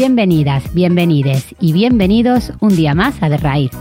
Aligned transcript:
Bienvenidas, 0.00 0.72
bienvenides 0.72 1.54
y 1.60 1.74
bienvenidos 1.74 2.54
un 2.60 2.74
día 2.74 2.94
más 2.94 3.22
a 3.22 3.28
De 3.28 3.36
Raíz, 3.36 3.72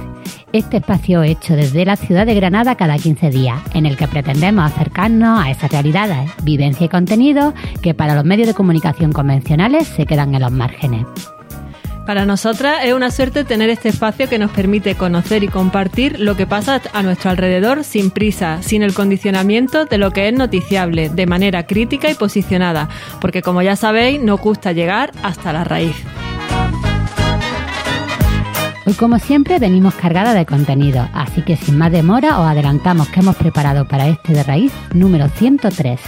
este 0.52 0.76
espacio 0.76 1.24
hecho 1.24 1.56
desde 1.56 1.86
la 1.86 1.96
ciudad 1.96 2.26
de 2.26 2.36
Granada 2.36 2.76
cada 2.76 2.98
15 2.98 3.30
días, 3.30 3.62
en 3.74 3.86
el 3.86 3.96
que 3.96 4.06
pretendemos 4.06 4.70
acercarnos 4.70 5.40
a 5.40 5.50
esas 5.50 5.72
realidades, 5.72 6.30
vivencia 6.44 6.88
y 6.88 6.90
contenido 6.90 7.54
que 7.82 7.94
para 7.94 8.16
los 8.16 8.26
medios 8.26 8.50
de 8.50 8.54
comunicación 8.54 9.14
convencionales 9.14 9.88
se 9.88 10.06
quedan 10.06 10.36
en 10.36 10.42
los 10.42 10.52
márgenes. 10.52 11.06
Para 12.10 12.26
nosotras 12.26 12.80
es 12.86 12.94
una 12.96 13.12
suerte 13.12 13.44
tener 13.44 13.70
este 13.70 13.90
espacio 13.90 14.28
que 14.28 14.40
nos 14.40 14.50
permite 14.50 14.96
conocer 14.96 15.44
y 15.44 15.48
compartir 15.48 16.20
lo 16.20 16.36
que 16.36 16.48
pasa 16.48 16.82
a 16.92 17.04
nuestro 17.04 17.30
alrededor 17.30 17.84
sin 17.84 18.10
prisa, 18.10 18.64
sin 18.64 18.82
el 18.82 18.96
condicionamiento 18.96 19.86
de 19.86 20.00
lo 20.00 20.10
que 20.10 20.28
es 20.28 20.34
noticiable, 20.34 21.10
de 21.10 21.28
manera 21.28 21.68
crítica 21.68 22.10
y 22.10 22.16
posicionada, 22.16 22.90
porque 23.22 23.44
como 23.44 23.62
ya 23.62 23.76
sabéis, 23.76 24.20
nos 24.24 24.42
gusta 24.42 24.72
llegar 24.72 25.12
hasta 25.22 25.54
la 25.54 25.64
raíz. 25.64 25.96
Hoy 28.88 28.94
como 28.94 29.20
siempre 29.20 29.60
venimos 29.60 29.94
cargada 29.94 30.34
de 30.34 30.48
contenido, 30.48 31.08
así 31.14 31.44
que 31.44 31.58
sin 31.58 31.78
más 31.78 31.92
demora 31.92 32.40
os 32.40 32.48
adelantamos 32.48 33.08
que 33.10 33.20
hemos 33.20 33.36
preparado 33.36 33.88
para 33.88 34.08
este 34.08 34.34
de 34.34 34.42
raíz 34.42 34.74
número 34.96 35.30
103. 35.30 36.00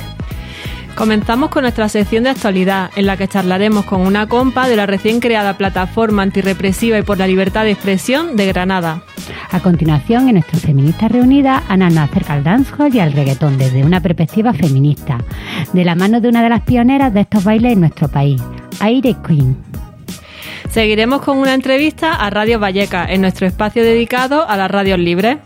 Comenzamos 0.95 1.49
con 1.49 1.63
nuestra 1.63 1.89
sección 1.89 2.23
de 2.23 2.29
actualidad, 2.29 2.91
en 2.95 3.05
la 3.05 3.17
que 3.17 3.27
charlaremos 3.27 3.85
con 3.85 4.01
una 4.01 4.27
compa 4.27 4.67
de 4.67 4.75
la 4.75 4.85
recién 4.85 5.19
creada 5.19 5.57
plataforma 5.57 6.21
antirrepresiva 6.21 6.99
y 6.99 7.01
por 7.01 7.17
la 7.17 7.27
libertad 7.27 7.63
de 7.63 7.71
expresión 7.71 8.35
de 8.35 8.45
Granada. 8.47 9.03
A 9.51 9.59
continuación, 9.61 10.27
en 10.27 10.35
nuestra 10.35 10.59
feminista 10.59 11.07
reunida, 11.07 11.63
Ana 11.67 11.89
nos 11.89 12.09
acerca 12.09 12.33
al 12.33 12.43
dancehall 12.43 12.93
y 12.93 12.99
al 12.99 13.13
reggaetón 13.13 13.57
desde 13.57 13.83
una 13.83 14.01
perspectiva 14.01 14.53
feminista, 14.53 15.17
de 15.73 15.85
la 15.85 15.95
mano 15.95 16.21
de 16.21 16.29
una 16.29 16.43
de 16.43 16.49
las 16.49 16.61
pioneras 16.61 17.13
de 17.13 17.21
estos 17.21 17.43
bailes 17.43 17.73
en 17.73 17.79
nuestro 17.79 18.07
país, 18.07 18.41
Aire 18.79 19.15
Queen. 19.25 19.57
Seguiremos 20.69 21.21
con 21.21 21.37
una 21.37 21.53
entrevista 21.53 22.13
a 22.13 22.29
Radio 22.29 22.59
Valleca, 22.59 23.05
en 23.05 23.21
nuestro 23.21 23.47
espacio 23.47 23.83
dedicado 23.83 24.47
a 24.47 24.55
las 24.55 24.71
radios 24.71 24.99
libres. 24.99 25.37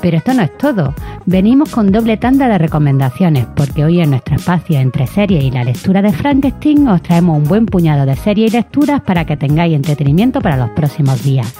Pero 0.00 0.16
esto 0.16 0.34
no 0.34 0.42
es 0.42 0.56
todo. 0.56 0.94
Venimos 1.26 1.70
con 1.70 1.92
doble 1.92 2.16
tanda 2.16 2.48
de 2.48 2.58
recomendaciones, 2.58 3.46
porque 3.54 3.84
hoy 3.84 4.00
en 4.00 4.10
nuestro 4.10 4.36
espacio 4.36 4.78
entre 4.80 5.06
series 5.06 5.44
y 5.44 5.50
la 5.50 5.64
lectura 5.64 6.02
de 6.02 6.12
Frankenstein 6.12 6.88
os 6.88 7.02
traemos 7.02 7.38
un 7.38 7.44
buen 7.44 7.66
puñado 7.66 8.06
de 8.06 8.16
series 8.16 8.52
y 8.52 8.56
lecturas 8.56 9.00
para 9.02 9.24
que 9.24 9.36
tengáis 9.36 9.76
entretenimiento 9.76 10.40
para 10.40 10.56
los 10.56 10.70
próximos 10.70 11.22
días. 11.22 11.54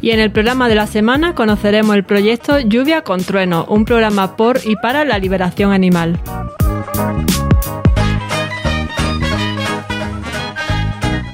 Y 0.00 0.10
en 0.10 0.20
el 0.20 0.30
programa 0.30 0.68
de 0.68 0.76
la 0.76 0.86
semana 0.86 1.34
conoceremos 1.34 1.96
el 1.96 2.04
proyecto 2.04 2.60
Lluvia 2.60 3.02
con 3.02 3.22
Trueno, 3.22 3.66
un 3.68 3.84
programa 3.84 4.36
por 4.36 4.60
y 4.64 4.76
para 4.76 5.04
la 5.04 5.18
liberación 5.18 5.72
animal. 5.72 6.18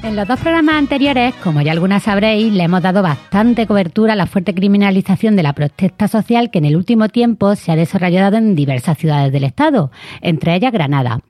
En 0.07 0.15
los 0.15 0.29
dos 0.29 0.39
programas 0.39 0.77
anteriores, 0.77 1.35
como 1.43 1.63
ya 1.63 1.73
algunas 1.73 2.05
sabréis, 2.05 2.53
le 2.53 2.63
hemos 2.63 2.81
dado 2.81 3.03
bastante 3.03 3.67
cobertura 3.67 4.13
a 4.13 4.17
la 4.17 4.27
fuerte 4.27 4.55
criminalización 4.55 5.35
de 5.35 5.43
la 5.43 5.53
protesta 5.53 6.07
social 6.07 6.53
que 6.53 6.59
en 6.59 6.65
el 6.65 6.77
último 6.77 7.09
tiempo 7.09 7.57
se 7.57 7.73
ha 7.73 7.77
desarrollado 7.77 8.37
en 8.37 8.55
diversas 8.55 8.99
ciudades 8.99 9.33
del 9.33 9.43
Estado, 9.43 9.91
entre 10.21 10.55
ellas 10.55 10.73
Granada 10.73 11.23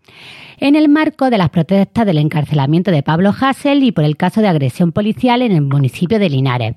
en 0.59 0.77
el 0.77 0.89
marco 0.89 1.31
de 1.31 1.39
las 1.39 1.51
protestas 1.51 2.07
del 2.07 2.19
encarcelamiento 2.19 2.91
de 2.91 3.03
Pablo 3.03 3.35
Hassel 3.39 3.83
y 3.83 3.93
por 3.93 4.05
el 4.05 4.17
caso 4.17 4.41
de 4.41 4.49
agresión 4.49 4.93
policial 4.93 5.43
en 5.43 5.53
el 5.53 5.63
municipio 5.63 6.19
de 6.19 6.31
Linares. 6.31 6.77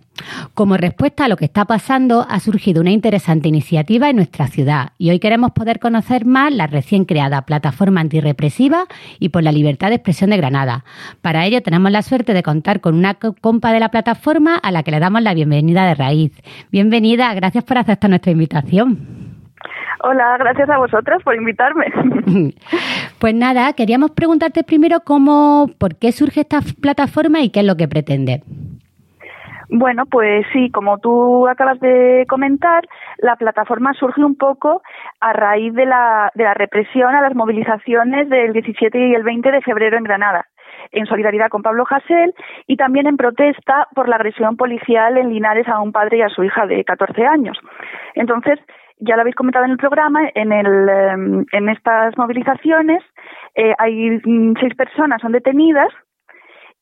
Como 0.53 0.75
respuesta 0.75 1.25
a 1.25 1.27
lo 1.27 1.37
que 1.37 1.45
está 1.45 1.65
pasando, 1.65 2.25
ha 2.29 2.39
surgido 2.39 2.81
una 2.81 2.91
interesante 2.91 3.47
iniciativa 3.47 4.09
en 4.09 4.17
nuestra 4.17 4.47
ciudad 4.47 4.93
y 4.97 5.09
hoy 5.09 5.19
queremos 5.19 5.51
poder 5.51 5.79
conocer 5.79 6.25
más 6.25 6.53
la 6.53 6.67
recién 6.67 7.05
creada 7.05 7.43
plataforma 7.43 8.01
antirrepresiva 8.01 8.87
y 9.19 9.29
por 9.29 9.43
la 9.43 9.51
libertad 9.51 9.89
de 9.89 9.95
expresión 9.95 10.29
de 10.29 10.37
Granada. 10.37 10.83
Para 11.21 11.45
ello 11.45 11.61
tenemos 11.61 11.91
la 11.91 12.01
suerte 12.01 12.33
de 12.33 12.43
contar 12.43 12.81
con 12.81 12.95
una 12.95 13.15
compa 13.15 13.71
de 13.71 13.79
la 13.79 13.89
plataforma 13.89 14.55
a 14.55 14.71
la 14.71 14.83
que 14.83 14.91
le 14.91 14.99
damos 14.99 15.21
la 15.21 15.33
bienvenida 15.33 15.87
de 15.87 15.95
raíz. 15.95 16.31
Bienvenida, 16.71 17.33
gracias 17.33 17.63
por 17.63 17.77
aceptar 17.77 18.09
nuestra 18.09 18.31
invitación. 18.31 19.18
Hola, 20.01 20.37
gracias 20.37 20.69
a 20.69 20.77
vosotras 20.77 21.21
por 21.23 21.35
invitarme. 21.35 21.85
Pues 23.19 23.35
nada, 23.35 23.73
queríamos 23.73 24.11
preguntarte 24.11 24.63
primero 24.63 25.01
cómo, 25.01 25.67
por 25.77 25.97
qué 25.97 26.13
surge 26.13 26.39
esta 26.39 26.59
plataforma 26.81 27.41
y 27.41 27.49
qué 27.49 27.59
es 27.59 27.65
lo 27.65 27.75
que 27.75 27.89
pretende. 27.89 28.43
Bueno, 29.67 30.05
pues 30.05 30.45
sí, 30.53 30.71
como 30.71 30.99
tú 30.99 31.45
acabas 31.49 31.81
de 31.81 32.25
comentar, 32.29 32.87
la 33.17 33.35
plataforma 33.35 33.93
surge 33.93 34.23
un 34.23 34.37
poco 34.37 34.81
a 35.19 35.33
raíz 35.33 35.73
de 35.73 35.85
la, 35.85 36.31
de 36.33 36.45
la 36.45 36.53
represión 36.53 37.13
a 37.13 37.21
las 37.21 37.35
movilizaciones 37.35 38.29
del 38.29 38.53
17 38.53 38.97
y 38.97 39.13
el 39.13 39.23
20 39.23 39.51
de 39.51 39.61
febrero 39.61 39.97
en 39.97 40.05
Granada 40.05 40.45
en 40.91 41.05
solidaridad 41.05 41.49
con 41.49 41.61
Pablo 41.61 41.83
Hasél 41.89 42.33
y 42.67 42.77
también 42.77 43.07
en 43.07 43.17
protesta 43.17 43.87
por 43.93 44.07
la 44.07 44.15
agresión 44.15 44.57
policial 44.57 45.17
en 45.17 45.29
Linares 45.29 45.67
a 45.67 45.81
un 45.81 45.91
padre 45.91 46.17
y 46.17 46.21
a 46.21 46.29
su 46.29 46.43
hija 46.43 46.65
de 46.65 46.83
14 46.83 47.25
años. 47.25 47.57
Entonces, 48.15 48.59
ya 48.99 49.15
lo 49.15 49.21
habéis 49.21 49.35
comentado 49.35 49.65
en 49.65 49.71
el 49.71 49.77
programa, 49.77 50.29
en, 50.35 50.51
el, 50.51 50.89
em, 50.89 51.45
en 51.51 51.69
estas 51.69 52.17
movilizaciones 52.17 53.03
eh, 53.55 53.73
hay 53.77 54.21
mm, 54.23 54.55
seis 54.59 54.75
personas 54.75 55.21
son 55.21 55.31
detenidas 55.31 55.89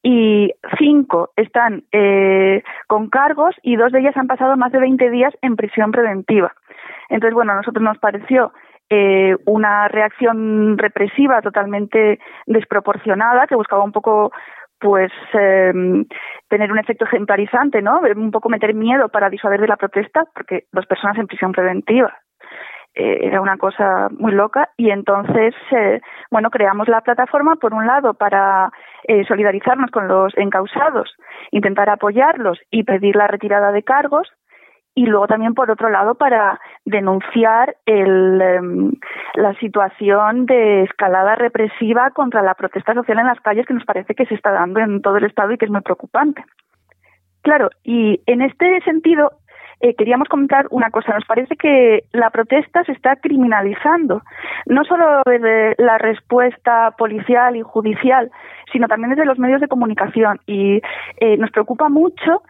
y 0.03 0.51
cinco 0.77 1.31
están 1.35 1.83
eh, 1.91 2.63
con 2.87 3.09
cargos 3.09 3.55
y 3.61 3.75
dos 3.75 3.91
de 3.91 3.99
ellas 3.99 4.17
han 4.17 4.27
pasado 4.27 4.55
más 4.57 4.71
de 4.71 4.79
20 4.79 5.09
días 5.09 5.33
en 5.41 5.55
prisión 5.55 5.91
preventiva. 5.91 6.53
Entonces, 7.09 7.33
bueno, 7.33 7.53
a 7.53 7.55
nosotros 7.55 7.83
nos 7.83 7.97
pareció 7.97 8.51
eh, 8.89 9.35
una 9.45 9.89
reacción 9.89 10.77
represiva 10.77 11.41
totalmente 11.41 12.19
desproporcionada 12.45 13.47
que 13.47 13.55
buscaba 13.55 13.83
un 13.83 13.91
poco 13.91 14.31
pues 14.79 15.11
eh, 15.33 15.73
tener 16.47 16.71
un 16.71 16.79
efecto 16.79 17.05
ejemplarizante, 17.05 17.81
¿no? 17.81 18.01
Un 18.15 18.31
poco 18.31 18.49
meter 18.49 18.73
miedo 18.73 19.09
para 19.09 19.29
disuadir 19.29 19.61
de 19.61 19.67
la 19.67 19.77
protesta, 19.77 20.25
porque 20.33 20.65
dos 20.71 20.85
personas 20.85 21.17
en 21.17 21.27
prisión 21.27 21.51
preventiva. 21.51 22.13
Eh, 22.99 23.27
era 23.27 23.41
una 23.41 23.57
cosa 23.57 24.07
muy 24.17 24.31
loca 24.31 24.69
y 24.75 24.89
entonces, 24.89 25.53
eh, 25.69 26.01
bueno, 26.31 26.49
creamos 26.49 26.87
la 26.87 27.01
plataforma 27.01 27.55
por 27.55 27.75
un 27.75 27.85
lado 27.85 28.15
para 28.15 28.71
eh, 29.03 29.23
solidarizarnos 29.27 29.91
con 29.91 30.07
los 30.07 30.35
encausados, 30.35 31.13
intentar 31.51 31.91
apoyarlos 31.91 32.59
y 32.71 32.83
pedir 32.83 33.15
la 33.15 33.27
retirada 33.27 33.71
de 33.71 33.83
cargos 33.83 34.27
y 34.97 35.05
luego 35.05 35.27
también 35.27 35.53
por 35.53 35.69
otro 35.69 35.91
lado 35.91 36.15
para 36.15 36.59
denunciar 36.83 37.75
el, 37.85 38.41
em, 38.41 38.91
la 39.35 39.53
situación 39.59 40.47
de 40.47 40.81
escalada 40.85 41.35
represiva 41.35 42.09
contra 42.09 42.41
la 42.41 42.55
protesta 42.55 42.95
social 42.95 43.19
en 43.19 43.27
las 43.27 43.39
calles 43.41 43.67
que 43.67 43.75
nos 43.75 43.85
parece 43.85 44.15
que 44.15 44.25
se 44.25 44.33
está 44.33 44.49
dando 44.49 44.79
en 44.79 45.03
todo 45.03 45.17
el 45.17 45.25
estado 45.25 45.51
y 45.51 45.57
que 45.59 45.65
es 45.65 45.71
muy 45.71 45.81
preocupante. 45.81 46.43
Claro, 47.43 47.69
y 47.83 48.21
en 48.25 48.41
este 48.41 48.81
sentido 48.81 49.33
eh, 49.81 49.93
queríamos 49.93 50.27
comentar 50.29 50.65
una 50.71 50.89
cosa. 50.89 51.13
Nos 51.13 51.25
parece 51.25 51.55
que 51.55 52.05
la 52.11 52.31
protesta 52.31 52.83
se 52.83 52.93
está 52.93 53.17
criminalizando, 53.17 54.23
no 54.65 54.83
solo 54.83 55.21
desde 55.27 55.75
la 55.77 55.99
respuesta 55.99 56.95
policial 56.97 57.55
y 57.55 57.61
judicial, 57.61 58.31
sino 58.71 58.87
también 58.87 59.11
desde 59.11 59.25
los 59.25 59.37
medios 59.37 59.61
de 59.61 59.67
comunicación. 59.67 60.39
Y 60.47 60.81
eh, 61.17 61.37
nos 61.37 61.51
preocupa 61.51 61.89
mucho 61.89 62.41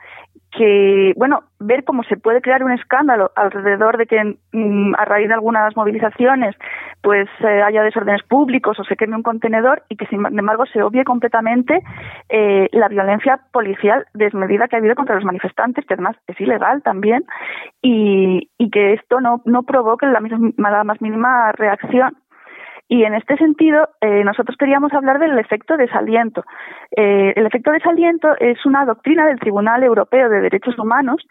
que, 0.52 1.14
bueno, 1.18 1.44
ver 1.60 1.84
cómo 1.84 2.04
se 2.04 2.18
puede 2.18 2.42
crear 2.42 2.64
un 2.64 2.72
escándalo 2.72 3.32
alrededor 3.36 3.98
de 3.98 4.06
que 4.06 4.38
mm, 4.54 4.94
a 4.98 5.06
raíz 5.06 5.28
de 5.28 5.34
algunas 5.34 5.76
movilizaciones 5.76 6.56
pues 7.02 7.28
eh, 7.42 7.62
haya 7.62 7.84
desórdenes 7.84 8.24
públicos 8.24 8.80
o 8.80 8.84
se 8.84 8.96
queme 8.96 9.16
un 9.16 9.24
contenedor 9.24 9.84
y 9.90 9.96
que 9.96 10.08
sin 10.08 10.26
embargo 10.26 10.66
se 10.66 10.82
obvie 10.82 11.04
completamente 11.04 11.82
eh, 12.30 12.70
la 12.72 12.88
violencia 12.88 13.40
policial 13.52 14.06
desmedida 14.14 14.68
que 14.68 14.76
ha 14.76 14.80
habido 14.80 14.96
contra 14.96 15.16
los 15.16 15.26
manifestantes, 15.26 15.86
que 15.86 15.94
además 15.94 16.16
es 16.28 16.40
ilegal 16.40 16.82
también, 16.82 17.24
y, 17.82 18.50
y 18.58 18.70
que 18.70 18.94
esto 18.94 19.22
no, 19.22 19.42
no 19.46 19.64
provoque 19.64 20.06
la, 20.06 20.20
misma, 20.20 20.72
la 20.72 20.84
más 20.84 21.02
mínima 21.02 21.52
reacción. 21.54 22.18
Y 22.90 23.04
en 23.04 23.14
este 23.16 23.36
sentido, 23.38 23.90
eh, 24.02 24.24
nosotros 24.24 24.56
queríamos 24.58 24.94
hablar 24.94 25.20
del 25.20 25.38
efecto 25.38 25.76
desaliento. 25.76 26.44
Eh, 26.96 27.34
el 27.36 27.46
efecto 27.46 27.72
desaliento 27.72 28.30
es 28.40 28.66
una 28.66 28.86
doctrina 28.86 29.26
del 29.26 29.40
Tribunal 29.40 29.84
Europeo 29.84 30.30
de 30.30 30.42
Derechos 30.42 30.78
Humanos 30.80 31.26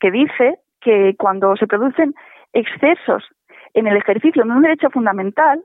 que 0.00 0.10
dice 0.10 0.58
que 0.80 1.14
cuando 1.16 1.56
se 1.56 1.66
producen 1.66 2.14
excesos 2.52 3.24
en 3.74 3.86
el 3.86 3.96
ejercicio 3.96 4.42
de 4.42 4.50
un 4.50 4.62
derecho 4.62 4.90
fundamental, 4.90 5.62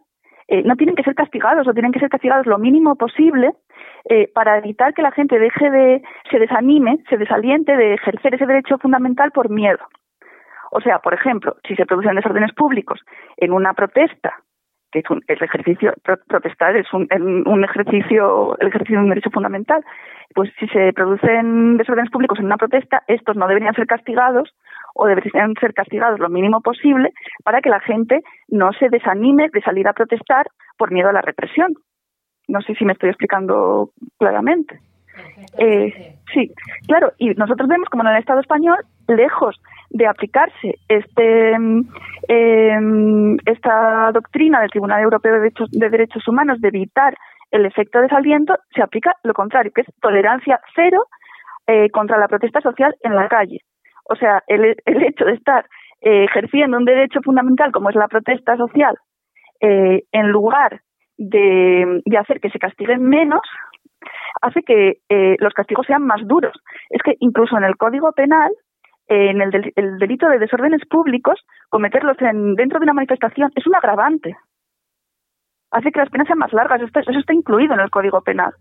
eh, 0.48 0.64
no 0.64 0.76
tienen 0.76 0.96
que 0.96 1.04
ser 1.04 1.16
castigados 1.16 1.68
o 1.68 1.74
tienen 1.74 1.94
que 1.94 2.00
ser 2.00 2.10
castigados 2.10 2.46
lo 2.46 2.58
mínimo 2.58 2.96
posible 2.96 3.52
eh, 4.10 4.30
para 4.34 4.58
evitar 4.58 4.94
que 4.94 5.02
la 5.02 5.12
gente 5.12 5.40
deje 5.40 5.72
de, 5.72 6.04
se 6.30 6.40
desanime, 6.40 7.00
se 7.10 7.18
desaliente 7.18 7.76
de 7.78 7.94
ejercer 7.94 8.36
ese 8.36 8.46
derecho 8.46 8.78
fundamental 8.78 9.32
por 9.32 9.50
miedo. 9.50 9.80
O 10.72 10.82
sea, 10.82 11.00
por 11.00 11.14
ejemplo, 11.14 11.56
si 11.68 11.76
se 11.76 11.86
producen 11.86 12.16
desórdenes 12.16 12.54
públicos 12.54 13.00
en 13.38 13.54
una 13.54 13.74
protesta 13.74 14.44
que 14.92 15.00
es 15.00 15.10
un, 15.10 15.24
el 15.28 15.42
ejercicio, 15.42 15.94
protestar 16.28 16.76
es 16.76 16.92
un, 16.94 17.08
un, 17.46 17.64
ejercicio, 17.64 18.58
el 18.60 18.68
ejercicio 18.68 18.98
de 18.98 19.04
un 19.04 19.10
derecho 19.10 19.30
fundamental. 19.32 19.84
Pues 20.34 20.50
si 20.60 20.68
se 20.68 20.94
producen 20.94 21.78
desórdenes 21.78 22.12
públicos 22.12 22.40
en 22.40 22.46
una 22.46 22.58
protesta, 22.58 23.04
estos 23.08 23.36
no 23.36 23.48
deberían 23.48 23.74
ser 23.74 23.88
castigados 23.88 24.54
o 24.94 25.06
deberían 25.06 25.54
ser 25.60 25.74
castigados 25.74 26.20
lo 26.20 26.30
mínimo 26.30 26.62
posible 26.62 27.12
para 27.44 27.62
que 27.62 27.70
la 27.70 27.80
gente 27.80 28.22
no 28.50 28.72
se 28.74 28.90
desanime 28.90 29.50
de 29.52 29.62
salir 29.62 29.88
a 29.88 29.94
protestar 29.94 30.48
por 30.78 30.92
miedo 30.92 31.10
a 31.10 31.14
la 31.14 31.22
represión. 31.22 31.74
No 32.48 32.62
sé 32.62 32.76
si 32.76 32.86
me 32.86 32.94
estoy 32.94 33.10
explicando 33.10 33.92
claramente. 34.18 34.80
Eh, 35.58 36.16
sí, 36.34 36.52
claro, 36.88 37.14
y 37.18 37.30
nosotros 37.32 37.68
vemos 37.68 37.90
como 37.90 38.04
en 38.04 38.10
el 38.10 38.20
Estado 38.20 38.40
español, 38.40 38.78
lejos 39.08 39.60
de 39.92 40.08
aplicarse 40.08 40.76
este 40.88 41.54
em, 42.28 43.38
esta 43.46 44.12
doctrina 44.14 44.62
del 44.62 44.72
Tribunal 44.72 45.04
Europeo 45.04 45.34
de 45.34 45.40
Derechos, 45.40 45.70
de 45.72 45.90
Derechos 45.90 46.28
Humanos 46.28 46.60
de 46.62 46.70
evitar 46.70 47.16
el 47.52 47.66
efecto 47.66 48.00
de 48.00 48.04
desaliento, 48.04 48.56
se 48.74 48.82
aplica 48.82 49.14
lo 49.24 49.34
contrario, 49.34 49.72
que 49.76 49.82
es 49.82 49.88
tolerancia 50.02 50.60
cero 50.74 51.04
eh, 51.68 51.90
contra 51.90 52.18
la 52.18 52.28
protesta 52.28 52.62
social 52.62 52.96
en 53.02 53.16
la 53.16 53.28
calle. 53.28 53.60
O 54.06 54.16
sea, 54.16 54.42
el, 54.48 54.76
el 54.86 55.04
hecho 55.04 55.26
de 55.26 55.34
estar 55.34 55.66
eh, 56.02 56.24
ejerciendo 56.24 56.78
un 56.78 56.86
derecho 56.86 57.20
fundamental 57.24 57.72
como 57.72 57.90
es 57.90 57.96
la 57.96 58.08
protesta 58.08 58.56
social, 58.58 58.96
eh, 59.60 60.04
en 60.12 60.30
lugar 60.30 60.82
de, 61.18 62.02
de, 62.06 62.18
hacer 62.18 62.40
que 62.40 62.50
se 62.50 62.58
castiguen 62.58 63.04
menos, 63.04 63.42
hace 64.42 64.64
que 64.64 64.98
eh, 65.10 65.36
los 65.40 65.54
castigos 65.54 65.86
sean 65.86 66.04
más 66.04 66.26
duros. 66.26 66.54
Es 66.90 67.02
que 67.04 67.14
incluso 67.20 67.58
en 67.58 67.66
el 67.66 67.78
Código 67.78 68.12
Penal, 68.14 68.52
en 69.12 69.42
el, 69.42 69.52
del, 69.52 69.74
el 69.75 69.98
delito 69.98 70.30
de 70.30 70.40
desórdenes 70.40 70.86
públicos, 70.90 71.40
cometerlos 71.69 72.16
en, 72.22 72.56
dentro 72.56 72.80
de 72.80 72.84
una 72.84 72.94
manifestación 72.94 73.52
es 73.56 73.68
un 73.68 73.75
agravante. 73.75 74.36
Hace 75.72 75.92
que 75.92 76.00
las 76.00 76.10
penas 76.10 76.28
sean 76.28 76.40
más 76.40 76.54
largas. 76.54 76.81
Eso 76.81 77.19
está 77.19 77.34
incluido 77.34 77.74
en 77.74 77.81
el 77.81 77.90
Código 77.90 78.22
Penal. 78.22 78.54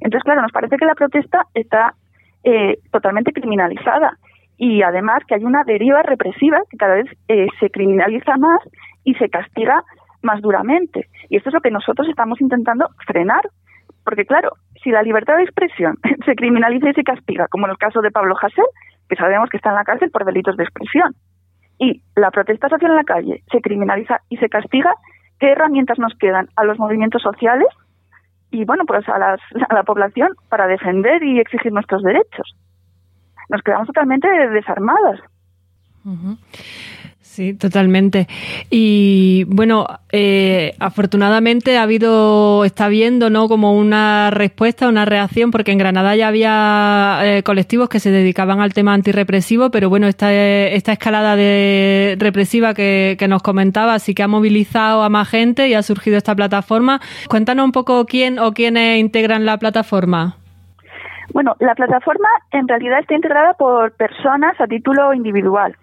Entonces, 0.00 0.22
claro, 0.22 0.42
nos 0.42 0.52
parece 0.52 0.76
que 0.76 0.84
la 0.84 0.94
protesta 0.94 1.42
está 1.54 1.94
eh, 2.44 2.78
totalmente 2.92 3.32
criminalizada 3.32 4.16
y 4.56 4.82
además 4.82 5.22
que 5.26 5.34
hay 5.34 5.44
una 5.44 5.64
deriva 5.64 6.02
represiva 6.02 6.58
que 6.70 6.76
cada 6.76 6.94
vez 6.94 7.06
eh, 7.28 7.48
se 7.58 7.70
criminaliza 7.70 8.36
más 8.36 8.60
y 9.04 9.14
se 9.14 9.28
castiga 9.28 9.82
más 10.22 10.40
duramente. 10.40 11.06
Y 11.28 11.36
esto 11.36 11.50
es 11.50 11.54
lo 11.54 11.60
que 11.60 11.70
nosotros 11.70 12.08
estamos 12.08 12.40
intentando 12.40 12.88
frenar. 13.06 13.48
Porque 14.04 14.24
claro, 14.24 14.50
si 14.84 14.90
la 14.90 15.02
libertad 15.02 15.36
de 15.36 15.42
expresión 15.42 15.96
se 16.24 16.34
criminaliza 16.36 16.90
y 16.90 16.94
se 16.94 17.02
castiga, 17.02 17.48
como 17.48 17.66
en 17.66 17.72
el 17.72 17.78
caso 17.78 18.00
de 18.00 18.12
Pablo 18.12 18.36
Hasél, 18.40 18.64
que 19.08 19.16
sabemos 19.16 19.48
que 19.50 19.56
está 19.56 19.70
en 19.70 19.76
la 19.76 19.84
cárcel 19.84 20.10
por 20.10 20.24
delitos 20.24 20.56
de 20.56 20.64
expresión, 20.64 21.14
y 21.78 22.02
la 22.14 22.30
protesta 22.30 22.68
social 22.68 22.90
en 22.90 22.96
la 22.96 23.04
calle 23.04 23.42
se 23.50 23.60
criminaliza 23.60 24.20
y 24.28 24.36
se 24.38 24.48
castiga, 24.48 24.94
¿qué 25.38 25.52
herramientas 25.52 25.98
nos 25.98 26.14
quedan 26.14 26.48
a 26.56 26.64
los 26.64 26.78
movimientos 26.78 27.22
sociales 27.22 27.68
y 28.50 28.64
bueno, 28.64 28.84
pues 28.86 29.06
a, 29.08 29.18
las, 29.18 29.40
a 29.68 29.74
la 29.74 29.82
población 29.82 30.30
para 30.48 30.66
defender 30.66 31.22
y 31.22 31.40
exigir 31.40 31.72
nuestros 31.72 32.02
derechos? 32.02 32.56
Nos 33.48 33.62
quedamos 33.62 33.86
totalmente 33.86 34.28
desarmadas. 34.28 35.20
Sí, 37.36 37.52
totalmente. 37.52 38.28
Y 38.70 39.44
bueno, 39.44 39.86
eh, 40.10 40.72
afortunadamente 40.80 41.76
ha 41.76 41.82
habido, 41.82 42.64
está 42.64 42.86
habiendo, 42.86 43.28
¿no? 43.28 43.46
Como 43.46 43.74
una 43.74 44.30
respuesta, 44.30 44.88
una 44.88 45.04
reacción, 45.04 45.50
porque 45.50 45.70
en 45.70 45.76
Granada 45.76 46.16
ya 46.16 46.28
había 46.28 47.18
eh, 47.24 47.42
colectivos 47.42 47.90
que 47.90 48.00
se 48.00 48.10
dedicaban 48.10 48.60
al 48.60 48.72
tema 48.72 48.94
antirrepresivo, 48.94 49.68
pero 49.70 49.90
bueno, 49.90 50.06
esta, 50.06 50.32
esta 50.32 50.92
escalada 50.92 51.36
de 51.36 52.16
represiva 52.18 52.72
que, 52.72 53.16
que 53.18 53.28
nos 53.28 53.42
comentaba 53.42 53.98
sí 53.98 54.14
que 54.14 54.22
ha 54.22 54.28
movilizado 54.28 55.02
a 55.02 55.10
más 55.10 55.28
gente 55.28 55.68
y 55.68 55.74
ha 55.74 55.82
surgido 55.82 56.16
esta 56.16 56.34
plataforma. 56.34 57.02
Cuéntanos 57.28 57.66
un 57.66 57.72
poco 57.72 58.06
quién 58.06 58.38
o 58.38 58.52
quiénes 58.52 58.98
integran 58.98 59.44
la 59.44 59.58
plataforma. 59.58 60.36
Bueno, 61.34 61.54
la 61.60 61.74
plataforma 61.74 62.28
en 62.52 62.66
realidad 62.66 63.00
está 63.00 63.14
integrada 63.14 63.52
por 63.52 63.92
personas 63.92 64.58
a 64.58 64.66
título 64.66 65.12
individual 65.12 65.76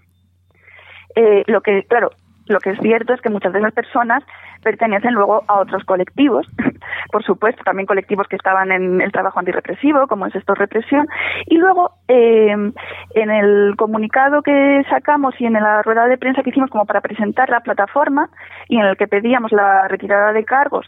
eh, 1.15 1.44
lo 1.48 1.62
que, 1.62 1.83
claro, 1.83 2.12
lo 2.48 2.60
que 2.60 2.71
es 2.71 2.80
cierto 2.80 3.13
es 3.13 3.21
que 3.21 3.30
muchas 3.30 3.54
de 3.54 3.60
esas 3.60 3.74
personas 3.74 4.24
pertenecen 4.62 5.13
luego 5.13 5.44
a 5.48 5.60
otros 5.60 5.83
colectivos, 5.86 6.45
por 7.12 7.24
supuesto, 7.24 7.63
también 7.63 7.86
colectivos 7.86 8.27
que 8.27 8.36
estaban 8.36 8.71
en 8.71 9.01
el 9.01 9.12
trabajo 9.12 9.39
antirrepresivo, 9.39 10.07
como 10.07 10.25
es 10.25 10.36
esto 10.36 10.54
represión, 10.54 11.07
y 11.45 11.57
luego 11.57 11.92
eh, 12.07 12.51
en 12.51 13.31
el 13.31 13.75
comunicado 13.77 14.42
que 14.42 14.83
sacamos 14.89 15.36
y 15.39 15.45
en 15.45 15.54
la 15.54 15.81
rueda 15.83 16.07
de 16.07 16.18
prensa 16.18 16.44
que 16.44 16.50
hicimos 16.50 16.69
como 16.69 16.86
para 16.86 17.01
presentar 17.01 17.50
la 17.50 17.62
plataforma 17.62 18.30
y 18.68 18.77
en 18.77 18.86
el 18.86 18.98
que 18.98 19.07
pedíamos 19.07 19.51
la 19.51 19.88
retirada 19.88 20.33
de 20.33 20.44
cargos 20.44 20.86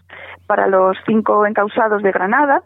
para 0.48 0.68
los 0.68 0.98
cinco 1.06 1.46
encausados 1.46 2.04
de 2.04 2.12
Granada, 2.12 2.64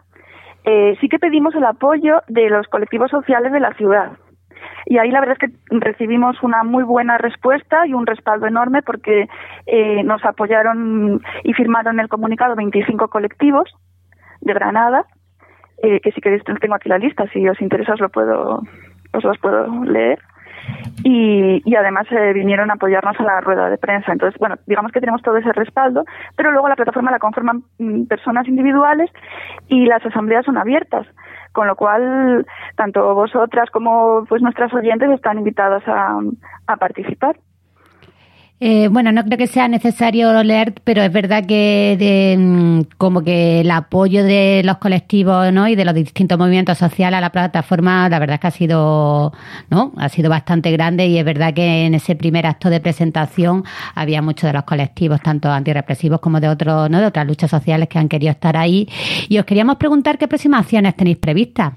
eh, 0.64 0.96
sí 1.00 1.08
que 1.08 1.18
pedimos 1.18 1.54
el 1.54 1.64
apoyo 1.64 2.22
de 2.28 2.50
los 2.50 2.66
colectivos 2.68 3.10
sociales 3.10 3.52
de 3.52 3.60
la 3.60 3.72
ciudad, 3.74 4.12
y 4.86 4.98
ahí 4.98 5.10
la 5.10 5.20
verdad 5.20 5.36
es 5.40 5.50
que 5.50 5.56
recibimos 5.70 6.42
una 6.42 6.62
muy 6.62 6.84
buena 6.84 7.18
respuesta 7.18 7.86
y 7.86 7.94
un 7.94 8.06
respaldo 8.06 8.46
enorme 8.46 8.82
porque 8.82 9.28
eh, 9.66 10.02
nos 10.02 10.24
apoyaron 10.24 11.20
y 11.44 11.52
firmaron 11.52 12.00
el 12.00 12.08
comunicado 12.08 12.56
25 12.56 13.08
colectivos 13.08 13.70
de 14.40 14.54
Granada, 14.54 15.04
eh, 15.82 16.00
que 16.00 16.12
si 16.12 16.20
queréis 16.20 16.42
tengo 16.44 16.74
aquí 16.74 16.88
la 16.88 16.98
lista, 16.98 17.26
si 17.32 17.48
os 17.48 17.60
interesa 17.60 17.94
os 17.94 18.00
lo 18.00 18.08
puedo 18.08 18.62
os 19.12 19.24
los 19.24 19.38
puedo 19.38 19.84
leer. 19.84 20.18
Y, 21.02 21.62
y, 21.64 21.74
además 21.76 22.06
eh, 22.10 22.32
vinieron 22.34 22.70
a 22.70 22.74
apoyarnos 22.74 23.18
a 23.18 23.22
la 23.22 23.40
rueda 23.40 23.70
de 23.70 23.78
prensa. 23.78 24.12
Entonces, 24.12 24.38
bueno, 24.38 24.56
digamos 24.66 24.92
que 24.92 25.00
tenemos 25.00 25.22
todo 25.22 25.36
ese 25.36 25.52
respaldo, 25.52 26.04
pero 26.36 26.50
luego 26.52 26.68
la 26.68 26.76
plataforma 26.76 27.10
la 27.10 27.18
conforman 27.18 27.62
mm, 27.78 28.04
personas 28.04 28.46
individuales 28.48 29.10
y 29.68 29.86
las 29.86 30.04
asambleas 30.04 30.44
son 30.44 30.58
abiertas 30.58 31.06
con 31.52 31.66
lo 31.66 31.74
cual 31.74 32.46
tanto 32.76 33.12
vosotras 33.14 33.70
como 33.70 34.24
pues 34.28 34.40
nuestras 34.40 34.72
oyentes 34.72 35.10
están 35.10 35.38
invitadas 35.38 35.82
a, 35.88 36.20
a 36.68 36.76
participar. 36.76 37.36
Eh, 38.62 38.88
bueno, 38.88 39.10
no 39.10 39.24
creo 39.24 39.38
que 39.38 39.46
sea 39.46 39.68
necesario 39.68 40.42
leer, 40.42 40.74
pero 40.84 41.00
es 41.00 41.10
verdad 41.10 41.46
que 41.48 41.96
de, 41.98 42.36
mm, 42.38 42.96
como 42.98 43.24
que 43.24 43.62
el 43.62 43.70
apoyo 43.70 44.22
de 44.22 44.60
los 44.62 44.76
colectivos 44.76 45.50
¿no? 45.50 45.66
y 45.66 45.76
de 45.76 45.86
los 45.86 45.94
distintos 45.94 46.38
movimientos 46.38 46.76
sociales 46.76 47.16
a 47.16 47.20
la 47.22 47.30
plataforma, 47.30 48.06
la 48.10 48.18
verdad 48.18 48.34
es 48.34 48.40
que 48.40 48.46
ha 48.48 48.50
sido, 48.50 49.32
¿no? 49.70 49.92
ha 49.96 50.10
sido 50.10 50.28
bastante 50.28 50.70
grande 50.72 51.06
y 51.06 51.16
es 51.16 51.24
verdad 51.24 51.54
que 51.54 51.86
en 51.86 51.94
ese 51.94 52.14
primer 52.16 52.44
acto 52.46 52.68
de 52.68 52.80
presentación 52.80 53.64
había 53.94 54.20
muchos 54.20 54.48
de 54.48 54.52
los 54.52 54.64
colectivos, 54.64 55.22
tanto 55.22 55.50
antirrepresivos 55.50 56.20
como 56.20 56.38
de 56.38 56.50
otros, 56.50 56.90
¿no? 56.90 57.00
de 57.00 57.06
otras 57.06 57.26
luchas 57.26 57.50
sociales 57.50 57.88
que 57.88 57.98
han 57.98 58.10
querido 58.10 58.32
estar 58.32 58.58
ahí. 58.58 58.86
Y 59.30 59.38
os 59.38 59.46
queríamos 59.46 59.76
preguntar 59.76 60.18
qué 60.18 60.28
próximas 60.28 60.60
acciones 60.60 60.94
tenéis 60.96 61.16
previstas. 61.16 61.72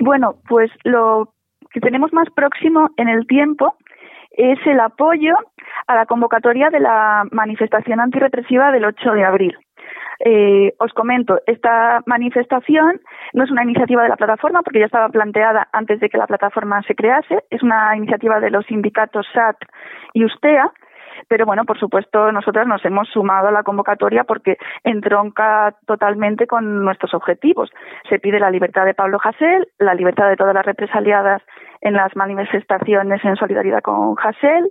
Bueno, 0.00 0.34
pues 0.48 0.68
lo 0.82 1.32
que 1.72 1.78
tenemos 1.78 2.12
más 2.12 2.26
próximo 2.34 2.88
en 2.96 3.08
el 3.08 3.24
tiempo 3.28 3.76
es 4.30 4.58
el 4.66 4.80
apoyo 4.80 5.34
a 5.86 5.94
la 5.94 6.06
convocatoria 6.06 6.70
de 6.70 6.80
la 6.80 7.24
manifestación 7.30 8.00
antirrepresiva 8.00 8.72
del 8.72 8.84
8 8.84 9.12
de 9.12 9.24
abril. 9.24 9.58
Eh, 10.22 10.74
os 10.78 10.92
comento, 10.92 11.40
esta 11.46 12.02
manifestación 12.04 13.00
no 13.32 13.44
es 13.44 13.50
una 13.50 13.64
iniciativa 13.64 14.02
de 14.02 14.10
la 14.10 14.16
plataforma 14.16 14.62
porque 14.62 14.80
ya 14.80 14.84
estaba 14.84 15.08
planteada 15.08 15.68
antes 15.72 15.98
de 15.98 16.10
que 16.10 16.18
la 16.18 16.26
plataforma 16.26 16.82
se 16.82 16.94
crease, 16.94 17.44
es 17.48 17.62
una 17.62 17.96
iniciativa 17.96 18.38
de 18.38 18.50
los 18.50 18.66
sindicatos 18.66 19.26
SAT 19.32 19.56
y 20.12 20.24
USTEA, 20.24 20.70
pero 21.28 21.46
bueno, 21.46 21.64
por 21.64 21.78
supuesto, 21.78 22.32
nosotras 22.32 22.66
nos 22.66 22.84
hemos 22.84 23.08
sumado 23.08 23.48
a 23.48 23.52
la 23.52 23.62
convocatoria 23.62 24.24
porque 24.24 24.58
entronca 24.84 25.74
totalmente 25.86 26.46
con 26.46 26.84
nuestros 26.84 27.14
objetivos. 27.14 27.70
Se 28.08 28.18
pide 28.18 28.40
la 28.40 28.50
libertad 28.50 28.84
de 28.84 28.94
Pablo 28.94 29.18
Hasél, 29.22 29.68
la 29.78 29.94
libertad 29.94 30.28
de 30.28 30.36
todas 30.36 30.54
las 30.54 30.66
represaliadas 30.66 31.42
en 31.80 31.94
las 31.94 32.14
manifestaciones 32.16 33.24
en 33.24 33.36
solidaridad 33.36 33.80
con 33.82 34.14
Hasél, 34.18 34.70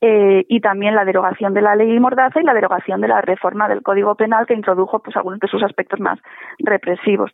eh, 0.00 0.44
y 0.48 0.60
también 0.60 0.94
la 0.94 1.04
derogación 1.04 1.54
de 1.54 1.62
la 1.62 1.76
ley 1.76 1.98
Mordaza 1.98 2.40
y 2.40 2.44
la 2.44 2.52
derogación 2.52 3.00
de 3.00 3.08
la 3.08 3.20
reforma 3.20 3.68
del 3.68 3.82
Código 3.82 4.14
Penal 4.16 4.46
que 4.46 4.54
introdujo 4.54 4.98
pues 4.98 5.16
algunos 5.16 5.38
de 5.40 5.48
sus 5.48 5.62
aspectos 5.62 6.00
más 6.00 6.18
represivos. 6.58 7.30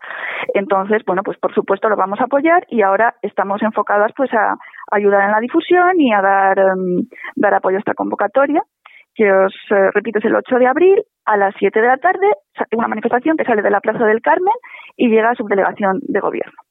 Entonces, 0.54 1.02
bueno, 1.06 1.22
pues 1.22 1.38
por 1.38 1.54
supuesto 1.54 1.88
lo 1.88 1.96
vamos 1.96 2.20
a 2.20 2.24
apoyar 2.24 2.64
y 2.68 2.82
ahora 2.82 3.14
estamos 3.22 3.62
enfocadas 3.62 4.12
pues 4.16 4.32
a, 4.34 4.56
ayudar 4.92 5.24
en 5.24 5.32
la 5.32 5.40
difusión 5.40 6.00
y 6.00 6.12
a 6.12 6.20
dar, 6.20 6.58
um, 6.76 7.02
dar 7.34 7.54
apoyo 7.54 7.76
a 7.76 7.80
esta 7.80 7.94
convocatoria 7.94 8.62
que 9.14 9.32
os 9.32 9.54
eh, 9.70 9.90
repito 9.92 10.18
es 10.18 10.24
el 10.26 10.36
8 10.36 10.56
de 10.56 10.66
abril 10.66 11.02
a 11.24 11.36
las 11.36 11.54
7 11.58 11.80
de 11.80 11.86
la 11.86 11.96
tarde, 11.96 12.26
una 12.72 12.88
manifestación 12.88 13.36
que 13.36 13.44
sale 13.44 13.62
de 13.62 13.70
la 13.70 13.80
Plaza 13.80 14.04
del 14.04 14.22
Carmen 14.22 14.54
y 14.96 15.08
llega 15.08 15.30
a 15.30 15.34
subdelegación 15.34 15.98
de 16.02 16.20
gobierno. 16.20 16.69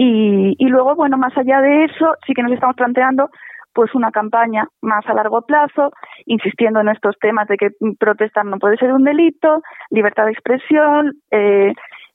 Y, 0.00 0.54
y 0.56 0.68
luego, 0.68 0.94
bueno, 0.94 1.18
más 1.18 1.36
allá 1.36 1.60
de 1.60 1.84
eso, 1.86 2.14
sí 2.24 2.32
que 2.32 2.42
nos 2.42 2.52
estamos 2.52 2.76
planteando 2.76 3.28
pues 3.72 3.94
una 3.96 4.12
campaña 4.12 4.66
más 4.80 5.04
a 5.06 5.14
largo 5.14 5.42
plazo, 5.42 5.90
insistiendo 6.26 6.80
en 6.80 6.88
estos 6.88 7.16
temas 7.20 7.48
de 7.48 7.56
que 7.56 7.70
protestar 7.98 8.44
no 8.44 8.58
puede 8.58 8.76
ser 8.76 8.92
un 8.92 9.02
delito, 9.02 9.60
libertad 9.90 10.26
de 10.26 10.32
expresión, 10.32 11.12
eh, 11.32 11.72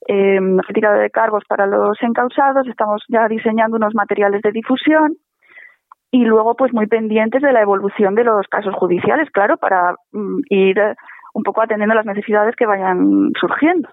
eh, 0.07 0.39
retirada 0.65 0.97
de 0.97 1.09
cargos 1.09 1.43
para 1.47 1.67
los 1.67 2.01
encausados, 2.01 2.67
estamos 2.67 3.03
ya 3.09 3.27
diseñando 3.27 3.75
unos 3.75 3.93
materiales 3.95 4.41
de 4.41 4.51
difusión 4.51 5.15
y 6.09 6.23
luego 6.23 6.55
pues 6.55 6.73
muy 6.73 6.87
pendientes 6.87 7.41
de 7.41 7.51
la 7.51 7.61
evolución 7.61 8.15
de 8.15 8.23
los 8.23 8.47
casos 8.47 8.73
judiciales, 8.75 9.29
claro, 9.31 9.57
para 9.57 9.95
mm, 10.13 10.39
ir 10.49 10.79
un 11.33 11.43
poco 11.43 11.61
atendiendo 11.61 11.95
las 11.95 12.05
necesidades 12.05 12.55
que 12.55 12.65
vayan 12.65 13.31
surgiendo. 13.39 13.89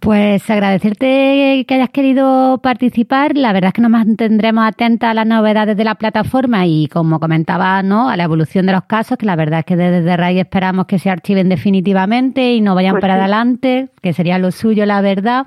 Pues 0.00 0.48
agradecerte 0.48 1.64
que 1.66 1.74
hayas 1.74 1.90
querido 1.90 2.58
participar. 2.62 3.36
La 3.36 3.52
verdad 3.52 3.68
es 3.68 3.74
que 3.74 3.82
nos 3.82 3.90
mantendremos 3.90 4.64
atentas 4.64 5.10
a 5.10 5.14
las 5.14 5.26
novedades 5.26 5.76
de 5.76 5.82
la 5.82 5.96
plataforma 5.96 6.66
y, 6.66 6.86
como 6.86 7.18
comentaba, 7.18 7.82
¿no? 7.82 8.08
a 8.08 8.16
la 8.16 8.24
evolución 8.24 8.66
de 8.66 8.72
los 8.72 8.84
casos, 8.84 9.18
que 9.18 9.26
la 9.26 9.34
verdad 9.34 9.60
es 9.60 9.64
que 9.66 9.76
desde 9.76 10.16
RAI 10.16 10.38
esperamos 10.38 10.86
que 10.86 11.00
se 11.00 11.10
archiven 11.10 11.48
definitivamente 11.48 12.52
y 12.52 12.60
no 12.60 12.76
vayan 12.76 12.92
pues 12.92 13.02
para 13.02 13.14
adelante, 13.14 13.88
que 14.00 14.12
sería 14.12 14.38
lo 14.38 14.52
suyo, 14.52 14.86
la 14.86 15.00
verdad. 15.00 15.46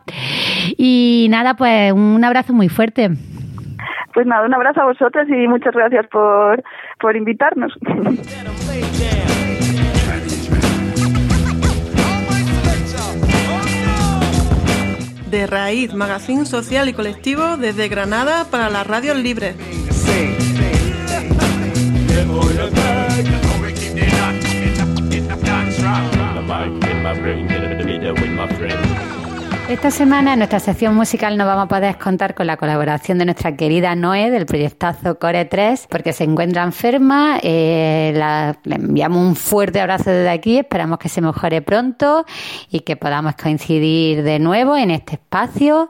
Y 0.78 1.28
nada, 1.30 1.54
pues 1.54 1.94
un 1.94 2.24
abrazo 2.24 2.52
muy 2.52 2.68
fuerte. 2.68 3.10
Pues 4.14 4.28
nada, 4.28 4.46
un 4.46 4.54
abrazo 4.54 4.82
a 4.82 4.86
vosotras 4.86 5.30
y 5.30 5.48
muchas 5.48 5.74
gracias 5.74 6.08
por, 6.08 6.62
por 7.00 7.16
invitarnos. 7.16 7.74
de 15.32 15.48
Raíz, 15.48 15.94
magazine 15.94 16.46
social 16.46 16.90
y 16.90 16.94
colectivo 16.94 17.56
desde 17.58 17.88
Granada 17.88 18.46
para 18.52 18.70
las 18.70 18.86
radios 18.86 19.18
libres. 19.18 19.56
Esta 29.72 29.90
semana 29.90 30.34
en 30.34 30.40
nuestra 30.40 30.60
sección 30.60 30.96
musical 30.96 31.38
no 31.38 31.46
vamos 31.46 31.64
a 31.64 31.68
poder 31.70 31.98
contar 31.98 32.36
con 32.36 32.46
la 32.46 32.58
colaboración 32.58 33.18
de 33.18 33.24
nuestra 33.24 33.56
querida 33.56 33.96
Noé 33.96 34.30
del 34.30 34.46
proyectazo 34.46 35.18
Core 35.18 35.46
3 35.46 35.88
porque 35.90 36.12
se 36.12 36.26
encuentra 36.26 36.64
enferma. 36.64 37.40
Eh, 37.42 38.12
le 38.66 38.76
enviamos 38.76 39.20
un 39.20 39.38
fuerte 39.38 39.80
abrazo 39.80 40.10
desde 40.10 40.30
aquí, 40.30 40.58
esperamos 40.58 41.00
que 41.00 41.08
se 41.08 41.22
mejore 41.22 41.62
pronto 41.62 42.26
y 42.70 42.82
que 42.82 42.98
podamos 42.98 43.36
coincidir 43.42 44.24
de 44.24 44.40
nuevo 44.40 44.76
en 44.76 44.92
este 44.92 45.14
espacio. 45.14 45.90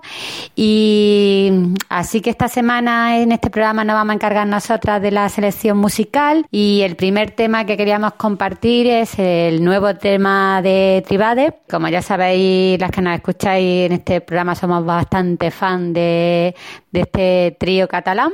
Y 0.56 1.52
así 1.90 2.22
que 2.22 2.30
esta 2.30 2.50
semana 2.50 3.18
en 3.18 3.32
este 3.32 3.50
programa 3.50 3.84
nos 3.84 3.96
vamos 3.96 4.12
a 4.12 4.16
encargar 4.16 4.46
nosotras 4.46 5.02
de 5.02 5.10
la 5.10 5.28
selección 5.28 5.80
musical 5.80 6.46
y 6.52 6.82
el 6.82 6.96
primer 6.96 7.32
tema 7.32 7.66
que 7.66 7.78
queríamos 7.78 8.14
compartir 8.14 8.86
es 8.86 9.18
el 9.18 9.64
nuevo 9.64 9.96
tema 9.96 10.62
de 10.62 11.04
Tribade. 11.08 11.56
Como 11.68 11.88
ya 11.88 12.04
sabéis, 12.04 12.80
las 12.80 12.92
que 12.92 13.02
nos 13.02 13.16
escucháis 13.16 13.71
en 13.80 13.94
este 13.94 14.22
programa 14.22 14.56
somos 14.56 14.86
bastante 14.86 15.52
fan 15.52 15.94
de, 15.94 16.56
este 16.94 17.56
trío 17.60 17.88
catalán. 17.88 18.32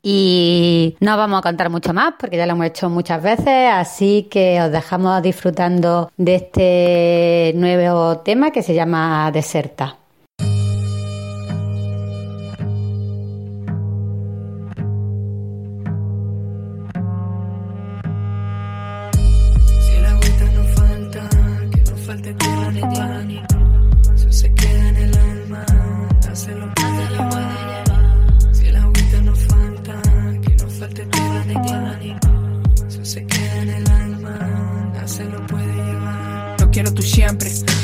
Y 0.00 0.96
no 1.00 1.16
vamos 1.16 1.40
a 1.40 1.42
contar 1.42 1.70
mucho 1.70 1.92
más 1.92 2.14
porque 2.18 2.36
ya 2.36 2.46
lo 2.46 2.52
hemos 2.52 2.66
hecho 2.66 2.88
muchas 2.88 3.20
veces, 3.22 3.70
así 3.72 4.28
que 4.30 4.60
os 4.62 4.70
dejamos 4.70 5.22
disfrutando 5.22 6.10
de 6.16 6.34
este 6.36 7.52
nuevo 7.56 8.18
tema 8.18 8.52
que 8.52 8.62
se 8.62 8.74
llama 8.74 9.30
Deserta. 9.32 9.96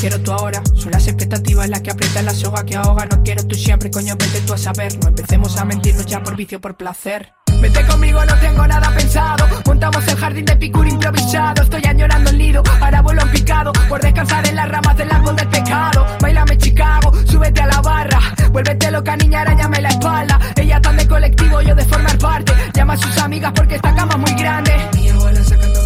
Quiero 0.04 0.20
tú 0.20 0.32
ahora. 0.32 0.62
Son 0.74 0.92
las 0.92 1.06
expectativas 1.08 1.66
las 1.70 1.80
que 1.80 1.90
aprietan 1.90 2.26
la 2.26 2.34
soga 2.34 2.62
que 2.66 2.76
ahoga. 2.76 3.06
No 3.06 3.22
quiero 3.22 3.42
tú 3.46 3.54
siempre, 3.54 3.90
coño, 3.90 4.14
vete 4.18 4.40
tú 4.42 4.52
a 4.52 4.58
saber. 4.58 4.98
No 4.98 5.08
empecemos 5.08 5.56
a 5.56 5.64
mentirnos 5.64 6.04
ya 6.04 6.22
por 6.22 6.36
vicio, 6.36 6.60
por 6.60 6.76
placer. 6.76 7.32
Vete 7.62 7.86
conmigo, 7.86 8.22
no 8.22 8.36
tengo 8.36 8.66
nada 8.66 8.94
pensado. 8.94 9.46
Montamos 9.64 10.06
el 10.06 10.16
jardín 10.16 10.44
de 10.44 10.56
picur 10.56 10.86
improvisado. 10.86 11.62
Estoy 11.62 11.82
añorando 11.86 12.28
el 12.28 12.36
nido, 12.36 12.62
ahora 12.82 13.00
vuelo 13.00 13.22
en 13.22 13.30
picado. 13.30 13.72
Por 13.88 14.02
descansar 14.02 14.46
en 14.46 14.56
las 14.56 14.68
ramas 14.68 14.94
del 14.98 15.10
árbol 15.10 15.36
del 15.36 15.48
pecado. 15.48 16.06
Bailame 16.20 16.58
Chicago, 16.58 17.12
súbete 17.24 17.62
a 17.62 17.66
la 17.66 17.80
barra. 17.80 18.20
Vuélvete 18.52 18.90
loca, 18.90 19.16
niña, 19.16 19.40
arañame 19.40 19.80
la 19.80 19.88
espalda. 19.88 20.38
Ella 20.56 20.82
tan 20.82 20.98
de 20.98 21.08
colectivo, 21.08 21.62
yo 21.62 21.74
de 21.74 21.84
formar 21.86 22.18
parte. 22.18 22.52
Llama 22.74 22.92
a 22.92 22.96
sus 22.98 23.16
amigas 23.16 23.52
porque 23.56 23.76
esta 23.76 23.94
cama 23.94 24.12
es 24.12 24.18
muy 24.18 24.42
grande. 24.42 24.72
Mi 24.92 25.08
abuela 25.08 25.42
sacando 25.42 25.83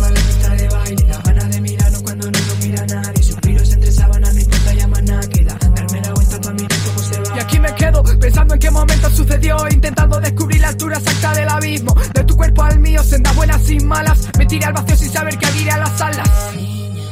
pensando 8.03 8.55
en 8.55 8.61
qué 8.61 8.71
momento 8.71 9.11
sucedió, 9.11 9.57
intentando 9.71 10.21
descubrir 10.21 10.61
la 10.61 10.69
altura 10.69 10.99
exacta 10.99 11.35
del 11.35 11.49
abismo. 11.49 11.95
De 12.15 12.25
tu 12.25 12.37
cuerpo 12.37 12.63
al 12.63 12.79
mío, 12.81 13.03
sendas 13.03 13.35
buenas 13.35 13.63
sin 13.63 13.87
malas. 13.87 14.29
Me 14.39 14.47
tiré 14.47 14.67
al 14.67 14.73
vacío 14.73 14.97
sin 14.97 15.11
saber 15.11 15.39
que 15.39 15.47
abriré 15.47 15.71
a 15.71 15.79
las 15.79 16.01
alas. 16.01 16.31
Niña, 16.57 17.05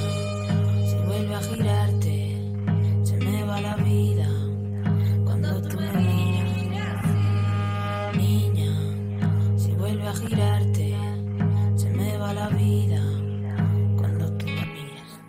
si 0.88 0.96
vuelve 1.06 1.34
a 1.34 1.40
girarte, 1.40 2.38
se 3.04 3.16
me 3.16 3.44
va 3.44 3.60
la 3.60 3.76
vida. 3.76 4.28
Cuando 5.24 5.62
tú 5.62 5.76
me 5.80 5.92
miras, 5.92 7.04
niña, 8.16 9.58
si 9.58 9.72
vuelve 9.72 10.06
a 10.08 10.14
girarte, 10.14 10.96
se 11.76 11.90
me 11.90 12.16
va 12.16 12.32
la 12.32 12.48
vida. 12.48 13.00
Cuando 13.96 14.32
tú 14.36 14.46
me 14.46 14.66
miras. 14.66 15.20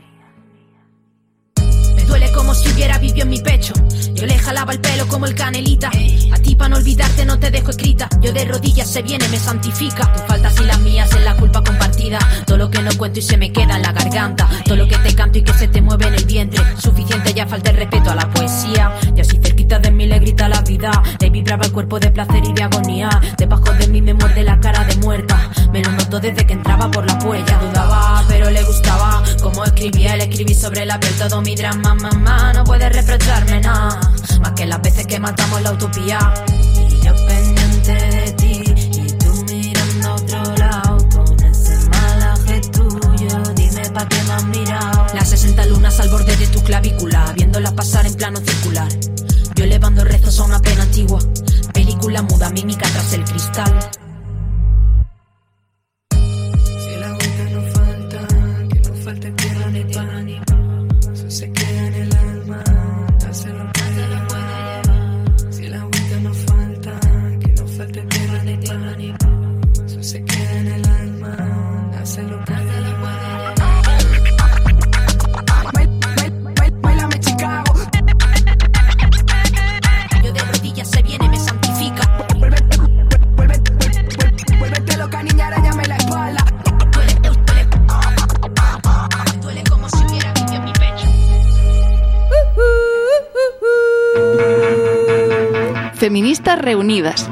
Me 1.96 2.04
duele 2.04 2.32
como 2.32 2.54
si 2.54 2.70
hubiera 2.72 2.98
vivido 2.98 3.24
en 3.24 3.30
mi 3.30 3.40
pecho 3.40 3.74
yo 4.18 4.26
le 4.26 4.38
jalaba 4.40 4.74
el 4.74 4.80
pelo 4.80 5.08
como 5.08 5.28
el 5.28 5.36
canelita. 5.36 5.90
A 6.32 6.38
ti 6.40 6.56
para 6.56 6.70
no 6.70 6.78
olvidarte 6.78 7.26
no 7.26 7.40
te 7.40 7.52
dejo 7.52 7.70
escrita. 7.70 8.10
Yo 8.20 8.34
de 8.34 8.46
rodillas 8.46 8.90
se 8.90 9.04
viene, 9.04 9.28
me 9.30 9.38
santifica. 9.38 10.12
Tus 10.12 10.24
faltas 10.24 10.60
y 10.60 10.66
las 10.66 10.80
mías 10.80 11.14
es 11.14 11.24
la 11.24 11.36
culpa 11.36 11.64
compartida. 11.64 12.20
Todo 12.46 12.58
lo 12.58 12.72
que 12.72 12.82
no 12.82 12.92
cuento 12.98 13.20
y 13.20 13.22
se 13.22 13.38
me 13.38 13.52
queda 13.52 13.76
en 13.76 13.84
la 13.84 13.92
garganta. 13.92 14.50
Todo 14.66 14.76
lo 14.76 14.88
que 14.88 14.98
te 14.98 15.14
canto 15.14 15.38
y 15.38 15.44
que 15.44 15.54
se 15.54 15.68
te 15.68 15.82
mueve 15.82 16.08
en 16.08 16.16
el 16.16 16.26
vientre. 16.26 16.64
Suficiente 16.80 17.34
ya 17.34 17.46
falta 17.46 17.70
el 17.70 17.78
respeto 17.78 18.10
a 18.10 18.16
la 18.16 18.30
poesía. 18.32 18.92
Y 19.16 19.22
así 19.22 19.38
de 19.68 19.92
mí 19.92 20.06
le 20.08 20.18
grita 20.20 20.48
la 20.48 20.62
vida. 20.62 20.92
Le 21.20 21.30
vibraba 21.30 21.66
el 21.66 21.72
cuerpo 21.74 22.00
de 22.00 22.10
placer 22.10 22.42
y 22.44 22.54
de 22.54 22.64
agonía. 22.64 23.10
Debajo 23.38 23.72
de 23.74 23.88
mí 23.88 24.02
me 24.02 24.14
muerde 24.14 24.44
la 24.44 24.60
cara 24.60 24.84
de 24.86 24.96
muerta. 24.98 25.52
Me 25.74 25.84
lo 25.84 25.92
noto 25.92 26.20
desde 26.20 26.46
que 26.48 26.54
entraba 26.54 26.90
por 26.90 27.06
la 27.06 27.14
huella. 27.16 27.60
Dudaba, 27.60 28.24
pero 28.30 28.50
le 28.50 28.64
gustaba. 28.64 29.24
Como 29.42 29.66
escribía, 29.66 30.16
le 30.16 30.24
escribí 30.24 30.56
sobre 30.56 30.86
la 30.86 31.00
piel 31.00 31.14
todo 31.16 31.42
mi 31.42 31.56
drama. 31.56 31.96
Mamá, 31.96 32.54
no 32.54 32.64
puedes 32.64 32.92
reprocharme 32.94 33.60
nada. 33.60 34.00
Más 34.40 34.52
que 34.54 34.66
las 34.66 34.82
veces 34.82 35.06
que 35.06 35.20
matamos 35.20 35.62
la 35.62 35.74
utopía. 35.74 36.18
Y 36.48 37.06
yo 37.06 37.14
pendiente 37.28 37.94
de 37.94 38.32
ti. 38.34 38.62
Y 39.02 39.12
tú 39.18 39.46
mirando 39.52 40.08
a 40.08 40.14
otro 40.14 40.56
lado. 40.56 40.98
Con 41.14 41.44
ese 41.44 41.90
malaje 41.90 42.62
tuyo. 42.72 43.44
Dime 43.56 43.90
pa' 43.94 44.08
qué 44.08 44.24
me 44.24 44.34
has 44.34 44.46
mirado. 44.46 45.08
Las 45.14 45.30
60 45.30 45.66
lunas 45.66 46.00
al 46.00 46.10
borde 46.10 46.38
de 46.38 46.48
tu 46.48 46.64
clavícula. 46.64 47.34
Viéndolas 47.36 47.74
pasar 47.74 48.06
en 48.06 48.14
plano 48.16 48.40
circular. 48.40 48.88
Yo 49.58 49.64
elevando 49.64 50.04
rezos 50.04 50.40
a 50.40 50.44
una 50.44 50.62
pena 50.62 50.84
antigua. 50.84 51.20
Película 51.74 52.22
muda, 52.22 52.52
mímica 52.52 52.88
tras 52.90 53.12
el 53.14 53.24
cristal. 53.24 53.74
Feministas 96.48 96.64
Reunidas. 96.64 97.30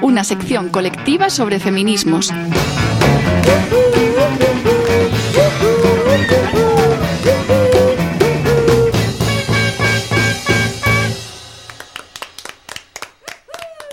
Una 0.00 0.24
sección 0.24 0.70
colectiva 0.70 1.28
sobre 1.28 1.60
feminismos. 1.60 2.32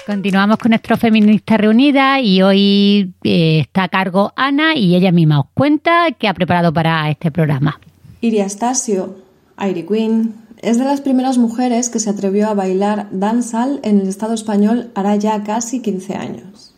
Continuamos 0.08 0.58
con 0.58 0.70
nuestro 0.70 0.96
Feministas 0.96 1.60
Reunidas 1.60 2.22
y 2.24 2.42
hoy 2.42 3.14
eh, 3.26 3.60
está 3.60 3.84
a 3.84 3.90
cargo 3.90 4.32
Ana 4.38 4.74
y 4.74 4.96
ella 4.96 5.12
misma 5.12 5.42
os 5.42 5.48
cuenta 5.54 6.08
qué 6.18 6.30
ha 6.30 6.34
preparado 6.34 6.72
para 6.72 7.10
este 7.10 7.30
programa. 7.30 7.78
Iriastasio, 8.22 9.18
Airy 9.58 9.84
Queen, 9.84 10.41
Es 10.62 10.78
de 10.78 10.86
las 10.86 11.02
primeras 11.02 11.40
mujeres 11.40 11.90
que 11.90 12.00
se 12.00 12.12
atrevió 12.12 12.48
a 12.48 12.54
bailar 12.54 13.08
danzal 13.12 13.80
en 13.82 14.00
el 14.00 14.08
Estado 14.08 14.36
español 14.36 14.92
hará 14.94 15.16
ya 15.16 15.44
casi 15.44 15.80
15 15.80 16.14
años. 16.14 16.76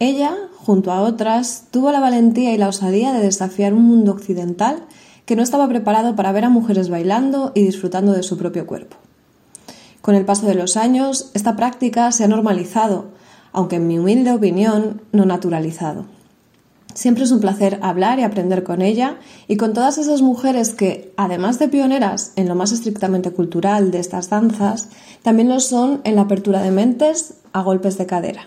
Ella, 0.00 0.34
junto 0.56 0.90
a 0.90 1.00
otras, 1.00 1.66
tuvo 1.70 1.92
la 1.92 2.00
valentía 2.00 2.52
y 2.52 2.58
la 2.58 2.68
osadía 2.68 3.12
de 3.12 3.20
desafiar 3.20 3.72
un 3.72 3.84
mundo 3.84 4.10
occidental 4.10 4.82
que 5.26 5.36
no 5.36 5.44
estaba 5.44 5.68
preparado 5.68 6.16
para 6.16 6.32
ver 6.32 6.44
a 6.44 6.48
mujeres 6.48 6.88
bailando 6.88 7.52
y 7.54 7.62
disfrutando 7.62 8.12
de 8.12 8.24
su 8.24 8.36
propio 8.36 8.66
cuerpo. 8.66 8.96
Con 10.02 10.16
el 10.16 10.24
paso 10.24 10.46
de 10.46 10.56
los 10.56 10.76
años, 10.76 11.30
esta 11.34 11.54
práctica 11.54 12.10
se 12.10 12.24
ha 12.24 12.28
normalizado, 12.28 13.06
aunque 13.52 13.76
en 13.76 13.86
mi 13.86 13.96
humilde 13.96 14.32
opinión, 14.32 15.02
no 15.12 15.24
naturalizado. 15.24 16.06
Siempre 16.94 17.24
es 17.24 17.32
un 17.32 17.40
placer 17.40 17.80
hablar 17.82 18.20
y 18.20 18.22
aprender 18.22 18.62
con 18.62 18.80
ella 18.80 19.16
y 19.48 19.56
con 19.56 19.74
todas 19.74 19.98
esas 19.98 20.22
mujeres 20.22 20.74
que, 20.74 21.12
además 21.16 21.58
de 21.58 21.68
pioneras 21.68 22.32
en 22.36 22.48
lo 22.48 22.54
más 22.54 22.70
estrictamente 22.70 23.32
cultural 23.32 23.90
de 23.90 23.98
estas 23.98 24.30
danzas, 24.30 24.88
también 25.22 25.48
lo 25.48 25.58
son 25.58 26.00
en 26.04 26.14
la 26.14 26.22
apertura 26.22 26.62
de 26.62 26.70
mentes 26.70 27.42
a 27.52 27.62
golpes 27.62 27.98
de 27.98 28.06
cadera. 28.06 28.42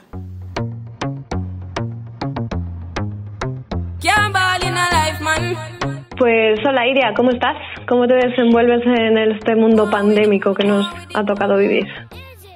Pues 6.17 6.59
hola 6.65 6.87
Iria, 6.87 7.13
¿cómo 7.15 7.31
estás? 7.31 7.57
¿Cómo 7.87 8.07
te 8.07 8.15
desenvuelves 8.15 8.81
en 8.85 9.17
este 9.17 9.55
mundo 9.55 9.89
pandémico 9.89 10.53
que 10.53 10.65
nos 10.65 10.87
ha 11.13 11.23
tocado 11.25 11.57
vivir? 11.57 11.85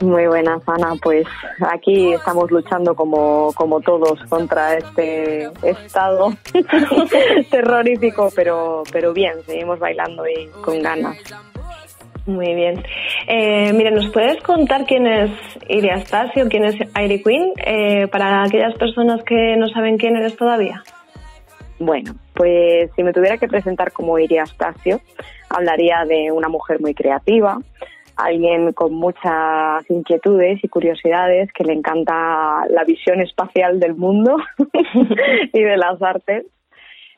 Muy 0.01 0.25
buenas, 0.25 0.61
Ana. 0.67 0.93
Pues 1.01 1.25
aquí 1.71 2.13
estamos 2.13 2.49
luchando 2.49 2.95
como, 2.95 3.51
como 3.53 3.79
todos 3.81 4.19
contra 4.29 4.77
este 4.77 5.47
estado 5.61 6.33
terrorífico, 7.51 8.29
pero, 8.35 8.83
pero 8.91 9.13
bien, 9.13 9.33
seguimos 9.45 9.77
bailando 9.79 10.23
y 10.27 10.47
con 10.63 10.81
ganas. 10.81 11.17
Muy 12.25 12.53
bien. 12.53 12.83
Eh, 13.27 13.73
mire, 13.73 13.91
¿nos 13.91 14.09
puedes 14.11 14.41
contar 14.43 14.85
quién 14.85 15.05
es 15.05 15.31
Iria 15.69 15.97
Stasio, 16.05 16.47
quién 16.49 16.65
es 16.65 16.75
Airy 16.93 17.21
Queen, 17.21 17.53
eh, 17.65 18.07
para 18.07 18.43
aquellas 18.43 18.75
personas 18.75 19.23
que 19.23 19.55
no 19.57 19.67
saben 19.69 19.97
quién 19.97 20.15
eres 20.15 20.35
todavía? 20.35 20.83
Bueno, 21.79 22.13
pues 22.35 22.91
si 22.95 23.03
me 23.03 23.13
tuviera 23.13 23.37
que 23.37 23.47
presentar 23.47 23.91
como 23.91 24.19
Iria 24.19 24.45
Stasio, 24.45 25.01
hablaría 25.49 26.05
de 26.07 26.31
una 26.31 26.47
mujer 26.47 26.79
muy 26.79 26.93
creativa, 26.93 27.57
alguien 28.15 28.73
con 28.73 28.93
muchas 28.93 29.89
inquietudes 29.89 30.63
y 30.63 30.67
curiosidades, 30.67 31.51
que 31.53 31.63
le 31.63 31.73
encanta 31.73 32.65
la 32.69 32.83
visión 32.83 33.19
espacial 33.21 33.79
del 33.79 33.95
mundo 33.95 34.37
y 35.53 35.61
de 35.61 35.77
las 35.77 36.01
artes. 36.01 36.45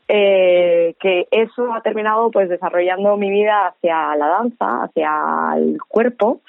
Eh, 0.10 0.96
que 1.00 1.28
eso 1.32 1.74
ha 1.74 1.82
terminado 1.82 2.30
pues 2.30 2.50
desarrollando 2.50 3.16
mi 3.16 3.32
vida 3.32 3.68
hacia 3.68 4.16
la 4.18 4.28
danza, 4.28 4.84
hacia 4.84 5.54
el 5.56 5.78
cuerpo 5.88 6.42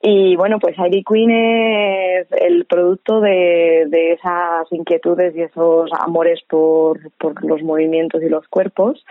y 0.00 0.36
bueno, 0.36 0.58
pues 0.60 0.78
Airy 0.78 1.02
Queen 1.02 1.30
es 1.30 2.26
el 2.40 2.66
producto 2.66 3.20
de, 3.20 3.86
de 3.88 4.12
esas 4.12 4.70
inquietudes 4.70 5.34
y 5.36 5.42
esos 5.42 5.90
amores 5.98 6.40
por, 6.48 6.98
por 7.18 7.44
los 7.44 7.62
movimientos 7.62 8.22
y 8.22 8.28
los 8.28 8.46
cuerpos. 8.48 9.04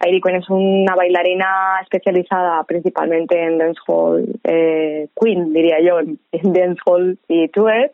Airy 0.00 0.20
Queen 0.20 0.36
es 0.36 0.50
una 0.50 0.96
bailarina 0.96 1.78
especializada 1.82 2.64
principalmente 2.64 3.40
en 3.40 3.58
dancehall, 3.58 4.40
eh, 4.42 5.08
queen 5.14 5.52
diría 5.52 5.80
yo, 5.80 6.00
en 6.00 6.18
dancehall 6.52 7.16
y 7.28 7.48
twerk, 7.48 7.92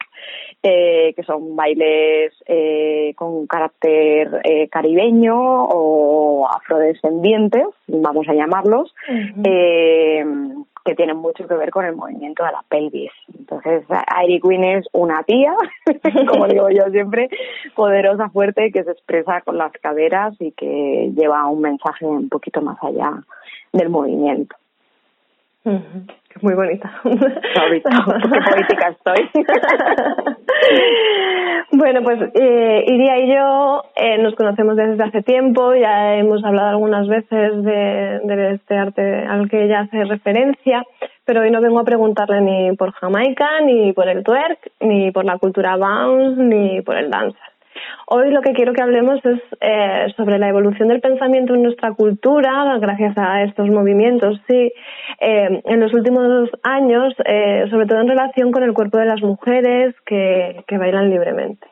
eh, 0.63 1.13
que 1.15 1.23
son 1.25 1.57
bailes 1.57 2.33
eh, 2.47 3.13
con 3.17 3.47
carácter 3.47 4.41
eh, 4.45 4.69
caribeño 4.69 5.37
o 5.37 6.49
afrodescendientes, 6.49 7.67
vamos 7.87 8.27
a 8.29 8.35
llamarlos. 8.35 8.95
eh, 9.45 10.25
que 10.85 10.95
tienen 10.95 11.17
mucho 11.17 11.47
que 11.47 11.55
ver 11.55 11.71
con 11.71 11.85
el 11.85 11.95
movimiento 11.95 12.45
de 12.45 12.53
la 12.53 12.63
pelvis. 12.69 13.13
Entonces, 13.39 13.85
Airy 14.17 14.41
Queen 14.41 14.65
es 14.65 14.87
una 14.93 15.23
tía, 15.23 15.55
como 16.29 16.47
digo 16.47 16.71
yo 16.71 16.91
siempre, 16.91 17.29
poderosa, 17.75 18.31
fuerte, 18.31 18.73
que 18.73 18.85
se 18.85 18.91
expresa 18.91 19.41
con 19.43 19.59
las 19.59 19.73
caderas 19.73 20.35
y 20.41 20.53
que 20.53 21.13
lleva 21.15 21.47
un 21.47 21.61
mensaje 21.61 22.07
un 22.07 22.29
poquito 22.29 22.61
más 22.63 22.79
allá 22.83 23.23
del 23.73 23.89
movimiento. 23.89 24.57
Muy 25.63 26.55
bonita. 26.55 26.91
Qué 27.03 27.11
política 27.11 28.89
estoy. 28.89 29.29
bueno, 31.73 32.03
pues 32.03 32.19
eh, 32.35 32.85
Iria 32.87 33.19
y 33.19 33.35
yo 33.35 33.83
eh, 33.97 34.17
nos 34.19 34.35
conocemos 34.37 34.77
desde 34.77 35.03
hace 35.03 35.23
tiempo, 35.23 35.75
ya 35.75 36.15
hemos 36.17 36.43
hablado 36.45 36.69
algunas 36.71 37.09
veces 37.09 37.63
de, 37.63 38.21
de 38.25 38.55
este 38.55 38.75
arte 38.75 39.27
al 39.27 39.51
que 39.51 39.65
ella 39.65 39.81
hace 39.81 40.03
referencia, 40.05 40.83
pero 41.27 41.43
hoy 41.43 41.51
no 41.51 41.61
vengo 41.61 41.81
a 41.81 41.85
preguntarle 41.85 42.41
ni 42.41 42.75
por 42.77 42.93
Jamaica, 42.93 43.61
ni 43.61 43.93
por 43.93 44.09
el 44.09 44.25
twerk, 44.25 44.73
ni 44.81 45.11
por 45.11 45.27
la 45.27 45.37
cultura 45.37 45.77
bounce, 45.77 46.43
ni 46.43 46.81
por 46.81 46.97
el 46.97 47.11
danza. 47.11 47.50
Hoy 48.07 48.31
lo 48.31 48.41
que 48.43 48.53
quiero 48.53 48.73
que 48.73 48.83
hablemos 48.83 49.25
es 49.25 49.41
eh, 49.61 50.13
sobre 50.17 50.39
la 50.39 50.49
evolución 50.49 50.89
del 50.89 51.01
pensamiento 51.01 51.55
en 51.55 51.63
nuestra 51.63 51.93
cultura, 51.93 52.77
gracias 52.79 53.17
a 53.17 53.43
estos 53.43 53.69
movimientos, 53.69 54.41
sí, 54.49 54.73
eh, 55.21 55.63
en 55.65 55.81
los 55.81 55.93
últimos 55.95 56.51
años, 56.63 57.15
eh, 57.25 57.67
sobre 57.71 57.87
todo 57.87 58.01
en 58.01 58.09
relación 58.09 58.53
con 58.53 58.63
el 58.63 58.73
cuerpo 58.73 58.99
de 58.99 59.07
las 59.07 59.23
mujeres 59.23 59.95
que, 60.07 60.65
que 60.67 60.79
bailan 60.79 61.11
libremente. 61.11 61.67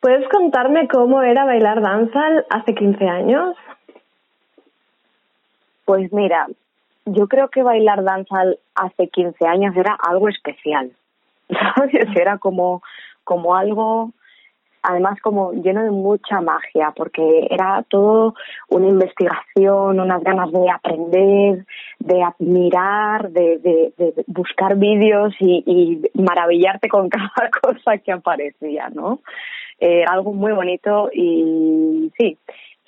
¿Puedes 0.00 0.26
contarme 0.28 0.88
cómo 0.88 1.22
era 1.22 1.44
bailar 1.44 1.82
danza 1.82 2.20
hace 2.48 2.74
15 2.74 3.06
años? 3.06 3.56
Pues 5.84 6.12
mira, 6.12 6.46
yo 7.04 7.28
creo 7.28 7.48
que 7.48 7.62
bailar 7.62 8.02
danza 8.02 8.36
hace 8.74 9.08
15 9.08 9.46
años 9.46 9.76
era 9.76 9.96
algo 10.02 10.28
especial. 10.28 10.90
¿Sabes? 11.48 12.08
Era 12.16 12.38
como 12.38 12.82
como 13.30 13.54
algo 13.54 14.12
además 14.82 15.20
como 15.20 15.52
lleno 15.52 15.84
de 15.84 15.90
mucha 15.90 16.40
magia, 16.40 16.92
porque 16.96 17.46
era 17.50 17.84
todo 17.88 18.34
una 18.68 18.88
investigación, 18.88 20.00
unas 20.00 20.22
ganas 20.22 20.50
de 20.50 20.70
aprender, 20.70 21.66
de 21.98 22.22
admirar, 22.22 23.30
de, 23.30 23.58
de, 23.58 23.92
de 23.96 24.24
buscar 24.26 24.76
vídeos 24.76 25.34
y, 25.38 25.62
y, 25.66 26.20
maravillarte 26.20 26.88
con 26.88 27.08
cada 27.10 27.50
cosa 27.62 27.98
que 27.98 28.12
aparecía, 28.12 28.88
¿no? 28.88 29.20
Eh, 29.78 30.04
algo 30.06 30.32
muy 30.32 30.52
bonito 30.52 31.10
y 31.12 32.10
sí, 32.18 32.38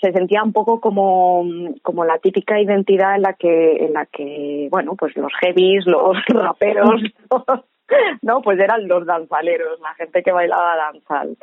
se 0.01 0.13
sentía 0.13 0.43
un 0.43 0.53
poco 0.53 0.81
como, 0.81 1.45
como 1.83 2.05
la 2.05 2.19
típica 2.19 2.61
identidad 2.61 3.17
en 3.17 3.23
la 3.23 3.35
que, 3.35 3.85
en 3.85 3.93
la 3.93 4.07
que, 4.07 4.69
bueno, 4.71 4.95
pues 4.97 5.17
los 5.17 5.33
heavies, 5.41 5.87
los 5.87 6.17
raperos, 6.29 7.03
no, 8.23 8.43
pues 8.43 8.59
eran 8.59 8.87
los 8.89 9.07
danzaleros, 9.07 9.81
la 9.81 9.95
gente 9.95 10.23
que 10.23 10.33
bailaba 10.33 10.77
danzal, 10.77 11.37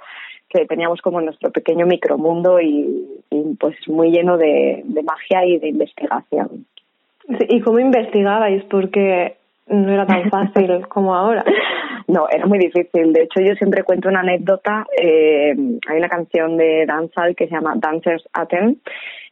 que 0.49 0.65
teníamos 0.65 1.01
como 1.01 1.21
nuestro 1.21 1.51
pequeño 1.51 1.85
micromundo 1.85 2.59
y, 2.59 3.21
y 3.29 3.55
pues 3.59 3.75
muy 3.88 4.12
lleno 4.12 4.38
de, 4.38 4.81
de 4.83 5.03
magia 5.03 5.45
y 5.45 5.59
de 5.59 5.69
investigación. 5.69 6.65
¿Y 7.27 7.62
cómo 7.62 7.79
investigabais? 7.79 8.63
Porque 8.65 9.38
no 9.67 9.91
era 9.91 10.05
tan 10.05 10.29
fácil 10.29 10.88
como 10.89 11.15
ahora. 11.15 11.43
No, 12.07 12.27
era 12.27 12.47
muy 12.47 12.57
difícil. 12.57 13.13
De 13.13 13.23
hecho, 13.23 13.39
yo 13.39 13.53
siempre 13.53 13.83
cuento 13.83 14.09
una 14.09 14.21
anécdota. 14.21 14.88
Eh, 14.99 15.53
hay 15.88 15.97
una 15.97 16.09
canción 16.09 16.57
de 16.57 16.85
danzal 16.88 17.35
que 17.35 17.47
se 17.47 17.53
llama 17.53 17.75
Dancers 17.75 18.27
Atem. 18.33 18.77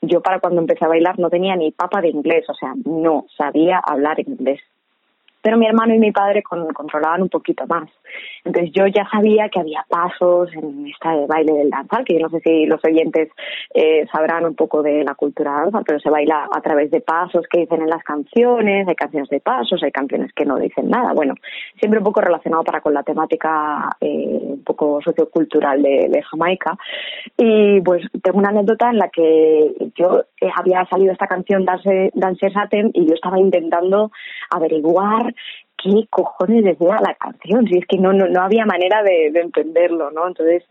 Yo 0.02 0.22
para 0.22 0.40
cuando 0.40 0.62
empecé 0.62 0.86
a 0.86 0.90
bailar 0.90 1.18
no 1.18 1.32
tenía 1.32 1.56
ni 1.56 1.72
papa 1.72 2.02
de 2.02 2.10
inglés, 2.10 2.46
o 2.50 2.54
sea, 2.54 2.74
no 2.86 3.26
sabía 3.36 3.82
hablar 3.84 4.20
inglés 4.20 4.60
pero 5.48 5.58
mi 5.58 5.66
hermano 5.66 5.96
y 5.96 6.00
mi 6.00 6.12
padre 6.12 6.44
con, 6.44 6.74
controlaban 6.74 7.22
un 7.22 7.30
poquito 7.30 7.66
más. 7.68 7.90
Entonces 8.44 8.70
yo 8.74 8.86
ya 8.88 9.08
sabía 9.10 9.48
que 9.48 9.62
había 9.62 9.86
pasos 9.88 10.50
en 10.54 10.88
este 10.88 11.26
baile 11.26 11.54
del 11.54 11.70
danzal, 11.70 12.04
que 12.04 12.16
yo 12.16 12.20
no 12.20 12.30
sé 12.30 12.42
si 12.42 12.66
los 12.66 12.84
oyentes 12.84 13.30
eh, 13.74 14.06
sabrán 14.12 14.46
un 14.46 14.56
poco 14.56 14.84
de 14.84 15.06
la 15.06 15.16
cultura 15.16 15.54
danza, 15.54 15.84
pero 15.86 16.02
se 16.02 16.10
baila 16.10 16.50
a 16.54 16.60
través 16.60 16.92
de 16.92 17.00
pasos 17.00 17.46
que 17.50 17.60
dicen 17.60 17.82
en 17.82 17.90
las 17.90 18.04
canciones, 18.04 18.90
hay 18.90 18.96
canciones 18.96 19.30
de 19.30 19.40
pasos, 19.40 19.82
hay 19.84 19.92
canciones 19.94 20.34
que 20.34 20.44
no 20.44 20.58
dicen 20.58 20.90
nada. 20.90 21.14
Bueno, 21.14 21.34
siempre 21.80 22.00
un 22.00 22.06
poco 22.06 22.20
relacionado 22.20 22.66
para 22.66 22.82
con 22.82 22.94
la 22.94 23.04
temática 23.04 23.90
eh, 24.02 24.40
un 24.42 24.64
poco 24.66 25.02
sociocultural 25.02 25.82
de, 25.82 26.10
de 26.10 26.24
Jamaica. 26.24 26.78
Y 27.38 27.80
pues 27.80 28.04
tengo 28.22 28.40
una 28.40 28.50
anécdota 28.50 28.90
en 28.90 28.98
la 28.98 29.08
que 29.08 29.74
yo 29.96 30.26
eh, 30.42 30.50
había 30.54 30.86
salido 30.88 31.14
esta 31.14 31.28
canción 31.28 31.64
Dance, 31.64 32.12
Dancer 32.16 32.52
Satem 32.52 32.92
y 32.94 33.06
yo 33.06 33.14
estaba 33.14 33.40
intentando 33.40 34.12
averiguar 34.50 35.34
qué 35.78 36.08
cojones 36.10 36.64
decía 36.64 37.00
la 37.02 37.14
canción, 37.16 37.68
si 37.68 37.78
es 37.78 37.86
que 37.86 37.98
no, 37.98 38.12
no, 38.14 38.28
no 38.28 38.42
había 38.42 38.66
manera 38.66 39.04
de, 39.04 39.32
de, 39.32 39.42
entenderlo, 39.42 40.12
¿no? 40.12 40.28
Entonces, 40.28 40.64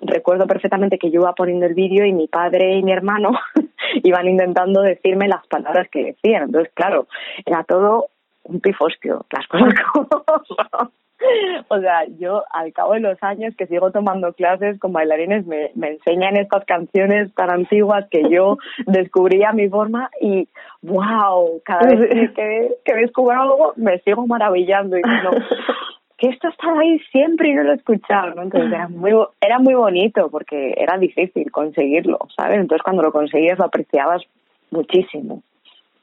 recuerdo 0.00 0.46
perfectamente 0.46 0.98
que 0.98 1.10
yo 1.10 1.20
iba 1.20 1.34
poniendo 1.34 1.66
el 1.66 1.74
vídeo 1.74 2.04
y 2.06 2.12
mi 2.12 2.28
padre 2.28 2.78
y 2.78 2.82
mi 2.82 2.92
hermano 2.92 3.32
iban 4.02 4.26
intentando 4.26 4.80
decirme 4.82 5.28
las 5.28 5.46
palabras 5.46 5.88
que 5.90 6.04
decían. 6.04 6.44
Entonces, 6.44 6.72
claro, 6.74 7.06
era 7.44 7.64
todo 7.64 8.06
un 8.44 8.60
pifostio, 8.60 9.26
las 9.30 9.46
cosas 9.46 9.74
como 9.92 10.08
o 11.68 11.78
sea, 11.80 12.04
yo 12.18 12.44
al 12.50 12.72
cabo 12.72 12.94
de 12.94 13.00
los 13.00 13.22
años 13.22 13.54
que 13.56 13.66
sigo 13.66 13.90
tomando 13.90 14.32
clases 14.32 14.78
con 14.78 14.92
bailarines 14.92 15.46
me, 15.46 15.70
me 15.74 15.92
enseñan 15.92 16.36
estas 16.36 16.64
canciones 16.64 17.32
tan 17.34 17.50
antiguas 17.50 18.06
que 18.10 18.22
yo 18.30 18.58
descubrí 18.86 19.44
a 19.44 19.52
mi 19.52 19.68
forma 19.68 20.10
y 20.20 20.48
wow, 20.82 21.60
cada 21.64 21.88
vez 21.88 22.32
que, 22.32 22.74
que 22.84 22.94
descubro 22.94 23.40
algo 23.40 23.72
me 23.76 23.98
sigo 24.00 24.26
maravillando 24.26 24.96
y 24.96 25.02
no 25.02 25.30
que 26.18 26.28
esto 26.28 26.48
estaba 26.48 26.80
ahí 26.80 26.98
siempre 27.10 27.50
y 27.50 27.54
no 27.54 27.64
lo 27.64 27.72
he 27.72 27.76
escuchado, 27.76 28.34
¿no? 28.34 28.42
Entonces 28.42 28.72
era 28.72 28.88
muy, 28.88 29.12
era 29.40 29.58
muy 29.58 29.74
bonito 29.74 30.30
porque 30.30 30.74
era 30.76 30.96
difícil 30.96 31.50
conseguirlo, 31.50 32.18
¿sabes? 32.36 32.60
Entonces 32.60 32.82
cuando 32.82 33.02
lo 33.02 33.10
conseguías 33.10 33.58
lo 33.58 33.64
apreciabas 33.64 34.22
muchísimo. 34.70 35.42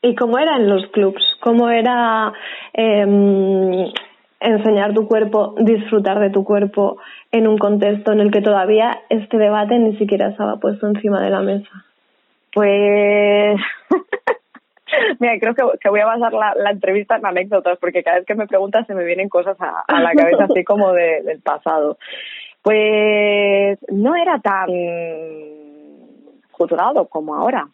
¿Y 0.01 0.15
cómo 0.15 0.37
eran 0.37 0.67
los 0.67 0.87
clubs? 0.87 1.23
¿Cómo 1.41 1.69
era 1.69 2.33
eh, 2.73 3.05
enseñar 4.41 4.93
tu 4.93 5.07
cuerpo, 5.07 5.55
disfrutar 5.59 6.19
de 6.19 6.29
tu 6.29 6.43
cuerpo 6.43 6.97
en 7.31 7.47
un 7.47 7.57
contexto 7.57 8.11
en 8.11 8.19
el 8.19 8.31
que 8.31 8.41
todavía 8.41 9.01
este 9.09 9.37
debate 9.37 9.77
ni 9.79 9.95
siquiera 9.97 10.29
estaba 10.29 10.57
puesto 10.57 10.87
encima 10.87 11.21
de 11.21 11.29
la 11.29 11.41
mesa? 11.41 11.69
Pues 12.53 13.59
Mira, 15.19 15.39
creo 15.39 15.55
que, 15.79 15.89
voy 15.89 15.99
a 15.99 16.05
basar 16.05 16.33
la, 16.33 16.53
la, 16.55 16.71
entrevista 16.71 17.15
en 17.15 17.25
anécdotas, 17.25 17.77
porque 17.79 18.03
cada 18.03 18.17
vez 18.17 18.25
que 18.25 18.35
me 18.35 18.47
preguntas 18.47 18.85
se 18.87 18.93
me 18.93 19.05
vienen 19.05 19.29
cosas 19.29 19.55
a, 19.59 19.83
a 19.87 20.01
la 20.01 20.11
cabeza 20.13 20.45
así 20.45 20.63
como 20.63 20.91
de, 20.91 21.21
del 21.23 21.39
pasado. 21.41 21.97
Pues 22.61 23.79
no 23.89 24.15
era 24.15 24.39
tan 24.39 24.69
juzgado 26.51 27.07
como 27.07 27.35
ahora. 27.35 27.67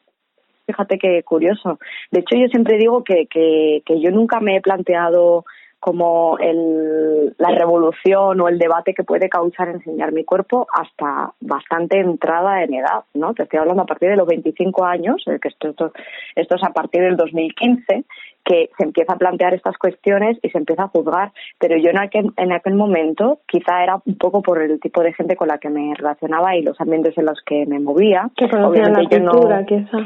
Fíjate 0.66 0.98
qué 0.98 1.24
curioso. 1.24 1.80
De 2.12 2.20
hecho, 2.20 2.36
yo 2.36 2.48
siempre 2.48 2.78
digo 2.78 3.04
que, 3.04 3.28
que, 3.28 3.82
que 3.86 4.00
yo 4.00 4.12
nunca 4.12 4.40
me 4.40 4.58
he 4.58 4.62
planteado 4.62 5.46
como 5.80 6.38
el, 6.40 7.36
la 7.38 7.50
revolución 7.50 8.42
o 8.42 8.48
el 8.48 8.58
debate 8.58 8.94
que 8.94 9.04
puede 9.04 9.30
causar 9.30 9.70
enseñar 9.70 10.12
mi 10.12 10.24
cuerpo 10.24 10.68
hasta 10.74 11.34
bastante 11.40 12.00
entrada 12.00 12.64
en 12.64 12.74
edad, 12.74 13.04
¿no? 13.14 13.34
Te 13.34 13.44
estoy 13.44 13.60
hablando 13.60 13.84
a 13.84 13.86
partir 13.86 14.10
de 14.10 14.16
los 14.16 14.28
25 14.28 14.86
años, 14.86 15.24
que 15.26 15.48
esto, 15.48 15.70
esto, 15.70 15.92
esto 16.36 16.56
es 16.56 16.64
a 16.64 16.74
partir 16.74 17.02
del 17.02 17.16
2015, 17.16 18.06
que 18.44 18.70
se 18.78 18.84
empieza 18.84 19.14
a 19.14 19.18
plantear 19.18 19.54
estas 19.54 19.78
cuestiones 19.78 20.38
y 20.42 20.50
se 20.50 20.58
empieza 20.58 20.84
a 20.84 20.88
juzgar, 20.88 21.32
pero 21.60 21.78
yo 21.78 21.90
en 21.90 22.00
aquel, 22.00 22.32
en 22.38 22.52
aquel 22.54 22.74
momento 22.74 23.42
quizá 23.46 23.84
era 23.84 24.02
un 24.06 24.18
poco 24.18 24.42
por 24.42 24.62
el 24.62 24.80
tipo 24.80 25.02
de 25.04 25.14
gente 25.14 25.36
con 25.36 25.50
la 25.50 25.58
que 25.58 25.70
me 25.70 25.94
relacionaba 25.96 26.56
y 26.56 26.64
los 26.64 26.80
ambientes 26.82 27.18
en 27.18 27.26
los 27.26 27.40
que 27.46 27.66
me 27.66 27.80
movía. 27.80 28.30
Que 28.36 28.50
conocían 28.50 28.94
la 28.94 29.08
cultura, 29.08 29.60
no, 29.60 29.66
quizá 29.66 29.98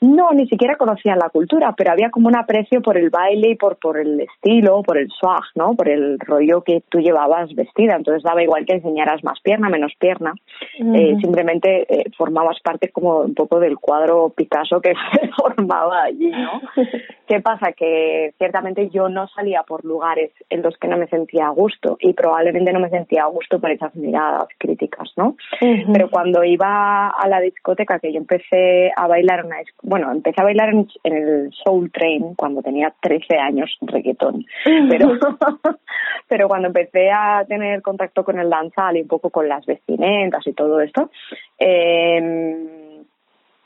no, 0.00 0.30
ni 0.32 0.46
siquiera 0.46 0.76
conocían 0.76 1.18
la 1.18 1.28
cultura, 1.28 1.74
pero 1.76 1.90
había 1.90 2.10
como 2.10 2.28
un 2.28 2.36
aprecio 2.36 2.80
por 2.80 2.96
el 2.96 3.10
baile 3.10 3.50
y 3.50 3.54
por, 3.56 3.76
por 3.78 3.98
el 3.98 4.20
estilo, 4.20 4.82
por 4.82 4.98
el 4.98 5.08
swag, 5.10 5.42
¿no? 5.56 5.74
Por 5.74 5.88
el 5.88 6.18
rollo 6.20 6.62
que 6.62 6.82
tú 6.88 7.00
llevabas 7.00 7.52
vestida. 7.54 7.96
Entonces 7.96 8.22
daba 8.22 8.42
igual 8.42 8.64
que 8.64 8.74
enseñaras 8.74 9.24
más 9.24 9.40
pierna, 9.40 9.68
menos 9.68 9.92
pierna. 9.98 10.34
eh, 10.78 11.16
simplemente 11.20 11.86
eh, 11.88 12.10
formabas 12.16 12.60
parte 12.60 12.90
como 12.90 13.20
un 13.20 13.34
poco 13.34 13.58
del 13.58 13.78
cuadro 13.78 14.32
Picasso 14.36 14.80
que 14.80 14.94
se 15.12 15.28
formaba 15.36 16.04
allí, 16.04 16.30
¿no? 16.30 16.60
¿Qué 17.26 17.40
pasa? 17.40 17.72
Que 17.72 18.32
ciertamente 18.38 18.88
yo 18.90 19.08
no 19.08 19.26
salía 19.28 19.62
por 19.62 19.84
lugares 19.84 20.30
en 20.48 20.62
los 20.62 20.76
que 20.78 20.88
no 20.88 20.96
me 20.96 21.08
sentía 21.08 21.46
a 21.46 21.50
gusto 21.50 21.98
y 22.00 22.12
probablemente 22.14 22.72
no 22.72 22.80
me 22.80 22.88
sentía 22.88 23.24
a 23.24 23.28
gusto 23.28 23.60
por 23.60 23.70
esas 23.70 23.94
miradas 23.96 24.48
críticas, 24.56 25.12
¿no? 25.16 25.36
Pero 25.60 26.08
cuando 26.08 26.42
iba 26.42 27.08
a 27.08 27.28
la 27.28 27.40
discoteca, 27.40 27.98
que 27.98 28.12
yo 28.12 28.18
empecé 28.18 28.90
a 28.96 29.06
bailar 29.06 29.44
una 29.44 29.60
bueno, 29.88 30.10
empecé 30.12 30.40
a 30.40 30.44
bailar 30.44 30.70
en, 30.70 30.88
en, 31.02 31.16
el 31.16 31.52
Soul 31.64 31.90
Train 31.90 32.34
cuando 32.34 32.62
tenía 32.62 32.92
13 33.00 33.36
años, 33.36 33.76
reggaetón. 33.80 34.44
Pero, 34.64 35.08
pero 36.28 36.48
cuando 36.48 36.68
empecé 36.68 37.10
a 37.10 37.44
tener 37.46 37.82
contacto 37.82 38.24
con 38.24 38.38
el 38.38 38.50
danzal 38.50 38.96
y 38.96 39.02
un 39.02 39.08
poco 39.08 39.30
con 39.30 39.48
las 39.48 39.64
vestimentas 39.66 40.46
y 40.46 40.52
todo 40.52 40.80
esto, 40.80 41.10
eh, 41.58 43.02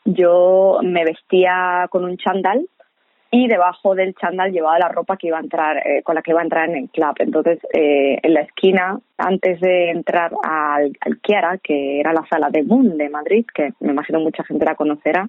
yo 0.05 0.81
me 0.83 1.05
vestía 1.05 1.87
con 1.91 2.05
un 2.05 2.17
chandal 2.17 2.67
y 3.35 3.49
debajo 3.49 3.95
del 3.95 4.15
chándal 4.15 4.53
llevaba 4.53 4.79
la 4.79 4.89
ropa 4.91 5.17
que 5.17 5.29
iba 5.29 5.39
a 5.39 5.41
entrar 5.41 5.79
eh, 5.79 6.03
con 6.03 6.15
la 6.15 6.23
que 6.23 6.33
iba 6.33 6.41
a 6.41 6.45
entrar 6.45 6.69
en 6.69 6.77
el 6.77 6.91
club 6.91 7.15
entonces 7.19 7.59
eh, 7.73 8.19
en 8.23 8.35
la 8.35 8.43
esquina 8.43 9.01
antes 9.17 9.59
de 9.61 9.91
entrar 9.91 10.33
al, 10.43 10.93
al 11.01 11.21
Chiara 11.23 11.57
que 11.57 11.99
era 11.99 12.13
la 12.13 12.27
sala 12.29 12.51
de 12.51 12.63
Moon 12.63 12.99
de 12.99 13.09
Madrid 13.09 13.47
que 13.53 13.73
me 13.81 13.93
imagino 13.93 14.21
mucha 14.21 14.45
gente 14.45 14.67
la 14.67 14.75
conocerá 14.75 15.29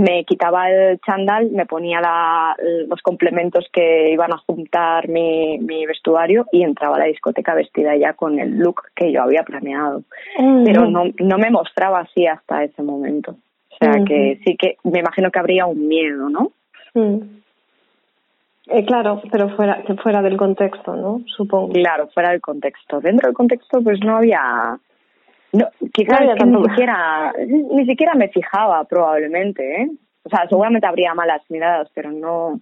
me 0.00 0.24
quitaba 0.24 0.70
el 0.70 0.98
chándal, 1.00 1.50
me 1.50 1.66
ponía 1.66 2.00
la, 2.00 2.56
los 2.88 3.00
complementos 3.02 3.66
que 3.72 4.10
iban 4.10 4.32
a 4.32 4.38
juntar 4.38 5.08
mi, 5.08 5.58
mi 5.58 5.86
vestuario 5.86 6.46
y 6.52 6.62
entraba 6.62 6.96
a 6.96 7.00
la 7.00 7.04
discoteca 7.04 7.54
vestida 7.54 7.96
ya 7.96 8.14
con 8.14 8.38
el 8.38 8.58
look 8.58 8.82
que 8.94 9.12
yo 9.12 9.22
había 9.22 9.42
planeado. 9.42 10.02
Pero 10.36 10.86
no, 10.86 11.04
no 11.18 11.38
me 11.38 11.50
mostraba 11.50 12.00
así 12.00 12.26
hasta 12.26 12.64
ese 12.64 12.82
momento. 12.82 13.36
O 13.72 13.76
sea 13.84 14.02
que 14.04 14.40
sí 14.44 14.56
que 14.56 14.76
me 14.84 15.00
imagino 15.00 15.30
que 15.30 15.38
habría 15.38 15.66
un 15.66 15.86
miedo, 15.86 16.28
¿no? 16.28 16.52
Mm. 16.94 17.40
Eh, 18.66 18.84
claro, 18.84 19.22
pero 19.30 19.48
fuera, 19.56 19.82
fuera 20.02 20.22
del 20.22 20.36
contexto, 20.36 20.94
¿no? 20.94 21.22
Supongo. 21.26 21.72
Claro, 21.72 22.08
fuera 22.08 22.30
del 22.30 22.40
contexto. 22.40 23.00
Dentro 23.00 23.28
del 23.28 23.34
contexto 23.34 23.80
pues 23.82 24.00
no 24.04 24.16
había 24.16 24.78
no, 25.52 25.66
quizás 25.92 26.20
que 26.38 26.46
ni 26.46 26.62
siquiera, 26.64 27.32
ni 27.46 27.86
siquiera 27.86 28.14
me 28.14 28.28
fijaba 28.28 28.84
probablemente, 28.84 29.82
¿eh? 29.82 29.90
O 30.22 30.28
sea, 30.28 30.46
seguramente 30.48 30.86
habría 30.86 31.14
malas 31.14 31.42
miradas, 31.48 31.90
pero 31.94 32.12
no, 32.12 32.60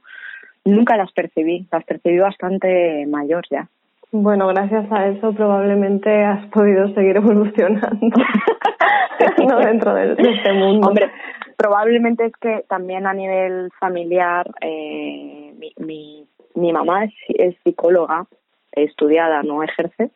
nunca 0.65 0.97
las 0.97 1.13
percibí, 1.13 1.67
las 1.71 1.85
percibí 1.85 2.19
bastante 2.19 3.07
mayor 3.07 3.45
ya. 3.51 3.69
Bueno, 4.11 4.47
gracias 4.49 4.91
a 4.91 5.07
eso 5.09 5.35
probablemente 5.35 6.25
has 6.25 6.47
podido 6.47 6.89
seguir 6.95 7.17
evolucionando 7.17 7.99
no 9.47 9.59
dentro 9.59 9.93
de, 9.95 10.15
de, 10.15 10.31
este 10.31 10.53
mundo. 10.55 10.89
Hombre, 10.89 11.11
probablemente 11.59 12.25
es 12.25 12.33
que 12.41 12.65
también 12.69 13.07
a 13.07 13.13
nivel 13.13 13.71
familiar 13.79 14.51
eh, 14.63 15.53
mi, 15.59 15.75
mi, 15.77 16.27
mi 16.55 16.73
mamá 16.73 17.05
es, 17.05 17.13
es 17.29 17.57
psicóloga, 17.65 18.25
estudiada, 18.73 19.43
no 19.43 19.63
ejerce, 19.63 20.11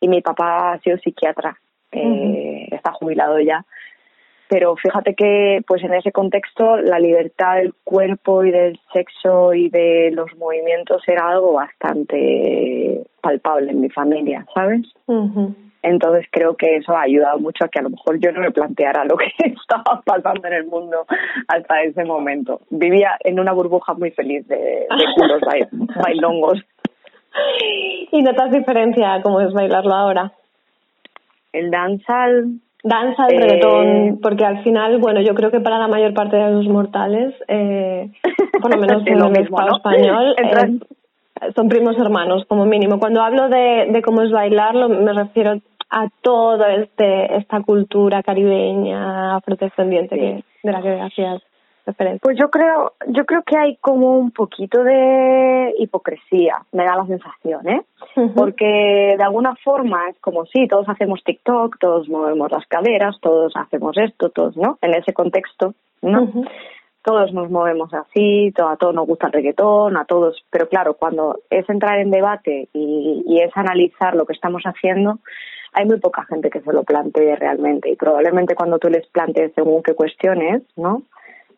y 0.00 0.08
mi 0.08 0.22
papá 0.22 0.72
ha 0.72 0.78
sido 0.78 0.96
psiquiatra 0.98 1.58
eh, 1.92 2.68
está 2.70 2.92
jubilado 2.92 3.38
ya. 3.40 3.64
Pero 4.48 4.76
fíjate 4.76 5.14
que, 5.14 5.60
pues 5.66 5.82
en 5.82 5.92
ese 5.94 6.12
contexto, 6.12 6.76
la 6.76 7.00
libertad 7.00 7.56
del 7.56 7.74
cuerpo 7.82 8.44
y 8.44 8.52
del 8.52 8.78
sexo 8.92 9.52
y 9.54 9.68
de 9.70 10.10
los 10.12 10.36
movimientos 10.36 11.02
era 11.08 11.28
algo 11.28 11.54
bastante 11.54 13.04
palpable 13.20 13.72
en 13.72 13.80
mi 13.80 13.90
familia, 13.90 14.46
¿sabes? 14.54 14.86
Entonces 15.82 16.26
creo 16.30 16.56
que 16.56 16.76
eso 16.76 16.96
ha 16.96 17.02
ayudado 17.02 17.38
mucho 17.40 17.64
a 17.64 17.68
que 17.68 17.80
a 17.80 17.82
lo 17.82 17.90
mejor 17.90 18.20
yo 18.20 18.30
no 18.30 18.40
me 18.40 18.52
planteara 18.52 19.04
lo 19.04 19.16
que 19.18 19.30
estaba 19.38 20.00
pasando 20.04 20.46
en 20.46 20.54
el 20.54 20.66
mundo 20.66 21.06
hasta 21.48 21.82
ese 21.82 22.04
momento. 22.04 22.60
Vivía 22.70 23.16
en 23.24 23.40
una 23.40 23.52
burbuja 23.52 23.94
muy 23.94 24.12
feliz 24.12 24.46
de, 24.46 24.56
de 24.56 25.04
culos 25.16 25.40
bailongos. 26.02 26.64
¿Y 28.12 28.22
notas 28.22 28.52
diferencia 28.52 29.20
cómo 29.22 29.40
es 29.40 29.52
bailarlo 29.52 29.92
ahora? 29.92 30.32
El 31.52 31.70
danzal. 31.70 32.60
Danza, 32.82 33.26
el 33.26 33.34
eh, 33.34 33.40
reggaetón, 33.40 34.20
porque 34.22 34.44
al 34.44 34.62
final, 34.62 34.98
bueno, 34.98 35.20
yo 35.20 35.34
creo 35.34 35.50
que 35.50 35.60
para 35.60 35.78
la 35.78 35.88
mayor 35.88 36.14
parte 36.14 36.36
de 36.36 36.50
los 36.50 36.68
mortales, 36.68 37.34
eh, 37.48 38.12
por 38.60 38.72
lo 38.72 38.80
menos 38.80 39.02
en 39.06 39.20
el 39.20 39.30
mismo, 39.30 39.58
español, 39.60 40.36
eh, 40.38 41.50
son 41.54 41.68
primos 41.68 41.98
hermanos, 41.98 42.44
como 42.46 42.64
mínimo. 42.64 43.00
Cuando 43.00 43.22
hablo 43.22 43.48
de, 43.48 43.88
de 43.90 44.02
cómo 44.02 44.22
es 44.22 44.30
bailarlo, 44.30 44.88
me 44.88 45.12
refiero 45.12 45.60
a 45.90 46.08
toda 46.22 46.74
este, 46.74 47.36
esta 47.36 47.60
cultura 47.62 48.22
caribeña, 48.22 49.36
afrodescendiente 49.36 50.14
sí. 50.14 50.20
que, 50.20 50.44
de 50.62 50.72
la 50.72 50.82
que 50.82 51.00
hacías 51.00 51.42
referencia. 51.86 52.20
Pues 52.22 52.36
yo 52.38 52.50
creo, 52.50 52.92
yo 53.08 53.24
creo 53.24 53.42
que 53.42 53.56
hay 53.56 53.76
como 53.76 54.18
un 54.18 54.30
poquito 54.32 54.82
de 54.82 55.74
hipocresía, 55.78 56.56
me 56.72 56.84
da 56.84 56.96
la 56.96 57.06
sensación, 57.06 57.68
¿eh? 57.68 57.82
Uh 58.16 58.20
-huh. 58.20 58.34
Porque 58.34 59.14
de 59.16 59.22
alguna 59.24 59.54
forma 59.64 60.08
es 60.10 60.18
como 60.20 60.44
si 60.46 60.60
sí, 60.60 60.68
todos 60.68 60.88
hacemos 60.88 61.22
TikTok, 61.24 61.78
todos 61.78 62.08
movemos 62.08 62.50
las 62.50 62.66
caderas, 62.66 63.16
todos 63.20 63.52
hacemos 63.56 63.96
esto, 63.96 64.30
todos, 64.30 64.56
¿no? 64.56 64.78
En 64.82 64.94
ese 64.94 65.12
contexto, 65.12 65.74
¿no? 66.02 66.22
Uh 66.22 66.32
-huh. 66.32 66.50
Todos 67.02 67.32
nos 67.32 67.48
movemos 67.50 67.94
así, 67.94 68.52
a 68.58 68.76
todos 68.76 68.92
nos 68.92 69.06
gusta 69.06 69.28
el 69.28 69.32
reggaetón, 69.32 69.96
a 69.96 70.04
todos, 70.06 70.44
pero 70.50 70.68
claro, 70.68 70.94
cuando 70.94 71.38
es 71.50 71.68
entrar 71.70 72.00
en 72.00 72.10
debate 72.10 72.68
y, 72.72 73.22
y 73.24 73.40
es 73.42 73.56
analizar 73.56 74.16
lo 74.16 74.24
que 74.26 74.32
estamos 74.32 74.62
haciendo, 74.64 75.20
hay 75.72 75.84
muy 75.84 76.00
poca 76.00 76.24
gente 76.24 76.50
que 76.50 76.62
se 76.62 76.72
lo 76.72 76.82
plantee 76.82 77.36
realmente 77.36 77.90
y 77.90 77.96
probablemente 77.96 78.56
cuando 78.56 78.78
tú 78.78 78.88
les 78.88 79.06
plantees 79.08 79.52
según 79.54 79.82
qué 79.82 79.94
cuestiones, 79.94 80.62
¿no? 80.74 81.02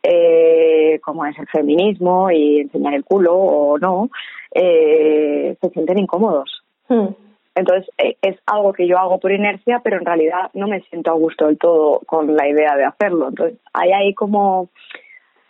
Eh, 0.02 1.00
como 1.02 1.24
es 1.26 1.38
el 1.38 1.46
feminismo 1.48 2.30
y 2.30 2.60
enseñar 2.60 2.94
el 2.94 3.04
culo 3.04 3.34
o 3.34 3.78
no, 3.78 4.10
eh, 4.54 5.56
se 5.60 5.70
sienten 5.70 5.98
incómodos. 5.98 6.62
Hmm. 6.88 7.08
Entonces, 7.54 7.90
eh, 7.98 8.16
es 8.22 8.36
algo 8.46 8.72
que 8.72 8.86
yo 8.86 8.98
hago 8.98 9.18
por 9.18 9.32
inercia, 9.32 9.80
pero 9.82 9.98
en 9.98 10.04
realidad 10.04 10.50
no 10.54 10.68
me 10.68 10.80
siento 10.82 11.10
a 11.10 11.14
gusto 11.14 11.46
del 11.46 11.58
todo 11.58 12.00
con 12.06 12.36
la 12.36 12.48
idea 12.48 12.76
de 12.76 12.84
hacerlo. 12.84 13.28
Entonces, 13.28 13.58
hay 13.72 13.92
ahí 13.92 14.14
como 14.14 14.68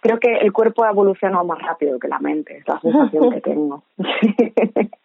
creo 0.00 0.18
que 0.18 0.32
el 0.32 0.52
cuerpo 0.52 0.84
ha 0.84 0.90
evolucionado 0.90 1.44
más 1.44 1.58
rápido 1.60 1.98
que 1.98 2.08
la 2.08 2.18
mente, 2.18 2.58
es 2.58 2.68
la 2.68 2.80
sensación 2.80 3.30
que 3.32 3.40
tengo. 3.40 3.82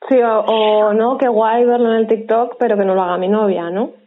sí, 0.09 0.21
o, 0.21 0.39
o 0.39 0.93
no, 0.93 1.17
qué 1.17 1.27
guay 1.27 1.65
verlo 1.65 1.91
en 1.91 1.97
el 1.97 2.07
TikTok, 2.07 2.55
pero 2.57 2.77
que 2.77 2.85
no 2.85 2.95
lo 2.95 3.01
haga 3.01 3.17
mi 3.17 3.27
novia, 3.27 3.69
¿no? 3.69 4.02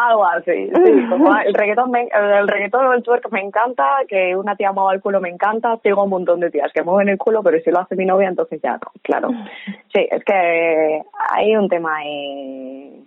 Algo 0.00 0.24
así, 0.24 0.70
sí. 0.84 1.06
Como 1.10 1.36
el 1.38 1.52
reggaetón, 1.54 1.90
me, 1.90 2.02
el 2.08 2.46
reggaetón 2.46 2.86
o 2.86 2.92
el 2.92 3.02
twerk 3.02 3.30
me 3.32 3.40
encanta, 3.40 3.84
que 4.06 4.36
una 4.36 4.54
tía 4.54 4.70
mueva 4.72 4.94
el 4.94 5.00
culo 5.00 5.20
me 5.20 5.28
encanta, 5.28 5.76
tengo 5.82 6.04
un 6.04 6.10
montón 6.10 6.38
de 6.38 6.50
tías 6.50 6.72
que 6.72 6.82
mueven 6.84 7.08
el 7.08 7.18
culo, 7.18 7.42
pero 7.42 7.58
si 7.60 7.70
lo 7.72 7.80
hace 7.80 7.96
mi 7.96 8.04
novia, 8.06 8.28
entonces 8.28 8.60
ya 8.62 8.72
no, 8.74 8.92
claro. 9.02 9.30
Sí, 9.92 10.06
es 10.10 10.22
que 10.24 11.02
hay 11.30 11.56
un 11.56 11.68
tema 11.68 11.96
ahí, 11.96 13.04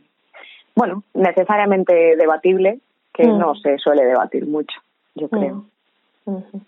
bueno, 0.76 1.04
necesariamente 1.14 2.16
debatible, 2.18 2.80
que 3.14 3.28
Mm. 3.28 3.38
no 3.38 3.56
se 3.56 3.78
suele 3.78 4.04
debatir 4.06 4.46
mucho, 4.48 4.80
yo 5.16 5.30
creo. 5.30 5.64
Ujú. 6.26 6.62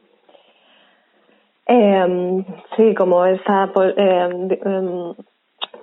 Eh, 1.68 2.46
sí, 2.76 2.94
como 2.96 3.24
pues, 3.74 3.94
eh, 3.98 5.28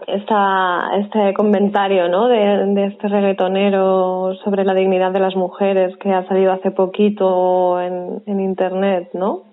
esta, 0.07 0.91
este 0.99 1.35
comentario 1.35 2.09
¿no? 2.09 2.29
de, 2.29 2.67
de 2.75 2.87
este 2.87 3.09
reggaetonero 3.09 4.35
sobre 4.45 4.65
la 4.65 4.75
dignidad 4.75 5.13
de 5.13 5.21
las 5.21 5.37
mujeres 5.37 5.97
que 5.99 6.13
ha 6.13 6.27
salido 6.27 6.53
hace 6.53 6.71
poquito 6.71 7.81
en, 7.81 8.23
en 8.27 8.41
internet, 8.41 9.11
¿no? 9.13 9.45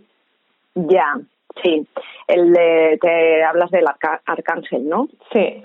Ya, 0.76 1.16
sí. 1.64 1.88
El 2.28 2.54
de, 2.54 2.98
te 3.02 3.44
hablas 3.44 3.72
del 3.72 3.86
arca- 3.88 4.22
arcángel, 4.26 4.88
¿no? 4.88 5.08
Sí. 5.32 5.64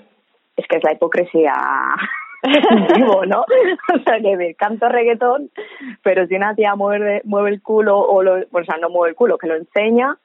Es 0.55 0.67
que 0.67 0.77
es 0.77 0.83
la 0.83 0.93
hipocresía 0.93 1.53
vivo, 2.95 3.25
¿no? 3.25 3.45
O 3.95 3.99
sea, 4.03 4.19
que 4.19 4.35
me 4.37 4.53
canto 4.55 4.89
reggaetón, 4.89 5.49
pero 6.03 6.25
si 6.27 6.35
una 6.35 6.55
tía 6.55 6.75
mueve, 6.75 7.21
mueve 7.25 7.49
el 7.51 7.61
culo, 7.61 7.99
o, 7.99 8.21
lo, 8.23 8.35
o 8.51 8.63
sea, 8.63 8.77
no 8.77 8.89
mueve 8.89 9.11
el 9.11 9.15
culo, 9.15 9.37
que 9.37 9.47
lo 9.47 9.55
enseña, 9.55 10.17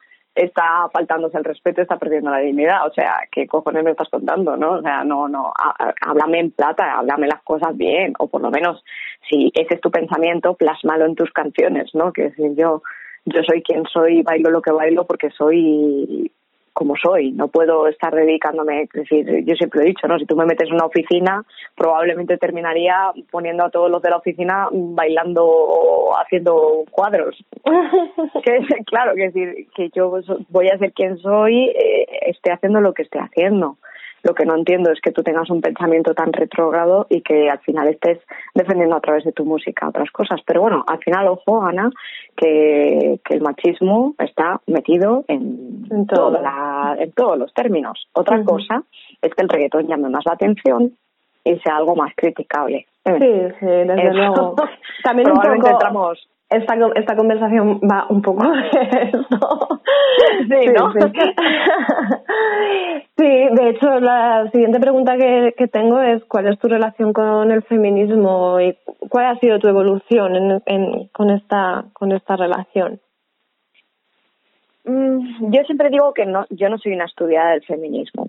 está 0.43 0.89
faltándose 0.93 1.37
el 1.39 1.45
respeto, 1.45 1.83
está 1.83 1.99
perdiendo 1.99 2.31
la 2.31 2.39
dignidad. 2.39 2.87
O 2.87 2.93
sea, 2.93 3.21
¿qué 3.31 3.47
cojones 3.47 3.85
me 3.85 3.91
estás 3.91 4.09
contando, 4.09 4.57
no? 4.57 4.73
O 4.79 4.83
sea, 4.83 5.05
no, 5.05 5.29
no, 5.29 5.53
há- 5.57 5.75
há- 5.79 5.95
háblame 6.03 6.41
en 6.41 6.51
plata, 6.51 6.99
háblame 6.99 7.27
las 7.27 7.43
cosas 7.43 7.77
bien, 7.77 8.15
o 8.19 8.29
por 8.29 8.41
lo 8.41 8.51
menos, 8.51 8.85
si 9.29 9.51
ese 9.55 9.75
es 9.75 9.81
tu 9.81 9.91
pensamiento, 9.91 10.55
plásmalo 10.55 11.07
en 11.07 11.15
tus 11.15 11.31
canciones, 11.33 11.91
¿no? 11.95 12.13
Que 12.13 12.25
decir, 12.31 12.55
yo, 12.57 12.83
yo 13.25 13.43
soy 13.43 13.63
quien 13.63 13.85
soy, 13.93 14.23
bailo 14.23 14.51
lo 14.51 14.63
que 14.63 14.73
bailo 14.73 15.07
porque 15.07 15.31
soy 15.31 16.31
como 16.79 16.95
soy, 16.95 17.33
no 17.33 17.49
puedo 17.49 17.89
estar 17.89 18.15
dedicándome, 18.15 18.83
es 18.83 18.89
decir, 18.91 19.45
yo 19.45 19.57
siempre 19.57 19.83
he 19.83 19.87
dicho, 19.87 20.07
¿no? 20.07 20.17
Si 20.17 20.27
tú 20.27 20.37
me 20.37 20.47
metes 20.47 20.69
en 20.69 20.75
una 20.75 20.85
oficina, 20.85 21.43
probablemente 21.77 22.39
terminaría 22.39 23.11
poniendo 23.33 23.65
a 23.65 23.71
todos 23.71 23.91
los 23.91 24.01
de 24.01 24.11
la 24.11 24.19
oficina 24.19 24.69
bailando 24.71 25.45
o 25.45 26.17
haciendo 26.17 26.85
cuadros. 26.93 27.37
que 28.45 28.61
claro, 28.87 29.17
que 29.17 29.23
decir, 29.23 29.67
que 29.75 29.91
yo 29.93 30.21
voy 30.51 30.69
a 30.69 30.79
ser 30.79 30.93
quien 30.93 31.19
soy, 31.19 31.71
eh, 31.71 32.07
esté 32.29 32.53
haciendo 32.53 32.81
lo 32.81 32.95
que 32.95 33.03
esté 33.03 33.19
haciendo. 33.19 33.77
Lo 34.23 34.35
que 34.35 34.45
no 34.45 34.57
entiendo 34.57 34.91
es 34.91 35.01
que 35.01 35.13
tú 35.13 35.23
tengas 35.23 35.49
un 35.51 35.61
pensamiento 35.61 36.13
tan 36.15 36.33
retrógrado 36.33 37.07
y 37.09 37.21
que 37.23 37.49
al 37.49 37.61
final 37.61 37.89
estés 37.89 38.19
defendiendo 38.55 38.97
a 38.97 39.01
través 39.01 39.25
de 39.25 39.33
tu 39.33 39.45
música 39.45 39.89
otras 39.89 40.11
cosas. 40.11 40.41
Pero 40.45 40.61
bueno, 40.63 40.85
al 40.87 40.99
final, 40.99 41.29
ojo, 41.29 41.63
Ana, 41.63 41.91
que, 42.37 43.21
que 43.25 43.35
el 43.35 43.41
machismo 43.43 44.15
está 44.19 44.61
metido 44.67 45.25
en, 45.29 45.87
En 45.91 46.07
todo. 46.07 46.29
toda 46.33 46.43
la- 46.43 46.97
en 46.99 47.13
todos 47.13 47.39
los 47.39 47.53
términos. 47.55 48.09
Otra 48.13 48.43
cosa 48.45 48.83
es 49.23 49.35
que 49.35 49.43
el 49.43 49.49
reggaetón 49.49 49.87
llame 49.87 50.09
más 50.09 50.25
la 50.27 50.33
atención 50.35 50.97
y 51.45 51.59
sea 51.61 51.77
algo 51.77 51.95
más 51.97 52.13
criticable. 52.17 52.87
Sí, 53.05 53.13
sí, 53.61 53.67
desde 53.67 54.03
Eso. 54.09 54.13
luego. 54.13 54.57
También 55.05 55.31
un 55.31 55.37
poco 55.39 55.69
entramos 55.69 56.29
esta, 56.51 56.75
esta 56.95 57.17
conversación 57.17 57.81
va 57.81 58.07
un 58.09 58.23
poco 58.23 58.45
de 58.49 59.11
esto. 59.13 59.81
Sí, 60.49 60.67
¿no? 60.75 60.93
Sí, 60.93 60.99
Sí, 63.17 63.25
de 63.25 63.71
hecho, 63.71 64.01
la 64.01 64.49
siguiente 64.53 64.79
pregunta 64.81 65.17
que, 65.17 65.55
que 65.57 65.67
tengo 65.67 66.01
es 66.01 66.25
¿cuál 66.25 66.47
es 66.47 66.59
tu 66.59 66.69
relación 66.69 67.13
con 67.13 67.51
el 67.51 67.63
feminismo 67.63 68.61
y 68.61 68.77
cuál 69.09 69.27
ha 69.27 69.39
sido 69.41 69.59
tu 69.59 69.69
evolución 69.69 70.37
en, 70.37 70.63
en, 70.67 71.09
con, 71.09 71.31
esta, 71.31 71.85
con 71.93 72.13
esta 72.13 72.37
relación? 72.37 73.01
Mm, 74.85 75.53
yo 75.53 75.63
siempre 75.65 75.91
digo 75.91 76.15
que 76.15 76.27
no, 76.27 76.47
yo 76.51 76.69
no 76.69 76.79
soy 76.79 76.93
una 76.93 77.07
estudiada 77.07 77.51
del 77.51 77.65
feminismo. 77.65 78.29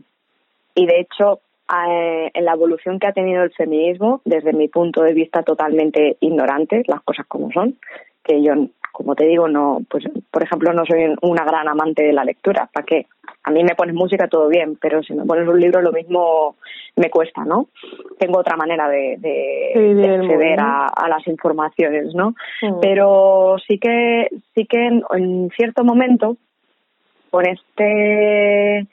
Y 0.75 0.87
de 0.87 1.01
hecho, 1.01 1.41
eh, 1.87 2.31
en 2.33 2.45
la 2.45 2.53
evolución 2.53 2.99
que 2.99 3.07
ha 3.07 3.13
tenido 3.13 3.43
el 3.43 3.51
feminismo, 3.51 4.21
desde 4.25 4.53
mi 4.53 4.67
punto 4.69 5.03
de 5.03 5.13
vista 5.13 5.43
totalmente 5.43 6.17
ignorante, 6.19 6.83
las 6.87 7.01
cosas 7.01 7.27
como 7.27 7.51
son, 7.51 7.77
que 8.23 8.41
yo, 8.43 8.53
como 8.91 9.15
te 9.15 9.25
digo, 9.25 9.47
no, 9.47 9.79
pues, 9.89 10.05
por 10.31 10.43
ejemplo, 10.43 10.73
no 10.73 10.85
soy 10.85 11.13
una 11.21 11.43
gran 11.43 11.67
amante 11.67 12.03
de 12.03 12.13
la 12.13 12.23
lectura. 12.23 12.69
¿Para 12.71 12.85
qué? 12.85 13.07
A 13.43 13.51
mí 13.51 13.63
me 13.63 13.75
pones 13.75 13.95
música 13.95 14.27
todo 14.27 14.47
bien, 14.47 14.77
pero 14.81 15.01
si 15.01 15.13
me 15.13 15.25
pones 15.25 15.47
un 15.47 15.59
libro 15.59 15.81
lo 15.81 15.91
mismo 15.91 16.55
me 16.95 17.09
cuesta, 17.09 17.45
¿no? 17.45 17.67
Tengo 18.17 18.39
otra 18.39 18.57
manera 18.57 18.89
de, 18.89 19.15
de, 19.17 19.71
Sí, 19.73 19.79
de 19.79 19.95
del 19.95 20.21
acceder 20.21 20.59
a, 20.59 20.87
a 20.87 21.07
las 21.07 21.25
informaciones, 21.27 22.13
¿no? 22.13 22.35
Pero 22.81 23.55
sí 23.65 23.79
que, 23.79 24.27
sí 24.53 24.65
que 24.65 24.85
en, 24.85 25.03
en 25.11 25.49
cierto 25.55 25.83
momento, 25.83 26.35
con 27.29 27.45
este 27.47 28.85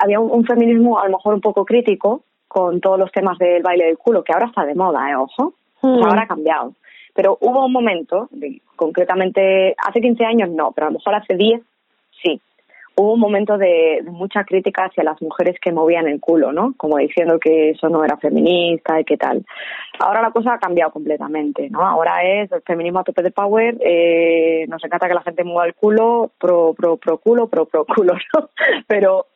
había 0.00 0.20
un, 0.20 0.30
un 0.30 0.44
feminismo 0.44 1.00
a 1.00 1.06
lo 1.06 1.12
mejor 1.16 1.34
un 1.34 1.40
poco 1.40 1.64
crítico 1.64 2.22
con 2.46 2.80
todos 2.80 2.98
los 2.98 3.10
temas 3.10 3.38
del 3.38 3.62
baile 3.62 3.86
del 3.86 3.96
culo, 3.98 4.22
que 4.22 4.32
ahora 4.32 4.46
está 4.46 4.64
de 4.64 4.74
moda, 4.74 5.10
¿eh? 5.10 5.16
Ojo. 5.16 5.54
Ahora 5.82 6.22
ha 6.22 6.26
cambiado. 6.28 6.74
Pero 7.14 7.38
hubo 7.40 7.66
un 7.66 7.72
momento, 7.72 8.28
concretamente, 8.76 9.74
hace 9.78 10.00
15 10.00 10.24
años 10.24 10.50
no, 10.50 10.72
pero 10.72 10.86
a 10.86 10.90
lo 10.90 10.98
mejor 10.98 11.14
hace 11.14 11.36
10 11.36 11.62
sí. 12.22 12.40
Hubo 12.94 13.14
un 13.14 13.20
momento 13.20 13.56
de, 13.56 14.02
de 14.04 14.10
mucha 14.10 14.44
crítica 14.44 14.84
hacia 14.84 15.02
las 15.02 15.20
mujeres 15.22 15.56
que 15.58 15.72
movían 15.72 16.08
el 16.08 16.20
culo, 16.20 16.52
¿no? 16.52 16.74
Como 16.76 16.98
diciendo 16.98 17.38
que 17.38 17.70
eso 17.70 17.88
no 17.88 18.04
era 18.04 18.18
feminista 18.18 19.00
y 19.00 19.04
qué 19.04 19.16
tal. 19.16 19.46
Ahora 19.98 20.20
la 20.20 20.30
cosa 20.30 20.54
ha 20.54 20.58
cambiado 20.58 20.92
completamente, 20.92 21.70
¿no? 21.70 21.86
Ahora 21.86 22.22
es 22.22 22.52
el 22.52 22.60
feminismo 22.60 22.98
a 22.98 23.04
tope 23.04 23.22
de 23.22 23.30
power, 23.30 23.78
eh, 23.80 24.66
nos 24.68 24.84
encanta 24.84 25.08
que 25.08 25.14
la 25.14 25.22
gente 25.22 25.42
mueva 25.42 25.64
el 25.64 25.74
culo, 25.74 26.32
pro, 26.38 26.74
pro, 26.74 26.98
pro 26.98 27.16
culo, 27.16 27.48
pro, 27.48 27.64
pro 27.64 27.86
culo, 27.86 28.12
¿no? 28.34 28.50
Pero 28.86 29.26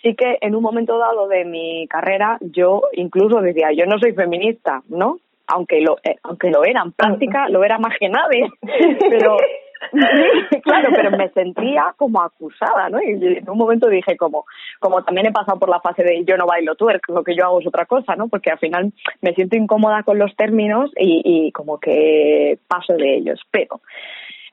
sí 0.00 0.14
que 0.14 0.38
en 0.40 0.54
un 0.54 0.62
momento 0.62 0.96
dado 0.98 1.28
de 1.28 1.44
mi 1.44 1.86
carrera 1.88 2.38
yo 2.40 2.82
incluso 2.92 3.42
decía, 3.42 3.70
yo 3.72 3.84
no 3.84 3.98
soy 3.98 4.12
feminista, 4.14 4.82
¿no? 4.88 5.18
Aunque 5.46 5.80
lo, 5.80 5.96
eh, 6.02 6.16
aunque 6.22 6.50
lo 6.50 6.64
era 6.64 6.82
en 6.82 6.92
práctica, 6.92 7.48
lo 7.48 7.62
era 7.64 7.78
más 7.78 7.94
que 7.98 8.08
nadie. 8.08 8.48
Pero, 9.10 9.36
claro, 10.62 10.88
pero 10.94 11.10
me 11.10 11.28
sentía 11.30 11.94
como 11.98 12.22
acusada, 12.22 12.88
¿no? 12.88 13.02
Y 13.02 13.10
en 13.38 13.50
un 13.50 13.58
momento 13.58 13.88
dije 13.88 14.16
como, 14.16 14.46
como 14.80 15.02
también 15.04 15.26
he 15.26 15.32
pasado 15.32 15.58
por 15.58 15.68
la 15.68 15.80
fase 15.80 16.02
de 16.02 16.24
yo 16.24 16.38
no 16.38 16.46
bailo 16.46 16.74
twerk, 16.74 17.06
lo 17.10 17.22
que 17.22 17.36
yo 17.36 17.44
hago 17.44 17.60
es 17.60 17.66
otra 17.66 17.84
cosa, 17.84 18.16
¿no? 18.16 18.28
Porque 18.28 18.50
al 18.50 18.58
final 18.58 18.92
me 19.20 19.34
siento 19.34 19.56
incómoda 19.56 20.02
con 20.02 20.18
los 20.18 20.34
términos 20.36 20.90
y, 20.96 21.20
y 21.24 21.52
como 21.52 21.78
que 21.78 22.58
paso 22.66 22.94
de 22.94 23.16
ellos. 23.16 23.40
Pero, 23.50 23.82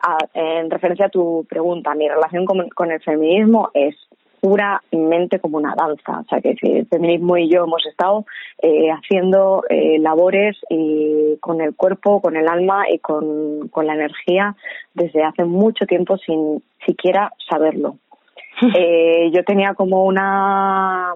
a- 0.01 0.17
en 0.34 0.69
referencia 0.69 1.06
a 1.06 1.10
tu 1.10 1.45
pregunta, 1.49 1.95
mi 1.95 2.10
relación 2.10 2.45
con, 2.45 2.67
con 2.69 2.91
el 2.91 3.01
feminismo 3.01 3.69
es 3.73 3.95
puramente 4.41 5.39
como 5.39 5.58
una 5.58 5.75
danza. 5.75 6.19
O 6.19 6.25
sea, 6.25 6.41
que 6.41 6.56
el 6.62 6.88
feminismo 6.88 7.38
y 7.38 7.49
yo 7.49 7.63
hemos 7.63 7.86
estado 7.86 8.25
eh, 8.62 8.89
haciendo 8.89 9.63
eh, 9.69 9.99
labores 9.99 10.58
y 10.69 11.38
con 11.39 11.62
el 11.62 11.75
cuerpo, 11.75 12.21
con 12.21 12.36
el 12.36 12.47
alma 12.47 12.89
y 12.91 12.99
con, 12.99 13.69
con 13.69 13.86
la 13.86 13.93
energía 13.93 14.56
desde 14.93 15.23
hace 15.23 15.45
mucho 15.45 15.86
tiempo 15.86 16.17
sin 16.17 16.62
siquiera 16.86 17.32
saberlo. 17.49 17.97
Eh, 18.76 19.32
yo 19.34 19.44
tenía 19.44 19.74
como 19.74 20.06
una 20.06 21.14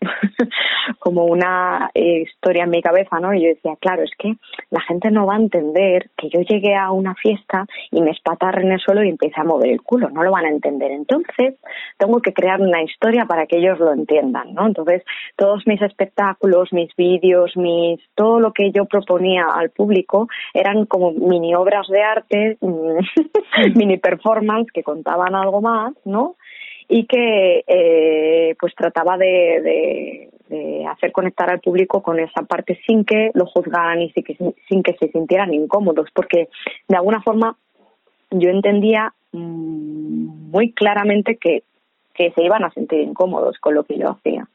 como 0.98 1.24
una 1.24 1.90
eh, 1.94 2.22
historia 2.22 2.64
en 2.64 2.70
mi 2.70 2.82
cabeza, 2.82 3.18
¿no? 3.20 3.34
Y 3.34 3.42
yo 3.42 3.48
decía, 3.48 3.76
claro, 3.80 4.02
es 4.02 4.10
que 4.18 4.34
la 4.70 4.80
gente 4.82 5.10
no 5.10 5.26
va 5.26 5.34
a 5.34 5.38
entender 5.38 6.10
que 6.16 6.28
yo 6.28 6.40
llegué 6.40 6.74
a 6.74 6.90
una 6.90 7.14
fiesta 7.14 7.66
y 7.90 8.00
me 8.00 8.10
espatarre 8.10 8.62
en 8.62 8.72
el 8.72 8.80
suelo 8.80 9.02
y 9.02 9.08
empecé 9.08 9.40
a 9.40 9.44
mover 9.44 9.70
el 9.70 9.82
culo, 9.82 10.10
no 10.10 10.22
lo 10.22 10.30
van 10.30 10.46
a 10.46 10.50
entender. 10.50 10.90
Entonces, 10.90 11.56
tengo 11.96 12.20
que 12.20 12.32
crear 12.32 12.60
una 12.60 12.82
historia 12.82 13.26
para 13.26 13.46
que 13.46 13.58
ellos 13.58 13.78
lo 13.78 13.92
entiendan, 13.92 14.54
¿no? 14.54 14.66
Entonces, 14.66 15.02
todos 15.36 15.66
mis 15.66 15.80
espectáculos, 15.82 16.72
mis 16.72 16.94
vídeos, 16.96 17.56
mis 17.56 18.00
todo 18.14 18.40
lo 18.40 18.52
que 18.52 18.70
yo 18.72 18.84
proponía 18.86 19.46
al 19.52 19.70
público 19.70 20.28
eran 20.54 20.86
como 20.86 21.12
mini 21.12 21.54
obras 21.54 21.88
de 21.88 22.02
arte, 22.02 22.58
mm, 22.60 22.98
mini 23.76 23.98
performance 23.98 24.70
que 24.72 24.82
contaban 24.82 25.34
algo 25.34 25.60
más, 25.60 25.94
¿no? 26.04 26.36
Y 26.88 27.06
que 27.06 27.64
eh, 27.66 28.56
pues 28.58 28.74
trataba 28.74 29.18
de, 29.18 29.26
de, 29.62 30.30
de 30.48 30.86
hacer 30.86 31.12
conectar 31.12 31.50
al 31.50 31.60
público 31.60 32.02
con 32.02 32.18
esa 32.18 32.42
parte 32.42 32.80
sin 32.86 33.04
que 33.04 33.30
lo 33.34 33.46
juzgaran 33.46 34.00
y 34.00 34.10
sin 34.10 34.24
que, 34.24 34.36
sin 34.68 34.82
que 34.82 34.94
se 34.94 35.08
sintieran 35.08 35.52
incómodos, 35.52 36.08
porque 36.14 36.48
de 36.88 36.96
alguna 36.96 37.20
forma 37.20 37.56
yo 38.30 38.50
entendía 38.50 39.12
mm, 39.32 40.50
muy 40.50 40.72
claramente 40.72 41.36
que, 41.36 41.62
que 42.14 42.32
se 42.32 42.42
iban 42.42 42.64
a 42.64 42.70
sentir 42.70 43.00
incómodos 43.00 43.58
con 43.58 43.74
lo 43.74 43.84
que 43.84 43.98
yo 43.98 44.10
hacía. 44.10 44.48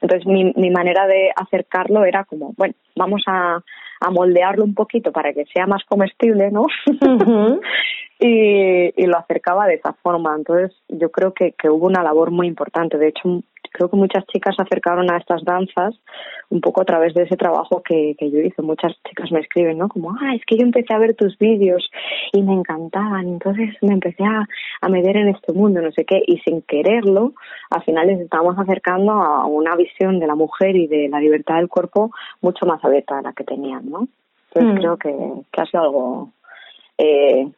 Entonces 0.00 0.26
mi, 0.26 0.52
mi 0.56 0.70
manera 0.70 1.06
de 1.06 1.30
acercarlo 1.36 2.04
era 2.04 2.24
como, 2.24 2.54
bueno, 2.56 2.74
vamos 2.96 3.22
a, 3.28 3.62
a 4.02 4.10
moldearlo 4.10 4.64
un 4.64 4.74
poquito 4.74 5.12
para 5.12 5.32
que 5.32 5.44
sea 5.46 5.66
más 5.66 5.84
comestible, 5.84 6.50
¿no? 6.50 6.66
y, 8.18 8.92
y, 8.96 9.06
lo 9.06 9.18
acercaba 9.18 9.66
de 9.66 9.74
esa 9.74 9.92
forma. 9.94 10.34
Entonces, 10.36 10.76
yo 10.88 11.10
creo 11.10 11.32
que, 11.32 11.52
que 11.52 11.70
hubo 11.70 11.86
una 11.86 12.02
labor 12.02 12.30
muy 12.30 12.46
importante. 12.46 12.98
De 12.98 13.08
hecho, 13.08 13.42
creo 13.72 13.88
que 13.88 13.96
muchas 13.96 14.24
chicas 14.26 14.54
se 14.56 14.62
acercaron 14.62 15.10
a 15.10 15.16
estas 15.16 15.44
danzas 15.44 15.94
un 16.50 16.60
poco 16.60 16.82
a 16.82 16.84
través 16.84 17.14
de 17.14 17.22
ese 17.22 17.36
trabajo 17.36 17.82
que, 17.82 18.14
que 18.18 18.30
yo 18.30 18.38
hice. 18.38 18.62
Muchas 18.62 18.92
chicas 19.08 19.32
me 19.32 19.40
escriben, 19.40 19.78
¿no? 19.78 19.88
Como, 19.88 20.10
ah, 20.10 20.34
es 20.34 20.42
que 20.46 20.56
yo 20.56 20.62
empecé 20.62 20.94
a 20.94 20.98
ver 20.98 21.14
tus 21.14 21.36
vídeos 21.38 21.90
y 22.32 22.42
me 22.42 22.52
encantaban. 22.52 23.26
Entonces 23.26 23.74
me 23.80 23.94
empecé 23.94 24.24
a, 24.24 24.46
a 24.80 24.88
meter 24.88 25.16
en 25.16 25.28
este 25.28 25.52
mundo, 25.52 25.80
no 25.80 25.90
sé 25.92 26.04
qué. 26.04 26.22
Y 26.26 26.38
sin 26.38 26.62
quererlo, 26.62 27.32
al 27.70 27.82
final 27.82 28.06
les 28.06 28.20
estamos 28.20 28.58
acercando 28.58 29.12
a 29.12 29.46
una 29.46 29.74
visión 29.76 30.20
de 30.20 30.26
la 30.26 30.34
mujer 30.34 30.76
y 30.76 30.86
de 30.86 31.08
la 31.08 31.20
libertad 31.20 31.56
del 31.56 31.68
cuerpo 31.68 32.10
mucho 32.40 32.66
más 32.66 32.84
abierta 32.84 33.16
de 33.16 33.22
la 33.22 33.32
que 33.32 33.44
tenían, 33.44 33.88
¿no? 33.90 34.08
Entonces 34.54 34.74
mm. 34.74 34.78
creo 34.78 34.96
que, 34.98 35.16
que 35.50 35.60
ha 35.60 35.66
sido 35.66 35.82
algo 35.82 36.32
eh, 36.98 37.48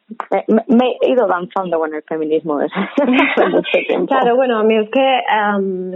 me, 0.67 0.97
he 1.01 1.11
ido 1.11 1.27
danzando 1.27 1.79
con 1.79 1.93
el 1.93 2.03
feminismo 2.03 2.57
desde 2.59 2.75
hace 2.75 3.49
mucho 3.49 3.77
tiempo. 3.87 4.07
Claro, 4.07 4.35
bueno, 4.35 4.59
a 4.59 4.63
mí 4.63 4.75
es 4.75 4.89
que 4.89 5.21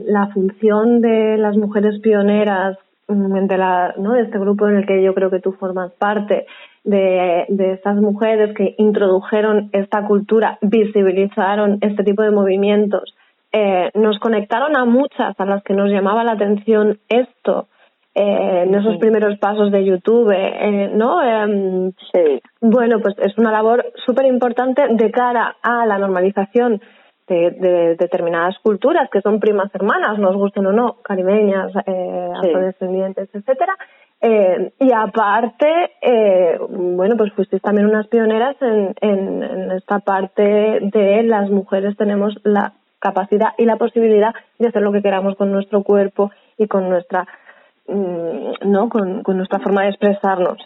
la 0.06 0.28
función 0.34 1.02
de 1.02 1.38
las 1.38 1.56
mujeres 1.58 2.00
pioneras 2.02 2.78
mm, 3.08 3.48
de, 3.48 3.58
la, 3.58 3.94
¿no? 3.98 4.14
de 4.14 4.24
este 4.24 4.40
grupo 4.40 4.68
en 4.68 4.78
el 4.78 4.86
que 4.86 5.02
yo 5.04 5.14
creo 5.14 5.30
que 5.30 5.40
tú 5.40 5.54
formas 5.54 5.92
parte, 5.94 6.46
de, 6.84 7.46
de 7.50 7.74
estas 7.74 7.98
mujeres 7.98 8.56
que 8.56 8.76
introdujeron 8.78 9.70
esta 9.74 10.06
cultura, 10.06 10.58
visibilizaron 10.62 11.78
este 11.82 12.04
tipo 12.04 12.24
de 12.24 12.32
movimientos, 12.32 13.16
eh, 13.52 13.92
nos 13.96 14.20
conectaron 14.20 14.76
a 14.76 14.86
muchas 14.86 15.40
a 15.40 15.46
las 15.46 15.64
que 15.64 15.74
nos 15.74 15.90
llamaba 15.90 16.24
la 16.24 16.34
atención 16.34 17.00
esto 17.10 17.68
eh, 18.16 18.64
en 18.66 18.76
esos 18.76 18.98
primeros 18.98 19.38
pasos 19.40 19.72
de 19.72 19.86
YouTube, 19.86 20.32
eh, 20.32 20.90
¿no? 20.94 21.22
Eh, 21.22 21.92
sí. 22.12 22.42
Bueno, 22.60 23.00
pues 23.02 23.16
es 23.20 23.38
una 23.38 23.52
labor 23.52 23.86
súper 24.06 24.26
importante 24.26 24.84
de 24.90 25.12
cara 25.12 25.58
a 25.62 25.86
la 25.86 25.98
normalización 25.98 26.82
de, 27.30 27.52
de, 27.52 27.96
determinadas 27.96 28.58
culturas 28.64 29.08
que 29.12 29.22
son 29.22 29.40
primas 29.40 29.74
hermanas, 29.74 30.18
nos 30.18 30.36
gusten 30.36 30.66
o 30.66 30.74
no, 30.74 30.98
caribeñas, 31.04 31.72
eh, 31.86 32.30
afrodescendientes, 32.36 33.30
etcétera. 33.34 33.78
Eh, 34.22 34.74
y 34.80 34.92
aparte, 34.92 35.92
eh, 36.02 36.60
bueno, 36.70 37.16
pues 37.16 37.32
fuisteis 37.34 37.62
también 37.62 37.88
unas 37.88 38.08
pioneras 38.08 38.58
en, 38.60 38.94
en, 39.00 39.44
en 39.44 39.72
esta 39.72 40.00
parte 40.00 40.80
de 40.82 41.24
las 41.24 41.50
mujeres 41.50 41.96
tenemos 41.96 42.36
la 42.44 42.74
capacidad 43.00 43.54
y 43.58 43.64
la 43.64 43.78
posibilidad 43.78 44.34
de 44.58 44.68
hacer 44.68 44.82
lo 44.82 44.92
que 44.92 45.02
queramos 45.02 45.36
con 45.38 45.54
nuestro 45.54 45.84
cuerpo 45.84 46.32
y 46.58 46.68
con 46.68 46.90
nuestra 46.90 47.26
¿no? 47.90 48.90
Con, 48.90 49.24
con 49.24 49.38
nuestra 49.38 49.60
forma 49.60 49.84
de 49.84 49.90
expresarnos. 49.90 50.58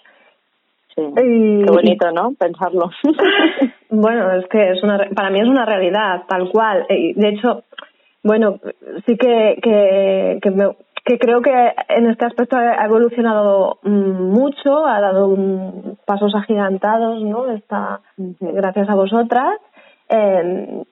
Sí. 0.96 1.02
Qué 1.16 1.72
bonito, 1.72 2.12
¿no? 2.12 2.34
Pensarlo. 2.38 2.92
bueno, 3.90 4.32
es 4.34 4.48
que 4.48 4.72
es 4.72 4.84
una, 4.84 5.10
para 5.16 5.30
mí 5.32 5.40
es 5.40 5.48
una 5.48 5.66
realidad, 5.66 6.24
tal 6.28 6.50
cual. 6.52 6.86
Y 6.90 7.14
de 7.14 7.30
hecho, 7.30 7.64
bueno, 8.24 8.60
sí 9.06 9.18
que, 9.18 9.60
que, 9.62 10.40
que, 10.42 10.52
me, 10.52 10.70
que 11.04 11.18
creo 11.18 11.42
que 11.42 11.52
en 11.90 12.10
este 12.10 12.26
aspecto 12.26 12.58
ha 12.58 12.86
evolucionado 12.86 13.80
mm, 13.82 14.32
mucho, 14.32 14.86
ha 14.86 15.02
dado 15.02 15.36
pasos 16.06 16.36
agigantados, 16.36 17.24
¿no? 17.24 17.52
Está, 17.52 18.02
gracias 18.18 18.88
a 18.88 18.96
vosotras. 18.96 19.60
Eh, 20.10 20.84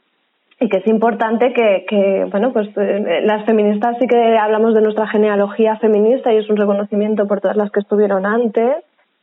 y 0.61 0.69
que 0.69 0.77
es 0.77 0.87
importante 0.87 1.53
que, 1.53 1.85
que 1.89 2.27
bueno, 2.29 2.53
pues 2.53 2.69
eh, 2.77 3.21
las 3.23 3.43
feministas 3.45 3.97
sí 3.99 4.05
que 4.05 4.37
hablamos 4.37 4.75
de 4.75 4.81
nuestra 4.81 5.07
genealogía 5.07 5.77
feminista 5.77 6.31
y 6.31 6.37
es 6.37 6.49
un 6.51 6.55
reconocimiento 6.55 7.27
por 7.27 7.41
todas 7.41 7.57
las 7.57 7.71
que 7.71 7.79
estuvieron 7.79 8.27
antes 8.27 8.75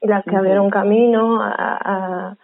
y 0.03 0.09
las 0.09 0.25
que 0.25 0.35
abrieron 0.35 0.69
camino 0.69 1.41
a, 1.41 1.55
a, 1.57 2.37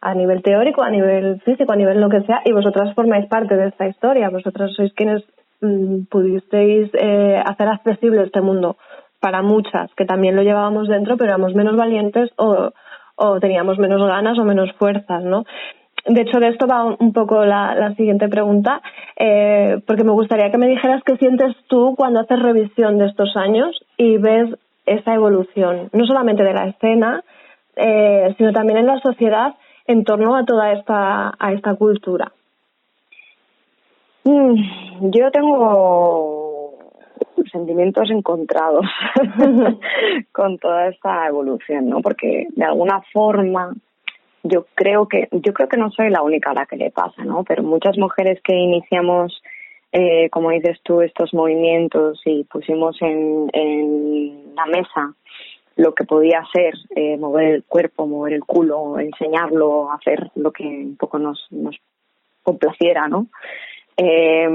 a, 0.00 0.14
nivel 0.14 0.42
teórico, 0.42 0.82
a 0.82 0.90
nivel 0.90 1.40
físico, 1.42 1.72
a 1.72 1.76
nivel 1.76 2.00
lo 2.00 2.08
que 2.08 2.22
sea, 2.22 2.42
y 2.44 2.50
vosotras 2.50 2.92
formáis 2.96 3.26
parte 3.26 3.56
de 3.56 3.68
esta 3.68 3.86
historia, 3.86 4.30
vosotras 4.30 4.72
sois 4.74 4.92
quienes 4.94 5.22
mm, 5.60 6.06
pudisteis 6.10 6.90
eh, 6.94 7.40
hacer 7.46 7.68
accesible 7.68 8.24
este 8.24 8.40
mundo 8.40 8.76
para 9.20 9.42
muchas, 9.42 9.94
que 9.94 10.06
también 10.06 10.34
lo 10.34 10.42
llevábamos 10.42 10.88
dentro, 10.88 11.16
pero 11.16 11.30
éramos 11.30 11.54
menos 11.54 11.76
valientes 11.76 12.30
o, 12.36 12.72
o 13.14 13.38
teníamos 13.38 13.78
menos 13.78 14.04
ganas 14.04 14.36
o 14.40 14.44
menos 14.44 14.72
fuerzas, 14.72 15.22
¿no? 15.22 15.44
De 16.06 16.22
hecho, 16.22 16.38
de 16.38 16.48
esto 16.48 16.66
va 16.66 16.84
un 16.98 17.12
poco 17.12 17.44
la, 17.44 17.74
la 17.74 17.94
siguiente 17.94 18.28
pregunta, 18.28 18.82
eh, 19.16 19.80
porque 19.86 20.04
me 20.04 20.12
gustaría 20.12 20.50
que 20.50 20.58
me 20.58 20.68
dijeras 20.68 21.02
qué 21.04 21.16
sientes 21.16 21.54
tú 21.68 21.94
cuando 21.96 22.20
haces 22.20 22.40
revisión 22.40 22.98
de 22.98 23.06
estos 23.06 23.36
años 23.36 23.78
y 23.96 24.16
ves 24.18 24.50
esa 24.86 25.14
evolución, 25.14 25.88
no 25.92 26.06
solamente 26.06 26.42
de 26.42 26.54
la 26.54 26.66
escena, 26.66 27.22
eh, 27.76 28.34
sino 28.38 28.52
también 28.52 28.78
en 28.78 28.86
la 28.86 28.98
sociedad 29.00 29.54
en 29.86 30.04
torno 30.04 30.36
a 30.36 30.44
toda 30.44 30.72
esta, 30.72 31.34
a 31.38 31.52
esta 31.52 31.74
cultura. 31.74 32.32
Mm, 34.24 35.10
yo 35.10 35.30
tengo 35.30 36.74
sentimientos 37.50 38.10
encontrados 38.10 38.86
con 40.32 40.58
toda 40.58 40.88
esta 40.88 41.26
evolución, 41.26 41.88
¿no? 41.88 42.00
Porque 42.00 42.46
de 42.50 42.64
alguna 42.64 43.02
forma 43.12 43.72
yo 44.42 44.66
creo 44.74 45.06
que 45.08 45.28
yo 45.32 45.52
creo 45.52 45.68
que 45.68 45.76
no 45.76 45.90
soy 45.90 46.10
la 46.10 46.22
única 46.22 46.50
a 46.50 46.54
la 46.54 46.66
que 46.66 46.76
le 46.76 46.90
pasa, 46.90 47.24
¿no? 47.24 47.44
Pero 47.44 47.62
muchas 47.62 47.96
mujeres 47.98 48.40
que 48.42 48.54
iniciamos, 48.54 49.42
eh, 49.92 50.30
como 50.30 50.50
dices 50.50 50.78
tú, 50.82 51.02
estos 51.02 51.34
movimientos 51.34 52.20
y 52.24 52.44
pusimos 52.44 53.00
en, 53.02 53.50
en 53.52 54.54
la 54.54 54.66
mesa 54.66 55.14
lo 55.76 55.94
que 55.94 56.04
podía 56.04 56.42
ser 56.52 56.74
eh, 56.94 57.16
mover 57.16 57.54
el 57.54 57.64
cuerpo, 57.64 58.06
mover 58.06 58.34
el 58.34 58.44
culo, 58.44 58.98
enseñarlo, 58.98 59.90
hacer 59.92 60.30
lo 60.34 60.52
que 60.52 60.64
un 60.64 60.96
poco 60.96 61.18
nos, 61.18 61.46
nos 61.50 61.76
complaciera, 62.42 63.08
¿no? 63.08 63.26
Eh, 63.96 64.48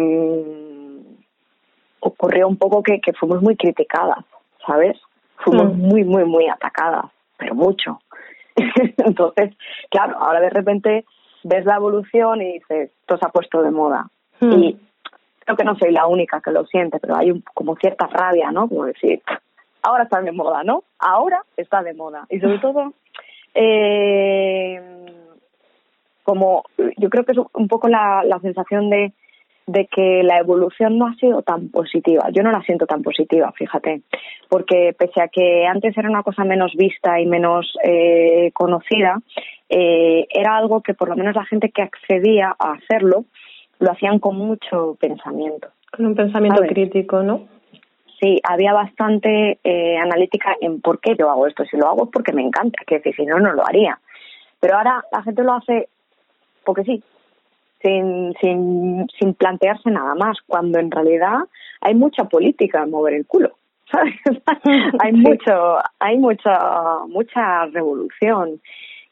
ocurrió 1.99 2.47
un 2.47 2.57
poco 2.57 2.83
que, 2.83 2.99
que 3.01 3.13
fuimos 3.13 3.41
muy 3.41 3.55
criticadas, 3.55 4.23
¿sabes? 4.65 4.97
Fuimos 5.37 5.75
mm. 5.75 5.79
muy, 5.79 6.03
muy, 6.03 6.25
muy 6.25 6.47
atacadas, 6.47 7.05
pero 7.37 7.55
mucho. 7.55 7.99
Entonces, 8.97 9.55
claro, 9.89 10.17
ahora 10.17 10.39
de 10.39 10.49
repente 10.49 11.05
ves 11.43 11.65
la 11.65 11.75
evolución 11.75 12.41
y 12.41 12.53
dices, 12.53 12.91
esto 13.01 13.17
se 13.17 13.25
ha 13.25 13.29
puesto 13.29 13.61
de 13.61 13.71
moda. 13.71 14.07
Hmm. 14.39 14.53
Y 14.53 14.79
creo 15.39 15.57
que 15.57 15.63
no 15.63 15.75
soy 15.75 15.91
la 15.91 16.07
única 16.07 16.41
que 16.41 16.51
lo 16.51 16.65
siente, 16.65 16.99
pero 16.99 17.15
hay 17.15 17.31
como 17.53 17.75
cierta 17.75 18.07
rabia, 18.07 18.51
¿no? 18.51 18.67
Como 18.67 18.85
decir, 18.85 19.21
ahora 19.83 20.03
está 20.03 20.21
de 20.21 20.31
moda, 20.31 20.63
¿no? 20.63 20.83
Ahora 20.99 21.43
está 21.55 21.83
de 21.83 21.93
moda. 21.93 22.25
Y 22.29 22.39
sobre 22.39 22.59
todo, 22.61 22.93
eh, 23.53 24.81
como 26.23 26.63
yo 26.97 27.09
creo 27.09 27.23
que 27.23 27.33
es 27.33 27.37
un 27.53 27.67
poco 27.67 27.87
la, 27.87 28.23
la 28.23 28.39
sensación 28.39 28.89
de 28.89 29.13
de 29.67 29.87
que 29.87 30.21
la 30.23 30.37
evolución 30.37 30.97
no 30.97 31.07
ha 31.07 31.15
sido 31.15 31.41
tan 31.41 31.69
positiva. 31.69 32.29
Yo 32.31 32.43
no 32.43 32.51
la 32.51 32.61
siento 32.61 32.85
tan 32.85 33.01
positiva, 33.01 33.51
fíjate, 33.53 34.01
porque 34.47 34.95
pese 34.97 35.21
a 35.21 35.27
que 35.27 35.65
antes 35.65 35.97
era 35.97 36.09
una 36.09 36.23
cosa 36.23 36.43
menos 36.43 36.73
vista 36.75 37.19
y 37.19 37.25
menos 37.25 37.73
eh, 37.83 38.51
conocida, 38.53 39.19
eh, 39.69 40.27
era 40.29 40.55
algo 40.55 40.81
que 40.81 40.93
por 40.93 41.09
lo 41.09 41.15
menos 41.15 41.35
la 41.35 41.45
gente 41.45 41.71
que 41.71 41.81
accedía 41.81 42.55
a 42.57 42.73
hacerlo 42.73 43.25
lo 43.79 43.91
hacían 43.91 44.19
con 44.19 44.37
mucho 44.37 44.97
pensamiento. 44.99 45.69
Con 45.91 46.05
un 46.05 46.15
pensamiento 46.15 46.61
crítico, 46.63 47.23
¿no? 47.23 47.47
Sí, 48.19 48.39
había 48.43 48.71
bastante 48.71 49.59
eh, 49.63 49.97
analítica 49.97 50.55
en 50.61 50.79
por 50.79 50.99
qué 50.99 51.15
yo 51.17 51.29
hago 51.29 51.47
esto. 51.47 51.65
Si 51.65 51.75
lo 51.75 51.87
hago 51.87 52.05
es 52.05 52.09
porque 52.11 52.31
me 52.31 52.43
encanta, 52.43 52.83
que 52.85 53.01
si 53.01 53.25
no, 53.25 53.39
no 53.39 53.51
lo 53.51 53.67
haría. 53.67 53.99
Pero 54.59 54.77
ahora 54.77 55.03
la 55.11 55.21
gente 55.23 55.43
lo 55.43 55.53
hace 55.53 55.89
porque 56.63 56.83
sí, 56.83 57.03
sin, 57.85 58.33
sin, 58.41 59.07
sin 59.19 59.33
plantearse 59.35 59.91
nada 59.91 60.15
más, 60.15 60.37
cuando 60.47 60.79
en 60.79 60.89
realidad 60.89 61.37
hay 61.81 61.93
mucha 61.93 62.23
política 62.23 62.83
en 62.83 62.89
mover 62.89 63.13
el 63.13 63.27
culo. 63.27 63.51
¿sabes? 63.91 64.15
hay 64.99 65.13
mucho, 65.13 65.77
hay 65.99 66.17
mucha, 66.17 67.05
mucha 67.07 67.65
revolución 67.67 68.59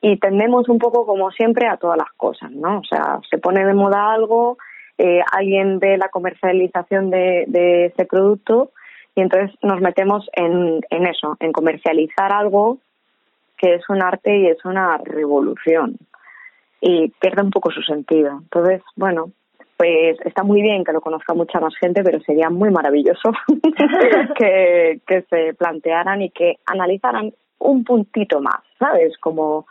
y 0.01 0.17
tendemos 0.17 0.67
un 0.67 0.79
poco 0.79 1.05
como 1.05 1.29
siempre 1.31 1.67
a 1.67 1.77
todas 1.77 1.97
las 1.97 2.11
cosas, 2.17 2.51
¿no? 2.51 2.79
O 2.79 2.83
sea, 2.83 3.19
se 3.29 3.37
pone 3.37 3.63
de 3.63 3.73
moda 3.73 4.11
algo, 4.11 4.57
eh, 4.97 5.21
alguien 5.31 5.79
ve 5.79 5.97
la 5.97 6.09
comercialización 6.09 7.11
de, 7.11 7.45
de 7.47 7.85
ese 7.85 8.05
producto 8.05 8.71
y 9.15 9.21
entonces 9.21 9.55
nos 9.61 9.79
metemos 9.79 10.27
en, 10.33 10.81
en 10.89 11.05
eso, 11.05 11.37
en 11.39 11.51
comercializar 11.51 12.33
algo 12.33 12.79
que 13.57 13.75
es 13.75 13.87
un 13.87 14.01
arte 14.01 14.35
y 14.39 14.47
es 14.47 14.65
una 14.65 14.97
revolución 14.97 15.97
y 16.85 17.07
pierde 17.07 17.41
un 17.41 17.49
poco 17.49 17.71
su 17.71 17.81
sentido. 17.81 18.39
Entonces, 18.41 18.81
bueno, 18.97 19.31
pues 19.77 20.17
está 20.25 20.43
muy 20.43 20.61
bien 20.61 20.83
que 20.83 20.91
lo 20.91 20.99
conozca 20.99 21.33
mucha 21.33 21.61
más 21.61 21.73
gente, 21.77 22.03
pero 22.03 22.19
sería 22.19 22.49
muy 22.49 22.71
maravilloso 22.71 23.31
que, 24.37 24.99
que 25.07 25.21
se 25.29 25.53
plantearan 25.53 26.21
y 26.21 26.29
que 26.29 26.57
analizaran 26.65 27.33
un 27.59 27.85
puntito 27.85 28.41
más, 28.41 28.59
¿sabes? 28.77 29.17
Como, 29.17 29.65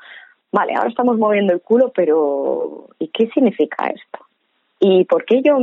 vale, 0.51 0.73
ahora 0.75 0.89
estamos 0.89 1.19
moviendo 1.19 1.53
el 1.53 1.61
culo, 1.61 1.93
pero 1.95 2.87
¿y 2.99 3.09
qué 3.09 3.27
significa 3.29 3.89
esto? 3.89 4.25
¿Y 4.81 5.05
por 5.05 5.27
qué 5.27 5.43
yo 5.43 5.59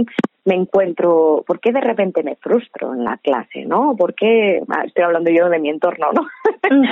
me 0.49 0.55
encuentro, 0.55 1.43
por 1.45 1.59
qué 1.59 1.71
de 1.71 1.79
repente 1.79 2.23
me 2.23 2.35
frustro 2.35 2.95
en 2.95 3.03
la 3.03 3.17
clase, 3.17 3.65
¿no? 3.65 3.95
¿Por 3.95 4.15
qué, 4.15 4.59
ah, 4.67 4.81
estoy 4.83 5.03
hablando 5.03 5.29
yo 5.29 5.47
de 5.47 5.59
mi 5.59 5.69
entorno, 5.69 6.07
¿no? 6.11 6.27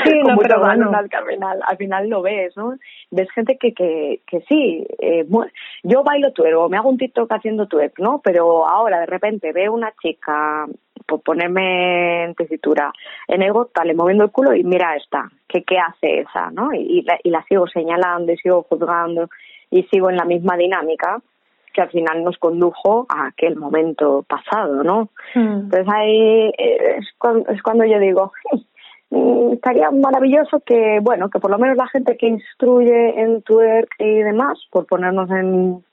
Sí, 0.05 0.13
no, 0.27 0.37
pero 0.37 0.59
bueno. 0.59 0.91
al 0.93 1.09
final, 1.09 1.59
al 1.67 1.77
final 1.77 2.07
lo 2.07 2.21
ves, 2.21 2.55
¿no? 2.55 2.75
Ves 3.09 3.27
gente 3.31 3.57
que, 3.57 3.73
que, 3.73 4.21
que 4.27 4.41
sí, 4.41 4.85
eh, 4.99 5.25
yo 5.81 6.03
bailo 6.03 6.33
twerk 6.33 6.55
o 6.55 6.69
me 6.69 6.77
hago 6.77 6.89
un 6.89 6.99
TikTok 6.99 7.31
haciendo 7.31 7.65
twerk, 7.65 7.97
¿no? 7.97 8.21
Pero 8.23 8.67
ahora 8.67 8.99
de 8.99 9.07
repente 9.07 9.51
veo 9.51 9.73
una 9.73 9.91
chica, 9.99 10.67
por 11.07 11.21
ponerme 11.21 12.25
en 12.25 12.35
tesitura, 12.35 12.93
en 13.27 13.41
el 13.41 13.53
tal, 13.73 13.95
moviendo 13.95 14.25
el 14.25 14.31
culo 14.31 14.53
y 14.53 14.63
mira 14.63 14.95
esta, 14.95 15.31
que 15.47 15.63
qué 15.63 15.79
hace 15.79 16.19
esa, 16.19 16.51
¿no? 16.51 16.73
Y, 16.75 17.01
la, 17.01 17.17
y 17.23 17.31
la 17.31 17.43
sigo 17.45 17.65
señalando 17.65 18.31
y 18.31 18.37
sigo 18.37 18.67
juzgando 18.69 19.29
y 19.71 19.81
sigo 19.85 20.11
en 20.11 20.17
la 20.17 20.25
misma 20.25 20.55
dinámica 20.57 21.23
que 21.77 21.83
al 21.83 21.91
final 21.91 22.23
nos 22.23 22.39
condujo 22.39 23.05
a 23.07 23.27
aquel 23.27 23.55
momento 23.55 24.25
pasado, 24.27 24.83
¿no? 24.83 25.09
Mm. 25.35 25.65
Entonces 25.65 25.87
ahí 25.93 26.51
eh, 26.57 26.95
es 26.97 27.05
cuando, 27.19 27.47
es 27.51 27.61
cuando 27.61 27.85
yo 27.85 27.99
digo, 27.99 28.33
mm, 29.11 29.53
estaría 29.53 29.91
maravilloso 29.91 30.59
que, 30.65 30.99
bueno, 31.03 31.29
que 31.29 31.39
por 31.39 31.51
lo 31.51 31.59
menos 31.59 31.77
la 31.77 31.87
gente 31.87 32.17
que 32.17 32.29
instruye 32.29 33.21
en 33.21 33.43
twerk 33.43 33.93
y 33.99 34.23
demás, 34.23 34.57
por 34.71 34.87
ponernos 34.87 35.29
en, 35.29 35.83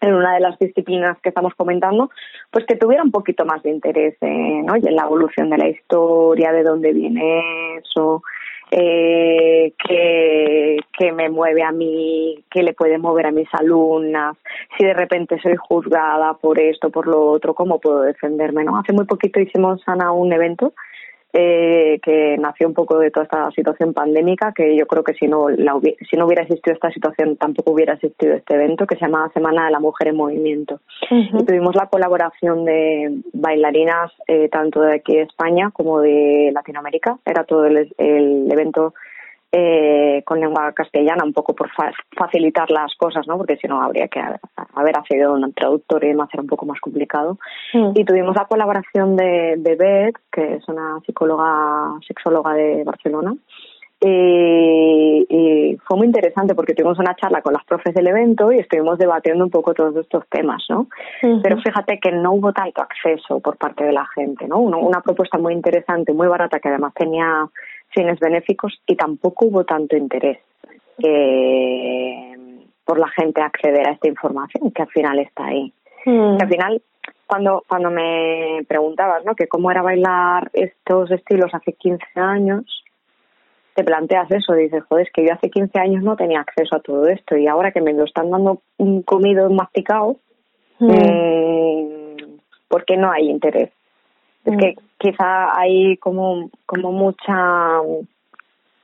en 0.00 0.14
una 0.14 0.34
de 0.34 0.40
las 0.40 0.58
disciplinas 0.58 1.16
que 1.22 1.28
estamos 1.28 1.54
comentando, 1.54 2.10
pues 2.50 2.66
que 2.66 2.74
tuviera 2.74 3.04
un 3.04 3.12
poquito 3.12 3.44
más 3.44 3.62
de 3.62 3.70
interés 3.70 4.16
en, 4.20 4.66
¿no? 4.66 4.74
en 4.74 4.96
la 4.96 5.04
evolución 5.04 5.50
de 5.50 5.58
la 5.58 5.68
historia, 5.68 6.50
de 6.50 6.64
dónde 6.64 6.92
viene 6.92 7.76
eso, 7.76 8.24
eh, 8.70 9.72
que, 9.78 10.78
que 10.96 11.12
me 11.12 11.28
mueve 11.28 11.62
a 11.62 11.72
mí, 11.72 12.44
que 12.50 12.62
le 12.62 12.74
puede 12.74 12.98
mover 12.98 13.26
a 13.26 13.30
mis 13.30 13.48
alumnas, 13.54 14.36
si 14.76 14.84
de 14.84 14.94
repente 14.94 15.38
soy 15.40 15.56
juzgada 15.56 16.34
por 16.34 16.60
esto, 16.60 16.90
por 16.90 17.06
lo 17.06 17.30
otro, 17.30 17.54
cómo 17.54 17.80
puedo 17.80 18.02
defenderme, 18.02 18.64
¿no? 18.64 18.78
Hace 18.78 18.92
muy 18.92 19.06
poquito 19.06 19.40
hicimos, 19.40 19.82
Ana, 19.86 20.12
un 20.12 20.32
evento 20.32 20.72
eh, 21.32 22.00
que 22.02 22.36
nació 22.38 22.68
un 22.68 22.74
poco 22.74 22.98
de 22.98 23.10
toda 23.10 23.24
esta 23.24 23.50
situación 23.50 23.92
pandémica, 23.92 24.52
que 24.52 24.76
yo 24.76 24.86
creo 24.86 25.04
que 25.04 25.14
si 25.14 25.26
no, 25.26 25.48
la 25.50 25.78
si 26.08 26.16
no 26.16 26.26
hubiera 26.26 26.42
existido 26.42 26.74
esta 26.74 26.90
situación 26.90 27.36
tampoco 27.36 27.72
hubiera 27.72 27.94
existido 27.94 28.34
este 28.34 28.54
evento, 28.54 28.86
que 28.86 28.96
se 28.96 29.02
llama 29.02 29.30
Semana 29.34 29.66
de 29.66 29.72
la 29.72 29.80
Mujer 29.80 30.08
en 30.08 30.16
Movimiento. 30.16 30.80
Y 31.10 31.44
tuvimos 31.44 31.74
la 31.76 31.86
colaboración 31.86 32.64
de 32.64 33.20
bailarinas 33.32 34.12
eh, 34.26 34.48
tanto 34.48 34.80
de 34.80 34.94
aquí 34.94 35.16
de 35.16 35.22
España 35.22 35.70
como 35.70 36.00
de 36.00 36.50
Latinoamérica. 36.54 37.18
Era 37.24 37.44
todo 37.44 37.66
el, 37.66 37.92
el 37.98 38.50
evento 38.50 38.94
eh, 39.50 40.22
con 40.26 40.40
lengua 40.40 40.72
castellana, 40.72 41.24
un 41.24 41.32
poco 41.32 41.54
por 41.54 41.70
facilitar 42.16 42.70
las 42.70 42.94
cosas, 42.96 43.26
¿no? 43.26 43.38
Porque 43.38 43.56
si 43.56 43.66
no 43.66 43.80
habría 43.80 44.08
que 44.08 44.20
haber, 44.20 44.40
haber 44.74 44.98
accedido 44.98 45.30
a 45.30 45.34
un 45.34 45.52
traductor 45.54 46.04
y 46.04 46.08
demás, 46.08 46.28
era 46.32 46.42
un 46.42 46.48
poco 46.48 46.66
más 46.66 46.80
complicado. 46.80 47.38
Y 47.72 48.04
tuvimos 48.04 48.36
la 48.36 48.44
colaboración 48.44 49.16
de, 49.16 49.54
de 49.58 49.76
Beth, 49.76 50.16
que 50.30 50.56
es 50.56 50.68
una 50.68 51.00
psicóloga, 51.06 51.98
sexóloga 52.06 52.52
de 52.54 52.84
Barcelona. 52.84 53.34
Y, 54.00 55.26
y, 55.28 55.76
fue 55.78 55.96
muy 55.96 56.06
interesante 56.06 56.54
porque 56.54 56.72
tuvimos 56.72 57.00
una 57.00 57.16
charla 57.16 57.42
con 57.42 57.52
las 57.52 57.64
profes 57.64 57.92
del 57.94 58.06
evento 58.06 58.52
y 58.52 58.58
estuvimos 58.58 58.96
debatiendo 58.96 59.44
un 59.44 59.50
poco 59.50 59.74
todos 59.74 59.96
estos 59.96 60.24
temas, 60.28 60.62
¿no? 60.68 60.86
Pero 61.42 61.56
fíjate 61.60 61.98
que 61.98 62.12
no 62.12 62.34
hubo 62.34 62.52
tanto 62.52 62.82
acceso 62.82 63.40
por 63.40 63.56
parte 63.56 63.82
de 63.84 63.92
la 63.92 64.06
gente, 64.14 64.46
¿no? 64.46 64.58
una 64.58 65.00
propuesta 65.00 65.36
muy 65.38 65.52
interesante, 65.52 66.12
muy 66.12 66.28
barata, 66.28 66.60
que 66.60 66.68
además 66.68 66.94
tenía 66.94 67.48
fines 67.90 68.18
benéficos 68.18 68.80
y 68.86 68.96
tampoco 68.96 69.46
hubo 69.46 69.64
tanto 69.64 69.96
interés 69.96 70.38
eh, 71.02 72.34
por 72.84 72.98
la 72.98 73.08
gente 73.08 73.40
acceder 73.40 73.88
a 73.88 73.92
esta 73.92 74.08
información 74.08 74.70
que 74.70 74.82
al 74.82 74.88
final 74.88 75.18
está 75.18 75.46
ahí. 75.46 75.72
Mm. 76.06 76.36
Que 76.36 76.44
al 76.44 76.48
final, 76.48 76.82
cuando, 77.26 77.64
cuando 77.68 77.90
me 77.90 78.64
preguntabas, 78.66 79.24
¿no? 79.24 79.34
Que 79.34 79.48
cómo 79.48 79.70
era 79.70 79.82
bailar 79.82 80.50
estos 80.52 81.10
estilos 81.10 81.52
hace 81.54 81.72
15 81.72 82.04
años, 82.16 82.84
te 83.74 83.84
planteas 83.84 84.30
eso, 84.30 84.54
dices, 84.54 84.82
joder, 84.88 85.06
es 85.06 85.12
que 85.12 85.24
yo 85.24 85.32
hace 85.32 85.50
15 85.50 85.78
años 85.78 86.02
no 86.02 86.16
tenía 86.16 86.40
acceso 86.40 86.76
a 86.76 86.80
todo 86.80 87.06
esto 87.06 87.36
y 87.36 87.46
ahora 87.46 87.70
que 87.70 87.80
me 87.80 87.92
lo 87.92 88.04
están 88.04 88.30
dando 88.30 88.60
comido, 89.04 89.48
masticado, 89.50 90.16
Mm. 90.78 90.90
eh, 90.92 92.16
¿por 92.68 92.84
qué 92.84 92.96
no 92.96 93.10
hay 93.10 93.28
interés? 93.28 93.70
Es 94.48 94.56
que 94.56 94.74
quizá 94.98 95.58
hay 95.58 95.96
como, 95.98 96.50
como 96.66 96.92
mucha 96.92 97.80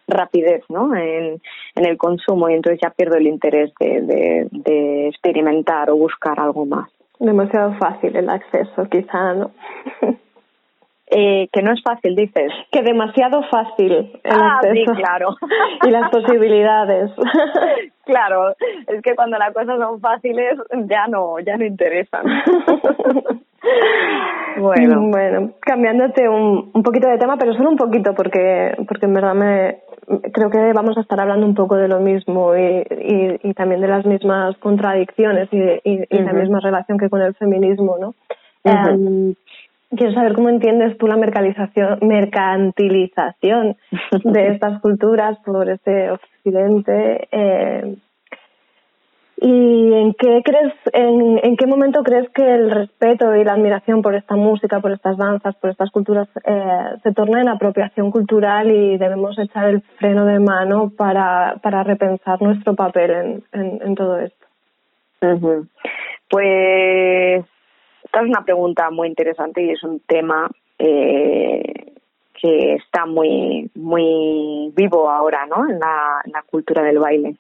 rapidez 0.07 0.63
¿no? 0.69 0.95
en, 0.95 1.41
en 1.75 1.87
el 1.87 1.97
consumo 1.97 2.49
y 2.49 2.55
entonces 2.55 2.81
ya 2.83 2.91
pierdo 2.91 3.17
el 3.17 3.27
interés 3.27 3.73
de, 3.81 4.03
de, 4.03 4.49
de 4.51 5.09
experimentar 5.09 5.91
o 5.91 5.97
buscar 5.97 6.39
algo 6.39 6.67
más. 6.67 6.91
Demasiado 7.19 7.75
fácil 7.79 8.15
el 8.17 8.29
acceso, 8.29 8.89
quizá, 8.91 9.35
¿no? 9.35 9.51
Eh, 11.07 11.49
que 11.53 11.63
no 11.63 11.73
es 11.73 11.83
fácil, 11.83 12.17
dices. 12.17 12.51
Que 12.73 12.83
demasiado 12.83 13.43
fácil 13.45 13.93
el 13.93 14.11
Ah, 14.25 14.59
sí, 14.63 14.69
acceso 14.69 14.95
claro. 14.95 15.37
y 15.87 15.91
las 15.91 16.11
posibilidades. 16.11 17.11
claro, 18.05 18.55
es 18.89 19.03
que 19.03 19.15
cuando 19.15 19.39
las 19.39 19.53
cosas 19.53 19.79
son 19.79 20.01
fáciles 20.01 20.59
ya 20.89 21.07
no, 21.07 21.39
ya 21.41 21.57
no 21.59 21.67
interesan. 21.67 22.25
Bueno. 24.57 25.01
Mm, 25.01 25.11
bueno, 25.11 25.51
cambiándote 25.61 26.29
un, 26.29 26.71
un 26.73 26.83
poquito 26.85 27.09
de 27.09 27.19
tema, 27.19 27.37
pero 27.37 27.55
solo 27.55 27.71
un 27.71 27.77
poquito 27.77 28.15
porque 28.15 28.73
porque 28.87 29.07
en 29.07 29.15
verdad 29.15 29.35
me 29.35 29.79
creo 30.33 30.49
que 30.49 30.73
vamos 30.73 30.97
a 30.97 31.01
estar 31.01 31.19
hablando 31.19 31.45
un 31.45 31.57
poco 31.57 31.75
de 31.75 31.89
lo 31.89 31.99
mismo 31.99 32.55
y, 32.57 32.61
y, 32.89 33.41
y 33.43 33.55
también 33.55 33.81
de 33.81 33.89
las 33.89 34.07
mismas 34.07 34.57
contradicciones 34.59 35.49
y, 35.51 35.59
de- 35.59 35.81
y, 35.83 35.93
y 36.09 36.19
la 36.23 36.33
misma 36.41 36.61
relación 36.61 36.99
que 36.99 37.09
con 37.11 37.21
el 37.23 37.35
feminismo, 37.35 37.97
¿no? 37.99 38.15
Em, 38.93 39.35
quiero 39.97 40.13
saber 40.13 40.35
cómo 40.35 40.51
entiendes 40.51 40.97
tú 40.99 41.09
la 41.09 41.17
mercantilización, 41.17 41.99
mercantilización 42.03 43.77
de 44.25 44.49
estas 44.53 44.81
culturas 44.81 45.37
por 45.45 45.69
este 45.69 46.11
occidente 46.13 47.29
eh, 47.33 47.97
y 49.47 49.93
en 49.93 50.15
qué 50.15 50.41
crees, 50.43 50.73
en, 50.95 51.39
en 51.43 51.57
qué 51.59 51.67
momento 51.67 52.03
crees 52.03 52.31
que 52.31 52.43
el 52.43 52.71
respeto 52.71 53.37
y 53.37 53.45
la 53.45 53.53
admiración 53.53 54.01
por 54.01 54.15
esta 54.15 54.37
música, 54.37 54.81
por 54.81 54.93
estas 54.93 55.19
danzas, 55.19 55.55
por 55.57 55.69
estas 55.69 55.91
culturas 55.91 56.27
eh, 56.47 56.97
se 57.03 57.13
torna 57.13 57.43
en 57.43 57.49
apropiación 57.49 58.11
cultural 58.11 58.71
y 58.71 58.97
debemos 58.97 59.39
echar 59.39 59.69
el 59.69 59.83
freno 59.99 60.25
de 60.25 60.39
mano 60.39 60.93
para, 60.97 61.57
para 61.63 61.83
repensar 61.83 62.41
nuestro 62.41 62.75
papel 62.75 63.11
en, 63.11 63.45
en, 63.53 63.83
en 63.83 63.95
todo 63.95 64.19
esto. 64.19 64.47
Pues 66.31 67.45
esta 68.05 68.21
es 68.23 68.27
una 68.27 68.45
pregunta 68.47 68.89
muy 68.89 69.09
interesante 69.09 69.63
y 69.63 69.73
es 69.73 69.83
un 69.83 70.01
tema 70.07 70.49
eh, 70.79 71.93
que 72.41 72.77
está 72.77 73.05
muy 73.05 73.71
muy 73.75 74.73
vivo 74.75 75.11
ahora, 75.11 75.45
¿no? 75.45 75.69
En 75.69 75.79
la 75.79 76.43
cultura 76.51 76.83
del 76.83 76.99
baile. 76.99 77.37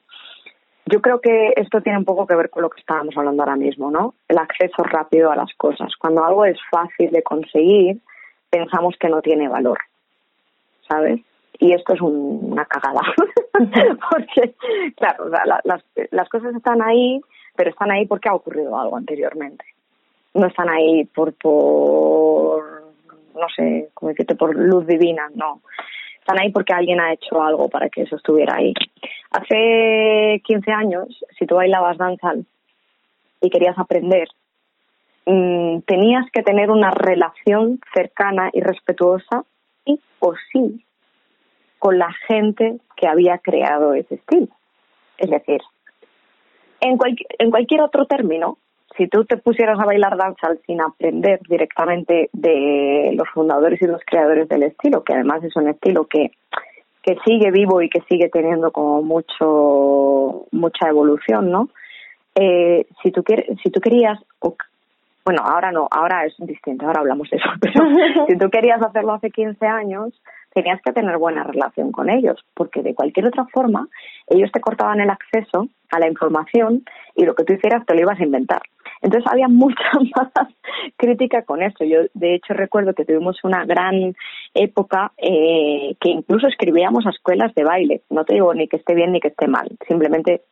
Yo 0.87 1.01
creo 1.01 1.20
que 1.20 1.53
esto 1.57 1.80
tiene 1.80 1.99
un 1.99 2.05
poco 2.05 2.26
que 2.26 2.35
ver 2.37 2.51
con 2.51 2.62
lo 2.62 2.70
que 2.70 2.80
estábamos 2.80 3.16
hablando 3.16 3.43
ahora 3.43 3.57
mismo, 3.57 3.91
¿no? 3.91 4.14
El 4.28 4.39
acceso 4.39 4.82
rápido 4.82 5.30
a 5.30 5.37
las 5.37 5.53
cosas. 5.57 5.95
Cuando 5.97 6.24
algo 6.24 6.45
es 6.45 6.59
fácil 6.70 7.11
de 7.11 7.22
conseguir, 7.22 7.99
pensamos 8.51 8.95
que 9.01 9.09
no 9.09 9.22
tiene 9.22 9.49
valor, 9.49 9.78
¿sabes? 10.89 11.20
Y 11.59 11.72
esto 11.72 11.95
es 11.95 12.01
un- 12.01 12.41
una 12.53 12.64
cagada. 12.66 13.01
porque, 14.11 14.55
claro, 14.97 15.26
o 15.26 15.30
sea, 15.30 15.47
la- 15.47 15.61
las, 15.64 15.82
las 16.11 16.28
cosas 16.28 16.55
están 16.55 16.82
ahí, 16.82 17.20
pero 17.57 17.70
están 17.70 17.91
ahí 17.91 18.05
porque 18.07 18.28
ha 18.28 18.35
ocurrido 18.35 18.78
algo 18.78 18.97
anteriormente. 18.97 19.64
No 20.35 20.47
están 20.49 20.68
ahí 20.68 21.05
por, 21.05 21.32
por 21.35 22.82
no 23.35 23.47
sé, 23.57 23.89
cómo 23.95 24.11
decirte, 24.11 24.35
por 24.35 24.55
luz 24.55 24.87
divina, 24.87 25.28
no. 25.35 25.61
Están 26.25 26.41
ahí 26.41 26.51
porque 26.51 26.72
alguien 26.72 27.01
ha 27.01 27.12
hecho 27.12 27.43
algo 27.43 27.68
para 27.68 27.91
que 27.91 28.01
eso 28.03 28.16
estuviera 28.16 28.57
ahí. 28.57 28.72
Hace 29.31 30.41
15 30.43 30.72
años, 30.72 31.22
si 31.39 31.45
tú 31.45 31.57
bailabas 31.57 31.99
danza 31.99 32.33
y 33.43 33.51
querías 33.51 33.79
aprender, 33.79 34.29
mm, 35.27 35.81
tenías 35.81 36.25
que 36.33 36.43
tener 36.43 36.70
una 36.70 36.91
relación 36.91 37.79
cercana 37.93 38.49
y 38.55 38.62
respetuosa 38.62 39.45
y 39.85 40.01
o 40.20 40.33
sí 40.51 40.83
con 41.79 41.99
la 41.99 42.11
gente 42.27 42.79
que 42.97 43.07
había 43.07 43.37
creado 43.37 43.93
ese 43.93 44.14
estilo. 44.14 44.49
Es 45.18 45.29
decir, 45.29 45.61
en, 46.81 46.97
cualqui- 46.97 47.27
en 47.39 47.51
cualquier 47.51 47.83
otro 47.83 48.07
término, 48.07 48.57
si 48.97 49.09
tú 49.09 49.24
te 49.24 49.36
pusieras 49.36 49.78
a 49.80 49.84
bailar 49.84 50.16
danza 50.16 50.55
sin 50.66 50.80
aprender 50.80 51.40
directamente 51.49 52.30
de 52.32 53.12
los 53.16 53.28
fundadores 53.30 53.80
y 53.82 53.86
los 53.86 54.01
creadores 54.07 54.49
del 54.49 54.62
estilo, 54.64 55.03
que 55.03 55.14
además 55.14 55.42
es 55.45 55.55
un 55.57 55.68
estilo 55.68 56.07
que, 56.07 56.30
que 57.03 57.16
sigue 57.26 57.51
vivo 57.51 57.82
y 57.82 57.88
que 57.90 58.01
sigue 58.09 58.28
teniendo 58.28 58.70
como 58.70 59.03
mucho 59.03 60.47
mucha 60.53 60.88
evolución, 60.88 61.51
¿no? 61.51 61.68
Eh, 62.34 62.86
si 63.03 63.11
tú 63.11 63.22
quieres, 63.22 63.47
si 63.62 63.70
tú 63.70 63.80
querías 63.80 64.18
o- 64.40 64.57
bueno, 65.24 65.42
ahora 65.45 65.72
no, 65.72 65.88
ahora 65.90 66.26
es 66.26 66.34
distinto, 66.38 66.86
ahora 66.86 67.01
hablamos 67.01 67.28
de 67.30 67.38
eso, 67.38 67.49
pero 67.61 67.72
si 68.28 68.36
tú 68.36 68.51
querías 68.51 68.82
hacerlo 68.82 69.12
hace 69.14 69.30
15 69.30 69.66
años, 69.66 70.12
tenías 70.53 70.80
que 70.82 70.92
tener 70.92 71.16
buena 71.18 71.42
relación 71.45 71.90
con 71.90 72.11
ellos, 72.11 72.45
porque 72.55 72.82
de 72.82 72.95
cualquier 72.95 73.26
otra 73.26 73.45
forma, 73.53 73.88
ellos 74.28 74.53
te 74.53 74.61
cortaban 74.61 75.01
el 75.01 75.11
acceso 75.11 75.66
a 75.90 75.99
la 75.99 76.09
información 76.09 76.84
y 77.16 77.24
lo 77.24 77.34
que 77.34 77.45
tú 77.45 77.55
hicieras 77.55 77.84
te 77.86 77.95
lo 77.95 78.01
ibas 78.03 78.20
a 78.20 78.24
inventar. 78.24 78.62
Entonces 79.05 79.30
había 79.30 79.48
mucha 79.48 79.84
más 80.16 80.48
crítica 80.96 81.42
con 81.42 81.62
esto. 81.62 81.84
Yo, 81.84 81.98
de 82.14 82.34
hecho, 82.34 82.55
recuerdo 82.55 82.94
que 82.94 83.05
tuvimos 83.05 83.36
una 83.44 83.64
gran 83.66 84.16
época 84.55 85.12
eh, 85.18 85.94
que 86.00 86.09
incluso 86.09 86.48
escribíamos 86.48 87.07
a 87.07 87.11
escuelas 87.11 87.55
de 87.55 87.64
baile. 87.64 88.02
No 88.09 88.24
te 88.24 88.32
digo 88.32 88.55
ni 88.55 88.66
que 88.66 88.78
esté 88.78 88.94
bien 88.94 89.12
ni 89.12 89.20
que 89.20 89.28
esté 89.28 89.46
mal, 89.46 89.68
simplemente 89.86 90.42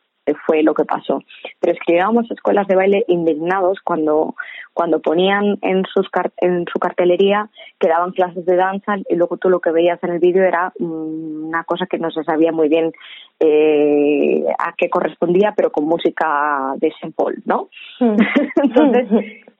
fue 0.45 0.63
lo 0.63 0.73
que 0.73 0.85
pasó. 0.85 1.21
Pero 1.59 1.73
escribíamos 1.73 2.29
escuelas 2.31 2.67
de 2.67 2.75
baile 2.75 3.05
indignados 3.07 3.79
cuando, 3.83 4.35
cuando 4.73 5.01
ponían 5.01 5.57
en, 5.61 5.83
sus 5.93 6.07
en 6.37 6.65
su 6.71 6.79
cartelería 6.79 7.49
que 7.79 7.89
daban 7.89 8.11
clases 8.11 8.45
de 8.45 8.55
danza 8.55 8.95
y 9.09 9.15
luego 9.15 9.37
tú 9.37 9.49
lo 9.49 9.59
que 9.59 9.71
veías 9.71 10.01
en 10.03 10.11
el 10.11 10.19
vídeo 10.19 10.43
era 10.43 10.71
mm, 10.79 11.47
una 11.47 11.63
cosa 11.63 11.85
que 11.85 11.97
no 11.97 12.11
se 12.11 12.23
sabía 12.23 12.51
muy 12.51 12.69
bien 12.69 12.91
eh, 13.39 14.45
a 14.57 14.73
qué 14.77 14.89
correspondía, 14.89 15.53
pero 15.55 15.71
con 15.71 15.85
música 15.85 16.73
de 16.77 16.91
Saint 16.99 17.15
Paul, 17.15 17.41
¿no? 17.45 17.69
Mm. 17.99 18.17
Entonces, 18.63 19.07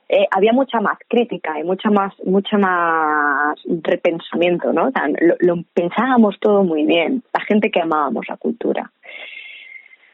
eh, 0.09 0.28
había 0.32 0.53
mucha 0.53 0.80
más 0.80 0.97
crítica 1.07 1.59
y 1.59 1.64
mucha 1.64 1.89
más, 1.89 2.14
mucha 2.24 2.57
más 2.57 3.55
repensamiento, 3.66 4.72
¿no? 4.72 4.91
lo 5.39 5.64
pensábamos 5.74 6.36
todo 6.39 6.64
muy 6.64 6.86
bien, 6.86 7.24
la 7.34 7.43
gente 7.45 7.72
que 7.72 7.82
amábamos 7.82 8.28
la 8.28 8.38
cultura. 8.38 8.91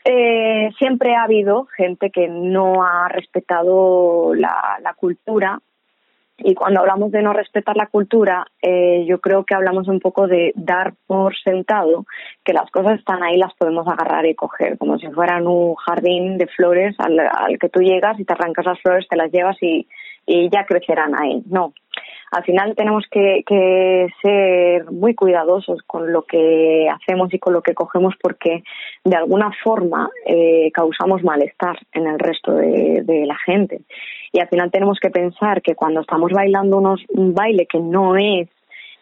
Eh, 0.05 0.69
siempre 0.77 1.15
ha 1.15 1.23
habido 1.23 1.65
gente 1.75 2.09
que 2.09 2.27
no 2.27 2.83
ha 2.83 3.09
respetado 3.09 4.33
la, 4.33 4.93
cultura 4.97 5.59
y 6.37 6.55
cuando 6.55 6.79
hablamos 6.79 7.11
de 7.11 7.21
no 7.21 7.33
respetar 7.33 7.75
la 7.75 7.87
cultura, 7.87 8.45
eh, 8.61 9.05
yo 9.07 9.19
creo 9.19 9.43
que 9.43 9.55
hablamos 9.55 9.87
un 9.87 9.99
poco 9.99 10.27
de 10.27 10.53
dar 10.55 10.93
por 11.05 11.37
sentado 11.37 12.05
que 12.43 12.53
las 12.53 12.71
cosas 12.71 12.99
están 12.99 13.23
ahí, 13.23 13.37
las 13.37 13.53
podemos 13.55 13.87
agarrar 13.87 14.25
y 14.25 14.35
coger, 14.35 14.77
como 14.77 14.97
si 14.97 15.07
fueran 15.07 15.47
un 15.47 15.75
jardín 15.75 16.37
de 16.37 16.47
flores 16.47 16.95
al, 16.97 17.19
al 17.19 17.59
que 17.59 17.69
tú 17.69 17.81
llegas 17.81 18.19
y 18.19 18.25
te 18.25 18.33
arrancas 18.33 18.65
las 18.65 18.81
flores, 18.81 19.07
te 19.09 19.17
las 19.17 19.31
llevas 19.31 19.57
y, 19.61 19.87
y 20.25 20.49
ya 20.49 20.63
crecerán 20.65 21.19
ahí. 21.19 21.41
No, 21.47 21.73
al 22.31 22.43
final 22.43 22.75
tenemos 22.75 23.05
que, 23.09 23.43
ser 24.21 24.91
muy 24.91 25.15
cuidadosos 25.15 25.81
con 25.87 26.11
lo 26.13 26.23
que 26.23 26.87
hacemos 26.89 27.33
y 27.33 27.39
con 27.39 27.53
lo 27.53 27.61
que 27.61 27.73
cogemos 27.73 28.13
porque 28.21 28.63
de 29.03 29.15
alguna 29.15 29.51
forma 29.63 30.09
eh, 30.25 30.71
causamos 30.73 31.23
malestar 31.23 31.77
en 31.93 32.07
el 32.07 32.19
resto 32.19 32.53
de, 32.53 33.25
la 33.25 33.37
gente. 33.45 33.81
Y 34.31 34.39
al 34.39 34.47
final 34.47 34.71
tenemos 34.71 34.99
que 34.99 35.09
pensar 35.09 35.61
que 35.61 35.75
cuando 35.75 36.01
estamos 36.01 36.31
bailando 36.31 36.77
unos, 36.77 37.01
un 37.09 37.33
baile 37.33 37.65
que 37.65 37.79
no 37.79 38.15
es 38.15 38.47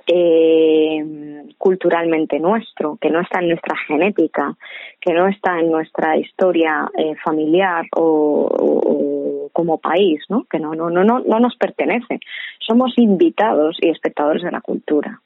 eh, 0.07 1.43
culturalmente 1.57 2.39
nuestro, 2.39 2.97
que 2.99 3.09
no 3.09 3.19
está 3.21 3.39
en 3.39 3.49
nuestra 3.49 3.75
genética, 3.87 4.55
que 5.01 5.13
no 5.13 5.27
está 5.27 5.59
en 5.59 5.69
nuestra 5.69 6.17
historia 6.17 6.89
eh, 6.97 7.15
familiar 7.23 7.85
o, 7.95 9.26
como 9.51 9.79
país, 9.79 10.21
¿no? 10.29 10.45
que 10.49 10.59
no, 10.59 10.73
no, 10.73 10.89
no, 10.89 11.03
no, 11.03 11.19
no 11.19 11.39
nos 11.39 11.55
pertenece. 11.55 12.19
Somos 12.59 12.93
invitados 12.97 13.77
y 13.81 13.89
espectadores 13.89 14.43
de 14.43 14.51
la 14.51 14.61
cultura. 14.61 15.21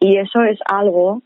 Y 0.00 0.18
eso 0.18 0.42
es 0.42 0.58
algo 0.66 1.22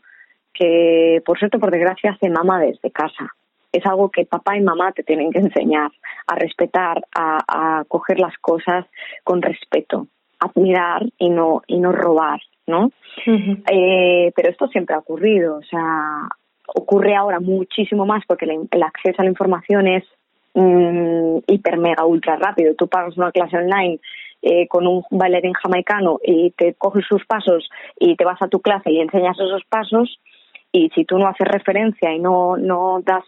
que, 0.53 1.21
por 1.25 1.37
cierto, 1.39 1.59
por 1.59 1.71
desgracia, 1.71 2.11
hace 2.11 2.29
mamá 2.29 2.59
desde 2.59 2.91
casa. 2.91 3.29
Es 3.71 3.85
algo 3.85 4.09
que 4.09 4.25
papá 4.25 4.57
y 4.57 4.61
mamá 4.61 4.91
te 4.91 5.03
tienen 5.03 5.31
que 5.31 5.39
enseñar 5.39 5.91
a 6.27 6.35
respetar, 6.35 7.01
a, 7.15 7.79
a 7.79 7.83
coger 7.85 8.19
las 8.19 8.37
cosas 8.37 8.85
con 9.23 9.41
respeto, 9.41 10.07
admirar 10.39 11.03
y 11.17 11.29
no, 11.29 11.61
y 11.67 11.79
no 11.79 11.91
robar 11.91 12.41
¿no? 12.67 12.91
eh, 13.25 14.31
pero 14.35 14.49
esto 14.49 14.67
siempre 14.67 14.95
ha 14.95 14.99
ocurrido, 14.99 15.57
o 15.57 15.63
sea, 15.63 16.27
ocurre 16.75 17.15
ahora 17.15 17.39
muchísimo 17.39 18.05
más 18.05 18.23
porque 18.27 18.45
el, 18.45 18.83
acceso 18.83 19.21
a 19.21 19.23
la 19.23 19.29
información 19.29 19.87
es 19.87 20.03
mm, 20.53 21.37
hiper, 21.47 21.77
mega, 21.77 22.05
ultra 22.05 22.35
rápido. 22.37 22.75
Tú 22.75 22.87
pagas 22.87 23.17
una 23.17 23.31
clase 23.31 23.57
online 23.57 23.99
eh, 24.41 24.67
con 24.67 24.87
un 24.87 25.03
bailarín 25.11 25.53
jamaicano 25.53 26.19
y 26.23 26.51
te 26.51 26.73
coges 26.73 27.05
sus 27.07 27.25
pasos 27.25 27.69
y 27.99 28.15
te 28.15 28.25
vas 28.25 28.41
a 28.41 28.47
tu 28.47 28.59
clase 28.59 28.91
y 28.91 28.99
enseñas 28.99 29.39
esos 29.39 29.63
pasos 29.69 30.19
y 30.73 30.89
si 30.95 31.03
tú 31.03 31.17
no 31.17 31.27
haces 31.27 31.47
referencia 31.47 32.13
y 32.13 32.19
no, 32.19 32.55
no 32.55 33.01
das 33.05 33.25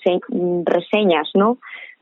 reseñas, 0.66 1.30
¿no? 1.34 1.58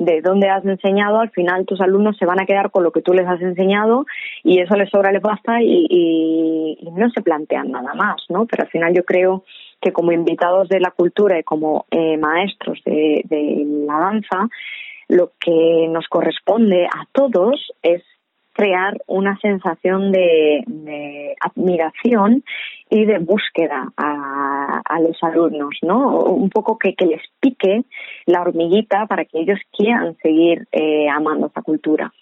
de 0.06 0.22
dónde 0.22 0.50
has 0.50 0.66
enseñado, 0.66 1.20
al 1.20 1.30
final 1.30 1.66
tus 1.66 1.80
alumnos 1.80 2.18
se 2.18 2.26
van 2.26 2.42
a 2.42 2.46
quedar 2.46 2.72
con 2.72 2.84
lo 2.84 2.92
que 2.92 3.02
tú 3.02 3.14
les 3.14 3.28
has 3.28 3.42
enseñado 3.42 4.06
y 4.44 4.60
eso 4.60 4.76
les 4.76 4.90
sobra, 4.90 5.12
les 5.12 5.22
basta 5.22 5.62
y, 5.62 5.86
y, 5.90 6.90
no 6.92 7.10
se 7.12 7.22
plantean 7.22 7.72
nada 7.72 7.94
más, 7.94 8.24
¿no? 8.30 8.46
Pero 8.46 8.64
al 8.64 8.70
final 8.70 8.94
yo 8.94 9.04
creo 9.04 9.44
que 9.80 9.94
como 9.94 10.12
invitados 10.12 10.70
de 10.70 10.80
la 10.80 10.92
cultura 10.92 11.40
y 11.40 11.44
como 11.44 11.86
eh, 11.92 12.18
maestros 12.18 12.82
de 12.84 13.24
la 13.88 14.00
danza, 14.00 14.50
lo 15.12 15.34
que 15.42 15.88
nos 15.90 16.08
corresponde 16.08 16.86
a 16.86 17.06
todos 17.12 17.74
es 17.84 18.02
crear 18.54 18.98
una 19.08 19.38
sensación 19.40 20.14
de, 20.14 21.36
admiración 21.42 22.44
y 22.90 23.04
de 23.04 23.20
búsqueda 23.20 23.92
a, 23.98 24.82
a, 24.86 25.00
los 25.02 25.22
alumnos, 25.22 25.76
¿no? 25.82 26.20
Un 26.20 26.50
poco 26.50 26.78
que, 26.78 26.94
que, 26.94 27.08
les 27.08 27.22
pique 27.42 27.84
la 28.26 28.42
hormiguita 28.42 29.06
para 29.06 29.26
que 29.26 29.40
ellos 29.40 29.60
quieran 29.76 30.16
seguir 30.22 30.66
eh, 30.72 31.10
amando 31.10 31.48
esa 31.48 31.62
cultura. 31.62 32.14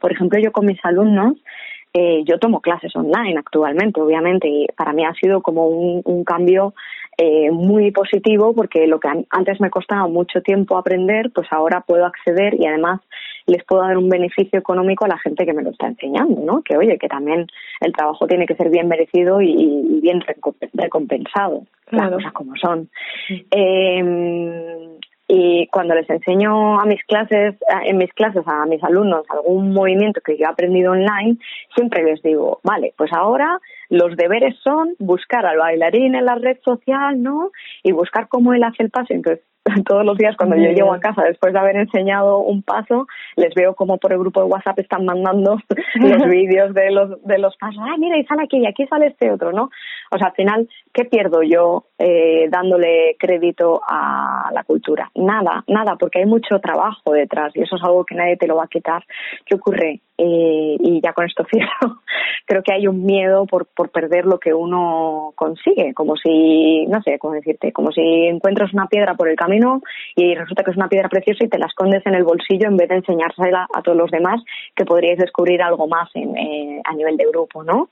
Por 0.00 0.12
ejemplo, 0.12 0.38
yo 0.38 0.50
con 0.50 0.64
mis 0.64 0.82
alumnos, 0.82 1.34
eh, 1.94 2.24
yo 2.24 2.38
tomo 2.40 2.60
clases 2.60 2.94
online 2.96 3.38
actualmente, 3.38 4.00
obviamente, 4.00 4.48
y 4.48 4.66
para 4.76 4.92
mí 4.92 5.04
ha 5.04 5.14
sido 5.14 5.40
como 5.42 5.68
un, 5.68 6.02
un 6.04 6.24
cambio 6.24 6.74
eh, 7.16 7.52
muy 7.52 7.92
positivo 7.92 8.52
porque 8.52 8.88
lo 8.88 8.98
que 8.98 9.08
antes 9.30 9.60
me 9.60 9.70
costaba 9.70 10.08
mucho 10.08 10.42
tiempo 10.42 10.76
aprender, 10.76 11.30
pues 11.32 11.46
ahora 11.52 11.82
puedo 11.82 12.04
acceder 12.04 12.60
y 12.60 12.66
además 12.66 13.00
les 13.46 13.62
puedo 13.62 13.82
dar 13.82 13.96
un 13.96 14.08
beneficio 14.08 14.58
económico 14.58 15.04
a 15.04 15.08
la 15.08 15.18
gente 15.18 15.46
que 15.46 15.52
me 15.52 15.62
lo 15.62 15.70
está 15.70 15.86
enseñando, 15.86 16.40
¿no? 16.44 16.62
Que 16.62 16.76
oye, 16.76 16.98
que 16.98 17.06
también 17.06 17.46
el 17.80 17.92
trabajo 17.92 18.26
tiene 18.26 18.46
que 18.46 18.56
ser 18.56 18.70
bien 18.70 18.88
merecido 18.88 19.40
y, 19.40 20.00
bien 20.02 20.20
recompensado, 20.72 21.62
las 21.90 22.10
cosas 22.10 22.32
como 22.32 22.56
son. 22.56 22.88
Eh, 23.52 24.98
y 25.26 25.66
cuando 25.68 25.94
les 25.94 26.08
enseño 26.10 26.78
a 26.78 26.84
mis 26.84 27.02
clases, 27.04 27.54
en 27.84 27.96
mis 27.96 28.12
clases 28.12 28.42
a 28.46 28.66
mis 28.66 28.82
alumnos 28.84 29.24
algún 29.30 29.72
movimiento 29.72 30.20
que 30.20 30.36
yo 30.36 30.44
he 30.44 30.48
aprendido 30.48 30.92
online, 30.92 31.38
siempre 31.74 32.02
les 32.04 32.22
digo, 32.22 32.60
vale, 32.62 32.92
pues 32.96 33.10
ahora 33.12 33.58
los 33.88 34.16
deberes 34.16 34.56
son 34.62 34.94
buscar 34.98 35.46
al 35.46 35.58
bailarín 35.58 36.14
en 36.14 36.24
la 36.24 36.36
red 36.36 36.58
social, 36.64 37.22
¿no? 37.22 37.50
Y 37.82 37.92
buscar 37.92 38.28
cómo 38.28 38.54
él 38.54 38.62
hace 38.64 38.82
el 38.82 38.90
paso. 38.90 39.12
Entonces, 39.12 39.44
todos 39.86 40.04
los 40.04 40.18
días 40.18 40.36
cuando 40.36 40.56
yo 40.56 40.70
llego 40.70 40.92
a 40.92 41.00
casa 41.00 41.22
después 41.22 41.52
de 41.52 41.58
haber 41.58 41.76
enseñado 41.76 42.38
un 42.38 42.62
paso, 42.62 43.06
les 43.36 43.54
veo 43.54 43.74
como 43.74 43.98
por 43.98 44.12
el 44.12 44.18
grupo 44.18 44.40
de 44.40 44.46
WhatsApp 44.46 44.78
están 44.78 45.04
mandando 45.04 45.58
los 45.94 46.24
vídeos 46.28 46.74
de 46.74 46.90
los 46.90 47.22
de 47.24 47.38
los 47.38 47.56
pasos. 47.56 47.82
Ay, 47.82 47.98
mira, 47.98 48.18
y 48.18 48.24
sale 48.24 48.42
aquí 48.44 48.58
y 48.58 48.66
aquí 48.66 48.86
sale 48.86 49.06
este 49.06 49.30
otro, 49.30 49.52
¿no? 49.52 49.70
O 50.10 50.18
sea, 50.18 50.28
al 50.28 50.34
final, 50.34 50.68
¿qué 50.92 51.04
pierdo 51.04 51.42
yo 51.42 51.86
eh, 51.98 52.48
dándole 52.50 53.16
crédito 53.18 53.80
a 53.86 54.50
la 54.52 54.64
cultura? 54.64 55.10
Nada, 55.14 55.64
nada, 55.66 55.96
porque 55.96 56.20
hay 56.20 56.26
mucho 56.26 56.58
trabajo 56.60 57.12
detrás 57.12 57.52
y 57.56 57.62
eso 57.62 57.76
es 57.76 57.82
algo 57.82 58.04
que 58.04 58.14
nadie 58.14 58.36
te 58.36 58.46
lo 58.46 58.56
va 58.56 58.64
a 58.64 58.68
quitar. 58.68 59.02
¿Qué 59.46 59.54
ocurre? 59.54 60.00
Eh, 60.16 60.76
y 60.78 61.00
ya 61.02 61.12
con 61.12 61.26
esto 61.26 61.44
cierro, 61.50 62.02
creo 62.46 62.62
que 62.62 62.72
hay 62.72 62.86
un 62.86 63.04
miedo 63.04 63.46
por, 63.46 63.66
por 63.74 63.90
perder 63.90 64.24
lo 64.24 64.38
que 64.38 64.54
uno 64.54 65.32
consigue, 65.34 65.94
como 65.94 66.16
si, 66.16 66.86
no 66.86 67.02
sé 67.02 67.18
cómo 67.18 67.34
decirte, 67.34 67.72
como 67.72 67.90
si 67.92 68.00
encuentras 68.00 68.72
una 68.72 68.86
piedra 68.86 69.14
por 69.14 69.28
el 69.28 69.36
camino 69.36 69.82
y 70.14 70.34
resulta 70.34 70.62
que 70.62 70.70
es 70.70 70.76
una 70.76 70.88
piedra 70.88 71.08
preciosa 71.08 71.44
y 71.44 71.48
te 71.48 71.58
la 71.58 71.66
escondes 71.66 72.04
en 72.06 72.14
el 72.14 72.24
bolsillo 72.24 72.68
en 72.68 72.76
vez 72.76 72.88
de 72.88 72.96
enseñársela 72.96 73.66
a 73.74 73.82
todos 73.82 73.98
los 73.98 74.10
demás 74.10 74.42
que 74.74 74.84
podríais 74.84 75.18
descubrir 75.18 75.62
algo 75.62 75.86
más 75.88 76.08
en, 76.14 76.36
eh, 76.36 76.80
a 76.84 76.94
nivel 76.94 77.16
de 77.16 77.26
grupo, 77.26 77.64
¿no? 77.64 77.88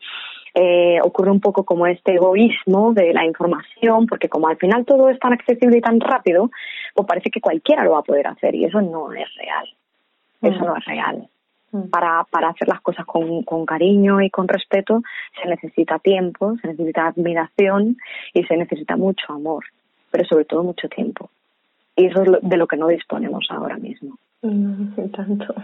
Eh, 0.54 0.98
ocurre 1.02 1.30
un 1.30 1.40
poco 1.40 1.64
como 1.64 1.86
este 1.86 2.14
egoísmo 2.14 2.92
de 2.92 3.14
la 3.14 3.24
información, 3.24 4.06
porque 4.06 4.28
como 4.28 4.48
al 4.48 4.58
final 4.58 4.84
todo 4.84 5.08
es 5.08 5.18
tan 5.18 5.32
accesible 5.32 5.78
y 5.78 5.80
tan 5.80 5.98
rápido, 5.98 6.50
pues 6.94 7.08
parece 7.08 7.30
que 7.30 7.40
cualquiera 7.40 7.84
lo 7.84 7.92
va 7.92 8.00
a 8.00 8.04
poder 8.04 8.26
hacer 8.26 8.54
y 8.54 8.66
eso 8.66 8.80
no 8.82 9.12
es 9.12 9.28
real. 9.36 9.68
Eso 10.42 10.64
no 10.64 10.76
es 10.76 10.84
real. 10.84 11.28
Mm. 11.72 11.88
Para, 11.88 12.24
para 12.30 12.50
hacer 12.50 12.68
las 12.68 12.82
cosas 12.82 13.06
con, 13.06 13.42
con 13.44 13.64
cariño 13.64 14.20
y 14.20 14.28
con 14.28 14.46
respeto 14.46 15.02
se 15.40 15.48
necesita 15.48 15.98
tiempo, 15.98 16.56
se 16.60 16.68
necesita 16.68 17.06
admiración 17.06 17.96
y 18.34 18.44
se 18.44 18.56
necesita 18.58 18.96
mucho 18.96 19.32
amor, 19.32 19.64
pero 20.10 20.24
sobre 20.26 20.44
todo 20.44 20.62
mucho 20.62 20.88
tiempo. 20.88 21.30
Y 21.96 22.06
eso 22.06 22.22
es 22.22 22.30
de 22.42 22.56
lo 22.56 22.66
que 22.66 22.76
no 22.76 22.88
disponemos 22.88 23.46
ahora 23.50 23.78
mismo. 23.78 24.18
Mm, 24.42 25.08
tanto. 25.16 25.54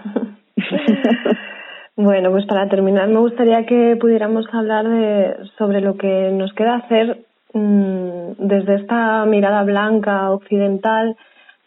bueno, 1.96 2.30
pues 2.30 2.46
para 2.46 2.68
terminar 2.68 3.08
me 3.08 3.18
gustaría 3.18 3.66
que 3.66 3.96
pudiéramos 4.00 4.46
hablar 4.52 4.88
de, 4.88 5.36
sobre 5.58 5.80
lo 5.80 5.96
que 5.96 6.30
nos 6.32 6.52
queda 6.54 6.76
hacer 6.76 7.24
mm, 7.52 8.32
desde 8.38 8.76
esta 8.76 9.26
mirada 9.26 9.62
blanca 9.64 10.30
occidental 10.30 11.16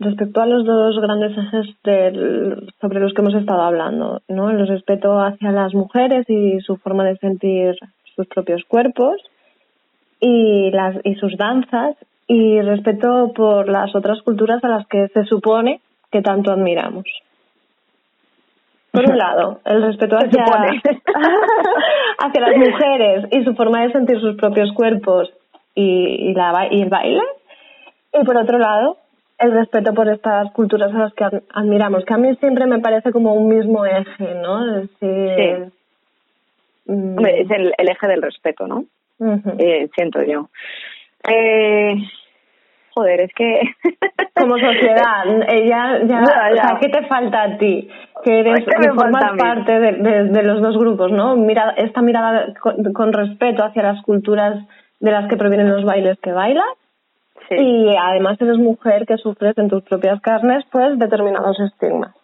Respecto 0.04 0.42
a 0.42 0.48
los 0.48 0.66
dos 0.66 1.00
grandes 1.00 1.38
ejes 1.38 1.68
sobre 2.82 3.00
los 3.00 3.14
que 3.14 3.22
hemos 3.22 3.36
estado 3.36 3.62
hablando, 3.62 4.24
¿no? 4.28 4.50
El 4.50 4.68
respeto 4.68 5.22
hacia 5.22 5.52
las 5.52 5.76
mujeres 5.76 6.28
y 6.28 6.60
su 6.62 6.78
forma 6.78 7.04
de 7.06 7.18
sentir 7.18 7.76
sus 8.16 8.26
propios 8.26 8.64
cuerpos 8.68 9.22
y, 10.20 10.72
las, 10.72 10.96
y 11.04 11.14
sus 11.16 11.38
danzas 11.38 11.96
y 12.26 12.60
respeto 12.62 13.32
por 13.36 13.70
las 13.70 13.96
otras 13.96 14.24
culturas 14.24 14.64
a 14.64 14.70
las 14.70 14.88
que 14.88 15.08
se 15.10 15.24
supone 15.26 15.82
que 16.12 16.24
tanto 16.24 16.52
admiramos. 16.52 17.06
Por 18.90 19.08
un 19.08 19.18
lado, 19.20 19.60
el 19.66 19.84
respeto 19.84 20.16
hacia, 20.16 20.46
hacia 22.18 22.42
las 22.42 22.58
mujeres 22.58 23.26
y 23.32 23.44
su 23.44 23.54
forma 23.54 23.84
de 23.84 23.92
sentir 23.92 24.20
sus 24.20 24.36
propios 24.36 24.72
cuerpos 24.74 25.32
y, 25.76 26.32
y, 26.32 26.34
la, 26.34 26.70
y 26.72 26.82
el 26.82 26.90
baile. 26.90 27.22
Y 28.20 28.26
por 28.26 28.36
otro 28.36 28.58
lado, 28.58 28.98
el 29.42 29.52
respeto 29.52 29.94
por 29.94 30.08
estas 30.08 30.52
culturas 30.52 30.94
a 30.94 31.00
las 31.00 31.14
que 31.14 31.26
admiramos, 31.54 32.06
que 32.06 32.14
a 32.14 32.18
mí 32.18 32.36
siempre 32.36 32.66
me 32.68 32.80
parece 32.80 33.12
como 33.12 33.34
un 33.34 33.48
mismo 33.48 33.86
eje, 33.86 34.36
¿no? 34.36 34.78
Es 34.78 34.90
decir, 35.00 35.72
mm. 36.86 37.26
es 37.26 37.50
el, 37.50 37.74
eje 37.78 38.08
del 38.08 38.22
respeto, 38.22 38.68
¿no? 38.68 38.86
eh, 39.58 39.90
siento 39.96 40.22
yo. 40.24 40.50
Eh, 41.28 41.96
joder, 42.94 43.22
es 43.22 43.34
que... 43.34 43.62
Como 44.34 44.58
sociedad, 44.58 45.26
ella 45.50 46.00
ya, 46.06 46.22
O 46.22 46.56
sea, 46.56 46.78
¿qué 46.82 46.90
te 46.90 47.06
falta 47.06 47.44
a 47.44 47.58
ti? 47.58 47.88
Que 48.24 48.40
eres, 48.40 48.66
que 48.66 48.92
formas 48.94 49.38
parte 49.38 49.80
de, 49.80 50.24
de, 50.30 50.44
los 50.44 50.62
dos 50.62 50.78
grupos, 50.78 51.12
¿no? 51.12 51.36
Mira, 51.36 51.76
esta 51.78 52.02
mirada 52.02 52.54
con, 52.60 52.92
con 52.92 53.14
respeto 53.14 53.64
hacia 53.64 53.84
las 53.84 54.02
culturas 54.02 54.66
de 55.00 55.12
las 55.12 55.30
que 55.30 55.38
provienen 55.38 55.70
los 55.70 55.84
bailes 55.84 56.18
que 56.22 56.32
bailas 56.32 56.66
y 57.50 57.96
además 57.96 58.40
eres 58.42 58.58
mujer 58.58 59.06
que 59.06 59.18
sufres 59.18 59.58
en 59.58 59.70
tus 59.70 59.84
propias 59.84 60.22
carnes 60.22 60.64
pues 60.72 60.98
determinados 60.98 61.60
estigmas. 61.60 62.16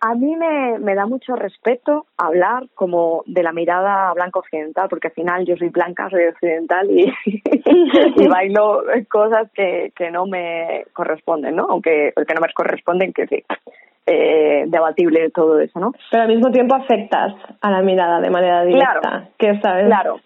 A 0.00 0.14
mí 0.14 0.36
me, 0.36 0.78
me 0.78 0.94
da 0.94 1.06
mucho 1.06 1.34
respeto 1.34 2.06
hablar 2.16 2.68
como 2.74 3.24
de 3.26 3.42
la 3.42 3.50
mirada 3.50 4.12
blanca 4.14 4.38
occidental, 4.38 4.88
porque 4.88 5.08
al 5.08 5.14
final 5.14 5.44
yo 5.44 5.56
soy 5.56 5.70
blanca, 5.70 6.08
soy 6.08 6.26
occidental 6.26 6.88
y, 6.88 7.12
y 8.16 8.28
bailo 8.28 8.82
cosas 9.10 9.50
que, 9.52 9.92
que 9.96 10.12
no 10.12 10.26
me 10.26 10.84
corresponden, 10.92 11.56
¿no? 11.56 11.66
Aunque 11.68 12.12
que 12.14 12.34
no 12.34 12.40
me 12.40 12.52
corresponden, 12.54 13.12
que 13.12 13.26
sí, 13.26 13.42
eh, 14.06 14.64
debatible 14.68 15.30
todo 15.30 15.58
eso, 15.60 15.78
¿no? 15.80 15.92
Pero 16.10 16.22
al 16.22 16.28
mismo 16.28 16.50
tiempo 16.50 16.76
afectas 16.76 17.34
a 17.60 17.70
la 17.70 17.82
mirada 17.82 18.20
de 18.20 18.30
manera 18.30 18.62
directa. 18.64 19.00
Claro, 19.00 19.26
que 19.36 19.60
sabes. 19.60 19.86
Claro. 19.86 20.20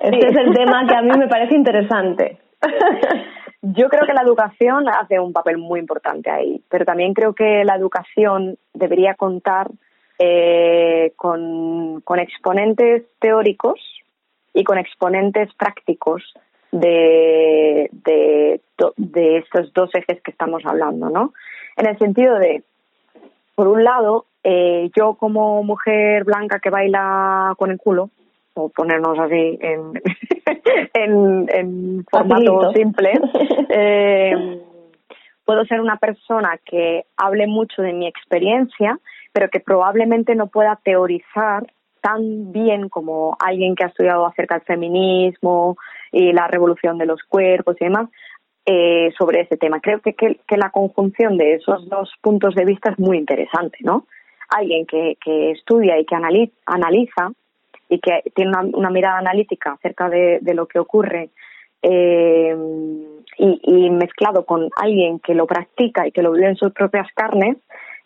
Este 0.00 0.28
es 0.28 0.36
el 0.36 0.54
tema 0.54 0.86
que 0.88 0.96
a 0.96 1.02
mí 1.02 1.10
me 1.18 1.28
parece 1.28 1.54
interesante. 1.54 2.38
Yo 3.60 3.88
creo 3.88 4.06
que 4.06 4.12
la 4.12 4.22
educación 4.22 4.88
hace 4.88 5.18
un 5.18 5.32
papel 5.32 5.58
muy 5.58 5.80
importante 5.80 6.30
ahí, 6.30 6.62
pero 6.68 6.84
también 6.84 7.12
creo 7.12 7.34
que 7.34 7.64
la 7.64 7.74
educación 7.74 8.56
debería 8.72 9.14
contar 9.14 9.68
eh, 10.18 11.12
con, 11.16 12.00
con 12.02 12.20
exponentes 12.20 13.04
teóricos 13.18 13.80
y 14.54 14.62
con 14.62 14.78
exponentes 14.78 15.52
prácticos 15.54 16.22
de, 16.70 17.88
de, 17.92 18.60
de 18.96 19.38
estos 19.38 19.72
dos 19.72 19.90
ejes 19.94 20.20
que 20.22 20.30
estamos 20.30 20.64
hablando, 20.64 21.08
¿no? 21.10 21.32
En 21.76 21.88
el 21.88 21.98
sentido 21.98 22.38
de, 22.38 22.62
por 23.54 23.68
un 23.68 23.82
lado, 23.82 24.26
eh, 24.44 24.90
yo 24.96 25.14
como 25.14 25.62
mujer 25.62 26.24
blanca 26.24 26.60
que 26.60 26.70
baila 26.70 27.54
con 27.56 27.70
el 27.70 27.78
culo, 27.78 28.10
o 28.54 28.68
ponernos 28.70 29.18
así 29.18 29.58
en, 29.60 29.92
en, 31.48 32.04
formato 32.10 32.72
simple, 32.72 33.12
eh, 33.68 34.62
puedo 35.44 35.64
ser 35.64 35.80
una 35.80 35.96
persona 35.96 36.58
que 36.64 37.04
hable 37.16 37.46
mucho 37.46 37.82
de 37.82 37.92
mi 37.92 38.06
experiencia, 38.06 38.98
pero 39.32 39.48
que 39.48 39.60
probablemente 39.60 40.34
no 40.34 40.48
pueda 40.48 40.78
teorizar 40.82 41.66
tan 42.00 42.52
bien 42.52 42.88
como 42.88 43.36
alguien 43.40 43.74
que 43.74 43.84
ha 43.84 43.88
estudiado 43.88 44.26
acerca 44.26 44.56
del 44.56 44.64
feminismo 44.64 45.76
y 46.12 46.32
la 46.32 46.46
revolución 46.48 46.98
de 46.98 47.06
los 47.06 47.22
cuerpos 47.22 47.76
y 47.80 47.84
demás 47.84 48.08
eh, 48.66 49.12
sobre 49.18 49.40
ese 49.40 49.56
tema. 49.56 49.80
Creo 49.80 50.00
que, 50.00 50.14
que, 50.14 50.40
que, 50.46 50.56
la 50.56 50.70
conjunción 50.70 51.38
de 51.38 51.54
esos 51.54 51.88
dos 51.88 52.12
puntos 52.20 52.54
de 52.54 52.64
vista 52.64 52.90
es 52.90 52.98
muy 52.98 53.16
interesante, 53.16 53.78
¿no? 53.80 54.06
Alguien 54.50 54.86
que, 54.86 55.16
que 55.24 55.52
estudia 55.52 55.98
y 55.98 56.04
que 56.04 56.14
analiza 56.66 57.32
y 57.88 58.00
que 58.00 58.22
tiene 58.34 58.52
una, 58.74 58.90
mirada 58.90 59.18
analítica 59.18 59.72
acerca 59.72 60.08
de, 60.08 60.40
lo 60.54 60.66
que 60.66 60.78
ocurre 60.78 61.30
eh, 61.82 62.56
y, 63.38 63.90
mezclado 63.90 64.44
con 64.44 64.68
alguien 64.76 65.20
que 65.20 65.34
lo 65.34 65.46
practica 65.46 66.06
y 66.06 66.12
que 66.12 66.22
lo 66.22 66.32
vive 66.32 66.48
en 66.48 66.56
sus 66.56 66.72
propias 66.72 67.06
carnes, 67.14 67.56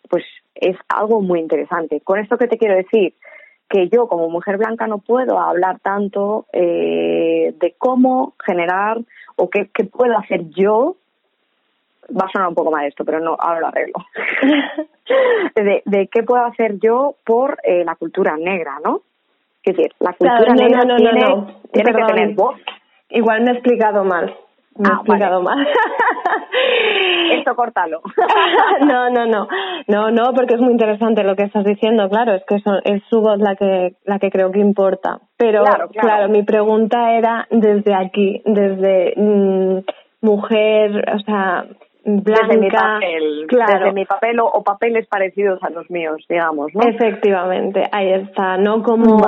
pues 0.08 0.24
es 0.54 0.76
algo 0.88 1.20
muy 1.20 1.40
interesante. 1.40 2.00
Con 2.00 2.18
esto 2.18 2.38
que 2.38 2.48
te 2.48 2.58
quiero 2.58 2.76
decir, 2.76 3.14
que 3.68 3.88
yo 3.88 4.06
como 4.06 4.28
mujer 4.28 4.58
blanca 4.58 4.86
no 4.86 4.98
puedo 4.98 5.40
hablar 5.40 5.80
tanto 5.80 6.46
eh, 6.52 7.54
de 7.58 7.74
cómo 7.78 8.34
generar 8.44 9.00
o 9.36 9.48
qué, 9.48 9.66
puedo 9.90 10.16
hacer 10.18 10.50
yo 10.50 10.96
va 12.14 12.26
a 12.26 12.30
sonar 12.30 12.48
un 12.48 12.54
poco 12.54 12.70
mal 12.70 12.84
esto, 12.84 13.04
pero 13.04 13.20
no, 13.20 13.36
ahora 13.38 13.60
lo 13.60 13.66
arreglo. 13.68 13.94
de, 15.54 15.82
de 15.86 16.06
qué 16.08 16.22
puedo 16.22 16.44
hacer 16.44 16.78
yo 16.80 17.16
por 17.24 17.58
eh, 17.64 17.82
la 17.84 17.94
cultura 17.94 18.36
negra, 18.36 18.78
¿no? 18.84 19.00
Es 19.64 19.76
decir, 19.76 19.92
la 20.00 20.12
cultura 20.12 20.54
negra 20.54 20.80
tiene, 20.96 21.46
tiene 21.72 21.92
que 21.92 22.04
tener 22.04 22.34
voz. 22.34 22.56
Igual 23.10 23.42
me 23.42 23.50
he 23.50 23.54
explicado 23.54 24.04
mal. 24.04 24.34
Me 24.76 24.88
he 24.88 24.92
ah, 24.92 24.94
explicado 24.96 25.42
mal. 25.42 25.58
Esto 27.32 27.54
córtalo. 27.54 28.00
no, 28.86 29.10
no, 29.10 29.26
no. 29.26 29.46
No, 29.86 30.10
no, 30.10 30.32
porque 30.34 30.54
es 30.54 30.60
muy 30.60 30.72
interesante 30.72 31.22
lo 31.22 31.36
que 31.36 31.44
estás 31.44 31.64
diciendo, 31.64 32.08
claro, 32.08 32.34
es 32.34 32.42
que 32.46 32.56
es 32.56 33.02
su 33.08 33.20
voz 33.20 33.38
la 33.38 33.54
que, 33.54 33.96
la 34.04 34.18
que 34.18 34.30
creo 34.30 34.50
que 34.50 34.60
importa. 34.60 35.20
Pero, 35.36 35.62
claro, 35.92 36.28
mi 36.28 36.42
pregunta 36.42 37.12
era 37.12 37.46
desde 37.50 37.94
aquí, 37.94 38.42
desde 38.46 39.14
mm, 39.16 39.78
mujer, 40.22 41.04
o 41.14 41.18
sea, 41.20 41.66
desde 42.04 42.58
mi 42.58 42.68
papel, 42.68 43.46
desde 43.48 43.92
mi 43.92 44.04
papel 44.04 44.40
o, 44.40 44.62
papeles 44.64 45.06
parecidos 45.06 45.62
a 45.62 45.70
los 45.70 45.88
míos, 45.88 46.24
digamos, 46.28 46.74
¿no? 46.74 46.82
Efectivamente, 46.82 47.88
ahí 47.92 48.12
está, 48.12 48.56
no 48.56 48.82
como 48.82 49.18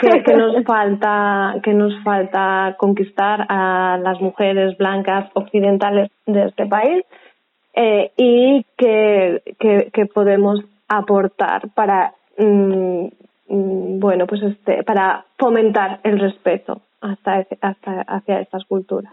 que, 0.00 0.36
nos 0.36 0.62
falta 0.64 1.54
que 1.62 1.72
nos 1.72 2.02
falta 2.02 2.76
conquistar 2.78 3.46
a 3.48 3.98
las 4.02 4.20
mujeres 4.20 4.76
blancas 4.76 5.30
occidentales 5.34 6.10
de 6.26 6.44
este 6.46 6.66
país 6.66 7.04
eh, 7.74 8.12
y 8.16 8.66
que, 8.76 9.42
que, 9.58 10.06
podemos 10.06 10.60
aportar 10.88 11.68
para 11.74 12.12
mm, 12.36 13.06
mm, 13.48 14.00
bueno 14.00 14.26
pues 14.26 14.42
este 14.42 14.82
para 14.82 15.24
fomentar 15.38 16.00
el 16.02 16.18
respeto 16.18 16.82
hasta, 17.00 17.46
hasta 17.62 18.02
hacia 18.02 18.40
estas 18.40 18.64
culturas. 18.64 19.12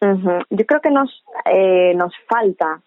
Yo 0.00 0.66
creo 0.66 0.80
que 0.80 0.90
nos, 0.90 1.24
eh, 1.46 1.92
nos 1.96 2.12
falta, 2.28 2.80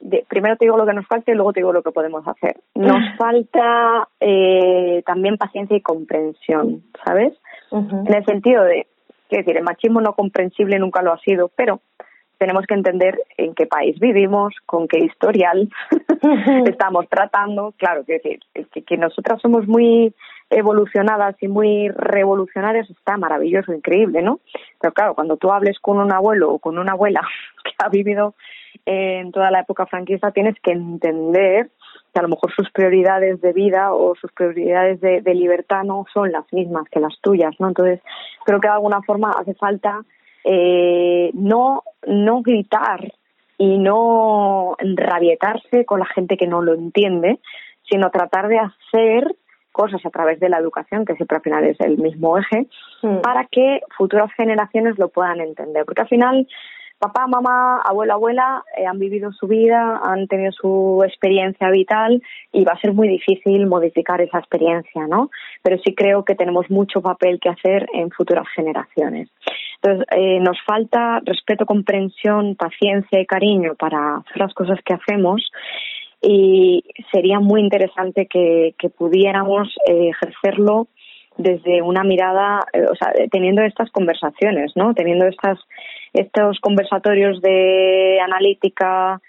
de, 0.00 0.24
primero 0.28 0.56
te 0.56 0.64
digo 0.64 0.76
lo 0.76 0.86
que 0.86 0.94
nos 0.94 1.06
falta 1.06 1.30
y 1.30 1.34
luego 1.34 1.52
te 1.52 1.60
digo 1.60 1.72
lo 1.72 1.82
que 1.82 1.92
podemos 1.92 2.26
hacer. 2.26 2.56
Nos 2.74 2.98
falta 3.18 4.08
eh, 4.20 5.02
también 5.06 5.36
paciencia 5.36 5.76
y 5.76 5.80
comprensión, 5.80 6.82
¿sabes? 7.04 7.34
En 7.70 8.14
el 8.14 8.24
sentido 8.24 8.62
de, 8.62 8.86
quiero 9.28 9.42
decir, 9.42 9.56
el 9.56 9.64
machismo 9.64 10.00
no 10.00 10.12
comprensible 10.12 10.78
nunca 10.78 11.02
lo 11.02 11.12
ha 11.12 11.18
sido, 11.18 11.50
pero 11.56 11.80
tenemos 12.38 12.66
que 12.66 12.74
entender 12.74 13.20
en 13.36 13.54
qué 13.54 13.66
país 13.66 13.98
vivimos, 13.98 14.54
con 14.66 14.88
qué 14.88 14.98
historial 14.98 15.68
estamos 16.66 17.08
tratando. 17.08 17.74
Claro, 17.76 18.04
que 18.04 18.20
que, 18.20 18.82
que 18.82 18.96
nosotras 18.96 19.40
somos 19.40 19.66
muy 19.66 20.14
evolucionadas 20.50 21.36
y 21.40 21.48
muy 21.48 21.88
revolucionarias 21.88 22.88
está 22.90 23.16
maravilloso, 23.16 23.72
increíble, 23.72 24.22
¿no? 24.22 24.40
Pero 24.80 24.92
claro, 24.92 25.14
cuando 25.14 25.36
tú 25.36 25.50
hables 25.50 25.78
con 25.80 25.98
un 25.98 26.12
abuelo 26.12 26.52
o 26.52 26.58
con 26.58 26.78
una 26.78 26.92
abuela 26.92 27.22
que 27.64 27.72
ha 27.78 27.88
vivido 27.88 28.34
en 28.86 29.32
toda 29.32 29.50
la 29.50 29.60
época 29.60 29.86
franquista, 29.86 30.30
tienes 30.30 30.56
que 30.60 30.72
entender 30.72 31.70
que 32.12 32.20
a 32.20 32.22
lo 32.22 32.28
mejor 32.28 32.52
sus 32.54 32.70
prioridades 32.70 33.40
de 33.40 33.52
vida 33.52 33.92
o 33.92 34.14
sus 34.14 34.30
prioridades 34.32 35.00
de, 35.00 35.34
libertad 35.34 35.82
no 35.82 36.04
son 36.12 36.30
las 36.30 36.44
mismas 36.52 36.84
que 36.90 37.00
las 37.00 37.18
tuyas, 37.20 37.54
¿no? 37.58 37.68
Entonces, 37.68 38.00
creo 38.44 38.60
que 38.60 38.68
de 38.68 38.74
alguna 38.74 39.02
forma 39.02 39.32
hace 39.32 39.54
falta 39.54 40.02
eh, 40.44 41.30
no, 41.34 41.82
no 42.06 42.42
gritar 42.42 43.12
y 43.58 43.78
no 43.78 44.76
rabietarse 44.78 45.84
con 45.84 46.00
la 46.00 46.06
gente 46.06 46.36
que 46.36 46.46
no 46.46 46.62
lo 46.62 46.74
entiende, 46.74 47.40
sino 47.88 48.10
tratar 48.10 48.48
de 48.48 48.58
hacer 48.58 49.36
cosas 49.72 50.04
a 50.06 50.10
través 50.10 50.38
de 50.38 50.48
la 50.48 50.58
educación, 50.58 51.04
que 51.04 51.16
siempre 51.16 51.36
al 51.36 51.42
final 51.42 51.64
es 51.64 51.80
el 51.80 51.98
mismo 51.98 52.38
eje, 52.38 52.68
mm. 53.02 53.20
para 53.22 53.46
que 53.50 53.80
futuras 53.96 54.30
generaciones 54.36 54.98
lo 54.98 55.08
puedan 55.08 55.40
entender. 55.40 55.84
Porque 55.84 56.02
al 56.02 56.08
final, 56.08 56.46
papá, 56.98 57.26
mamá, 57.26 57.80
abuelo, 57.84 58.14
abuela 58.14 58.64
eh, 58.76 58.86
han 58.86 58.98
vivido 58.98 59.32
su 59.32 59.46
vida, 59.46 60.00
han 60.02 60.26
tenido 60.26 60.52
su 60.52 61.02
experiencia 61.04 61.70
vital 61.70 62.22
y 62.52 62.64
va 62.64 62.72
a 62.72 62.80
ser 62.80 62.92
muy 62.92 63.08
difícil 63.08 63.66
modificar 63.66 64.20
esa 64.20 64.38
experiencia, 64.38 65.06
¿no? 65.06 65.30
Pero 65.62 65.78
sí 65.84 65.94
creo 65.94 66.24
que 66.24 66.34
tenemos 66.34 66.70
mucho 66.70 67.02
papel 67.02 67.38
que 67.40 67.50
hacer 67.50 67.86
en 67.92 68.10
futuras 68.10 68.46
generaciones. 68.54 69.28
Entonces, 69.82 70.06
eh, 70.16 70.40
nos 70.40 70.56
falta 70.66 71.20
respeto, 71.24 71.66
comprensión, 71.66 72.56
paciencia 72.56 73.20
y 73.20 73.26
cariño 73.26 73.74
para 73.74 74.16
hacer 74.16 74.38
las 74.38 74.54
cosas 74.54 74.78
que 74.84 74.94
hacemos 74.94 75.50
y 76.26 76.82
sería 77.12 77.38
muy 77.38 77.60
interesante 77.60 78.26
que, 78.26 78.74
pudiéramos 78.96 79.74
eh, 79.86 80.10
ejercerlo 80.10 80.88
desde 81.36 81.82
una 81.82 82.04
mirada, 82.04 82.60
eh, 82.72 82.84
o 82.90 82.94
sea, 82.94 83.12
teniendo 83.30 83.62
estas 83.62 83.90
conversaciones, 83.90 84.72
¿no? 84.76 84.94
Teniendo 84.94 85.26
estas, 85.26 85.58
estos 86.12 86.60
conversatorios 86.60 87.40
de 87.40 88.18
analítica 88.20 89.20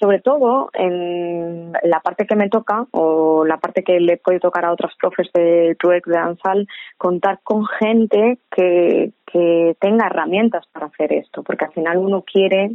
sobre 0.00 0.20
todo 0.20 0.70
en 0.72 1.72
la 1.84 2.00
parte 2.00 2.26
que 2.26 2.34
me 2.34 2.48
toca 2.48 2.86
o 2.92 3.44
la 3.44 3.58
parte 3.58 3.84
que 3.84 4.00
le 4.00 4.16
puede 4.16 4.40
tocar 4.40 4.64
a 4.64 4.72
otras 4.72 4.94
profes 4.96 5.28
de 5.34 5.76
TUEC 5.78 6.06
de 6.06 6.16
Ansal, 6.16 6.66
contar 6.96 7.40
con 7.44 7.66
gente 7.66 8.38
que, 8.50 9.10
que 9.30 9.76
tenga 9.78 10.06
herramientas 10.06 10.66
para 10.72 10.86
hacer 10.86 11.12
esto, 11.12 11.42
porque 11.42 11.66
al 11.66 11.72
final 11.72 11.98
uno 11.98 12.22
quiere 12.22 12.70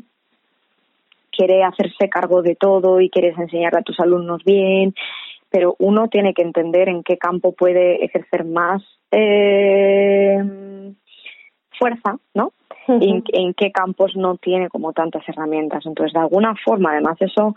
quiere 1.32 1.64
hacerse 1.64 2.10
cargo 2.10 2.42
de 2.42 2.56
todo 2.56 3.02
y 3.02 3.10
quieres 3.10 3.38
enseñar 3.38 3.76
a 3.78 3.82
tus 3.82 4.00
alumnos 4.00 4.44
bien, 4.46 4.94
pero 5.50 5.76
uno 5.80 6.08
tiene 6.08 6.34
que 6.34 6.42
entender 6.42 6.90
en 6.90 7.04
qué 7.04 7.18
campo 7.18 7.54
puede 7.54 8.04
ejercer 8.04 8.46
más 8.46 8.84
eh, 9.12 10.38
fuerza, 11.78 12.18
¿no? 12.34 12.54
y 12.88 13.24
en, 13.34 13.54
qué 13.54 13.72
campos 13.72 14.16
no 14.16 14.38
tiene 14.38 14.70
como 14.70 14.94
tantas 14.94 15.28
herramientas. 15.28 15.86
Entonces, 15.86 16.14
de 16.14 16.20
alguna 16.20 16.56
forma, 16.64 16.92
además 16.92 17.18
eso 17.20 17.56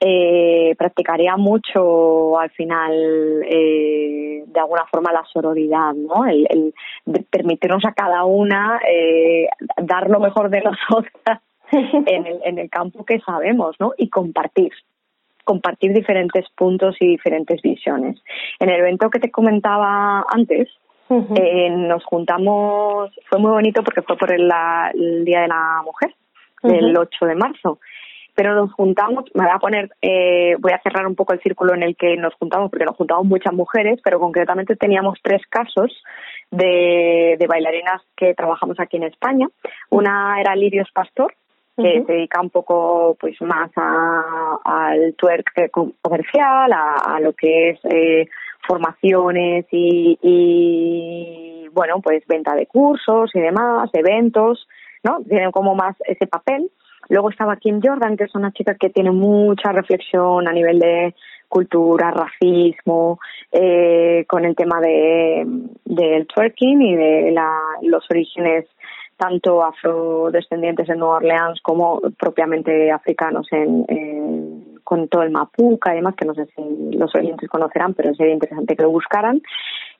eh, 0.00 0.74
practicaría 0.78 1.36
mucho 1.36 2.38
al 2.38 2.50
final, 2.50 2.92
eh, 3.46 4.44
de 4.46 4.60
alguna 4.60 4.86
forma, 4.86 5.12
la 5.12 5.24
sororidad, 5.30 5.92
¿no? 5.94 6.26
El, 6.26 6.46
el 6.48 7.24
permitirnos 7.30 7.84
a 7.84 7.92
cada 7.92 8.24
una 8.24 8.80
eh, 8.88 9.48
dar 9.76 10.08
lo 10.08 10.20
mejor 10.20 10.50
de 10.50 10.62
nosotras 10.62 11.40
en 11.72 12.26
el, 12.26 12.40
en 12.44 12.58
el 12.58 12.70
campo 12.70 13.04
que 13.04 13.20
sabemos, 13.20 13.76
¿no? 13.78 13.92
Y 13.98 14.08
compartir 14.08 14.72
compartir 15.44 15.92
diferentes 15.92 16.46
puntos 16.56 16.96
y 17.00 17.06
diferentes 17.06 17.60
visiones. 17.62 18.20
En 18.58 18.70
el 18.70 18.80
evento 18.80 19.10
que 19.10 19.20
te 19.20 19.30
comentaba 19.30 20.24
antes, 20.28 20.68
eh, 21.10 21.70
nos 21.70 22.04
juntamos, 22.04 23.10
fue 23.28 23.38
muy 23.40 23.50
bonito 23.50 23.82
porque 23.82 24.02
fue 24.02 24.16
por 24.16 24.32
el, 24.32 24.48
Día 25.24 25.40
de 25.40 25.48
la 25.48 25.82
Mujer, 25.84 26.14
el 26.62 26.96
8 26.96 27.26
de 27.26 27.34
marzo. 27.34 27.78
Pero 28.32 28.54
nos 28.54 28.72
juntamos, 28.72 29.24
me 29.34 29.44
voy 29.44 29.52
a 29.52 29.58
poner, 29.58 29.90
eh, 30.00 30.54
voy 30.60 30.72
a 30.72 30.80
cerrar 30.82 31.06
un 31.06 31.16
poco 31.16 31.32
el 31.32 31.40
círculo 31.40 31.74
en 31.74 31.82
el 31.82 31.96
que 31.96 32.16
nos 32.16 32.32
juntamos, 32.34 32.70
porque 32.70 32.84
nos 32.84 32.96
juntamos 32.96 33.26
muchas 33.26 33.52
mujeres, 33.52 34.00
pero 34.04 34.20
concretamente 34.20 34.76
teníamos 34.76 35.18
tres 35.20 35.42
casos 35.50 35.92
de, 36.50 37.36
de 37.38 37.46
bailarinas 37.48 38.02
que 38.16 38.34
trabajamos 38.34 38.78
aquí 38.78 38.96
en 38.96 39.04
España. 39.04 39.48
Una 39.90 40.40
era 40.40 40.54
Lirios 40.54 40.90
Pastor, 40.92 41.34
que 41.82 42.04
se 42.06 42.12
dedica 42.12 42.40
un 42.40 42.50
poco 42.50 43.16
pues 43.20 43.40
más 43.42 43.70
al 43.76 45.14
twerk 45.16 45.70
comercial, 46.02 46.72
a, 46.72 46.94
a, 47.16 47.20
lo 47.20 47.32
que 47.32 47.70
es 47.70 47.80
eh, 47.84 48.28
formaciones 48.66 49.66
y, 49.70 50.18
y, 50.22 51.68
bueno, 51.72 52.00
pues 52.02 52.24
venta 52.26 52.54
de 52.54 52.66
cursos 52.66 53.30
y 53.34 53.40
demás, 53.40 53.90
eventos, 53.92 54.66
¿no? 55.02 55.18
Tienen 55.28 55.50
como 55.50 55.74
más 55.74 55.96
ese 56.06 56.26
papel. 56.26 56.70
Luego 57.08 57.30
estaba 57.30 57.56
Kim 57.56 57.80
Jordan, 57.82 58.16
que 58.16 58.24
es 58.24 58.34
una 58.34 58.52
chica 58.52 58.74
que 58.74 58.90
tiene 58.90 59.10
mucha 59.10 59.72
reflexión 59.72 60.46
a 60.46 60.52
nivel 60.52 60.78
de 60.78 61.14
cultura, 61.48 62.12
racismo, 62.12 63.18
eh, 63.50 64.24
con 64.28 64.44
el 64.44 64.54
tema 64.54 64.80
de 64.80 65.44
del 65.84 66.26
twerking 66.28 66.80
y 66.80 66.94
de 66.94 67.32
la, 67.32 67.50
los 67.82 68.04
orígenes 68.08 68.66
tanto 69.20 69.62
afrodescendientes 69.62 70.88
en 70.88 70.98
Nueva 70.98 71.16
Orleans 71.16 71.60
como 71.62 72.00
propiamente 72.18 72.90
africanos 72.90 73.46
en, 73.52 74.80
con 74.82 75.08
todo 75.08 75.22
el 75.22 75.30
mapuca 75.30 75.92
y 75.92 75.96
demás, 75.96 76.14
que 76.16 76.24
no 76.24 76.34
sé 76.34 76.46
si 76.46 76.96
los 76.96 77.14
oyentes 77.14 77.48
conocerán, 77.50 77.92
pero 77.92 78.14
sería 78.14 78.32
interesante 78.32 78.74
que 78.74 78.82
lo 78.82 78.90
buscaran. 78.90 79.42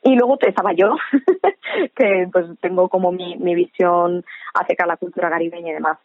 Y 0.02 0.16
luego 0.16 0.38
estaba 0.40 0.72
yo, 0.72 0.94
que 1.94 2.26
pues 2.32 2.46
tengo 2.62 2.88
como 2.88 3.12
mi, 3.12 3.36
mi 3.36 3.54
visión 3.54 4.24
acerca 4.54 4.84
de 4.84 4.88
la 4.88 4.96
cultura 4.96 5.28
caribeña 5.28 5.70
y 5.70 5.74
demás. 5.74 5.98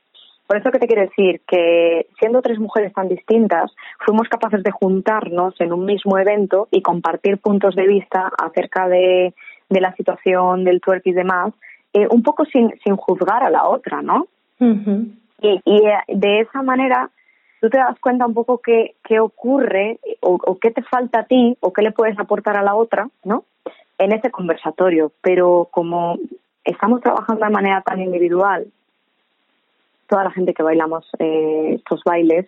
Por 0.46 0.58
eso 0.58 0.70
que 0.70 0.80
te 0.80 0.88
quiero 0.88 1.04
decir 1.04 1.42
que 1.48 2.08
siendo 2.20 2.42
tres 2.42 2.60
mujeres 2.60 2.94
tan 2.94 3.08
distintas, 3.08 3.74
fuimos 4.06 4.28
capaces 4.28 4.62
de 4.62 4.72
juntarnos 4.72 5.56
en 5.60 5.72
un 5.72 5.86
mismo 5.86 6.20
evento 6.20 6.68
y 6.70 6.82
compartir 6.82 7.40
puntos 7.40 7.76
de 7.76 7.88
vista 7.88 8.30
acerca 8.38 8.90
de, 8.90 9.34
de 9.70 9.82
la 9.82 9.96
situación 9.96 10.66
del 10.66 10.82
twerk 10.82 11.08
y 11.08 11.14
demás, 11.14 11.54
eh, 11.96 12.08
un 12.12 12.22
poco 12.24 12.44
sin, 12.46 12.74
sin 12.84 12.96
juzgar 12.98 13.44
a 13.44 13.50
la 13.50 13.68
otra, 13.68 14.02
¿no? 14.02 14.28
y, 15.42 15.62
y 15.66 15.88
eh, 15.88 16.00
de 16.08 16.42
esa 16.42 16.62
manera 16.62 17.10
tú 17.62 17.70
te 17.70 17.78
das 17.78 17.98
cuenta 18.00 18.26
un 18.26 18.34
poco 18.34 18.60
qué, 18.60 18.96
qué 19.04 19.20
ocurre 19.20 20.00
o, 20.20 20.38
o, 20.46 20.60
qué 20.60 20.72
te 20.72 20.84
falta 20.84 21.22
a 21.22 21.24
ti 21.24 21.58
o 21.62 21.72
qué 21.72 21.82
le 21.82 21.92
puedes 21.92 22.20
aportar 22.20 22.58
a 22.58 22.64
la 22.64 22.76
otra, 22.76 23.10
¿no? 23.24 23.46
En 23.98 24.12
ese 24.12 24.30
conversatorio. 24.30 25.12
Pero 25.22 25.70
como 25.72 26.18
estamos 26.64 27.02
trabajando 27.02 27.46
de 27.46 27.52
manera 27.52 27.82
tan 27.82 28.02
individual, 28.02 28.68
toda 30.08 30.26
la 30.26 30.32
gente 30.32 30.54
que 30.54 30.64
bailamos 30.64 31.10
eh, 31.20 31.76
estos 31.76 32.02
bailes, 32.04 32.46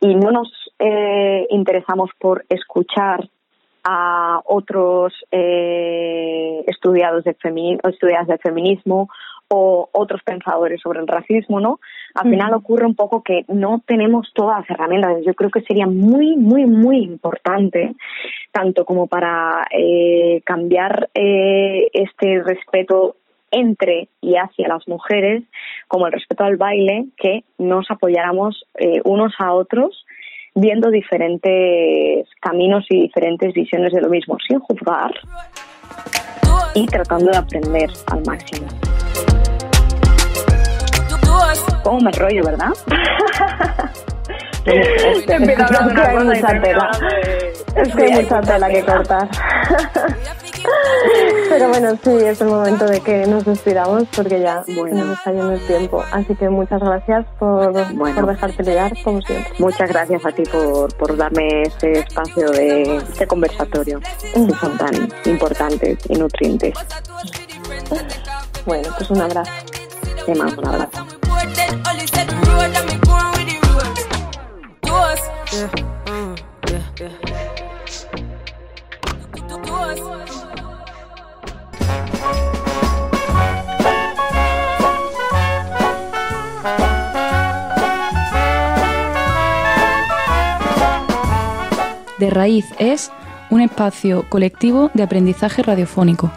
y 0.00 0.14
no 0.14 0.30
nos 0.30 0.50
eh, 0.78 1.46
interesamos 1.50 2.10
por 2.18 2.44
escuchar 2.48 3.28
a 3.90 4.42
otros 4.44 5.14
eh, 5.30 6.62
estudiados 6.66 7.24
de 7.24 7.30
estudiadas 7.30 8.26
de 8.26 8.36
feminismo 8.36 9.08
o 9.48 9.88
otros 9.92 10.22
pensadores 10.22 10.78
sobre 10.82 11.00
el 11.00 11.08
racismo, 11.08 11.58
¿no? 11.58 11.80
Al 12.14 12.28
final 12.28 12.52
ocurre 12.52 12.84
un 12.84 12.94
poco 12.94 13.22
que 13.22 13.46
no 13.48 13.82
tenemos 13.86 14.30
todas 14.34 14.60
las 14.60 14.70
herramientas. 14.70 15.24
Yo 15.24 15.32
creo 15.32 15.48
que 15.48 15.62
sería 15.62 15.86
muy, 15.86 16.36
muy, 16.36 16.66
muy 16.66 16.98
importante, 16.98 17.94
tanto 18.52 18.84
como 18.84 19.06
para 19.06 19.66
eh, 19.70 20.42
cambiar 20.44 21.08
eh, 21.14 21.88
este 21.94 22.42
respeto 22.42 23.16
entre 23.50 24.08
y 24.20 24.34
hacia 24.34 24.68
las 24.68 24.86
mujeres, 24.86 25.44
como 25.86 26.06
el 26.06 26.12
respeto 26.12 26.44
al 26.44 26.58
baile, 26.58 27.06
que 27.16 27.44
nos 27.56 27.90
apoyáramos 27.90 28.66
eh, 28.74 29.00
unos 29.04 29.32
a 29.38 29.54
otros 29.54 30.04
viendo 30.60 30.90
diferentes 30.90 32.28
caminos 32.40 32.84
y 32.90 33.02
diferentes 33.02 33.54
visiones 33.54 33.92
de 33.92 34.00
lo 34.00 34.08
mismo, 34.08 34.36
sin 34.46 34.58
juzgar 34.58 35.12
y 36.74 36.86
tratando 36.86 37.30
de 37.30 37.36
aprender 37.36 37.90
al 38.06 38.22
máximo. 38.26 38.66
¿Cómo 41.84 42.00
me 42.00 42.10
rollo, 42.12 42.44
verdad? 42.44 42.72
Es 44.68 45.24
que 45.24 45.32
hay 45.32 46.24
mucha 46.24 46.60
tela. 46.60 46.90
Es 47.76 47.94
que 47.94 48.04
hay 48.04 48.22
mucha 48.22 48.40
tela 48.40 48.68
que 48.68 48.84
cortar. 48.84 49.28
Pero 51.48 51.68
bueno, 51.68 51.98
sí, 52.02 52.10
es 52.24 52.40
el 52.40 52.48
momento 52.48 52.84
de 52.86 53.00
que 53.00 53.26
nos 53.26 53.44
despidamos 53.44 54.04
porque 54.14 54.40
ya 54.40 54.62
bueno. 54.74 55.04
nos 55.04 55.18
está 55.18 55.32
yendo 55.32 55.52
el 55.52 55.66
tiempo. 55.66 56.04
Así 56.12 56.34
que 56.34 56.48
muchas 56.48 56.80
gracias 56.80 57.26
por, 57.38 57.72
por 57.72 58.26
dejarte 58.26 58.62
llegar, 58.62 58.92
como 59.02 59.20
siempre. 59.22 59.52
Muchas 59.58 59.88
gracias 59.88 60.24
a 60.26 60.32
ti 60.32 60.42
por, 60.44 60.94
por 60.96 61.16
darme 61.16 61.62
este 61.62 62.00
espacio 62.00 62.50
de 62.50 62.96
este 62.96 63.26
conversatorio 63.26 64.00
que 64.00 64.54
son 64.60 64.78
tan 64.78 65.08
importantes 65.24 65.98
y 66.08 66.14
nutrientes. 66.14 66.74
Bueno, 68.66 68.88
pues 68.96 69.10
un 69.10 69.20
abrazo. 69.20 69.52
Te 70.26 70.34
mando 70.34 70.60
un 70.60 70.68
abrazo. 70.68 71.06
De 92.18 92.30
Raíz 92.30 92.66
es 92.78 93.10
un 93.48 93.62
espacio 93.62 94.28
colectivo 94.28 94.90
de 94.92 95.02
aprendizaje 95.02 95.62
radiofónico. 95.62 96.30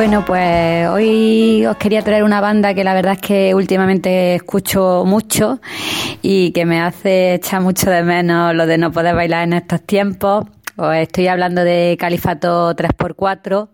Bueno, 0.00 0.24
pues 0.24 0.88
hoy 0.88 1.66
os 1.66 1.76
quería 1.76 2.00
traer 2.00 2.24
una 2.24 2.40
banda 2.40 2.72
que 2.72 2.84
la 2.84 2.94
verdad 2.94 3.12
es 3.12 3.20
que 3.20 3.54
últimamente 3.54 4.34
escucho 4.34 5.04
mucho 5.04 5.60
y 6.22 6.52
que 6.52 6.64
me 6.64 6.80
hace 6.80 7.34
echar 7.34 7.60
mucho 7.60 7.90
de 7.90 8.02
menos 8.02 8.54
lo 8.54 8.64
de 8.64 8.78
no 8.78 8.92
poder 8.92 9.14
bailar 9.14 9.44
en 9.44 9.52
estos 9.52 9.82
tiempos. 9.82 10.46
Os 10.76 10.96
estoy 10.96 11.26
hablando 11.26 11.62
de 11.64 11.98
Califato 12.00 12.74
3x4 12.74 13.68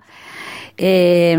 eh, 0.79 1.37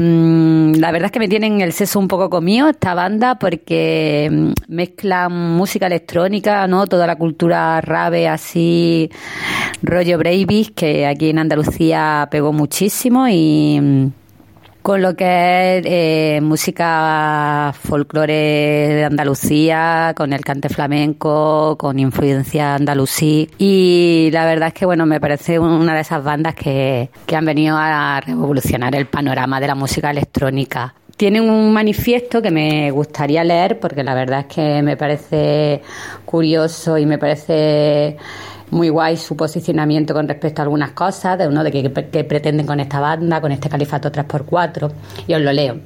la 0.77 0.91
verdad 0.93 1.07
es 1.07 1.11
que 1.11 1.19
me 1.19 1.27
tienen 1.27 1.59
el 1.59 1.73
seso 1.73 1.99
un 1.99 2.07
poco 2.07 2.29
comido 2.29 2.69
esta 2.69 2.93
banda 2.93 3.37
porque 3.37 4.29
mm, 4.31 4.51
mezclan 4.69 5.33
música 5.33 5.87
electrónica, 5.87 6.65
¿no? 6.67 6.87
Toda 6.87 7.05
la 7.05 7.17
cultura 7.17 7.81
rave 7.81 8.29
así, 8.29 9.11
rollo 9.83 10.17
Bravis, 10.17 10.71
que 10.71 11.05
aquí 11.05 11.31
en 11.31 11.39
Andalucía 11.39 12.29
pegó 12.31 12.53
muchísimo 12.53 13.27
y 13.27 13.79
mm, 13.81 14.07
con 14.87 15.01
lo 15.01 15.17
que 15.17 15.79
es 15.79 15.85
eh, 15.85 16.39
música 16.41 17.73
folclore 17.77 18.31
de 18.33 19.03
Andalucía, 19.03 20.13
con 20.15 20.31
el 20.31 20.45
cante 20.45 20.69
flamenco, 20.69 21.75
con 21.77 21.99
influencia 21.99 22.75
andalusí. 22.75 23.49
Y 23.57 24.29
la 24.31 24.45
verdad 24.45 24.69
es 24.69 24.73
que, 24.73 24.85
bueno, 24.85 25.05
me 25.05 25.19
parece 25.19 25.59
una 25.59 25.93
de 25.93 25.99
esas 25.99 26.23
bandas 26.23 26.55
que, 26.55 27.09
que 27.25 27.35
han 27.35 27.43
venido 27.43 27.75
a 27.77 28.21
revolucionar 28.21 28.95
el 28.95 29.07
panorama 29.07 29.59
de 29.59 29.67
la 29.67 29.75
música 29.75 30.09
electrónica. 30.09 30.95
Tienen 31.17 31.49
un 31.49 31.73
manifiesto 31.73 32.41
que 32.41 32.51
me 32.51 32.89
gustaría 32.91 33.43
leer 33.43 33.81
porque 33.81 34.05
la 34.05 34.15
verdad 34.15 34.45
es 34.47 34.55
que 34.55 34.81
me 34.83 34.95
parece 34.95 35.81
curioso 36.23 36.97
y 36.97 37.05
me 37.05 37.17
parece 37.17 38.15
muy 38.71 38.89
guay 38.89 39.17
su 39.17 39.35
posicionamiento 39.35 40.13
con 40.13 40.27
respecto 40.27 40.61
a 40.61 40.63
algunas 40.63 40.91
cosas, 40.91 41.37
de 41.37 41.47
uno 41.47 41.63
de 41.63 41.71
que, 41.71 42.23
pretenden 42.23 42.65
con 42.65 42.79
esta 42.79 42.99
banda, 42.99 43.41
con 43.41 43.51
este 43.51 43.69
califato 43.69 44.11
3x4, 44.11 44.91
y 45.27 45.33
os 45.33 45.41
lo 45.41 45.53
leo. 45.53 45.79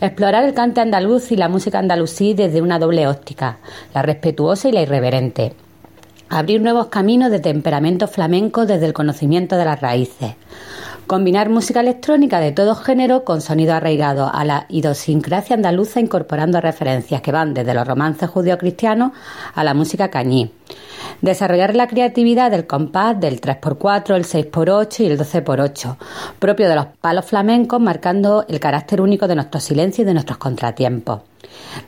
Explorar 0.00 0.44
el 0.44 0.54
cante 0.54 0.80
andaluz 0.80 1.32
y 1.32 1.36
la 1.36 1.48
música 1.48 1.78
andalusí 1.78 2.34
desde 2.34 2.60
una 2.60 2.78
doble 2.78 3.06
óptica, 3.06 3.58
la 3.94 4.02
respetuosa 4.02 4.68
y 4.68 4.72
la 4.72 4.82
irreverente. 4.82 5.54
Abrir 6.28 6.60
nuevos 6.60 6.86
caminos 6.86 7.30
de 7.30 7.40
temperamento 7.40 8.08
flamenco 8.08 8.66
desde 8.66 8.86
el 8.86 8.92
conocimiento 8.92 9.56
de 9.56 9.64
las 9.64 9.80
raíces. 9.80 10.34
Combinar 11.06 11.50
música 11.50 11.80
electrónica 11.80 12.40
de 12.40 12.52
todo 12.52 12.74
género 12.74 13.24
con 13.24 13.42
sonido 13.42 13.74
arraigado 13.74 14.30
a 14.32 14.44
la 14.44 14.66
idiosincrasia 14.70 15.54
andaluza 15.54 16.00
incorporando 16.00 16.60
referencias 16.62 17.20
que 17.20 17.30
van 17.30 17.52
desde 17.52 17.74
los 17.74 17.86
romances 17.86 18.30
judío-cristianos 18.30 19.12
a 19.54 19.64
la 19.64 19.74
música 19.74 20.08
cañí 20.08 20.50
Desarrollar 21.20 21.74
la 21.74 21.86
creatividad 21.86 22.50
del 22.50 22.66
compás 22.66 23.18
del 23.18 23.40
3x4, 23.40 24.14
el 24.14 24.24
6x8 24.24 25.00
y 25.00 25.06
el 25.06 25.18
12x8, 25.18 25.96
propio 26.38 26.68
de 26.68 26.74
los 26.74 26.86
palos 27.00 27.24
flamencos, 27.24 27.80
marcando 27.80 28.44
el 28.48 28.60
carácter 28.60 29.00
único 29.00 29.26
de 29.26 29.36
nuestro 29.36 29.60
silencio 29.60 30.02
y 30.02 30.04
de 30.04 30.14
nuestros 30.14 30.38
contratiempos. 30.38 31.20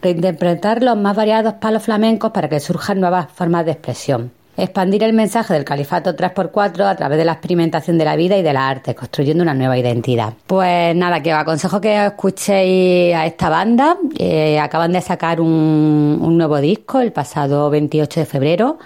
Reinterpretar 0.02 0.82
los 0.82 0.96
más 0.96 1.16
variados 1.16 1.54
palos 1.54 1.82
flamencos 1.82 2.30
para 2.30 2.48
que 2.48 2.60
surjan 2.60 3.00
nuevas 3.00 3.28
formas 3.32 3.64
de 3.64 3.72
expresión 3.72 4.32
expandir 4.56 5.02
el 5.02 5.12
mensaje 5.12 5.54
del 5.54 5.64
califato 5.64 6.16
3x4 6.16 6.84
a 6.84 6.96
través 6.96 7.18
de 7.18 7.24
la 7.24 7.32
experimentación 7.32 7.98
de 7.98 8.04
la 8.04 8.16
vida 8.16 8.36
y 8.36 8.42
de 8.42 8.52
la 8.52 8.68
arte, 8.68 8.94
construyendo 8.94 9.42
una 9.42 9.54
nueva 9.54 9.78
identidad. 9.78 10.34
Pues 10.46 10.94
nada, 10.96 11.22
que 11.22 11.32
os 11.32 11.40
aconsejo 11.40 11.80
que 11.80 12.06
escuchéis 12.06 13.14
a 13.14 13.26
esta 13.26 13.48
banda. 13.48 13.96
Eh, 14.18 14.58
acaban 14.58 14.92
de 14.92 15.00
sacar 15.00 15.40
un, 15.40 16.18
un 16.20 16.36
nuevo 16.36 16.58
disco 16.60 17.00
el 17.00 17.12
pasado 17.12 17.70
28 17.70 18.20
de 18.20 18.26
febrero 18.26 18.78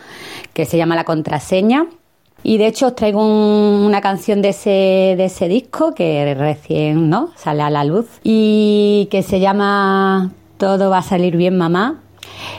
que 0.53 0.65
se 0.65 0.77
llama 0.77 0.97
La 0.97 1.05
Contraseña. 1.05 1.87
Y 2.43 2.57
de 2.57 2.67
hecho 2.69 2.89
os 2.89 2.95
traigo 2.95 3.21
una 3.23 4.01
canción 4.01 4.41
de 4.41 4.51
ese, 4.51 5.15
de 5.17 5.27
ese 5.27 5.47
disco 5.47 5.95
que 5.95 6.35
recién 6.35 7.11
¿no? 7.11 7.31
sale 7.37 7.63
a 7.63 7.71
la 7.71 7.85
luz 7.85 8.07
y 8.25 9.09
que 9.11 9.23
se 9.23 9.41
llama 9.41 10.31
Todo 10.57 10.89
va 10.89 10.99
a 10.99 11.03
salir 11.03 11.37
bien 11.37 11.59
mamá 11.59 12.01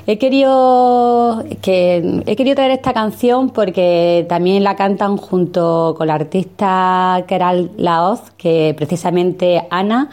He 0.07 0.17
querido, 0.17 1.43
que, 1.61 2.23
he 2.25 2.35
querido 2.35 2.55
traer 2.55 2.71
esta 2.71 2.93
canción 2.93 3.49
porque 3.49 4.25
también 4.27 4.63
la 4.63 4.75
cantan 4.75 5.17
junto 5.17 5.95
con 5.97 6.07
la 6.07 6.15
artista 6.15 7.23
Keral 7.27 7.71
Laoz, 7.77 8.31
que 8.37 8.73
precisamente 8.75 9.63
Ana, 9.69 10.09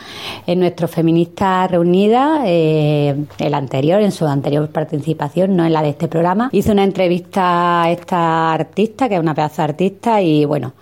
en 0.47 0.61
nuestro 0.61 0.89
Feminista 0.89 1.67
Reunida, 1.67 2.43
eh, 2.47 3.17
el 3.39 3.55
anterior, 3.55 4.01
en 4.01 4.13
su 4.13 4.27
anterior 4.27 4.69
participación, 4.69 5.57
no 5.57 5.65
en 5.65 5.73
la 5.73 5.83
de 5.83 5.91
este 5.91 6.09
programa, 6.09 6.51
hizo 6.53 6.73
una 6.73 6.85
entrevista 6.85 7.83
a 7.83 7.91
esta 7.91 8.53
artista, 8.53 9.09
que 9.09 9.15
es 9.15 9.21
una 9.21 9.35
pedazo 9.35 9.63
de 9.63 9.65
artista, 9.65 10.23
y 10.23 10.45
bueno, 10.45 10.73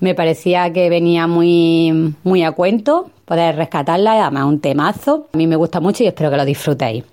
me 0.00 0.14
parecía 0.14 0.72
que 0.72 0.88
venía 0.90 1.26
muy, 1.26 2.14
muy 2.22 2.42
a 2.42 2.52
cuento 2.52 3.10
poder 3.24 3.56
rescatarla, 3.56 4.22
además 4.22 4.44
un 4.44 4.60
temazo. 4.60 5.28
A 5.32 5.36
mí 5.36 5.46
me 5.46 5.56
gusta 5.56 5.80
mucho 5.80 6.02
y 6.02 6.06
espero 6.06 6.30
que 6.30 6.36
lo 6.36 6.44
disfrutéis. 6.44 7.04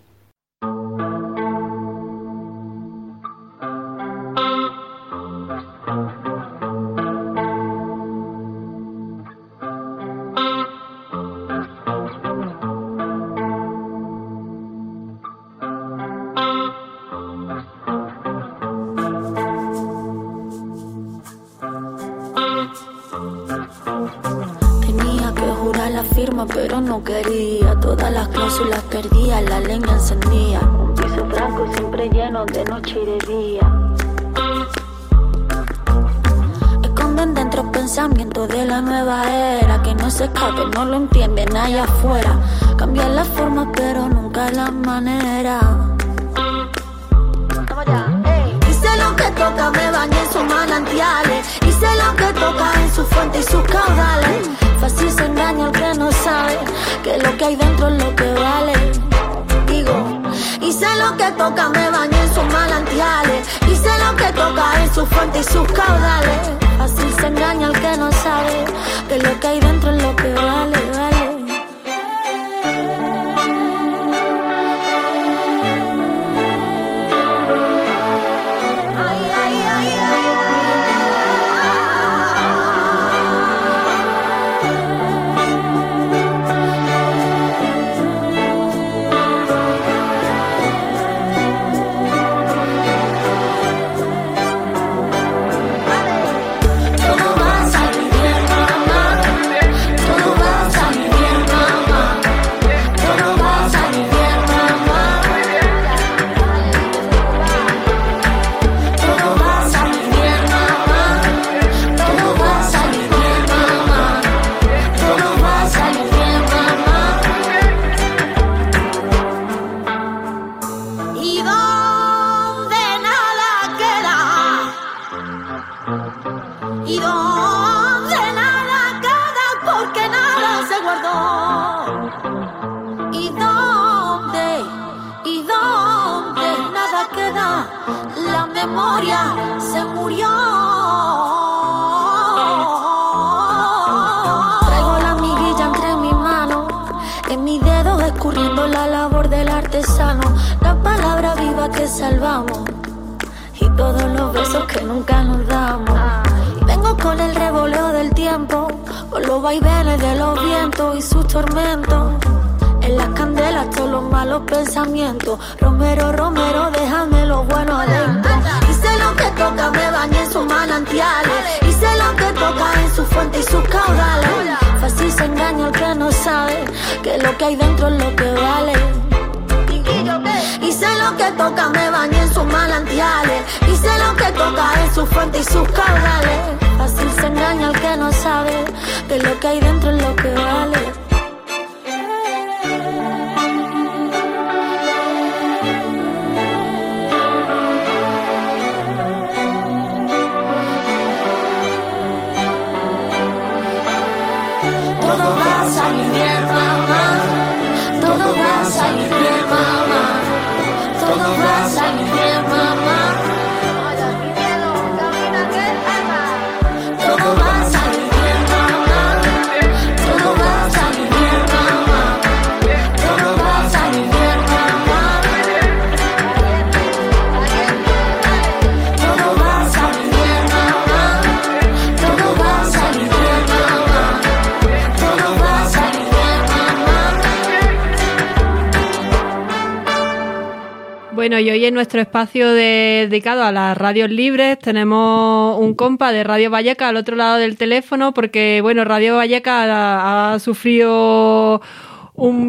Espacio 242.19 242.51
dedicado 242.51 243.45
a 243.45 243.51
las 243.53 243.77
radios 243.77 244.09
libres 244.09 244.59
tenemos 244.59 245.57
un 245.57 245.73
compa 245.73 246.11
de 246.11 246.25
Radio 246.25 246.51
Valleca 246.51 246.89
al 246.89 246.97
otro 246.97 247.15
lado 247.15 247.37
del 247.37 247.55
teléfono 247.55 248.13
porque, 248.13 248.59
bueno, 248.61 248.83
Radio 248.83 249.15
Valleca 249.15 250.33
ha 250.33 250.39
sufrido 250.39 251.61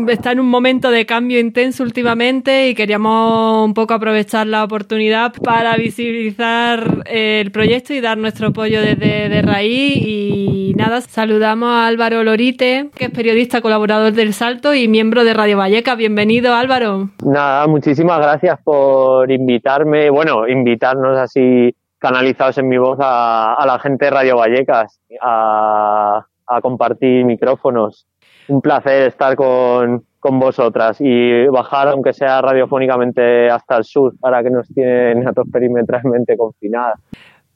está 0.08 0.32
en 0.32 0.40
un 0.40 0.48
momento 0.48 0.90
de 0.90 1.06
cambio 1.06 1.38
intenso 1.38 1.84
últimamente 1.84 2.68
y 2.68 2.74
queríamos 2.74 3.64
un 3.64 3.74
poco 3.74 3.94
aprovechar 3.94 4.48
la 4.48 4.64
oportunidad 4.64 5.32
para 5.34 5.76
visibilizar 5.76 7.04
el 7.06 7.52
proyecto 7.52 7.94
y 7.94 8.00
dar 8.00 8.18
nuestro 8.18 8.48
apoyo 8.48 8.80
desde 8.80 9.28
de 9.28 9.42
raíz. 9.42 9.96
Y 9.96 10.74
nada, 10.76 11.00
saludamos 11.00 11.68
a 11.68 11.86
Álvaro 11.86 12.24
Lorite, 12.24 12.90
es 13.10 13.16
periodista, 13.16 13.60
colaborador 13.60 14.12
del 14.12 14.32
Salto 14.32 14.72
y 14.72 14.86
miembro 14.86 15.24
de 15.24 15.34
Radio 15.34 15.58
Valleca. 15.58 15.96
Bienvenido, 15.96 16.54
Álvaro. 16.54 17.10
Nada, 17.24 17.66
muchísimas 17.66 18.18
gracias 18.18 18.58
por 18.62 19.30
invitarme, 19.30 20.10
bueno, 20.10 20.46
invitarnos 20.46 21.18
así 21.18 21.74
canalizados 21.98 22.58
en 22.58 22.68
mi 22.68 22.78
voz 22.78 22.98
a, 23.00 23.62
la 23.66 23.78
gente 23.80 24.06
de 24.06 24.10
Radio 24.12 24.36
Vallecas 24.36 25.00
a 25.20 26.24
compartir 26.62 27.24
micrófonos 27.24 28.06
un 28.50 28.60
placer 28.60 29.06
estar 29.06 29.36
con, 29.36 30.04
vosotras 30.22 30.98
y 31.00 31.46
bajar, 31.46 31.88
aunque 31.88 32.12
sea 32.12 32.42
radiofónicamente, 32.42 33.48
hasta 33.48 33.78
el 33.78 33.84
sur 33.84 34.12
para 34.20 34.42
que 34.42 34.50
nos 34.50 34.68
tienen 34.68 35.26
a 35.26 35.32
todos 35.32 35.48
perimetralmente 35.50 36.36
confinadas. 36.36 37.00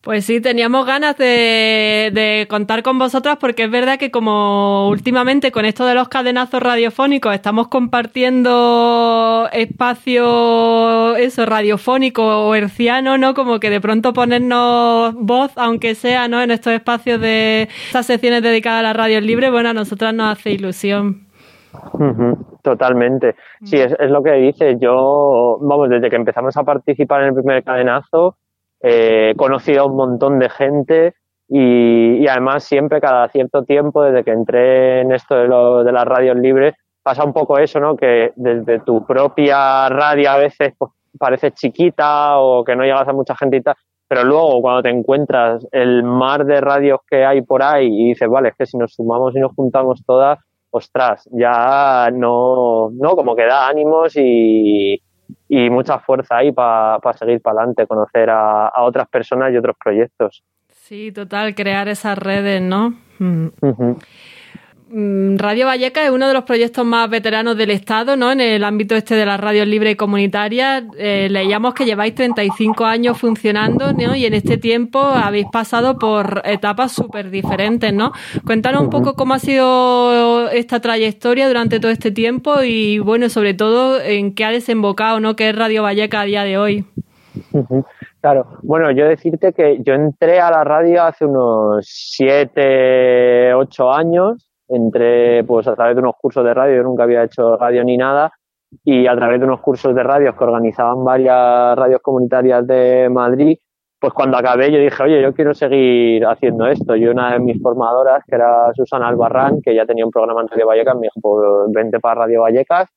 Pues 0.05 0.26
sí, 0.26 0.42
teníamos 0.42 0.84
ganas 0.84 1.16
de, 1.16 2.46
contar 2.50 2.82
con 2.82 2.98
vosotras 2.98 3.38
porque 3.40 3.64
es 3.64 3.70
verdad 3.70 3.98
que 3.98 4.11
como 4.11 4.90
últimamente 4.90 5.50
con 5.50 5.64
esto 5.64 5.86
de 5.86 5.94
los 5.94 6.09
cadenazos 6.09 6.62
radiofónicos 6.62 7.34
estamos 7.34 7.68
compartiendo 7.68 9.48
espacio 9.50 11.16
eso 11.16 11.46
radiofónico 11.46 12.22
o 12.22 12.55
herciano, 12.55 13.16
¿no? 13.16 13.32
Como 13.32 13.59
que 13.61 13.70
de 13.70 13.80
pronto 13.80 14.12
ponernos 14.12 15.14
voz, 15.14 15.52
aunque 15.57 15.94
sea, 15.94 16.28
¿no? 16.28 16.42
En 16.42 16.50
estos 16.50 16.74
espacios 16.74 17.18
de 17.18 17.70
estas 17.86 18.05
secciones 18.05 18.42
dedicadas 18.42 18.80
a 18.80 18.82
la 18.82 18.92
radio 18.92 19.22
libre, 19.22 19.48
bueno, 19.48 19.70
a 19.70 19.74
nosotras 19.74 20.12
nos 20.12 20.32
hace 20.32 20.50
ilusión. 20.50 21.28
Totalmente. 22.62 23.36
Sí, 23.64 23.76
es, 23.76 23.96
es 23.98 24.11
lo 24.11 24.22
que 24.22 24.32
dice. 24.32 24.76
Yo, 24.78 25.59
vamos, 25.62 25.88
desde 25.88 26.11
que 26.11 26.16
empezamos 26.16 26.55
a 26.59 26.62
participar 26.62 27.22
en 27.22 27.28
el 27.28 27.34
primer 27.34 27.64
cadenazo, 27.64 28.36
eh, 28.87 29.32
conocido 29.39 29.80
a 29.80 29.87
un 29.87 29.97
montón 29.97 30.39
de 30.39 30.51
gente 30.51 31.14
y, 31.49 32.26
además 32.26 32.64
siempre, 32.64 33.01
cada 33.01 33.26
cierto 33.28 33.64
tiempo, 33.64 34.03
desde 34.03 34.24
que 34.24 34.32
entré 34.32 35.01
en 35.01 35.12
esto 35.12 35.37
de, 35.37 35.49
lo, 35.49 35.82
de 35.82 35.91
las 35.91 36.05
radios 36.05 36.37
libres, 36.37 36.74
pasa 37.03 37.24
un 37.24 37.32
poco 37.32 37.59
eso, 37.59 37.80
¿no? 37.80 37.97
Que 37.97 38.32
desde 38.37 38.80
tu 38.80 39.07
propia 39.07 39.89
radio 39.89 40.30
a 40.30 40.37
veces 40.37 40.74
pues, 40.76 40.91
parece 41.18 41.53
chiquita 41.53 42.39
o 42.39 42.62
que 42.62 42.76
no 42.76 42.82
llegas 42.82 43.09
a 43.09 43.14
mucha 43.14 43.35
gente 43.35 43.57
y 43.57 43.62
tal, 43.62 43.74
pero 44.07 44.22
luego 44.22 44.61
cuando 44.61 44.82
te 44.82 44.91
encuentras 44.91 45.66
el 45.72 46.03
mar 46.03 46.45
de 46.45 46.61
radios 46.61 47.01
que 47.09 47.24
hay 47.24 47.41
por 47.41 47.62
ahí 47.62 47.87
y 47.87 48.09
dices, 48.09 48.28
vale, 48.28 48.51
es 48.51 48.55
que 48.55 48.66
si 48.66 48.76
nos 48.76 48.93
sumamos 48.93 49.35
y 49.35 49.41
nos 49.41 49.55
juntamos 49.55 50.03
todas, 50.05 50.39
ostras, 50.70 51.26
ya 51.32 52.11
no, 52.12 52.91
no, 52.91 53.16
como 53.16 53.35
que 53.35 53.47
da 53.47 53.66
ánimos 53.66 54.14
y, 54.16 55.01
y 55.57 55.70
mucha 55.70 56.00
fuerza 56.00 56.38
ahí 56.38 56.50
para 56.50 56.98
seguir 57.16 57.40
para 57.40 57.59
adelante, 57.59 57.86
conocer 57.86 58.28
a, 58.28 58.72
otras 58.78 59.09
personas 59.09 59.52
y 59.52 59.57
otros 59.57 59.76
proyectos. 59.82 60.42
Sí, 60.68 61.12
total, 61.12 61.55
crear 61.55 61.86
esas 61.86 62.18
redes, 62.18 62.61
¿no? 62.61 62.94
Mm, 63.20 63.48
radio 65.38 65.66
Valleca 65.66 66.05
es 66.05 66.11
uno 66.11 66.28
de 66.28 66.34
los 66.34 66.45
proyectos 66.45 66.84
más 66.84 67.11
veteranos 67.11 67.57
del 67.57 67.70
Estado, 67.70 68.16
¿no? 68.16 68.30
En 68.30 68.40
el 68.40 68.62
ámbito 68.62 68.95
este 68.95 69.16
de 69.16 69.26
las 69.26 69.40
radios 69.40 69.66
libres 69.66 69.95
y 69.95 69.97
comunitarias. 69.97 70.84
Eh, 70.97 71.26
leíamos 71.30 71.74
que 71.74 71.84
lleváis 71.84 72.14
35 72.14 72.84
años 72.84 73.18
funcionando, 73.18 73.92
¿no? 73.92 74.14
Y 74.14 74.24
en 74.24 74.34
este 74.34 74.57
tiempo 74.57 75.01
habéis 75.01 75.47
pasado 75.51 75.99
por 75.99 76.42
etapas 76.45 76.92
súper 76.92 77.30
diferentes, 77.30 77.92
¿no? 77.92 78.12
Cuéntanos 78.47 78.82
un 78.82 78.90
poco 78.90 79.14
cómo 79.14 79.34
ha 79.34 79.40
sido 79.40 80.49
esta 80.51 80.78
trayectoria 80.80 81.49
durante 81.49 81.80
todo 81.80 81.90
este 81.90 82.12
tiempo 82.12 82.62
y, 82.62 83.01
bueno, 83.01 83.28
sobre 83.28 83.55
todo, 83.55 84.01
en 84.01 84.32
qué 84.34 84.45
ha 84.45 84.53
desembocado, 84.53 85.18
¿no? 85.18 85.34
¿Qué 85.34 85.49
es 85.49 85.57
Radio 85.57 85.82
Valleca 85.82 86.20
a 86.20 86.24
día 86.24 86.45
de 86.45 86.57
hoy? 86.57 86.84
Claro, 88.20 88.47
bueno, 88.62 88.92
yo 88.92 89.07
decirte 89.07 89.53
que 89.53 89.78
yo 89.84 89.95
entré 89.95 90.40
a 90.40 90.51
la 90.51 90.62
radio 90.62 91.03
hace 91.03 91.26
unos 91.26 91.84
7, 91.86 93.53
8 93.55 93.92
años 93.92 94.53
entré 94.75 95.45
pues 95.45 95.66
a 95.68 95.75
través 95.75 95.97
de 95.97 96.03
unos 96.03 96.16
cursos 96.20 96.45
de 96.45 96.55
radio, 96.55 96.77
yo 96.77 96.83
nunca 96.83 97.05
había 97.05 97.25
hecho 97.25 97.57
radio 97.57 97.85
ni 97.85 97.97
nada, 97.97 98.33
y 98.85 99.07
a 99.07 99.14
través 99.14 99.41
de 99.41 99.47
unos 99.47 99.61
cursos 99.61 99.95
de 99.95 100.03
radio 100.03 100.37
que 100.37 100.45
organizaban 100.45 101.05
varias 101.05 101.77
radios 101.77 102.01
comunitarias 102.03 102.66
de 102.66 103.09
Madrid, 103.11 103.59
pues 104.01 104.12
cuando 104.12 104.37
acabé 104.37 104.70
yo 104.70 104.79
dije, 104.79 105.03
oye, 105.03 105.22
yo 105.22 105.33
quiero 105.33 105.55
seguir 105.55 106.27
haciendo 106.27 106.66
esto. 106.66 106.95
Y 106.95 107.07
una 107.07 107.33
de 107.33 107.39
mis 107.39 107.62
formadoras, 107.62 108.22
que 108.29 108.35
era 108.35 108.70
Susana 108.75 109.09
Albarrán, 109.09 109.62
que 109.62 109.75
ya 109.75 109.87
tenía 109.87 110.05
un 110.05 110.11
programa 110.11 110.43
en 110.43 110.49
Radio 110.49 110.66
Vallecas, 110.66 110.95
me 110.97 111.03
dijo, 111.03 111.20
pues 111.22 111.72
vente 111.72 112.01
para 112.01 112.22
Radio 112.22 112.43
Vallecas 112.43 112.89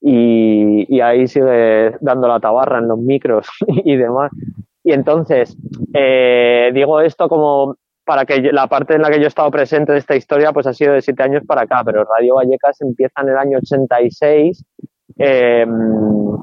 y, 0.00 0.86
y 0.88 1.00
ahí 1.00 1.26
sigue 1.26 1.96
dando 2.00 2.28
la 2.28 2.40
tabarra 2.40 2.78
en 2.78 2.88
los 2.88 2.98
micros 2.98 3.46
y 3.66 3.96
demás. 3.96 4.30
Y 4.82 4.92
entonces, 4.92 5.56
eh, 5.92 6.70
digo 6.72 7.00
esto 7.00 7.28
como 7.28 7.76
para 8.04 8.24
que 8.24 8.40
la 8.52 8.66
parte 8.66 8.94
en 8.94 9.02
la 9.02 9.10
que 9.10 9.18
yo 9.18 9.24
he 9.24 9.28
estado 9.28 9.50
presente 9.50 9.92
de 9.92 9.98
esta 9.98 10.16
historia 10.16 10.52
pues 10.52 10.66
ha 10.66 10.74
sido 10.74 10.92
de 10.92 11.02
siete 11.02 11.22
años 11.22 11.42
para 11.46 11.62
acá, 11.62 11.82
pero 11.84 12.04
Radio 12.04 12.36
Vallecas 12.36 12.80
empieza 12.80 13.22
en 13.22 13.30
el 13.30 13.38
año 13.38 13.58
86 13.58 14.64
eh, 15.18 15.66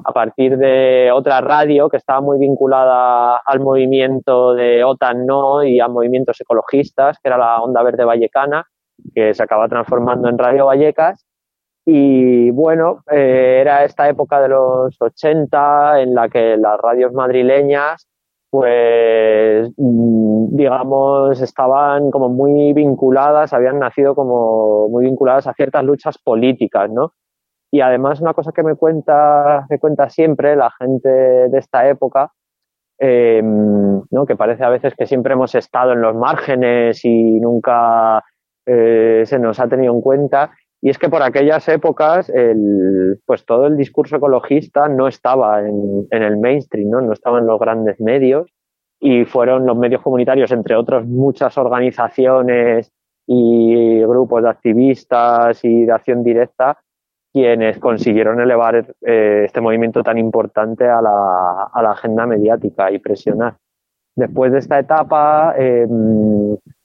a 0.04 0.12
partir 0.12 0.56
de 0.56 1.10
otra 1.12 1.40
radio 1.40 1.88
que 1.88 1.98
estaba 1.98 2.20
muy 2.20 2.38
vinculada 2.38 3.36
al 3.38 3.60
movimiento 3.60 4.54
de 4.54 4.82
OTAN 4.82 5.26
y 5.64 5.78
a 5.80 5.88
movimientos 5.88 6.40
ecologistas, 6.40 7.18
que 7.22 7.28
era 7.28 7.38
la 7.38 7.60
Onda 7.60 7.82
Verde 7.82 8.04
Vallecana, 8.04 8.66
que 9.14 9.34
se 9.34 9.42
acaba 9.42 9.68
transformando 9.68 10.28
en 10.28 10.38
Radio 10.38 10.66
Vallecas. 10.66 11.26
Y 11.84 12.50
bueno, 12.50 13.02
eh, 13.10 13.58
era 13.60 13.84
esta 13.84 14.08
época 14.08 14.40
de 14.40 14.48
los 14.48 14.96
80 15.00 16.00
en 16.00 16.14
la 16.14 16.28
que 16.28 16.56
las 16.56 16.78
radios 16.80 17.12
madrileñas 17.12 18.08
pues 18.52 19.70
mm, 19.78 20.54
digamos 20.54 21.40
estaban 21.40 22.10
como 22.10 22.28
muy 22.28 22.74
vinculadas, 22.74 23.54
habían 23.54 23.78
nacido 23.78 24.14
como 24.14 24.90
muy 24.90 25.06
vinculadas 25.06 25.46
a 25.46 25.54
ciertas 25.54 25.82
luchas 25.82 26.18
políticas, 26.18 26.90
¿no? 26.90 27.14
Y 27.70 27.80
además 27.80 28.20
una 28.20 28.34
cosa 28.34 28.52
que 28.52 28.62
me 28.62 28.74
cuenta, 28.76 29.64
me 29.70 29.78
cuenta 29.78 30.10
siempre 30.10 30.54
la 30.54 30.70
gente 30.78 31.08
de 31.08 31.58
esta 31.58 31.88
época, 31.88 32.30
em, 32.98 34.02
¿no? 34.10 34.26
que 34.26 34.36
parece 34.36 34.64
a 34.64 34.68
veces 34.68 34.94
que 34.98 35.06
siempre 35.06 35.32
hemos 35.32 35.54
estado 35.54 35.92
en 35.92 36.02
los 36.02 36.14
márgenes 36.14 37.02
y 37.06 37.40
nunca 37.40 38.22
eh, 38.66 39.22
se 39.24 39.38
nos 39.38 39.60
ha 39.60 39.68
tenido 39.68 39.94
en 39.94 40.02
cuenta, 40.02 40.50
y 40.84 40.90
es 40.90 40.98
que 40.98 41.08
por 41.08 41.22
aquellas 41.22 41.68
épocas, 41.68 42.28
el, 42.28 43.20
pues 43.24 43.46
todo 43.46 43.68
el 43.68 43.76
discurso 43.76 44.16
ecologista 44.16 44.88
no 44.88 45.06
estaba 45.06 45.60
en, 45.60 46.08
el 46.10 46.36
mainstream, 46.38 46.90
¿no? 46.90 47.00
no 47.00 47.12
estaba 47.12 47.38
en 47.38 47.46
los 47.46 47.60
grandes 47.60 48.00
medios 48.00 48.52
y 48.98 49.24
fueron 49.24 49.64
los 49.64 49.76
medios 49.76 50.02
comunitarios, 50.02 50.50
entre 50.50 50.74
otros 50.74 51.06
muchas 51.06 51.56
organizaciones 51.56 52.90
y 53.28 54.00
grupos 54.00 54.42
de 54.42 54.48
activistas 54.48 55.64
y 55.64 55.84
de 55.84 55.92
acción 55.92 56.24
directa 56.24 56.78
quienes 57.32 57.78
consiguieron 57.78 58.40
elevar 58.40 58.94
eh, 59.02 59.44
este 59.46 59.60
movimiento 59.60 60.02
tan 60.02 60.18
importante 60.18 60.84
a 60.84 61.00
la, 61.00 61.90
agenda 61.92 62.26
mediática 62.26 62.90
y 62.90 62.98
presionar. 62.98 63.56
Después 64.16 64.52
de 64.52 64.58
esta 64.58 64.80
etapa, 64.80 65.54
eh, 65.56 65.86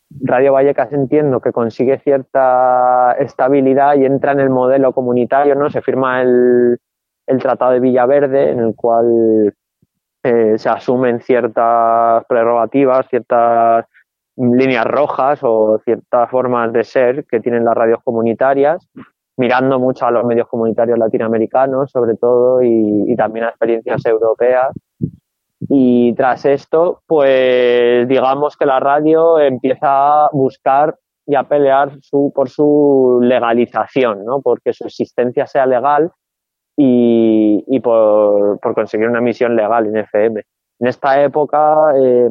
Radio 0.09 0.53
Vallecas 0.53 0.91
entiendo 0.93 1.41
que 1.41 1.51
consigue 1.51 1.99
cierta 1.99 3.13
estabilidad 3.19 3.95
y 3.95 4.05
entra 4.05 4.31
en 4.31 4.39
el 4.39 4.49
modelo 4.49 4.93
comunitario, 4.93 5.55
¿no? 5.55 5.69
Se 5.69 5.81
firma 5.81 6.21
el, 6.21 6.79
Tratado 7.39 7.73
de 7.73 7.81
Villaverde, 7.81 8.51
en 8.51 8.59
el 8.59 8.73
cual 8.73 9.53
eh, 10.23 10.57
se 10.57 10.69
asumen 10.69 11.19
ciertas 11.19 12.23
prerrogativas, 12.25 13.05
ciertas 13.09 13.85
líneas 14.37 14.85
rojas 14.85 15.39
o 15.43 15.79
ciertas 15.83 16.29
formas 16.29 16.71
de 16.71 16.83
ser 16.83 17.25
que 17.25 17.39
tienen 17.39 17.65
las 17.65 17.75
radios 17.75 17.99
comunitarias, 18.03 18.87
mirando 19.35 19.79
mucho 19.79 20.05
a 20.05 20.11
los 20.11 20.23
medios 20.25 20.47
comunitarios 20.47 20.97
latinoamericanos, 20.97 21.91
sobre 21.91 22.15
todo, 22.15 22.61
y, 22.61 23.15
también 23.15 23.45
a 23.45 23.49
experiencias 23.49 24.05
europeas. 24.05 24.73
Y 25.59 26.13
tras 26.13 26.45
esto, 26.45 27.01
pues 27.07 28.07
digamos 28.07 28.55
que 28.57 28.65
la 28.65 28.79
radio 28.79 29.39
empieza 29.39 30.25
a 30.25 30.29
buscar 30.31 30.95
y 31.25 31.35
a 31.35 31.43
pelear 31.43 31.91
su, 32.01 32.31
por 32.33 32.49
su 32.49 33.19
legalización, 33.21 34.23
¿no? 34.23 34.41
porque 34.41 34.71
su 34.73 34.85
existencia 34.85 35.47
sea 35.47 35.65
legal 35.65 36.11
y, 36.77 37.79
por, 37.79 38.59
por, 38.59 38.75
conseguir 38.75 39.09
una 39.09 39.19
emisión 39.19 39.55
legal 39.55 39.87
en 39.87 39.97
FM. 39.97 40.43
En 40.79 40.87
esta 40.87 41.23
época, 41.23 41.91
eh, 41.99 42.29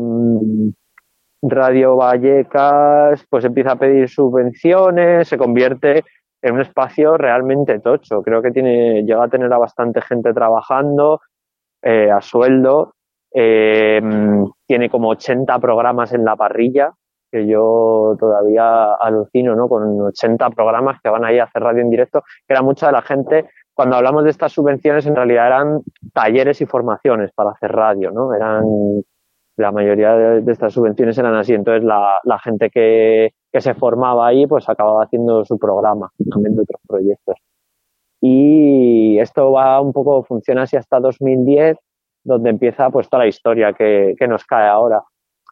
Radio 1.42 1.96
Vallecas 1.96 3.24
pues 3.28 3.44
empieza 3.44 3.72
a 3.72 3.78
pedir 3.78 4.08
subvenciones, 4.08 5.28
se 5.28 5.36
convierte 5.36 6.04
en 6.42 6.54
un 6.54 6.60
espacio 6.60 7.16
realmente 7.16 7.78
tocho. 7.80 8.22
Creo 8.22 8.42
que 8.42 8.50
tiene, 8.50 9.02
llega 9.02 9.24
a 9.24 9.28
tener 9.28 9.52
a 9.52 9.58
bastante 9.58 10.00
gente 10.00 10.32
trabajando 10.32 11.20
eh, 11.82 12.10
a 12.10 12.20
sueldo. 12.20 12.94
Eh, 13.38 14.00
tiene 14.66 14.88
como 14.88 15.10
80 15.10 15.58
programas 15.58 16.14
en 16.14 16.24
la 16.24 16.36
parrilla, 16.36 16.94
que 17.30 17.46
yo 17.46 18.16
todavía 18.18 18.94
alucino, 18.94 19.54
¿no? 19.54 19.68
Con 19.68 20.00
80 20.00 20.48
programas 20.50 21.00
que 21.02 21.10
van 21.10 21.26
ahí 21.26 21.38
a 21.38 21.44
hacer 21.44 21.62
radio 21.62 21.82
en 21.82 21.90
directo, 21.90 22.22
que 22.46 22.54
era 22.54 22.62
mucha 22.62 22.86
de 22.86 22.92
la 22.92 23.02
gente. 23.02 23.50
Cuando 23.74 23.96
hablamos 23.96 24.24
de 24.24 24.30
estas 24.30 24.52
subvenciones, 24.52 25.04
en 25.04 25.14
realidad 25.16 25.48
eran 25.48 25.82
talleres 26.14 26.62
y 26.62 26.66
formaciones 26.66 27.30
para 27.32 27.50
hacer 27.50 27.72
radio, 27.72 28.10
¿no? 28.10 28.32
Eran 28.32 28.64
la 29.56 29.70
mayoría 29.70 30.14
de, 30.16 30.50
estas 30.50 30.72
subvenciones 30.72 31.18
eran 31.18 31.34
así. 31.34 31.52
Entonces, 31.52 31.84
la, 31.84 32.18
la 32.24 32.38
gente 32.38 32.70
que, 32.70 33.34
que, 33.52 33.60
se 33.60 33.74
formaba 33.74 34.28
ahí, 34.28 34.46
pues 34.46 34.66
acababa 34.66 35.04
haciendo 35.04 35.44
su 35.44 35.58
programa, 35.58 36.10
también 36.30 36.56
de 36.56 36.62
otros 36.62 36.80
proyectos. 36.88 37.36
Y 38.22 39.18
esto 39.18 39.52
va 39.52 39.78
un 39.82 39.92
poco, 39.92 40.24
funciona 40.24 40.62
así 40.62 40.76
hasta 40.76 41.00
2010, 41.00 41.76
donde 42.26 42.50
empieza 42.50 42.90
pues 42.90 43.08
toda 43.08 43.22
la 43.22 43.28
historia 43.28 43.72
que, 43.72 44.14
que 44.18 44.28
nos 44.28 44.44
cae 44.44 44.68
ahora. 44.68 45.02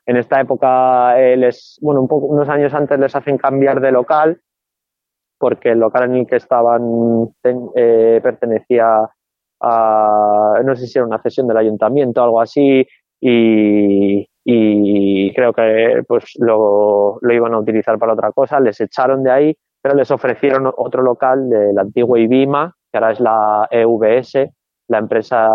En 0.06 0.16
esta 0.16 0.40
época, 0.40 1.18
eh, 1.20 1.36
les, 1.36 1.78
bueno, 1.80 2.02
un 2.02 2.08
poco, 2.08 2.26
unos 2.26 2.48
años 2.48 2.74
antes 2.74 2.98
les 2.98 3.14
hacen 3.14 3.38
cambiar 3.38 3.80
de 3.80 3.92
local, 3.92 4.40
porque 5.38 5.70
el 5.70 5.78
local 5.78 6.04
en 6.04 6.16
el 6.16 6.26
que 6.26 6.36
estaban 6.36 7.32
eh, 7.76 8.20
pertenecía 8.22 9.08
a, 9.60 10.60
no 10.64 10.76
sé 10.76 10.86
si 10.86 10.98
era 10.98 11.06
una 11.06 11.22
cesión 11.22 11.46
del 11.46 11.56
ayuntamiento 11.56 12.20
o 12.20 12.24
algo 12.24 12.40
así, 12.40 12.86
y, 13.20 14.28
y 14.44 15.32
creo 15.32 15.52
que 15.52 16.02
pues 16.06 16.24
lo, 16.38 17.18
lo, 17.22 17.32
iban 17.32 17.54
a 17.54 17.60
utilizar 17.60 17.98
para 17.98 18.12
otra 18.12 18.32
cosa, 18.32 18.60
les 18.60 18.80
echaron 18.80 19.22
de 19.22 19.30
ahí, 19.30 19.56
pero 19.80 19.94
les 19.94 20.10
ofrecieron 20.10 20.70
otro 20.76 21.02
local 21.02 21.48
del 21.48 21.78
antiguo 21.78 22.16
IBIMA, 22.18 22.74
que 22.92 22.98
ahora 22.98 23.12
es 23.12 23.20
la 23.20 23.68
EVS, 23.70 24.50
la 24.88 24.98
empresa 24.98 25.48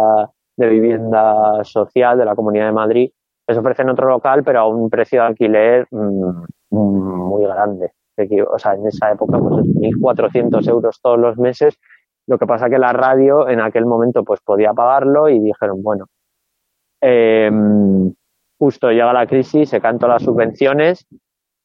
de 0.60 0.68
vivienda 0.68 1.64
social 1.64 2.18
de 2.18 2.26
la 2.26 2.36
Comunidad 2.36 2.66
de 2.66 2.72
Madrid, 2.74 3.12
les 3.47 3.57
ofrecen 3.57 3.89
otro 3.89 4.07
local, 4.10 4.43
pero 4.43 4.60
a 4.60 4.68
un 4.68 4.89
precio 4.89 5.22
de 5.22 5.28
alquiler 5.28 5.88
mmm, 5.89 6.43
muy 6.70 7.45
grande. 7.45 7.93
O 8.18 8.24
en 8.74 8.88
esa 8.88 9.12
época, 9.14 9.39
pues 9.39 9.66
1.400 9.66 10.70
euros 10.70 10.99
todos 11.01 11.18
los 11.18 11.38
meses. 11.38 11.80
Lo 12.28 12.38
que 12.38 12.45
pasa 12.45 12.70
que 12.70 12.78
la 12.78 12.91
radio 12.91 13.47
en 13.47 13.62
aquel 13.62 13.86
momento 13.86 14.26
pues 14.26 14.41
podía 14.41 14.74
pagarlo 14.74 15.30
y 15.30 15.39
dijeron, 15.39 15.82
bueno, 15.82 16.05
eh, 17.01 17.49
justo 18.60 18.91
llega 18.91 19.14
la 19.14 19.26
crisis, 19.26 19.70
se 19.70 19.80
cantan 19.80 20.10
las 20.10 20.24
subvenciones 20.24 21.07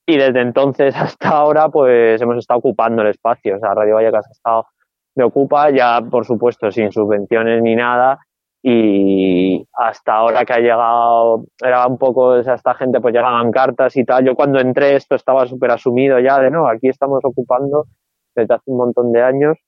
y 0.06 0.16
desde 0.16 0.42
entonces 0.42 0.94
hasta 0.96 1.30
ahora 1.30 1.68
pues 1.70 2.22
hemos 2.22 2.38
estado 2.38 2.58
ocupando 2.60 3.02
el 3.02 3.08
espacio. 3.08 3.56
O 3.56 3.58
sea, 3.58 3.74
Radio 3.74 3.96
Vallecas 3.96 4.28
ha 4.28 4.32
estado 4.32 4.66
de 5.16 5.24
ocupa 5.24 5.70
ya, 5.70 6.00
por 6.08 6.24
supuesto, 6.24 6.70
sin 6.70 6.92
subvenciones 6.92 7.60
ni 7.62 7.74
nada 7.74 8.20
y 8.66 9.68
hasta 9.74 10.14
ahora 10.14 10.46
que 10.46 10.54
ha 10.54 10.58
llegado, 10.58 11.44
era 11.62 11.86
un 11.86 11.98
poco, 11.98 12.28
o 12.28 12.42
sea, 12.42 12.54
esta 12.54 12.72
gente 12.72 12.98
pues 12.98 13.12
llegaban 13.12 13.50
cartas 13.50 13.94
y 13.94 14.06
tal. 14.06 14.24
Yo 14.24 14.34
cuando 14.34 14.58
entré 14.58 14.96
esto 14.96 15.16
estaba 15.16 15.44
súper 15.46 15.70
asumido 15.70 16.18
ya 16.18 16.38
de 16.38 16.50
no, 16.50 16.66
aquí 16.66 16.88
estamos 16.88 17.20
ocupando 17.22 17.84
desde 18.34 18.54
hace 18.54 18.70
un 18.70 18.78
montón 18.78 19.12
de 19.12 19.22
años 19.22 19.58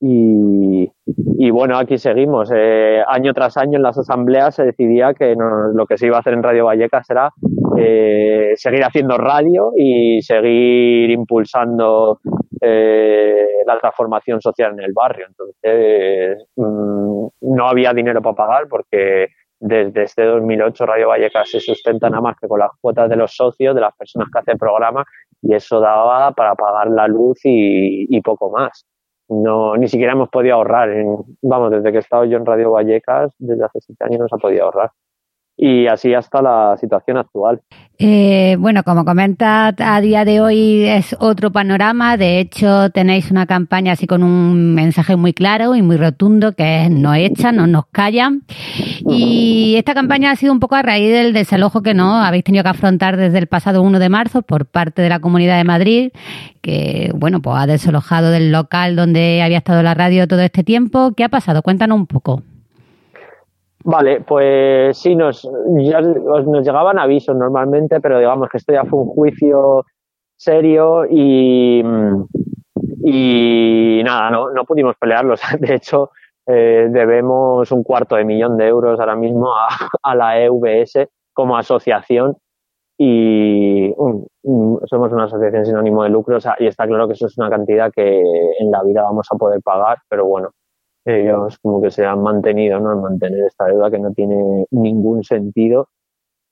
y, 0.00 0.92
y 1.38 1.50
bueno, 1.50 1.78
aquí 1.78 1.96
seguimos. 1.96 2.52
Eh, 2.54 3.02
año 3.08 3.32
tras 3.32 3.56
año 3.56 3.78
en 3.78 3.82
las 3.82 3.96
asambleas 3.96 4.54
se 4.54 4.66
decidía 4.66 5.14
que 5.14 5.34
no, 5.34 5.68
lo 5.68 5.86
que 5.86 5.96
se 5.96 6.04
iba 6.06 6.18
a 6.18 6.20
hacer 6.20 6.34
en 6.34 6.42
Radio 6.42 6.66
Vallecas 6.66 7.08
era 7.08 7.32
eh, 7.78 8.52
seguir 8.56 8.82
haciendo 8.84 9.16
radio 9.16 9.72
y 9.76 10.20
seguir 10.22 11.10
impulsando 11.10 12.20
eh, 12.60 13.62
la 13.66 13.78
transformación 13.78 14.40
social 14.40 14.72
en 14.72 14.84
el 14.84 14.92
barrio. 14.92 15.26
Entonces, 15.28 16.48
mmm, 16.56 17.26
no 17.40 17.68
había 17.68 17.92
dinero 17.92 18.22
para 18.22 18.36
pagar 18.36 18.68
porque 18.68 19.28
desde 19.58 20.02
este 20.02 20.24
2008 20.24 20.86
Radio 20.86 21.08
Vallecas 21.08 21.50
se 21.50 21.60
sustenta 21.60 22.10
nada 22.10 22.22
más 22.22 22.36
que 22.40 22.46
con 22.46 22.60
las 22.60 22.70
cuotas 22.80 23.08
de 23.08 23.16
los 23.16 23.34
socios, 23.34 23.74
de 23.74 23.80
las 23.80 23.96
personas 23.96 24.28
que 24.32 24.38
hacen 24.38 24.58
programa, 24.58 25.04
y 25.42 25.54
eso 25.54 25.80
daba 25.80 26.32
para 26.32 26.54
pagar 26.54 26.88
la 26.90 27.06
luz 27.08 27.40
y, 27.44 28.06
y 28.14 28.20
poco 28.20 28.50
más 28.50 28.86
no 29.28 29.76
ni 29.76 29.88
siquiera 29.88 30.12
hemos 30.12 30.28
podido 30.28 30.56
ahorrar. 30.56 30.90
En, 30.90 31.16
vamos, 31.42 31.70
desde 31.70 31.90
que 31.90 31.98
he 31.98 32.00
estado 32.00 32.24
yo 32.24 32.36
en 32.36 32.46
Radio 32.46 32.70
Vallecas, 32.72 33.34
desde 33.38 33.64
hace 33.64 33.80
siete 33.80 34.04
años 34.04 34.20
no 34.20 34.28
se 34.28 34.34
ha 34.34 34.38
podido 34.38 34.64
ahorrar. 34.64 34.90
Y 35.58 35.86
así 35.86 36.12
hasta 36.12 36.42
la 36.42 36.76
situación 36.78 37.16
actual. 37.16 37.62
Eh, 37.98 38.56
bueno, 38.58 38.82
como 38.82 39.06
comenta, 39.06 39.74
a 39.78 40.00
día 40.02 40.26
de 40.26 40.42
hoy 40.42 40.84
es 40.84 41.16
otro 41.18 41.50
panorama. 41.50 42.18
De 42.18 42.40
hecho, 42.40 42.90
tenéis 42.90 43.30
una 43.30 43.46
campaña 43.46 43.92
así 43.92 44.06
con 44.06 44.22
un 44.22 44.74
mensaje 44.74 45.16
muy 45.16 45.32
claro 45.32 45.74
y 45.74 45.80
muy 45.80 45.96
rotundo 45.96 46.52
que 46.52 46.84
es 46.84 46.90
no 46.90 47.14
echan, 47.14 47.56
no 47.56 47.66
nos 47.66 47.86
callan. 47.86 48.42
Y 49.08 49.76
esta 49.78 49.94
campaña 49.94 50.30
ha 50.30 50.36
sido 50.36 50.52
un 50.52 50.60
poco 50.60 50.74
a 50.74 50.82
raíz 50.82 51.10
del 51.10 51.32
desalojo 51.32 51.82
que 51.82 51.94
no 51.94 52.16
habéis 52.22 52.44
tenido 52.44 52.62
que 52.62 52.70
afrontar 52.70 53.16
desde 53.16 53.38
el 53.38 53.46
pasado 53.46 53.80
1 53.80 53.98
de 53.98 54.08
marzo 54.10 54.42
por 54.42 54.66
parte 54.66 55.00
de 55.00 55.08
la 55.08 55.20
Comunidad 55.20 55.56
de 55.56 55.64
Madrid, 55.64 56.12
que 56.60 57.12
bueno, 57.14 57.40
pues 57.40 57.56
ha 57.58 57.66
desalojado 57.66 58.30
del 58.30 58.52
local 58.52 58.94
donde 58.94 59.40
había 59.42 59.58
estado 59.58 59.82
la 59.82 59.94
radio 59.94 60.28
todo 60.28 60.42
este 60.42 60.64
tiempo. 60.64 61.14
¿Qué 61.16 61.24
ha 61.24 61.30
pasado? 61.30 61.62
Cuéntanos 61.62 61.96
un 61.96 62.06
poco. 62.06 62.42
Vale, 63.88 64.20
pues 64.22 64.98
sí, 64.98 65.14
nos, 65.14 65.48
ya 65.76 66.00
nos 66.00 66.66
llegaban 66.66 66.98
avisos 66.98 67.36
normalmente, 67.36 68.00
pero 68.00 68.18
digamos 68.18 68.48
que 68.48 68.56
esto 68.56 68.72
ya 68.72 68.84
fue 68.84 68.98
un 68.98 69.06
juicio 69.06 69.84
serio 70.36 71.04
y, 71.08 71.84
nada, 74.04 74.30
no, 74.30 74.50
no 74.50 74.64
pudimos 74.64 74.96
pelearlos. 74.98 75.40
De 75.60 75.76
hecho, 75.76 76.10
eh, 76.48 76.88
debemos 76.90 77.70
un 77.70 77.84
cuarto 77.84 78.16
de 78.16 78.24
millón 78.24 78.56
de 78.56 78.66
euros 78.66 78.98
ahora 78.98 79.14
mismo 79.14 79.54
a, 79.54 79.68
a 80.02 80.16
la 80.16 80.40
EVS 80.40 81.06
como 81.32 81.56
asociación 81.56 82.36
y 82.98 83.92
um, 83.96 84.80
somos 84.86 85.12
una 85.12 85.24
asociación 85.24 85.64
sin 85.64 85.76
ánimo 85.76 86.02
de 86.02 86.08
lucro 86.08 86.38
o 86.38 86.40
sea, 86.40 86.56
y 86.58 86.66
está 86.66 86.88
claro 86.88 87.06
que 87.06 87.12
eso 87.12 87.26
es 87.26 87.38
una 87.38 87.50
cantidad 87.50 87.92
que 87.92 88.18
en 88.58 88.70
la 88.72 88.82
vida 88.82 89.02
vamos 89.02 89.28
a 89.30 89.36
poder 89.36 89.62
pagar, 89.62 89.98
pero 90.08 90.24
bueno, 90.24 90.50
ellos 91.06 91.58
como 91.58 91.80
que 91.80 91.90
se 91.90 92.04
han 92.04 92.22
mantenido, 92.22 92.80
¿no? 92.80 92.92
En 92.92 93.00
mantener 93.00 93.44
esta 93.44 93.66
deuda 93.66 93.90
que 93.90 93.98
no 93.98 94.12
tiene 94.12 94.66
ningún 94.70 95.24
sentido. 95.24 95.88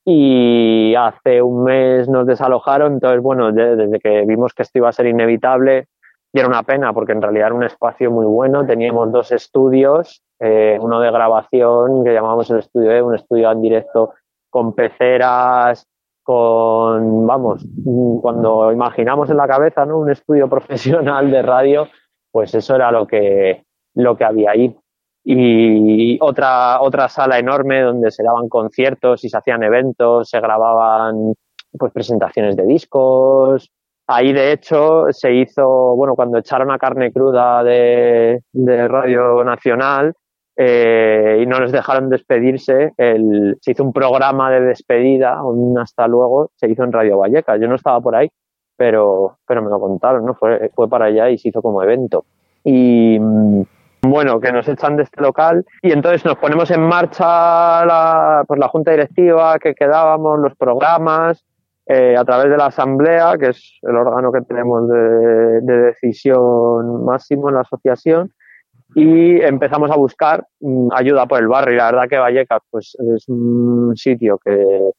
Y 0.07 0.95
hace 0.97 1.43
un 1.43 1.65
mes 1.65 2.09
nos 2.09 2.27
desalojaron, 2.27 2.95
entonces, 2.95 3.23
bueno, 3.23 3.53
desde 3.53 3.99
que 4.01 4.25
vimos 4.27 4.53
que 4.53 4.63
esto 4.63 4.79
iba 4.79 4.89
a 4.89 4.93
ser 4.93 5.07
inevitable, 5.07 5.89
y 6.33 6.41
era 6.41 6.49
una 6.49 6.63
pena 6.63 6.93
porque 6.93 7.13
en 7.13 7.23
realidad 7.23 7.47
era 7.47 7.55
un 7.55 7.63
espacio 7.63 8.11
muy 8.11 8.27
bueno, 8.27 8.67
teníamos 8.67 9.11
dos 9.13 9.33
estudios, 9.33 10.23
eh, 10.41 10.77
uno 10.81 11.01
de 11.01 11.11
grabación 11.11 12.05
que 12.05 12.13
llamábamos 12.13 12.51
el 12.51 12.59
estudio 12.59 12.91
E, 12.91 13.03
un 13.03 13.15
estudio 13.15 13.51
en 13.53 13.63
directo 13.63 14.15
con 14.51 14.75
peceras, 14.75 15.87
con, 16.25 17.27
vamos, 17.27 17.65
cuando 18.21 18.73
imaginamos 18.73 19.31
en 19.31 19.37
la 19.37 19.47
cabeza, 19.47 19.87
¿no? 19.87 19.99
Un 19.99 20.11
estudio 20.11 20.49
profesional 20.51 21.31
de 21.31 21.43
radio, 21.43 21.87
pues 22.33 22.55
eso 22.55 22.75
era 22.75 22.91
lo 22.91 23.07
que, 23.07 23.65
lo 23.95 24.17
que 24.17 24.25
había 24.25 24.53
ahí. 24.53 24.77
Y 25.25 26.19
otra, 26.21 26.81
otra 26.83 27.09
sala 27.09 27.39
enorme 27.39 27.81
donde 27.81 28.11
se 28.11 28.23
daban 28.23 28.49
conciertos 28.49 29.25
y 29.25 29.29
se 29.29 29.39
hacían 29.39 29.63
eventos, 29.63 30.29
se 30.29 30.39
grababan 30.39 31.35
pues 31.79 31.93
presentaciones 31.93 32.57
de 32.57 32.67
discos, 32.67 33.73
Ahí, 34.07 34.35
de 34.35 34.53
hecho, 34.53 35.07
se 35.11 35.33
hizo, 35.33 35.97
bueno, 35.97 36.15
cuando 36.15 36.39
echaron 36.39 36.71
a 36.71 36.79
carne 36.79 37.11
cruda 37.11 37.65
de, 37.65 38.43
Radio 38.53 39.43
Nacional 39.45 40.13
eh, 40.57 41.41
y 41.43 41.47
no 41.47 41.59
les 41.61 41.73
dejaron 41.73 42.11
despedirse, 42.11 42.93
se 42.99 43.71
hizo 43.71 43.83
un 43.83 43.95
programa 43.95 44.51
de 44.51 44.61
despedida, 44.61 45.43
un 45.43 45.79
hasta 45.79 46.07
luego, 46.07 46.51
se 46.55 46.71
hizo 46.71 46.85
en 46.85 46.93
Radio 46.93 47.19
Vallecas. 47.19 47.59
Yo 47.59 47.67
no 47.67 47.77
estaba 47.77 47.99
por 48.03 48.15
ahí, 48.15 48.29
pero, 48.77 49.39
pero 49.47 49.63
me 49.63 49.71
lo 49.71 49.81
contaron, 49.81 50.27
¿no? 50.27 50.35
Fue, 50.35 50.71
fue 50.75 50.87
para 50.87 51.07
allá 51.07 51.31
y 51.31 51.39
se 51.39 51.49
hizo 51.49 51.63
como 51.63 51.83
evento. 51.83 52.27
Y 52.63 53.19
mm, 53.19 53.63
bueno, 54.07 54.41
que 54.41 54.53
nos 54.53 54.69
echan 54.69 54.97
de 54.97 55.05
este 55.05 55.21
local 55.21 55.65
y 55.83 55.93
entonces 55.93 56.25
nos 56.25 56.37
ponemos 56.37 56.71
en 56.71 56.83
marcha 56.83 57.85
la, 57.85 58.45
pues 58.47 58.61
la 58.61 58.69
junta 58.69 58.91
directiva 58.91 59.59
que 59.59 59.75
quedábamos, 59.75 60.39
los 60.41 60.55
programas, 60.57 61.45
eh, 61.87 62.17
a 62.17 62.25
través 62.25 62.51
de 62.51 62.57
la 62.57 62.67
asamblea, 62.67 63.37
que 63.39 63.49
es 63.51 63.79
el 63.83 63.95
órgano 63.97 64.33
que 64.33 64.41
tenemos 64.41 64.89
de, 64.89 65.61
decisión 65.61 67.05
máximo 67.05 67.51
en 67.51 67.57
la 67.57 67.61
asociación, 67.61 68.33
y 68.95 69.41
empezamos 69.41 69.91
a 69.91 69.97
buscar 69.97 70.47
mm, 70.61 70.89
ayuda 70.93 71.27
por 71.27 71.41
el 71.41 71.49
barrio. 71.49 71.75
Y 71.75 71.79
la 71.79 71.91
verdad 71.91 72.09
que 72.09 72.19
Vallecas 72.19 72.63
pues, 72.71 72.97
es 73.17 73.29
un 73.29 73.93
sitio 73.97 74.39
que, 74.39 74.93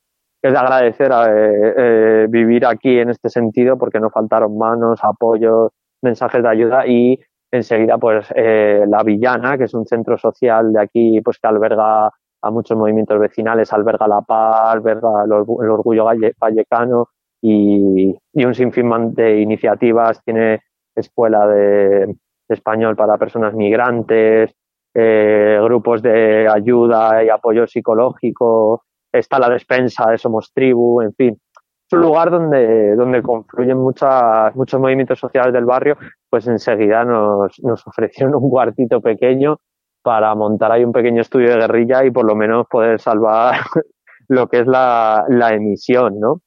es 0.43 0.51
de 0.51 0.57
agradecer 0.57 1.11
a, 1.11 1.25
eh, 1.25 1.73
eh, 1.77 2.27
vivir 2.29 2.67
aquí 2.67 2.99
en 2.99 3.09
este 3.09 3.29
sentido, 3.29 3.77
porque 3.79 3.99
no 3.99 4.11
faltaron 4.11 4.55
manos, 4.55 4.99
apoyos, 5.01 5.71
mensajes 6.03 6.43
de 6.43 6.49
ayuda 6.49 6.85
y 6.85 7.19
enseguida 7.51 7.97
pues 7.97 8.27
la 8.35 9.03
Villana, 9.03 9.57
que 9.57 9.65
es 9.65 9.73
un 9.73 9.85
centro 9.85 10.17
social 10.17 10.73
de 10.73 10.81
aquí 10.81 11.21
pues 11.21 11.39
que 11.39 11.47
alberga 11.47 12.11
a 12.45 12.51
muchos 12.51 12.77
movimientos 12.77 13.19
vecinales, 13.19 13.73
alberga 13.73 14.07
la 14.07 14.21
paz, 14.21 14.75
alberga 14.75 15.23
el, 15.25 15.31
orgullo 15.31 16.05
vallecano 16.39 17.09
y, 17.41 18.15
un 18.33 18.53
sinfín 18.53 19.13
de 19.15 19.41
iniciativas, 19.41 20.23
tiene 20.23 20.61
escuela 20.95 21.47
de, 21.47 22.15
español 22.47 22.95
para 22.95 23.17
personas 23.17 23.53
migrantes, 23.55 24.53
eh, 24.93 25.59
grupos 25.63 26.01
de 26.01 26.47
ayuda 26.47 27.23
y 27.23 27.29
apoyo 27.29 27.65
psicológico, 27.65 28.83
está 29.11 29.39
la 29.39 29.49
despensa 29.49 30.11
de 30.11 30.17
Somos 30.17 30.51
Tribu, 30.53 31.01
en 31.01 31.13
fin. 31.13 31.37
Es 31.87 31.93
un 31.93 32.01
lugar 32.01 32.31
donde, 32.31 32.95
donde 32.95 33.21
confluyen 33.21 33.77
muchas, 33.77 34.55
muchos 34.55 34.79
movimientos 34.79 35.19
sociales 35.19 35.53
del 35.53 35.65
barrio, 35.65 35.97
pues 36.29 36.47
enseguida 36.47 37.05
nos, 37.05 37.59
nos 37.61 37.85
ofrecieron 37.85 38.35
un 38.35 38.49
cuartito 38.49 39.01
pequeño 39.01 39.59
para 40.05 40.35
montar 40.35 40.71
ahí 40.71 40.83
un 40.83 40.91
pequeño 40.91 41.21
estudio 41.21 41.49
de 41.49 41.57
guerrilla 41.57 42.05
y 42.05 42.11
por 42.11 42.25
lo 42.25 42.35
menos 42.35 42.67
poder 42.67 42.99
salvar 42.99 43.55
lo 44.27 44.47
que 44.47 44.59
es 44.59 44.67
la, 44.67 45.25
emisión, 45.51 46.19
¿no? 46.19 46.41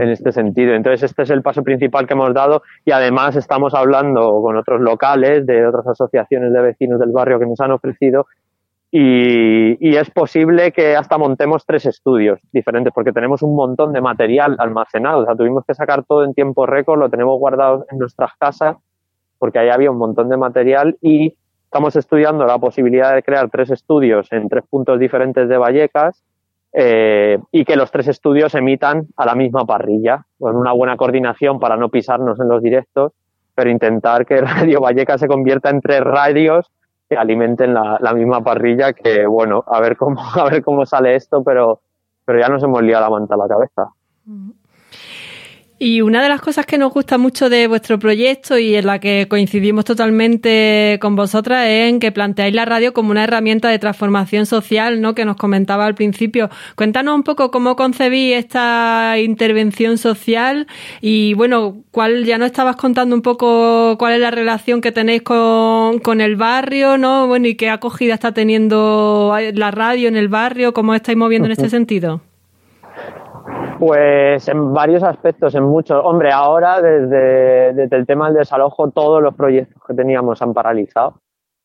En 0.00 0.08
este 0.08 0.32
sentido. 0.32 0.74
Entonces, 0.74 1.04
este 1.04 1.22
es 1.22 1.30
el 1.30 1.42
paso 1.42 1.62
principal 1.62 2.08
que 2.08 2.14
hemos 2.14 2.34
dado 2.34 2.62
y 2.84 2.90
además 2.90 3.36
estamos 3.36 3.72
hablando 3.72 4.40
con 4.42 4.56
otros 4.56 4.80
locales 4.80 5.46
de 5.46 5.64
otras 5.64 5.86
asociaciones 5.86 6.52
de 6.52 6.60
vecinos 6.60 6.98
del 6.98 7.12
barrio 7.12 7.38
que 7.38 7.46
nos 7.46 7.60
han 7.60 7.70
ofrecido 7.70 8.26
y, 8.90 9.96
es 9.96 10.10
posible 10.10 10.72
que 10.72 10.96
hasta 10.96 11.18
montemos 11.18 11.66
tres 11.66 11.84
estudios 11.86 12.40
diferentes 12.52 12.92
porque 12.94 13.12
tenemos 13.12 13.42
un 13.42 13.54
montón 13.54 13.92
de 13.92 14.00
material 14.00 14.56
almacenado. 14.58 15.22
O 15.22 15.24
sea, 15.24 15.34
tuvimos 15.34 15.64
que 15.66 15.74
sacar 15.74 16.04
todo 16.04 16.24
en 16.24 16.34
tiempo 16.34 16.66
récord, 16.66 16.98
lo 16.98 17.10
tenemos 17.10 17.38
guardado 17.38 17.84
en 17.90 17.98
nuestras 17.98 18.32
casas 18.38 18.76
porque 19.38 19.58
ahí 19.58 19.68
había 19.68 19.90
un 19.90 19.98
montón 19.98 20.28
de 20.28 20.36
material 20.36 20.96
y 21.00 21.34
estamos 21.64 21.96
estudiando 21.96 22.46
la 22.46 22.58
posibilidad 22.58 23.14
de 23.14 23.22
crear 23.22 23.50
tres 23.50 23.70
estudios 23.70 24.32
en 24.32 24.48
tres 24.48 24.64
puntos 24.68 24.98
diferentes 24.98 25.48
de 25.48 25.56
Vallecas 25.58 26.24
eh, 26.72 27.38
y 27.52 27.64
que 27.64 27.76
los 27.76 27.90
tres 27.90 28.08
estudios 28.08 28.54
emitan 28.54 29.06
a 29.16 29.26
la 29.26 29.34
misma 29.34 29.64
parrilla, 29.64 30.24
con 30.38 30.56
una 30.56 30.72
buena 30.72 30.96
coordinación 30.96 31.60
para 31.60 31.76
no 31.76 31.88
pisarnos 31.88 32.40
en 32.40 32.48
los 32.48 32.62
directos, 32.62 33.12
pero 33.54 33.70
intentar 33.70 34.26
que 34.26 34.40
Radio 34.40 34.80
Vallecas 34.80 35.20
se 35.20 35.28
convierta 35.28 35.70
en 35.70 35.80
tres 35.80 36.00
radios 36.00 36.70
alimenten 37.16 37.74
la, 37.74 38.12
misma 38.14 38.42
parrilla, 38.42 38.92
que 38.92 39.26
bueno, 39.26 39.64
a 39.66 39.80
ver 39.80 39.96
cómo, 39.96 40.20
a 40.34 40.44
ver 40.44 40.62
cómo 40.62 40.84
sale 40.86 41.14
esto, 41.14 41.42
pero, 41.42 41.80
pero 42.24 42.40
ya 42.40 42.48
nos 42.48 42.62
hemos 42.62 42.82
liado 42.82 43.04
la 43.04 43.10
manta 43.10 43.36
la 43.36 43.48
cabeza. 43.48 43.88
Y 45.80 46.00
una 46.00 46.20
de 46.24 46.28
las 46.28 46.40
cosas 46.40 46.66
que 46.66 46.76
nos 46.76 46.92
gusta 46.92 47.18
mucho 47.18 47.48
de 47.48 47.68
vuestro 47.68 48.00
proyecto 48.00 48.58
y 48.58 48.74
en 48.74 48.84
la 48.84 48.98
que 48.98 49.28
coincidimos 49.28 49.84
totalmente 49.84 50.98
con 51.00 51.14
vosotras 51.14 51.66
es 51.68 51.88
en 51.90 52.00
que 52.00 52.10
planteáis 52.10 52.52
la 52.52 52.64
radio 52.64 52.92
como 52.92 53.12
una 53.12 53.22
herramienta 53.22 53.68
de 53.68 53.78
transformación 53.78 54.44
social, 54.46 55.00
¿no? 55.00 55.14
Que 55.14 55.24
nos 55.24 55.36
comentaba 55.36 55.86
al 55.86 55.94
principio. 55.94 56.50
Cuéntanos 56.74 57.14
un 57.14 57.22
poco 57.22 57.52
cómo 57.52 57.76
concebí 57.76 58.32
esta 58.32 59.14
intervención 59.20 59.98
social 59.98 60.66
y, 61.00 61.34
bueno, 61.34 61.84
cuál, 61.92 62.24
ya 62.24 62.38
nos 62.38 62.46
estabas 62.46 62.74
contando 62.74 63.14
un 63.14 63.22
poco 63.22 63.96
cuál 63.98 64.14
es 64.14 64.20
la 64.20 64.32
relación 64.32 64.80
que 64.80 64.90
tenéis 64.90 65.22
con, 65.22 66.00
con 66.00 66.20
el 66.20 66.34
barrio, 66.34 66.98
¿no? 66.98 67.28
Bueno, 67.28 67.46
y 67.46 67.54
qué 67.54 67.70
acogida 67.70 68.14
está 68.14 68.32
teniendo 68.32 69.32
la 69.54 69.70
radio 69.70 70.08
en 70.08 70.16
el 70.16 70.26
barrio, 70.26 70.74
cómo 70.74 70.96
estáis 70.96 71.16
moviendo 71.16 71.46
en 71.46 71.52
este 71.52 71.70
sentido. 71.70 72.27
Pues 73.78 74.48
en 74.48 74.74
varios 74.74 75.02
aspectos, 75.02 75.54
en 75.54 75.64
muchos. 75.64 76.00
Hombre, 76.04 76.32
ahora 76.32 76.82
desde, 76.82 77.70
el 77.94 78.06
tema 78.06 78.26
del 78.26 78.38
desalojo 78.38 78.90
todos 78.90 79.22
los 79.22 79.34
proyectos 79.34 79.80
que 79.86 79.94
teníamos 79.94 80.42
han 80.42 80.52
paralizado. 80.52 81.20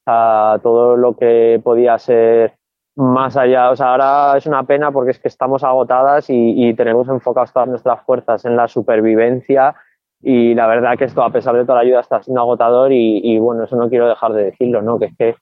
Todo 0.05 0.97
lo 0.97 1.15
que 1.15 1.60
podía 1.64 1.97
ser 1.97 2.53
más 2.95 3.35
allá. 3.35 3.72
O 3.72 3.76
sea, 3.76 3.91
ahora 3.91 4.38
es 4.38 4.45
una 4.45 4.64
pena 4.64 4.91
porque 4.91 5.11
es 5.11 5.19
que 5.19 5.27
estamos 5.27 5.64
agotadas 5.64 6.26
y, 6.30 6.73
tenemos 6.76 7.07
enfocadas 7.07 7.51
todas 7.51 7.69
nuestras 7.69 8.01
fuerzas 8.03 8.45
en 8.45 8.55
la 8.55 8.68
supervivencia 8.68 9.76
y 10.22 10.53
la 10.53 10.68
verdad 10.68 10.97
que 10.97 11.05
esto, 11.05 11.23
a 11.23 11.31
pesar 11.31 11.55
de 11.55 11.64
toda 11.64 11.76
la 11.76 11.81
ayuda, 11.81 11.99
está 11.99 12.22
siendo 12.22 12.41
agotador 12.41 12.91
y, 12.91 13.39
bueno, 13.39 13.64
eso 13.64 13.76
no 13.76 13.89
quiero 13.89 14.07
dejar 14.07 14.34
de 14.34 14.45
decirlo, 14.45 14.81
¿no? 14.81 14.99
Que 14.99 15.05
es 15.05 15.18
que, 15.18 15.35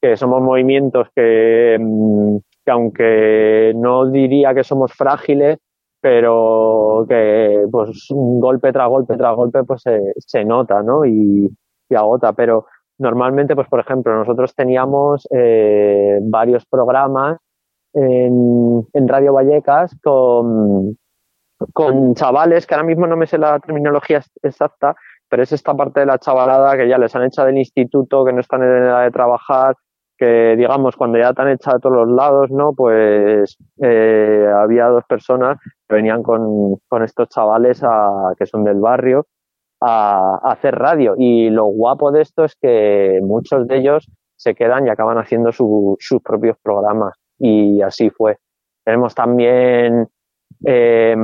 que 0.00 0.16
somos 0.16 0.42
movimientos 0.42 1.08
que, 1.14 1.78
mm, 1.80 2.36
que 2.64 2.70
aunque 2.70 3.72
no 3.74 4.06
diría 4.06 4.54
que 4.54 4.64
somos 4.64 4.92
frágiles, 4.92 5.58
pero 6.00 7.04
que 7.08 7.66
pues 7.70 8.06
golpe 8.08 8.72
tras 8.72 8.88
golpe 8.88 9.16
tras 9.16 9.36
golpe 9.36 9.64
pues 9.64 9.82
se, 9.82 10.12
se 10.18 10.44
nota, 10.44 10.82
¿no? 10.82 11.04
Y, 11.04 11.50
agota, 11.94 12.32
pero 12.32 12.66
normalmente 12.98 13.56
pues 13.56 13.66
por 13.66 13.80
ejemplo 13.80 14.14
nosotros 14.14 14.54
teníamos 14.54 15.26
eh, 15.32 16.20
varios 16.22 16.64
programas 16.66 17.38
en, 17.92 18.86
Radio 19.08 19.32
Vallecas 19.32 19.96
con, 20.00 20.96
con 21.72 22.14
chavales, 22.14 22.66
que 22.66 22.74
ahora 22.74 22.86
mismo 22.86 23.08
no 23.08 23.16
me 23.16 23.26
sé 23.26 23.38
la 23.38 23.58
terminología 23.58 24.22
exacta, 24.42 24.94
pero 25.28 25.42
es 25.42 25.50
esta 25.50 25.74
parte 25.74 26.00
de 26.00 26.06
la 26.06 26.18
chavalada 26.18 26.76
que 26.76 26.88
ya 26.88 26.96
les 26.96 27.14
han 27.16 27.24
echado 27.24 27.48
del 27.48 27.58
instituto, 27.58 28.24
que 28.24 28.32
no 28.32 28.40
están 28.40 28.62
en 28.62 28.84
edad 28.84 29.02
de 29.02 29.10
trabajar, 29.10 29.74
que 30.20 30.54
digamos 30.54 30.96
cuando 30.96 31.18
ya 31.18 31.32
te 31.32 31.40
han 31.40 31.48
echado 31.48 31.78
a 31.78 31.80
todos 31.80 31.96
los 31.96 32.08
lados, 32.10 32.50
¿no? 32.50 32.74
Pues 32.74 33.56
eh, 33.80 34.46
había 34.54 34.88
dos 34.88 35.04
personas 35.08 35.58
que 35.88 35.94
venían 35.94 36.22
con, 36.22 36.76
con 36.88 37.02
estos 37.02 37.30
chavales 37.30 37.82
a, 37.82 38.34
que 38.38 38.44
son 38.44 38.62
del 38.62 38.80
barrio 38.80 39.26
a, 39.80 40.38
hacer 40.44 40.74
radio 40.74 41.14
y 41.16 41.48
lo 41.48 41.64
guapo 41.64 42.12
de 42.12 42.20
esto 42.20 42.44
es 42.44 42.54
que 42.60 43.18
muchos 43.22 43.66
de 43.66 43.78
ellos 43.78 44.10
se 44.36 44.54
quedan 44.54 44.86
y 44.86 44.90
acaban 44.90 45.16
haciendo 45.16 45.52
sus 45.52 46.20
propios 46.22 46.58
programas 46.62 47.14
y 47.38 47.80
así 47.80 48.10
fue. 48.10 48.36
Tenemos 48.84 49.14
también 49.14 50.06
eh, 50.66 51.16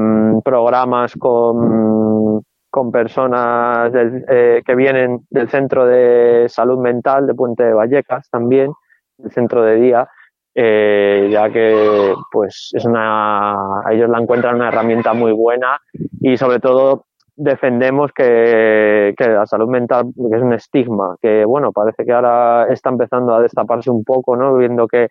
programas 0.42 1.14
con, 1.18 2.42
con 2.70 2.90
personas 2.90 3.92
eh, 3.94 4.62
que 4.64 4.74
vienen 4.74 5.20
del 5.28 5.50
Centro 5.50 5.84
de 5.84 6.46
Salud 6.48 6.78
Mental 6.78 7.26
de 7.26 7.34
Puente 7.34 7.62
de 7.62 7.74
Vallecas 7.74 8.30
también 8.30 8.72
el 9.22 9.30
centro 9.30 9.62
de 9.62 9.76
día, 9.76 10.08
eh, 10.54 11.28
ya 11.30 11.50
que 11.50 12.14
pues 12.30 12.70
es 12.72 12.84
una, 12.84 13.82
ellos 13.90 14.08
la 14.08 14.18
encuentran 14.18 14.56
una 14.56 14.68
herramienta 14.68 15.12
muy 15.12 15.32
buena 15.32 15.78
y 16.20 16.36
sobre 16.36 16.60
todo 16.60 17.06
defendemos 17.36 18.12
que, 18.12 19.14
que, 19.16 19.28
la 19.28 19.44
salud 19.46 19.68
mental 19.68 20.06
es 20.32 20.42
un 20.42 20.54
estigma, 20.54 21.16
que 21.20 21.44
bueno, 21.44 21.72
parece 21.72 22.04
que 22.04 22.12
ahora 22.12 22.66
está 22.70 22.88
empezando 22.88 23.34
a 23.34 23.42
destaparse 23.42 23.90
un 23.90 24.04
poco, 24.04 24.36
¿no? 24.36 24.56
Viendo 24.56 24.88
que, 24.88 25.08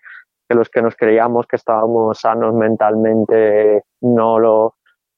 que 0.49 0.56
los 0.56 0.69
que 0.69 0.82
nos 0.82 0.95
creíamos 0.95 1.45
que 1.45 1.56
estábamos 1.56 2.19
sanos 2.19 2.56
mentalmente 2.56 3.84
no 4.02 4.40
lo 4.40 4.76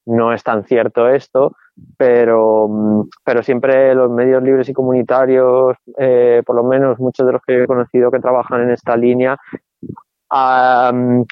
no 0.08 0.32
es 0.32 0.42
tan 0.42 0.64
cierto 0.64 1.08
esto 1.08 1.54
pero, 1.96 3.06
pero 3.24 3.42
siempre 3.42 3.94
los 3.94 4.10
medios 4.10 4.42
libres 4.42 4.68
y 4.68 4.72
comunitarios, 4.72 5.76
eh, 5.96 6.42
por 6.44 6.56
lo 6.56 6.64
menos 6.64 6.98
muchos 6.98 7.26
de 7.26 7.32
los 7.32 7.42
que 7.42 7.62
he 7.62 7.66
conocido 7.66 8.10
que 8.10 8.20
trabajan 8.20 8.62
en 8.62 8.70
esta 8.70 8.96
línea, 8.96 9.36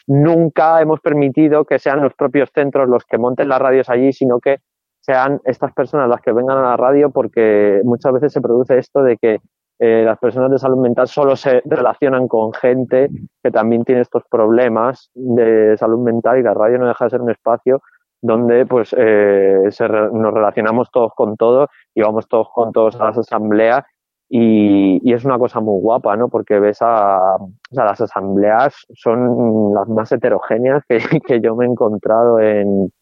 nunca 0.06 0.80
hemos 0.80 1.00
permitido 1.00 1.64
que 1.64 1.78
sean 1.78 2.00
los 2.00 2.14
propios 2.14 2.50
centros 2.54 2.88
los 2.88 3.04
que 3.04 3.18
monten 3.18 3.48
las 3.48 3.60
radios 3.60 3.90
allí, 3.90 4.12
sino 4.12 4.40
que 4.40 4.58
sean 5.00 5.40
estas 5.44 5.72
personas 5.72 6.08
las 6.08 6.20
que 6.20 6.32
vengan 6.32 6.58
a 6.58 6.70
la 6.70 6.76
radio 6.76 7.10
porque 7.10 7.80
muchas 7.84 8.12
veces 8.12 8.32
se 8.32 8.40
produce 8.40 8.78
esto 8.78 9.02
de 9.02 9.18
que 9.18 9.38
eh, 9.78 10.02
las 10.04 10.18
personas 10.18 10.50
de 10.50 10.58
salud 10.58 10.78
mental 10.78 11.06
solo 11.06 11.36
se 11.36 11.60
relacionan 11.66 12.26
con 12.26 12.54
gente 12.54 13.10
que 13.42 13.50
también 13.50 13.84
tiene 13.84 14.00
estos 14.00 14.22
problemas 14.30 15.10
de 15.14 15.76
salud 15.76 15.98
mental 15.98 16.38
y 16.38 16.42
la 16.42 16.54
radio 16.54 16.78
no 16.78 16.88
deja 16.88 17.04
de 17.04 17.10
ser 17.10 17.20
un 17.20 17.30
espacio 17.30 17.82
donde 18.20 18.66
pues 18.66 18.94
eh, 18.96 19.68
nos 20.12 20.34
relacionamos 20.34 20.90
todos 20.90 21.12
con 21.14 21.36
todos 21.36 21.68
y 21.94 22.02
vamos 22.02 22.26
todos 22.28 22.48
con 22.54 22.72
todos 22.72 22.96
a 23.00 23.06
las 23.06 23.18
asambleas 23.18 23.84
y, 24.28 25.12
es 25.12 25.24
una 25.24 25.38
cosa 25.38 25.60
muy 25.60 25.80
guapa, 25.80 26.16
¿no? 26.16 26.28
Porque 26.28 26.58
ves 26.58 26.78
a, 26.80 27.36
las 27.70 28.00
asambleas 28.00 28.74
son 28.94 29.72
las 29.72 29.88
más 29.88 30.10
heterogéneas 30.10 30.82
que, 30.88 30.98
que 31.26 31.40
yo 31.40 31.54
me 31.54 31.64
he 31.64 31.68
encontrado 31.68 32.40
en, 32.40 32.92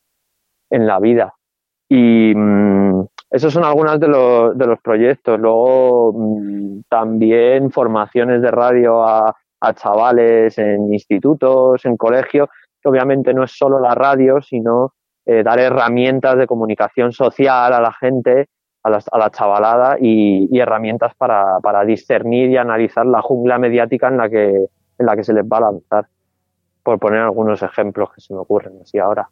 en 0.70 0.86
la 0.86 1.01
vida. 1.01 1.35
Y 1.89 2.35
mm, 2.35 3.07
esos 3.31 3.53
son 3.53 3.65
algunos 3.65 3.99
de 4.01 4.09
los, 4.09 4.57
de 4.57 4.66
los 4.66 4.81
proyectos. 4.81 5.41
Luego 5.41 6.12
mm, 6.15 6.81
también 6.89 7.70
formaciones 7.70 8.43
de 8.43 8.51
radio 8.51 9.03
a, 9.03 9.35
a 9.61 9.74
chavales 9.74 10.59
en 10.59 10.93
institutos, 10.93 11.85
en 11.86 11.97
colegios, 11.97 12.49
obviamente 12.85 13.32
no 13.32 13.45
es 13.45 13.53
solo 13.53 13.81
la 13.81 13.95
radio, 13.95 14.43
sino 14.43 14.93
eh, 15.26 15.42
dar 15.42 15.59
herramientas 15.59 16.36
de 16.36 16.46
comunicación 16.46 17.12
social 17.12 17.72
a 17.72 17.80
la 17.80 17.92
gente, 17.92 18.48
a 18.82 18.90
la, 18.90 19.02
a 19.10 19.18
la 19.18 19.30
chavalada 19.30 19.96
y, 20.01 20.59
herramientas 20.59 21.14
para, 21.16 21.60
para, 21.60 21.84
discernir 21.84 22.51
y 22.51 22.56
analizar 22.56 23.06
la 23.06 23.22
jungla 23.22 23.59
mediática 23.59 24.09
en 24.09 24.18
la 24.18 24.28
que, 24.28 24.66
en 24.98 25.06
la 25.06 25.16
que 25.16 25.24
se 25.24 25.32
les 25.32 25.44
va 25.44 25.59
a 25.59 25.72
lanzar. 25.72 26.06
Por 26.82 26.98
poner 26.98 27.20
algunos 27.20 27.62
ejemplos 27.62 28.10
que 28.14 28.20
se 28.20 28.34
me 28.34 28.40
ocurren 28.40 28.74
así 28.82 28.98
ahora. 28.98 29.26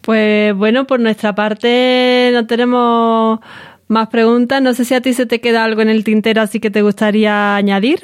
Pues 0.00 0.56
bueno, 0.56 0.86
por 0.86 0.98
nuestra 0.98 1.34
parte 1.34 2.30
no 2.32 2.46
tenemos 2.46 3.40
más 3.88 4.08
preguntas. 4.08 4.62
No 4.62 4.72
sé 4.72 4.86
si 4.86 4.94
a 4.94 5.02
ti 5.02 5.12
se 5.12 5.26
te 5.26 5.42
queda 5.42 5.64
algo 5.64 5.82
en 5.82 5.90
el 5.90 6.04
tintero 6.04 6.40
así 6.40 6.60
que 6.60 6.70
te 6.70 6.80
gustaría 6.80 7.56
añadir. 7.56 8.00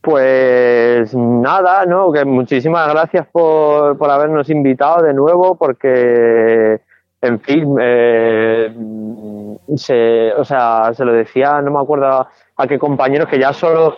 Pues 0.00 1.14
nada, 1.14 1.84
¿no? 1.84 2.10
Que 2.10 2.24
muchísimas 2.24 2.88
gracias 2.88 3.26
por, 3.26 3.98
por 3.98 4.10
habernos 4.10 4.48
invitado 4.48 5.02
de 5.02 5.12
nuevo, 5.12 5.56
porque, 5.56 6.80
en 7.20 7.40
fin, 7.40 7.76
eh, 7.78 8.74
se, 9.76 10.32
o 10.32 10.44
sea, 10.44 10.92
se 10.94 11.04
lo 11.04 11.12
decía, 11.12 11.60
no 11.60 11.70
me 11.70 11.80
acuerdo 11.80 12.26
a 12.56 12.66
qué 12.66 12.78
compañeros, 12.78 13.28
que 13.28 13.38
ya 13.38 13.52
solo 13.52 13.96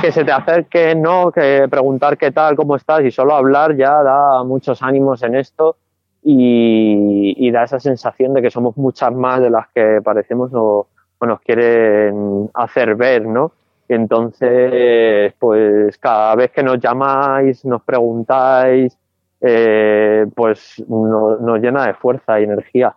que 0.00 0.12
se 0.12 0.24
te 0.24 0.30
acerque, 0.30 0.94
¿no? 0.94 1.32
Que 1.32 1.66
preguntar 1.68 2.16
qué 2.16 2.30
tal, 2.30 2.54
cómo 2.54 2.76
estás 2.76 3.02
y 3.02 3.10
solo 3.10 3.34
hablar 3.34 3.76
ya 3.76 4.02
da 4.02 4.44
muchos 4.44 4.80
ánimos 4.82 5.22
en 5.24 5.34
esto 5.34 5.76
y, 6.22 7.34
y 7.36 7.50
da 7.50 7.64
esa 7.64 7.80
sensación 7.80 8.32
de 8.34 8.42
que 8.42 8.50
somos 8.50 8.76
muchas 8.76 9.12
más 9.12 9.40
de 9.40 9.50
las 9.50 9.68
que 9.74 10.00
parecemos 10.02 10.50
o, 10.54 10.86
o 11.18 11.26
nos 11.26 11.40
quieren 11.40 12.48
hacer 12.54 12.94
ver, 12.94 13.26
¿no? 13.26 13.52
Entonces, 13.88 15.34
pues 15.38 15.98
cada 15.98 16.34
vez 16.34 16.50
que 16.50 16.62
nos 16.62 16.78
llamáis, 16.78 17.64
nos 17.64 17.82
preguntáis, 17.82 18.96
eh, 19.40 20.26
pues 20.34 20.82
nos 20.88 21.60
llena 21.60 21.86
de 21.86 21.94
fuerza 21.94 22.40
y 22.40 22.44
energía 22.44 22.94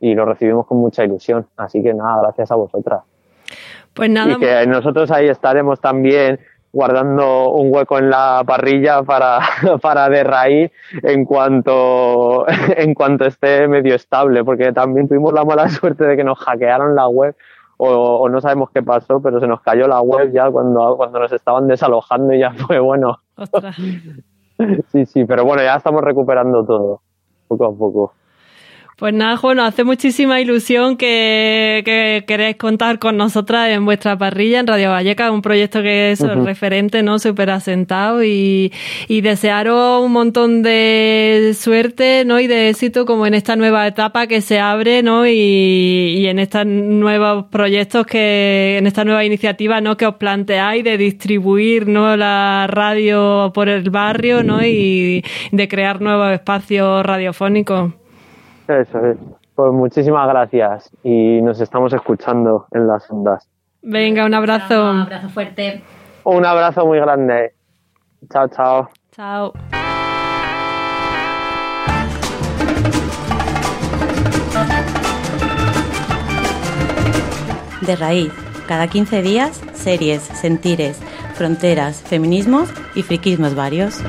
y 0.00 0.14
lo 0.14 0.24
recibimos 0.24 0.66
con 0.66 0.78
mucha 0.78 1.04
ilusión. 1.04 1.46
Así 1.56 1.82
que 1.82 1.94
nada, 1.94 2.22
gracias 2.22 2.50
a 2.50 2.56
vosotras. 2.56 3.02
Pues 3.94 4.10
nada. 4.10 4.32
Y 4.32 4.36
que 4.38 4.66
nosotros 4.66 5.10
ahí 5.10 5.28
estaremos 5.28 5.80
también 5.80 6.38
guardando 6.72 7.52
un 7.52 7.72
hueco 7.72 7.98
en 7.98 8.10
la 8.10 8.42
parrilla 8.46 9.02
para, 9.02 9.40
para 9.80 10.08
de 10.10 10.24
raíz 10.24 10.72
en 11.02 11.24
cuanto, 11.24 12.44
en 12.76 12.92
cuanto 12.92 13.24
esté 13.24 13.66
medio 13.66 13.94
estable, 13.94 14.44
porque 14.44 14.72
también 14.72 15.08
tuvimos 15.08 15.32
la 15.32 15.44
mala 15.44 15.68
suerte 15.70 16.04
de 16.04 16.16
que 16.16 16.24
nos 16.24 16.38
hackearon 16.38 16.94
la 16.94 17.08
web 17.08 17.34
o, 17.78 18.28
no 18.28 18.40
sabemos 18.40 18.70
qué 18.70 18.82
pasó, 18.82 19.20
pero 19.20 19.40
se 19.40 19.46
nos 19.46 19.60
cayó 19.60 19.86
la 19.86 20.00
web 20.00 20.32
ya 20.32 20.50
cuando, 20.50 20.96
cuando 20.96 21.18
nos 21.18 21.32
estaban 21.32 21.66
desalojando 21.66 22.32
y 22.32 22.40
ya 22.40 22.52
fue 22.66 22.78
bueno. 22.78 23.18
sí, 24.92 25.06
sí, 25.06 25.24
pero 25.24 25.44
bueno, 25.44 25.62
ya 25.62 25.76
estamos 25.76 26.02
recuperando 26.02 26.64
todo, 26.64 27.00
poco 27.48 27.66
a 27.66 27.74
poco. 27.74 28.12
Pues 28.96 29.12
nada, 29.12 29.38
bueno, 29.42 29.62
hace 29.62 29.84
muchísima 29.84 30.40
ilusión 30.40 30.96
que, 30.96 31.82
que 31.84 32.24
queréis 32.26 32.56
contar 32.56 32.98
con 32.98 33.18
nosotras 33.18 33.68
en 33.68 33.84
vuestra 33.84 34.16
parrilla 34.16 34.58
en 34.58 34.66
Radio 34.66 34.88
Valleca, 34.88 35.30
un 35.30 35.42
proyecto 35.42 35.82
que 35.82 36.12
es 36.12 36.20
referente, 36.22 37.02
¿no? 37.02 37.18
Súper 37.18 37.50
asentado 37.50 38.24
y, 38.24 38.72
y 39.06 39.20
desearos 39.20 40.02
un 40.02 40.12
montón 40.12 40.62
de 40.62 41.54
suerte, 41.54 42.24
¿no? 42.24 42.40
Y 42.40 42.46
de 42.46 42.70
éxito 42.70 43.04
como 43.04 43.26
en 43.26 43.34
esta 43.34 43.54
nueva 43.54 43.86
etapa 43.86 44.26
que 44.28 44.40
se 44.40 44.60
abre, 44.60 45.02
¿no? 45.02 45.26
Y, 45.26 45.32
y 46.16 46.26
en 46.28 46.38
estos 46.38 46.64
nuevos 46.64 47.44
proyectos 47.50 48.06
que, 48.06 48.78
en 48.78 48.86
esta 48.86 49.04
nueva 49.04 49.26
iniciativa, 49.26 49.82
¿no? 49.82 49.98
Que 49.98 50.06
os 50.06 50.14
planteáis 50.14 50.82
de 50.84 50.96
distribuir, 50.96 51.86
¿no? 51.86 52.16
La 52.16 52.66
radio 52.66 53.52
por 53.52 53.68
el 53.68 53.90
barrio, 53.90 54.42
¿no? 54.42 54.64
Y 54.64 55.22
de 55.52 55.68
crear 55.68 56.00
nuevos 56.00 56.32
espacios 56.32 57.04
radiofónicos. 57.04 58.05
Eso 58.68 59.06
es. 59.06 59.16
Pues 59.54 59.72
muchísimas 59.72 60.28
gracias 60.28 60.90
y 61.02 61.40
nos 61.40 61.60
estamos 61.60 61.92
escuchando 61.92 62.66
en 62.72 62.86
las 62.86 63.10
ondas. 63.10 63.48
Venga, 63.80 64.26
un 64.26 64.34
abrazo. 64.34 64.90
Un 64.90 65.00
abrazo 65.00 65.28
fuerte. 65.30 65.82
Un 66.24 66.44
abrazo 66.44 66.84
muy 66.84 66.98
grande. 66.98 67.54
Chao, 68.30 68.48
chao. 68.48 68.90
Chao. 69.12 69.52
De 77.80 77.94
raíz, 77.94 78.32
cada 78.66 78.88
15 78.88 79.22
días, 79.22 79.62
series, 79.72 80.20
sentires, 80.22 81.00
fronteras, 81.34 82.02
feminismos 82.02 82.68
y 82.94 83.02
friquismos 83.02 83.54
varios. 83.54 84.02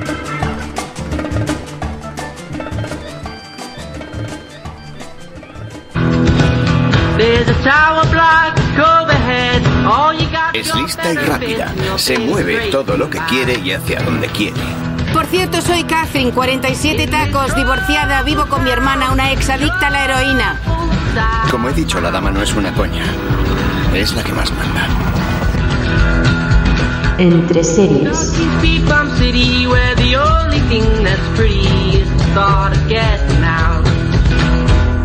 Es 10.54 10.74
lista 10.76 11.14
y 11.14 11.18
rápida. 11.18 11.74
Se 11.98 12.18
mueve 12.18 12.70
todo 12.72 12.98
lo 12.98 13.10
que 13.10 13.20
quiere 13.30 13.60
y 13.60 13.72
hacia 13.72 14.02
donde 14.02 14.28
quiere. 14.28 14.60
Por 15.14 15.26
cierto, 15.26 15.62
soy 15.62 15.84
Catherine, 15.84 16.32
47 16.32 17.08
tacos, 17.08 17.56
divorciada, 17.56 18.24
vivo 18.24 18.48
con 18.48 18.64
mi 18.64 18.70
hermana, 18.70 19.12
una 19.12 19.32
ex 19.32 19.50
adicta 19.50 19.88
a 19.88 19.90
la 19.90 20.06
heroína. 20.06 20.60
Como 21.52 21.70
he 21.70 21.74
dicho, 21.74 22.00
la 22.02 22.12
dama 22.12 22.32
no 22.32 22.42
es 22.42 22.54
una 22.54 22.74
coña. 22.74 23.04
Es 23.94 24.14
la 24.16 24.24
que 24.24 24.32
más 24.34 24.52
manda. 24.52 24.88
Entre 27.18 27.64
series. 27.64 28.34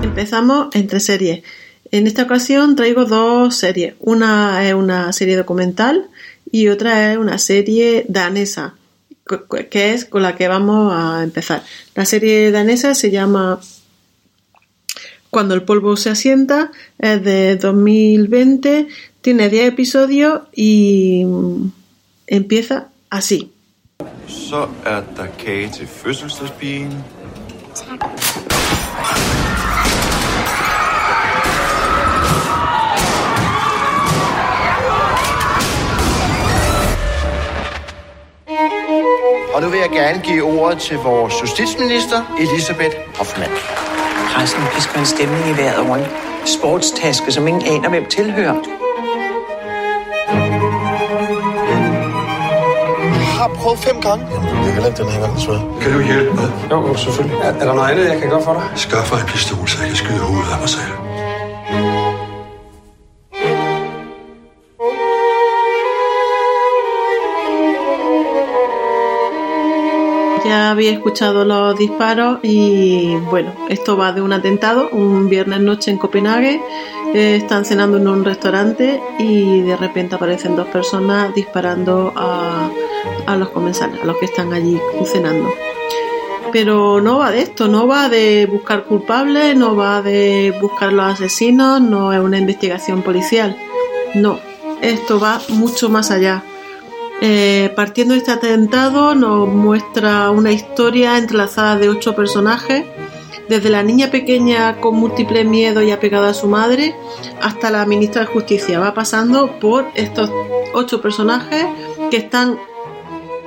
Empezamos 0.03 0.69
entre 0.75 1.01
series. 1.01 1.43
En 1.93 2.07
esta 2.07 2.23
ocasión 2.23 2.75
traigo 2.75 3.05
dos 3.05 3.55
series. 3.55 3.95
Una 4.01 4.67
es 4.67 4.73
una 4.73 5.13
serie 5.13 5.37
documental 5.37 6.09
y 6.51 6.69
otra 6.69 7.13
es 7.13 7.19
una 7.19 7.37
serie 7.37 8.07
danesa, 8.09 8.77
que 9.71 9.93
es 9.93 10.07
con 10.07 10.23
la 10.23 10.35
que 10.35 10.49
vamos 10.49 10.95
a 10.97 11.23
empezar. 11.23 11.63
La 11.95 12.07
serie 12.07 12.51
danesa 12.51 12.95
se 12.95 13.11
llama 13.11 13.61
Cuando 15.29 15.55
el 15.55 15.65
polvo 15.65 15.99
se 15.99 16.09
asienta, 16.09 16.73
es 16.99 17.23
de 17.23 17.57
2020, 17.57 18.89
tiene 19.21 19.51
10 19.51 19.69
episodios 19.69 20.41
y 20.55 21.27
empieza 22.27 22.89
así. 23.11 23.53
Og 39.63 39.69
nu 39.69 39.71
vil 39.73 39.81
jeg 39.81 39.91
gerne 39.91 40.23
give 40.23 40.43
ordet 40.43 40.79
til 40.79 40.97
vores 40.97 41.35
justitsminister, 41.43 42.37
Elisabeth 42.41 42.97
Hoffmann. 43.19 43.53
Pressen 44.35 44.63
pisker 44.75 44.99
en 44.99 45.07
stemning 45.07 45.49
i 45.49 45.57
vejret 45.57 45.79
over 45.87 45.97
en 45.97 46.05
sportstaske, 46.47 47.33
som 47.33 47.49
ingen 47.49 47.63
aner, 47.67 47.89
hvem 47.89 48.07
tilhører. 48.07 48.55
Jeg 53.05 53.39
har 53.39 53.49
prøvet 53.49 53.79
fem 53.79 54.01
gange. 54.01 54.27
Jeg 54.65 54.73
kan 54.75 54.83
lade 54.83 54.97
den 54.97 55.09
her 55.09 55.21
gang, 55.21 55.37
desværre. 55.37 55.63
Kan 55.81 55.93
du 55.93 56.01
hjælpe 56.01 56.35
mig? 56.35 56.51
Jo, 56.71 56.97
selvfølgelig. 56.97 57.39
Er, 57.43 57.53
er 57.53 57.65
der 57.65 57.75
noget 57.75 57.91
andet, 57.91 58.09
jeg 58.09 58.21
kan 58.21 58.31
gøre 58.31 58.43
for 58.43 58.53
dig? 58.53 58.63
Skaffer 58.75 59.17
en 59.17 59.27
pistol, 59.27 59.69
så 59.69 59.79
jeg 59.81 59.89
kan 59.89 59.97
skyde 59.97 60.19
hovedet 60.19 60.53
af 60.53 60.59
mig 60.61 60.69
selv. 60.69 61.12
Ya 70.53 70.71
había 70.71 70.93
escuchado 70.93 71.47
los 71.47 71.79
disparos 71.79 72.41
y 72.43 73.17
bueno, 73.31 73.55
esto 73.71 73.97
va 73.97 74.13
de 74.13 74.21
un 74.21 74.35
atentado, 74.35 74.91
un 74.91 75.31
viernes 75.31 75.61
noche 75.61 75.91
en 75.91 75.97
Copenhague, 75.97 76.61
eh, 77.15 77.37
están 77.37 77.65
cenando 77.65 77.97
en 77.97 78.07
un 78.07 78.23
restaurante 78.23 79.01
y 79.19 79.63
de 79.63 79.79
repente 79.79 80.17
aparecen 80.17 80.55
dos 80.55 80.67
personas 80.67 81.35
disparando 81.35 82.13
a, 82.15 82.69
a 83.25 83.37
los 83.37 83.49
comensales, 83.49 84.03
a 84.03 84.05
los 84.05 84.19
que 84.19 84.27
están 84.27 84.53
allí 84.53 84.79
cenando. 85.07 85.49
Pero 86.53 87.01
no 87.01 87.17
va 87.17 87.31
de 87.31 87.41
esto, 87.41 87.67
no 87.67 87.87
va 87.87 88.11
de 88.11 88.45
buscar 88.45 88.85
culpables, 88.85 89.57
no 89.57 89.75
va 89.75 90.03
de 90.03 90.55
buscar 90.61 90.93
los 90.93 91.15
asesinos, 91.15 91.81
no 91.81 92.13
es 92.13 92.21
una 92.21 92.37
investigación 92.37 93.01
policial. 93.01 93.57
No, 94.15 94.39
esto 94.83 95.19
va 95.19 95.41
mucho 95.49 95.89
más 95.89 96.11
allá. 96.11 96.45
Eh, 97.25 97.73
partiendo 97.77 98.15
de 98.15 98.19
este 98.19 98.33
atentado 98.33 99.15
nos 99.15 99.47
muestra 99.47 100.29
una 100.31 100.51
historia 100.51 101.19
entrelazada 101.19 101.77
de 101.77 101.89
ocho 101.89 102.17
personajes, 102.17 102.85
desde 103.49 103.71
la 103.71 103.85
niña 103.85 104.11
pequeña 104.11 104.81
con 104.81 104.97
múltiples 104.97 105.47
miedos 105.47 105.85
y 105.85 105.93
apegada 105.93 106.31
a 106.31 106.35
su 106.35 106.49
madre 106.49 106.97
hasta 107.41 107.71
la 107.71 107.87
ministra 107.87 108.23
de 108.23 108.27
Justicia. 108.27 108.81
Va 108.81 108.93
pasando 108.93 109.61
por 109.61 109.87
estos 109.95 110.33
ocho 110.75 111.01
personajes 111.01 111.65
que 112.11 112.17
están 112.17 112.59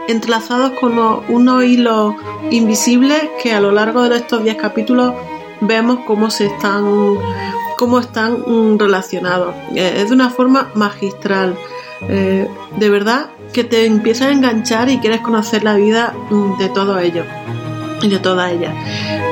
entrelazados 0.08 0.72
con 0.80 0.98
unos 1.28 1.66
hilos 1.66 2.16
invisibles 2.52 3.24
que 3.44 3.54
a 3.54 3.60
lo 3.60 3.72
largo 3.74 4.08
de 4.08 4.16
estos 4.16 4.42
10 4.42 4.56
capítulos 4.56 5.14
vemos 5.60 6.00
cómo 6.08 6.30
se 6.30 6.46
están 6.46 7.18
cómo 7.78 8.00
están 8.00 8.40
mm, 8.48 8.80
relacionados. 8.80 9.54
Eh, 9.76 9.96
es 9.98 10.08
de 10.08 10.16
una 10.16 10.30
forma 10.30 10.72
magistral. 10.76 11.58
Eh, 12.08 12.48
de 12.78 12.90
verdad 12.90 13.28
que 13.56 13.64
te 13.64 13.86
empieza 13.86 14.28
a 14.28 14.34
enganchar 14.34 14.90
y 14.90 14.98
quieres 14.98 15.22
conocer 15.22 15.64
la 15.64 15.76
vida 15.76 16.14
mm, 16.30 16.58
de 16.58 16.68
todos 16.68 17.02
ellos 17.02 17.26
y 18.02 18.10
de 18.10 18.20
todas 18.20 18.52
ellas. 18.52 18.74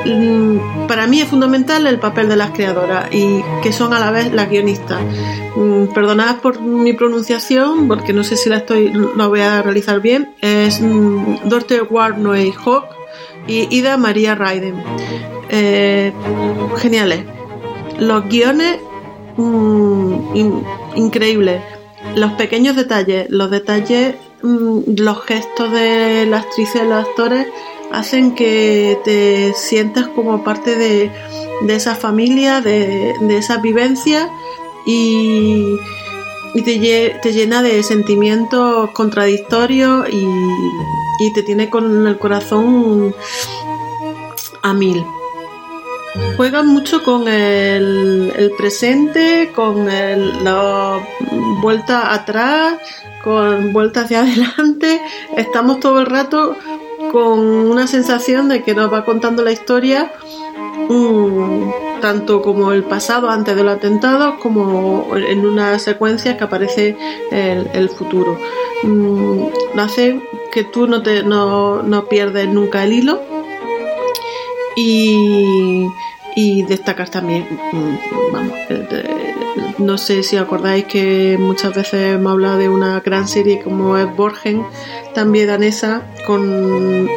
Mm, 0.06 0.86
para 0.88 1.06
mí 1.06 1.20
es 1.20 1.28
fundamental 1.28 1.86
el 1.86 1.98
papel 1.98 2.30
de 2.30 2.36
las 2.36 2.52
creadoras 2.52 3.14
y 3.14 3.42
que 3.62 3.70
son 3.70 3.92
a 3.92 3.98
la 3.98 4.10
vez 4.10 4.32
las 4.32 4.48
guionistas. 4.48 4.98
Mm, 5.56 5.92
perdonad 5.92 6.36
por 6.36 6.58
mi 6.62 6.94
pronunciación, 6.94 7.86
porque 7.86 8.14
no 8.14 8.24
sé 8.24 8.38
si 8.38 8.48
la 8.48 8.56
estoy, 8.56 8.88
lo 8.94 9.28
voy 9.28 9.40
a 9.40 9.60
realizar 9.60 10.00
bien. 10.00 10.34
Es 10.40 10.80
Dorte 11.44 11.82
Warnoy 11.82 12.54
Hawk 12.64 12.86
y 13.46 13.76
Ida 13.76 13.98
María 13.98 14.34
Raiden. 14.34 14.82
Eh, 15.50 16.14
geniales. 16.78 17.24
Los 17.98 18.26
guiones 18.30 18.78
increíbles. 20.94 21.60
Los 22.14 22.32
pequeños 22.32 22.76
detalles, 22.76 23.26
los 23.30 23.50
detalles, 23.50 24.14
los 24.42 25.24
gestos 25.24 25.72
de 25.72 26.26
las 26.26 26.44
actrices 26.44 26.82
y 26.82 26.88
los 26.88 27.06
actores 27.06 27.46
hacen 27.92 28.34
que 28.34 28.98
te 29.04 29.52
sientas 29.54 30.08
como 30.08 30.42
parte 30.44 30.76
de, 30.76 31.10
esa 31.68 31.94
familia, 31.94 32.60
de, 32.60 33.14
de 33.20 33.36
esa 33.36 33.58
vivencia 33.58 34.30
y, 34.84 35.76
te, 36.64 37.32
llena 37.32 37.62
de 37.62 37.82
sentimientos 37.82 38.90
contradictorios 38.90 40.06
y, 40.10 41.32
te 41.32 41.42
tiene 41.42 41.70
con 41.70 42.06
el 42.06 42.18
corazón 42.18 43.14
a 44.62 44.74
mil. 44.74 45.04
Juegan 46.36 46.66
mucho 46.68 47.02
con 47.02 47.26
el, 47.28 48.52
presente, 48.56 49.50
con 49.54 49.86
la 49.86 51.00
vuelta 51.64 52.12
atrás, 52.12 52.74
con 53.22 53.72
vuelta 53.72 54.02
hacia 54.02 54.20
adelante. 54.24 55.00
Estamos 55.36 55.80
todo 55.80 56.00
el 56.00 56.06
rato 56.06 56.56
con 57.10 57.38
una 57.38 57.86
sensación 57.86 58.48
de 58.50 58.62
que 58.62 58.74
nos 58.74 58.92
va 58.92 59.04
contando 59.06 59.42
la 59.42 59.50
historia 59.50 60.12
mm, 60.88 62.00
tanto 62.02 62.42
como 62.42 62.72
el 62.72 62.84
pasado 62.84 63.30
antes 63.30 63.56
de 63.56 63.64
los 63.64 63.76
atentados 63.76 64.34
como 64.42 65.08
en 65.16 65.46
una 65.46 65.78
secuencia 65.78 66.36
que 66.36 66.44
aparece 66.44 66.96
el, 67.30 67.88
futuro. 67.88 68.38
Mm, 68.82 69.44
hace 69.78 70.20
que 70.52 70.64
tú 70.64 70.86
no, 70.86 71.02
te, 71.02 71.22
no, 71.22 71.82
no 71.82 72.04
pierdes 72.10 72.46
nunca 72.48 72.84
el 72.84 72.92
hilo 72.92 73.22
y, 74.76 75.86
y 76.36 76.62
destacar 76.64 77.08
también, 77.08 77.46
mm, 77.72 78.32
vamos, 78.32 78.58
no 79.78 79.98
sé 79.98 80.22
si 80.22 80.36
acordáis 80.36 80.84
que 80.84 81.36
muchas 81.38 81.74
veces 81.74 82.14
hemos 82.14 82.32
hablado 82.32 82.58
de 82.58 82.68
una 82.68 83.00
gran 83.00 83.28
serie 83.28 83.60
como 83.62 83.96
es 83.96 84.14
Borgen, 84.16 84.64
también 85.14 85.48
danesa, 85.48 86.02
con 86.26 86.42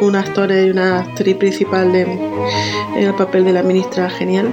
un 0.00 0.16
actor 0.16 0.50
y 0.50 0.70
una 0.70 1.00
actriz 1.00 1.36
principal 1.36 1.94
en, 1.94 2.20
el 2.96 3.14
papel 3.14 3.44
de 3.44 3.52
la 3.52 3.62
ministra 3.62 4.10
genial. 4.10 4.52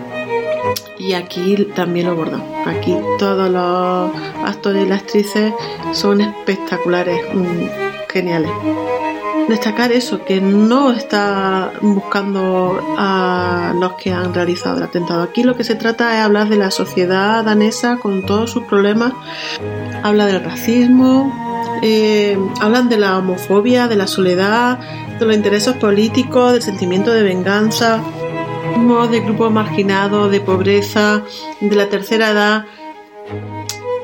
Y 0.97 1.13
aquí 1.13 1.55
también 1.75 2.07
lo 2.07 2.13
abordan. 2.13 2.43
Aquí 2.65 2.95
todos 3.19 3.49
los 3.49 4.11
actores 4.43 4.85
y 4.85 4.89
las 4.89 5.01
actrices 5.01 5.53
son 5.93 6.21
espectaculares, 6.21 7.21
mm, 7.33 8.09
geniales 8.09 8.51
destacar 9.47 9.91
eso, 9.91 10.23
que 10.25 10.41
no 10.41 10.91
está 10.91 11.73
buscando 11.81 12.79
a 12.97 13.73
los 13.79 13.93
que 13.93 14.11
han 14.11 14.33
realizado 14.33 14.77
el 14.77 14.83
atentado. 14.83 15.23
Aquí 15.23 15.43
lo 15.43 15.55
que 15.55 15.63
se 15.63 15.75
trata 15.75 16.17
es 16.17 16.25
hablar 16.25 16.49
de 16.49 16.57
la 16.57 16.71
sociedad 16.71 17.43
danesa 17.43 17.97
con 17.97 18.25
todos 18.25 18.51
sus 18.51 18.63
problemas. 18.63 19.13
Habla 20.03 20.25
del 20.25 20.43
racismo, 20.43 21.31
eh, 21.81 22.37
hablan 22.61 22.89
de 22.89 22.97
la 22.97 23.17
homofobia, 23.17 23.87
de 23.87 23.95
la 23.95 24.07
soledad, 24.07 24.79
de 25.19 25.25
los 25.25 25.35
intereses 25.35 25.75
políticos, 25.75 26.53
del 26.53 26.61
sentimiento 26.61 27.11
de 27.11 27.23
venganza, 27.23 28.01
de 29.09 29.19
grupos 29.21 29.51
marginados, 29.51 30.31
de 30.31 30.41
pobreza, 30.41 31.23
de 31.61 31.75
la 31.75 31.87
tercera 31.87 32.31
edad, 32.31 32.65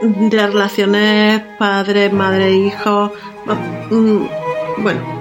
de 0.01 0.37
las 0.37 0.51
relaciones 0.51 1.41
padre, 1.59 2.09
madre, 2.09 2.51
hijo. 2.51 3.11
Mm, 3.89 4.25
bueno, 4.77 5.20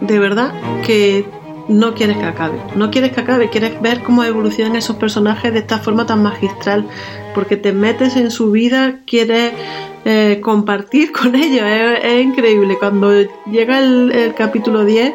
de 0.00 0.18
verdad 0.18 0.52
que 0.84 1.24
no 1.68 1.94
quieres 1.94 2.16
que 2.16 2.24
acabe. 2.24 2.58
No 2.74 2.90
quieres 2.90 3.12
que 3.12 3.20
acabe, 3.20 3.48
quieres 3.48 3.80
ver 3.80 4.02
cómo 4.02 4.24
evolucionan 4.24 4.76
esos 4.76 4.96
personajes 4.96 5.52
de 5.52 5.60
esta 5.60 5.78
forma 5.78 6.04
tan 6.04 6.22
magistral, 6.22 6.86
porque 7.34 7.56
te 7.56 7.72
metes 7.72 8.16
en 8.16 8.30
su 8.30 8.50
vida, 8.50 8.96
quieres 9.06 9.52
eh, 10.04 10.40
compartir 10.42 11.12
con 11.18 11.34
ellos. 11.34 11.64
Es, 12.02 12.24
increíble. 12.24 12.76
Cuando 12.78 13.12
llega 13.46 13.78
el, 13.78 14.34
capítulo 14.36 14.84
10, 14.84 15.14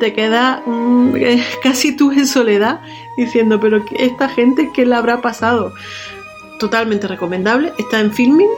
te 0.00 0.12
queda 0.14 0.62
mm, 0.64 1.14
casi 1.62 1.94
tú 1.94 2.10
en 2.12 2.26
soledad 2.26 2.80
diciendo, 3.16 3.60
pero 3.60 3.84
esta 3.98 4.28
gente, 4.28 4.70
¿qué 4.74 4.86
le 4.86 4.94
habrá 4.94 5.20
pasado? 5.20 5.72
Totalmente 6.58 7.06
recomendable. 7.06 7.72
Está 7.78 8.00
en 8.00 8.12
filming 8.12 8.48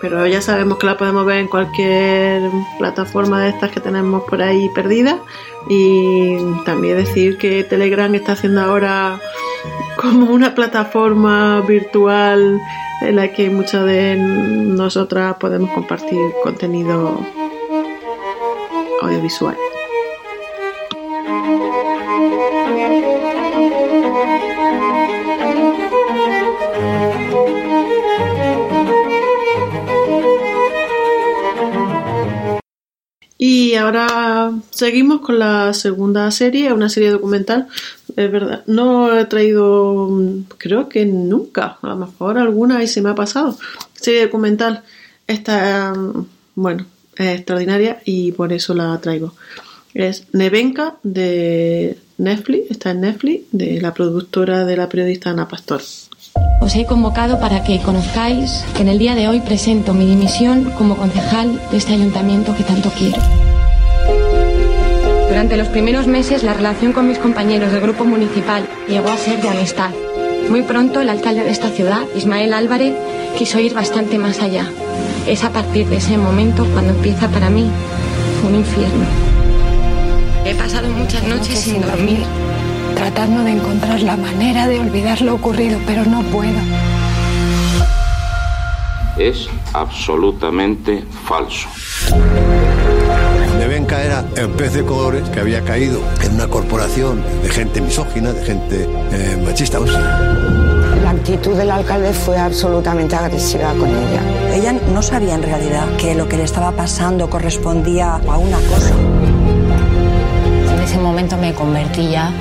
pero 0.00 0.26
ya 0.26 0.40
sabemos 0.40 0.78
que 0.78 0.86
la 0.86 0.96
podemos 0.96 1.24
ver 1.24 1.38
en 1.38 1.48
cualquier 1.48 2.42
plataforma 2.78 3.42
de 3.42 3.50
estas 3.50 3.70
que 3.70 3.80
tenemos 3.80 4.24
por 4.24 4.42
ahí 4.42 4.68
perdidas 4.74 5.16
y 5.68 6.36
también 6.64 6.96
decir 6.96 7.38
que 7.38 7.64
Telegram 7.64 8.14
está 8.14 8.32
haciendo 8.32 8.60
ahora 8.60 9.18
como 10.00 10.32
una 10.32 10.54
plataforma 10.54 11.60
virtual 11.62 12.60
en 13.02 13.16
la 13.16 13.32
que 13.32 13.50
muchas 13.50 13.84
de 13.84 14.16
nosotras 14.16 15.36
podemos 15.38 15.70
compartir 15.70 16.18
contenido 16.42 17.20
audiovisual. 19.02 19.56
Y 33.38 33.74
ahora 33.74 34.52
seguimos 34.70 35.20
con 35.20 35.38
la 35.38 35.74
segunda 35.74 36.30
serie, 36.30 36.72
una 36.72 36.88
serie 36.88 37.10
documental. 37.10 37.68
Es 38.16 38.32
verdad, 38.32 38.62
no 38.66 39.18
he 39.18 39.26
traído, 39.26 40.08
creo 40.56 40.88
que 40.88 41.04
nunca, 41.04 41.78
a 41.82 41.88
lo 41.88 41.96
mejor 41.96 42.38
alguna 42.38 42.82
y 42.82 42.86
se 42.86 43.02
me 43.02 43.10
ha 43.10 43.14
pasado. 43.14 43.58
Serie 43.92 44.24
documental, 44.24 44.82
esta, 45.26 45.92
bueno, 46.54 46.86
es 47.14 47.36
extraordinaria 47.36 48.00
y 48.04 48.32
por 48.32 48.52
eso 48.52 48.72
la 48.72 48.98
traigo. 49.00 49.34
Es 49.92 50.26
Nevenka 50.32 50.96
de 51.02 51.98
Netflix, 52.18 52.70
está 52.70 52.92
en 52.92 53.02
Netflix, 53.02 53.44
de 53.52 53.80
la 53.80 53.92
productora 53.92 54.64
de 54.64 54.76
la 54.76 54.88
periodista 54.88 55.30
Ana 55.30 55.48
Pastor. 55.48 55.82
Os 56.60 56.74
he 56.74 56.84
convocado 56.84 57.38
para 57.38 57.62
que 57.62 57.80
conozcáis 57.80 58.64
que 58.74 58.82
en 58.82 58.88
el 58.88 58.98
día 58.98 59.14
de 59.14 59.28
hoy 59.28 59.40
presento 59.40 59.94
mi 59.94 60.04
dimisión 60.04 60.72
como 60.76 60.96
concejal 60.96 61.60
de 61.70 61.76
este 61.76 61.92
ayuntamiento 61.92 62.56
que 62.56 62.64
tanto 62.64 62.90
quiero. 62.90 63.22
Durante 65.28 65.56
los 65.56 65.68
primeros 65.68 66.06
meses 66.06 66.42
la 66.42 66.54
relación 66.54 66.92
con 66.92 67.06
mis 67.06 67.18
compañeros 67.18 67.70
del 67.70 67.82
grupo 67.82 68.04
municipal 68.04 68.66
llegó 68.88 69.10
a 69.10 69.16
ser 69.16 69.40
de 69.40 69.48
amistad. 69.48 69.90
Muy 70.50 70.62
pronto 70.62 71.00
el 71.00 71.08
alcalde 71.08 71.44
de 71.44 71.50
esta 71.50 71.68
ciudad, 71.68 72.02
Ismael 72.16 72.52
Álvarez, 72.52 72.94
quiso 73.36 73.60
ir 73.60 73.74
bastante 73.74 74.18
más 74.18 74.40
allá. 74.40 74.66
Es 75.26 75.44
a 75.44 75.50
partir 75.50 75.86
de 75.86 75.96
ese 75.96 76.16
momento 76.16 76.66
cuando 76.72 76.94
empieza 76.94 77.28
para 77.28 77.50
mí 77.50 77.70
un 78.46 78.54
infierno. 78.54 79.04
He 80.44 80.54
pasado 80.54 80.88
muchas 80.88 81.22
noches 81.24 81.58
sin 81.58 81.82
dormir 81.82 82.24
tratando 83.06 83.44
de 83.44 83.52
encontrar 83.52 84.00
la 84.00 84.16
manera 84.16 84.66
de 84.66 84.80
olvidar 84.80 85.22
lo 85.22 85.34
ocurrido, 85.34 85.78
pero 85.86 86.04
no 86.04 86.22
puedo. 86.24 86.58
Es 89.16 89.48
absolutamente 89.72 91.04
falso. 91.24 91.68
Nevenka 93.58 94.02
era 94.02 94.24
el 94.36 94.48
pez 94.48 94.72
de 94.72 94.84
colores 94.84 95.28
que 95.30 95.38
había 95.38 95.62
caído 95.62 96.00
en 96.24 96.34
una 96.34 96.48
corporación 96.48 97.22
de 97.44 97.48
gente 97.48 97.80
misógina, 97.80 98.32
de 98.32 98.44
gente 98.44 98.88
eh, 99.12 99.40
machista. 99.46 99.78
La 99.78 101.10
actitud 101.10 101.56
del 101.56 101.70
alcalde 101.70 102.12
fue 102.12 102.36
absolutamente 102.36 103.14
agresiva 103.14 103.72
con 103.74 103.88
ella. 103.88 104.52
Ella 104.52 104.72
no 104.92 105.00
sabía 105.00 105.36
en 105.36 105.44
realidad 105.44 105.86
que 105.96 106.16
lo 106.16 106.28
que 106.28 106.38
le 106.38 106.42
estaba 106.42 106.72
pasando 106.72 107.30
correspondía 107.30 108.16
a 108.16 108.36
una 108.36 108.58
cosa. 108.58 108.94
En 110.74 110.80
ese 110.80 110.98
momento 110.98 111.36
me 111.36 111.54
convertí 111.54 112.10
ya 112.10 112.32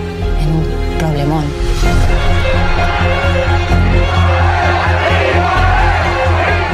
en 0.45 0.53
un 0.53 0.97
problemón. 0.97 1.43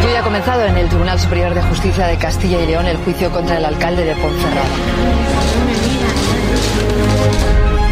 Yo 0.03 0.10
ya 0.11 0.19
he 0.19 0.23
comenzado 0.23 0.65
en 0.65 0.77
el 0.77 0.88
Tribunal 0.88 1.19
Superior 1.19 1.53
de 1.53 1.61
Justicia 1.64 2.07
de 2.07 2.18
Castilla 2.18 2.61
y 2.61 2.68
León 2.68 2.88
el 2.88 2.98
juicio 2.98 3.31
contra 3.31 3.57
el 3.57 3.65
alcalde 3.65 4.03
de 4.03 4.15
Ponferrada. 4.15 4.69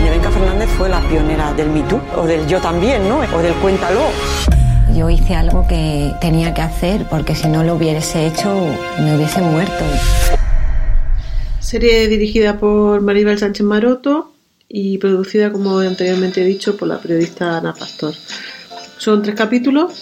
Nevenka 0.04 0.32
Fernández 0.32 0.70
fue 0.78 0.90
la 0.90 1.02
pionera 1.02 1.54
del 1.54 1.70
Me 1.70 1.82
Too, 1.84 2.02
o 2.18 2.26
del 2.26 2.48
Yo 2.48 2.60
también, 2.60 3.08
¿no? 3.08 3.20
O 3.20 3.42
del 3.42 3.54
Cuéntalo. 3.56 4.02
Yo 4.96 5.10
hice 5.10 5.36
algo 5.36 5.68
que 5.68 6.14
tenía 6.20 6.54
que 6.54 6.62
hacer 6.62 7.06
porque 7.10 7.36
si 7.36 7.48
no 7.48 7.64
lo 7.64 7.76
hubiese 7.76 8.26
hecho 8.26 8.50
me 9.00 9.16
hubiese 9.16 9.40
muerto. 9.42 9.86
Serie 11.60 12.08
dirigida 12.08 12.58
por 12.58 13.02
Maribel 13.02 13.38
Sánchez 13.38 13.66
Maroto 13.66 14.32
y 14.70 15.00
producida, 15.00 15.52
como 15.52 15.80
anteriormente 15.80 16.42
he 16.42 16.46
dicho, 16.46 16.78
por 16.78 16.88
la 16.88 17.00
periodista 17.00 17.58
Ana 17.58 17.74
Pastor. 17.74 18.14
Son 18.98 19.24
tres 19.24 19.36
capítulos 19.36 19.94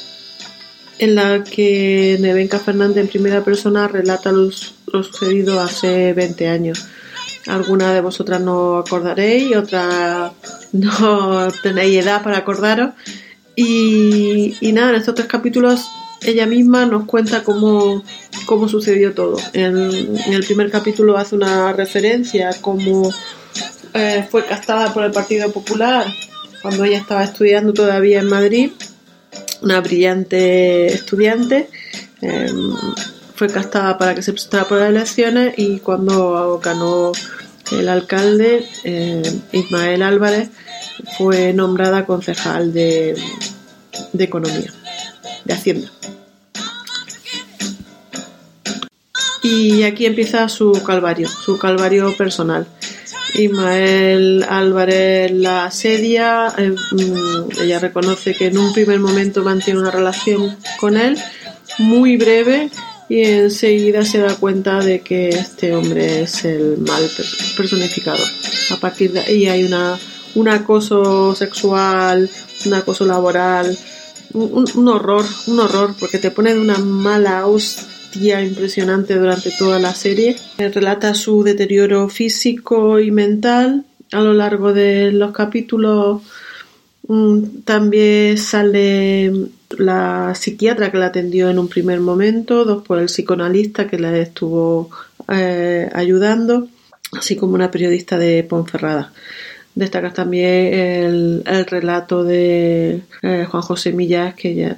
en 1.00 1.16
la 1.16 1.44
que 1.44 2.18
Nevenka 2.20 2.60
Fernández 2.60 2.98
en 2.98 3.08
primera 3.08 3.44
persona 3.44 3.88
relata 3.88 4.32
lo 4.32 4.52
sucedido 4.52 5.62
hace 5.62 6.12
20 6.14 6.48
años. 6.50 6.86
Algunas 7.46 7.94
de 7.94 8.02
vosotras 8.02 8.42
no 8.42 8.78
acordaréis, 8.80 9.56
otras 9.56 10.34
no 10.74 11.48
tenéis 11.64 12.04
edad 12.04 12.22
para 12.22 12.40
acordaros. 12.40 12.92
Y, 13.56 14.56
y 14.60 14.72
nada, 14.74 14.90
en 14.90 14.96
estos 14.98 15.16
tres 15.16 15.28
capítulos 15.28 15.88
ella 16.24 16.46
misma 16.46 16.86
nos 16.86 17.06
cuenta 17.06 17.44
cómo, 17.44 18.04
cómo 18.46 18.68
sucedió 18.68 19.14
todo. 19.14 19.38
En, 19.54 19.78
en 19.78 20.34
el 20.34 20.44
primer 20.44 20.70
capítulo 20.72 21.18
hace 21.18 21.36
una 21.36 21.72
referencia 21.74 22.50
a 22.50 22.54
cómo 22.54 23.12
eh, 23.94 24.28
fue 24.30 24.46
castada 24.46 24.94
por 24.94 25.04
el 25.04 25.12
Partido 25.12 25.52
Popular 25.52 26.06
cuando 26.62 26.84
ella 26.84 26.98
estaba 26.98 27.24
estudiando 27.24 27.74
todavía 27.74 28.20
en 28.20 28.28
Madrid, 28.28 28.72
una 29.62 29.80
brillante 29.82 30.88
estudiante. 30.88 31.70
eh, 32.22 32.52
fue 33.36 33.48
castada 33.50 34.00
para 34.00 34.16
que 34.16 34.24
se 34.24 34.34
presentara 34.34 34.68
por 34.68 34.80
las 34.80 34.90
elecciones 34.90 35.54
y 35.58 35.78
cuando 35.80 36.60
ganó 36.64 37.12
el 37.72 37.88
alcalde, 37.88 38.66
eh, 38.84 39.22
Ismael 39.52 40.02
Álvarez, 40.02 40.50
fue 41.20 41.54
nombrada 41.54 42.08
concejal 42.08 42.74
de 42.74 43.16
Economía, 44.18 44.74
de 45.46 45.54
Hacienda. 45.54 45.92
Y 49.44 49.84
aquí 49.84 50.06
empieza 50.06 50.50
su 50.50 50.74
calvario, 50.84 51.30
su 51.30 51.58
calvario 51.58 52.18
personal. 52.18 52.68
Ismael 53.36 54.46
Álvarez 54.48 55.32
la 55.32 55.66
asedia, 55.66 56.54
eh, 56.58 56.72
mm, 56.92 57.62
ella 57.62 57.80
reconoce 57.80 58.34
que 58.34 58.48
en 58.48 58.58
un 58.58 58.74
primer 58.74 59.00
momento 59.00 59.44
mantiene 59.44 59.80
una 59.80 59.92
relación 59.92 60.58
con 60.80 60.98
él, 60.98 61.18
muy 61.80 62.18
breve, 62.18 62.70
y 63.10 63.24
enseguida 63.24 64.04
se 64.04 64.20
da 64.20 64.36
cuenta 64.36 64.80
de 64.80 65.00
que 65.02 65.30
este 65.30 65.74
hombre 65.76 66.24
es 66.24 66.44
el 66.46 66.78
mal 66.80 67.04
per- 67.16 67.26
personificado. 67.56 68.24
A 68.72 68.78
partir 68.78 69.12
de 69.14 69.22
ahí 69.22 69.48
hay 69.48 69.64
una, 69.64 69.98
un 70.36 70.48
acoso 70.50 71.34
sexual, 71.36 72.30
un 72.66 72.74
acoso 72.74 73.06
laboral, 73.06 73.78
un 74.34 74.88
horror, 74.88 75.26
un 75.48 75.60
horror, 75.60 75.96
porque 76.00 76.18
te 76.18 76.32
pone 76.32 76.54
de 76.54 76.60
una 76.60 76.78
mala 76.78 77.46
hostia 77.48 77.86
impresionante 78.16 79.16
durante 79.16 79.52
toda 79.52 79.80
la 79.80 79.94
serie. 79.94 80.36
Eh, 80.58 80.70
Relata 80.70 81.14
su 81.14 81.44
deterioro 81.44 82.10
físico 82.10 83.00
y 83.00 83.12
mental 83.12 83.86
a 84.12 84.22
lo 84.22 84.34
largo 84.34 84.74
de 84.74 85.12
los 85.12 85.32
capítulos. 85.32 86.22
Mm, 87.08 87.62
También 87.64 88.38
sale 88.38 89.32
la 89.78 90.34
psiquiatra 90.36 90.92
que 90.92 90.98
la 90.98 91.08
atendió 91.08 91.50
en 91.50 91.60
un 91.60 91.68
primer 91.68 92.00
momento, 92.00 92.66
después 92.66 93.02
el 93.02 93.08
psicoanalista 93.08 93.88
que 93.88 94.00
la 94.00 94.18
estuvo 94.18 94.90
eh, 95.28 95.90
ayudando, 95.94 96.68
así 97.12 97.36
como 97.36 97.54
una 97.56 97.72
periodista 97.72 98.18
de 98.18 98.44
Ponferrada. 98.44 99.12
Destacar 99.76 100.14
también 100.14 100.74
el, 100.74 101.44
el 101.46 101.66
relato 101.66 102.24
de 102.24 103.02
eh, 103.22 103.46
Juan 103.50 103.62
José 103.64 103.92
Millas, 103.94 104.34
que 104.34 104.56
ya 104.56 104.78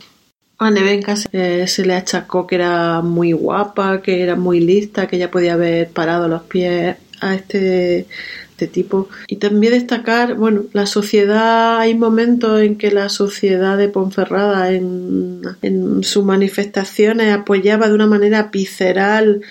a 0.60 0.69
Nevenka 0.72 1.15
se, 1.15 1.30
eh, 1.31 1.68
se 1.68 1.86
le 1.86 1.94
achacó 1.95 2.45
que 2.45 2.56
era 2.56 3.02
muy 3.02 3.31
guapa, 3.31 4.02
que 4.02 4.22
era 4.22 4.36
muy 4.36 4.60
lista, 4.60 5.07
que 5.07 5.18
ya 5.18 5.31
podía 5.31 5.53
haber 5.53 5.90
parado 5.90 6.27
los 6.27 6.44
pies 6.44 6.98
a 7.22 7.36
este, 7.36 8.06
este 8.52 8.68
tipo. 8.68 9.07
Y 9.27 9.38
también 9.38 9.73
destacar, 9.73 10.36
bueno, 10.36 10.64
la 10.73 10.86
sociedad, 10.86 11.80
hay 11.80 11.95
momentos 11.95 12.61
en 12.61 12.76
que 12.77 12.91
la 12.91 13.10
sociedad 13.10 13.77
de 13.77 13.90
Ponferrada 13.90 14.72
en, 14.72 15.41
en 15.61 16.03
sus 16.03 16.23
manifestaciones 16.26 17.34
apoyaba 17.34 17.88
de 17.88 17.94
una 17.95 18.07
manera 18.07 18.49
visceral 18.52 19.41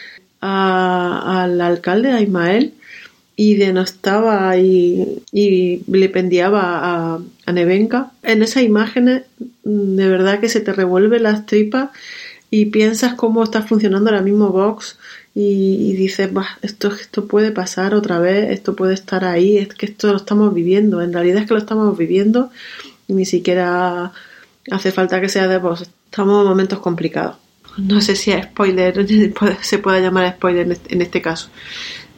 a- 0.40 1.42
al 1.42 1.60
alcalde, 1.60 2.12
a 2.12 2.20
Ismael, 2.20 2.74
y 3.34 3.54
denostaba 3.54 4.56
y, 4.56 5.22
y 5.32 5.82
vilipendiaba 5.86 6.60
a, 7.14 7.20
a 7.46 7.52
Nevenka. 7.52 8.10
En 8.24 8.42
esas 8.42 8.64
imágenes, 8.64 9.22
de 9.68 10.08
verdad 10.08 10.40
que 10.40 10.48
se 10.48 10.60
te 10.60 10.72
revuelven 10.72 11.22
las 11.22 11.46
tripas 11.46 11.90
y 12.50 12.66
piensas 12.66 13.14
cómo 13.14 13.42
está 13.44 13.62
funcionando 13.62 14.10
ahora 14.10 14.22
mismo 14.22 14.50
Vox 14.50 14.98
y, 15.34 15.92
dices, 15.94 16.32
"Bah, 16.32 16.58
esto, 16.62 16.88
esto 16.88 17.26
puede 17.26 17.52
pasar 17.52 17.94
otra 17.94 18.18
vez, 18.18 18.50
esto 18.50 18.74
puede 18.74 18.94
estar 18.94 19.24
ahí, 19.24 19.58
es 19.58 19.68
que 19.68 19.86
esto 19.86 20.08
lo 20.10 20.16
estamos 20.16 20.54
viviendo. 20.54 21.02
En 21.02 21.12
realidad 21.12 21.42
es 21.42 21.46
que 21.46 21.54
lo 21.54 21.60
estamos 21.60 21.96
viviendo 21.96 22.50
y 23.06 23.12
ni 23.14 23.26
siquiera 23.26 24.12
hace 24.70 24.92
falta 24.92 25.20
que 25.20 25.28
sea 25.28 25.48
de 25.48 25.58
Vox. 25.58 25.82
Estamos 26.06 26.42
en 26.42 26.48
momentos 26.48 26.78
complicados. 26.80 27.36
No 27.76 28.00
sé 28.00 28.16
si 28.16 28.32
es 28.32 28.44
spoiler, 28.46 29.06
se 29.60 29.78
puede 29.78 30.02
llamar 30.02 30.32
spoiler 30.34 30.72
este, 30.72 30.94
en 30.94 31.02
este 31.02 31.22
caso 31.22 31.50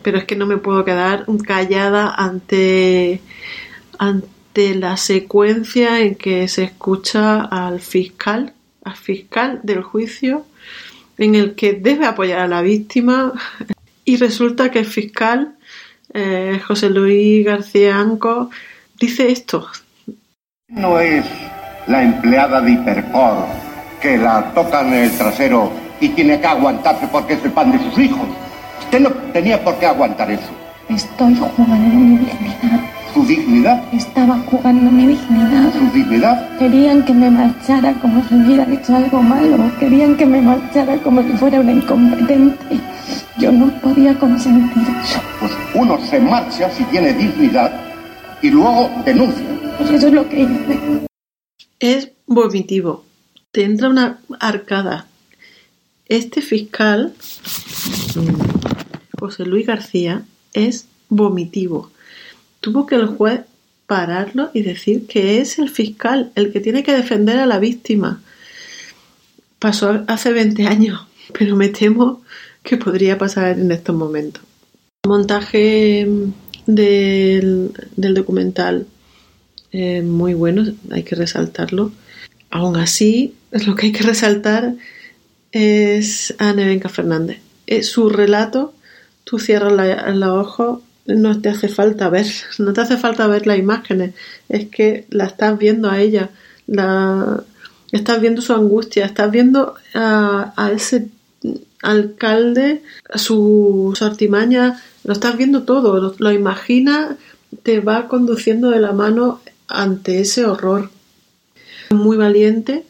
pero 0.03 0.19
es 0.19 0.25
que 0.25 0.37
no 0.37 0.47
me 0.47 0.57
puedo 0.57 0.85
quedar 0.85 1.27
callada 1.47 2.15
ante, 2.15 3.21
ante 3.99 4.29
la 4.55 4.97
secuencia 4.97 6.01
en 6.01 6.17
que 6.17 6.49
se 6.49 6.65
escucha 6.65 7.43
al 7.43 7.81
fiscal, 7.81 8.53
al 8.85 8.97
fiscal 8.97 9.61
del 9.63 9.83
juicio, 9.83 10.45
en 11.19 11.35
el 11.35 11.55
que 11.55 11.75
debe 11.75 12.07
apoyar 12.07 12.41
a 12.41 12.49
la 12.49 12.63
víctima 12.63 13.33
y 14.05 14.17
resulta 14.17 14.71
que 14.71 14.81
el 14.81 14.87
fiscal, 14.87 15.55
eh, 16.13 16.61
José 16.67 16.91
Luis 16.91 17.45
García 17.45 17.99
Anco, 17.99 18.51
dice 18.99 19.31
esto. 19.31 19.69
No 20.69 20.99
es 20.99 21.25
la 21.87 22.03
empleada 22.03 22.61
de 22.61 22.73
Hipercor 22.73 23.47
que 24.01 24.17
la 24.17 24.53
tocan 24.55 24.89
en 24.89 25.05
el 25.05 25.19
trasero 25.19 25.73
y 26.01 26.09
tiene 26.11 26.41
que 26.41 26.47
aguantarse 26.47 27.07
porque 27.09 27.35
es 27.35 27.45
el 27.45 27.53
pan 27.53 27.71
de 27.73 27.79
sus 27.79 27.99
hijos. 27.99 28.27
Usted 28.81 29.01
no 29.01 29.11
tenía 29.33 29.63
por 29.63 29.79
qué 29.79 29.87
aguantar 29.87 30.31
eso. 30.31 30.51
Estoy 30.89 31.37
jugando 31.37 31.97
mi 31.97 32.19
dignidad. 32.19 32.90
Su 33.15 33.25
dignidad, 33.27 33.83
Estaba 33.93 34.39
jugando 34.47 34.91
mi 34.91 35.07
dignidad. 35.07 35.73
su 35.73 35.91
dignidad. 35.97 36.59
Querían 36.59 37.05
que 37.05 37.13
me 37.13 37.31
marchara 37.31 37.93
como 37.95 38.23
si 38.29 38.35
hubiera 38.37 38.65
hecho 38.73 38.95
algo 38.95 39.23
malo. 39.23 39.57
Querían 39.81 40.17
que 40.17 40.27
me 40.27 40.41
marchara 40.41 40.97
como 40.99 41.23
si 41.23 41.31
fuera 41.33 41.61
una 41.61 41.73
incompetente. 41.73 42.79
Yo 43.39 43.51
no 43.51 43.69
podía 43.81 44.17
consentir 44.19 44.83
eso. 45.03 45.21
Pues 45.41 45.53
uno 45.75 45.99
se 46.07 46.21
marcha 46.21 46.71
si 46.71 46.85
tiene 46.85 47.13
dignidad 47.13 47.73
y 48.43 48.51
luego 48.51 48.91
denuncia. 49.05 49.45
Pues 49.79 49.91
eso 49.91 50.07
es 50.09 50.13
lo 50.13 50.29
que 50.29 50.41
hice. 50.43 51.07
Es 51.81 52.11
vomitivo. 52.27 53.05
Te 53.51 53.65
entra 53.65 53.89
una 53.89 54.19
arcada. 54.39 55.07
Este 56.07 56.41
fiscal, 56.43 57.13
mm, 58.15 59.19
José 59.19 59.45
Luis 59.47 59.67
García, 59.67 60.23
es 60.53 60.87
vomitivo. 61.09 61.91
Tuvo 62.61 62.87
que 62.87 62.95
el 62.95 63.07
juez 63.07 63.43
pararlo 63.87 64.51
y 64.55 64.63
decir 64.63 65.07
que 65.07 65.41
es 65.41 65.59
el 65.59 65.69
fiscal 65.69 66.31
el 66.35 66.53
que 66.53 66.61
tiene 66.61 66.83
que 66.83 66.93
defender 66.93 67.39
a 67.39 67.47
la 67.47 67.59
víctima. 67.59 68.23
Pasó 69.59 70.05
hace 70.07 70.33
20 70.33 70.67
años, 70.67 71.07
pero 71.37 71.57
me 71.57 71.69
temo 71.69 72.23
que 72.63 72.77
podría 72.77 73.19
pasar 73.19 73.59
en 73.59 73.73
estos 73.73 73.97
momentos. 73.97 74.43
Montaje 75.07 76.07
mm, 76.07 76.33
del, 76.67 77.73
del 77.97 78.15
documental 78.15 78.87
eh, 79.73 80.03
muy 80.03 80.35
bueno, 80.35 80.65
hay 80.91 81.03
que 81.03 81.15
resaltarlo. 81.15 81.93
Aún 82.51 82.77
así, 82.77 83.35
lo 83.53 83.77
que 83.77 83.87
hay 83.87 83.93
que 83.93 84.03
resaltar 84.03 84.75
es 85.53 86.35
a 86.39 86.53
Nevenka 86.53 86.89
Fernández. 86.89 87.41
Su 87.83 88.09
relato, 88.09 88.75
tú 89.25 89.39
cierras 89.39 89.73
los 90.17 90.29
ojos, 90.31 90.81
no 91.17 91.41
te 91.41 91.49
hace 91.49 91.69
falta 91.69 92.09
ver, 92.09 92.27
no 92.59 92.73
te 92.73 92.81
hace 92.81 92.97
falta 92.97 93.27
ver 93.27 93.47
las 93.47 93.59
imágenes, 93.59 94.15
es 94.49 94.69
que 94.69 95.07
la 95.11 95.25
estás 95.27 95.59
viendo 95.59 95.91
a 95.91 96.01
ella, 96.01 96.31
la, 96.67 97.43
estás 97.93 98.21
viendo 98.21 98.43
su 98.43 98.53
angustia, 98.53 99.07
estás 99.07 99.31
viendo 99.31 99.75
a, 99.95 100.71
ese 100.75 101.09
alcalde, 101.83 102.83
a 103.09 103.19
su, 103.19 103.95
su 103.97 104.05
artimaña, 104.05 104.83
lo 105.05 105.13
estás 105.13 105.37
viendo 105.37 105.63
todo, 105.63 105.99
lo, 106.01 106.15
lo 106.19 106.33
imaginas, 106.33 107.17
te 107.63 107.81
va 107.81 108.09
conduciendo 108.09 108.71
de 108.71 108.81
la 108.81 108.93
mano 108.93 109.41
ante 109.67 110.21
ese 110.21 110.45
horror. 110.45 110.91
Muy 111.91 112.17
valiente, 112.17 112.85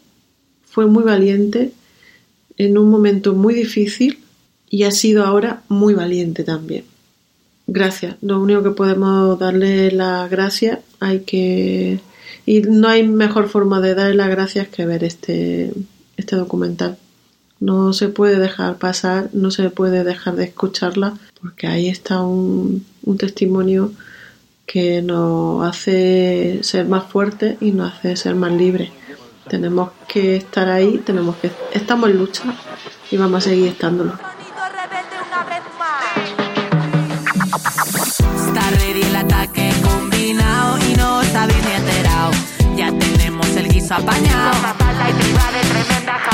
fue 0.65 0.87
muy 0.87 1.03
valiente 1.03 1.73
en 2.57 2.77
un 2.77 2.91
momento 2.91 3.33
muy 3.35 3.55
difícil 3.55 4.19
y 4.69 4.85
ha 4.85 4.91
sido 4.91 5.25
ahora 5.25 5.63
muy 5.69 5.95
valiente 5.95 6.45
también. 6.45 6.85
Gracias. 7.73 8.17
Lo 8.21 8.41
único 8.41 8.65
que 8.65 8.73
podemos 8.73 9.39
darle 9.39 9.93
las 9.93 10.29
gracias 10.29 10.81
hay 10.99 11.21
que 11.21 12.01
y 12.45 12.63
no 12.63 12.89
hay 12.89 13.07
mejor 13.07 13.49
forma 13.49 13.81
de 13.81 13.95
darle 13.95 14.17
las 14.17 14.29
gracias 14.29 14.67
que 14.67 14.87
ver 14.87 15.05
este 15.05 15.73
este 16.17 16.35
documental. 16.35 16.99
No 17.61 17.93
se 17.93 18.09
puede 18.09 18.41
dejar 18.41 18.79
pasar, 18.79 19.31
no 19.35 19.53
se 19.53 19.71
puede 19.71 20.03
dejar 20.03 20.35
de 20.35 20.47
escucharla 20.47 21.15
porque 21.41 21.69
ahí 21.69 21.87
está 21.89 22.23
un, 22.23 22.85
un 23.05 23.19
testimonio 23.19 23.93
que 24.67 25.01
nos 25.01 25.63
hace 25.63 26.59
ser 26.63 26.89
más 26.89 27.05
fuertes 27.05 27.57
y 27.61 27.71
nos 27.71 27.93
hace 27.93 28.17
ser 28.17 28.35
más 28.35 28.51
libres. 28.51 28.91
Tenemos 29.49 29.91
que 30.09 30.35
estar 30.35 30.69
ahí, 30.69 30.99
tenemos 31.07 31.37
que 31.37 31.53
estamos 31.73 32.11
en 32.11 32.19
lucha 32.19 32.43
y 33.13 33.17
vamos 33.17 33.47
a 33.47 33.51
seguir 33.51 33.69
estándolo. 33.69 34.30
Tenemos 43.41 43.57
el 43.57 43.69
guiso 43.69 43.95
apañado. 43.95 44.53
Somos 44.53 44.77
una 44.83 46.30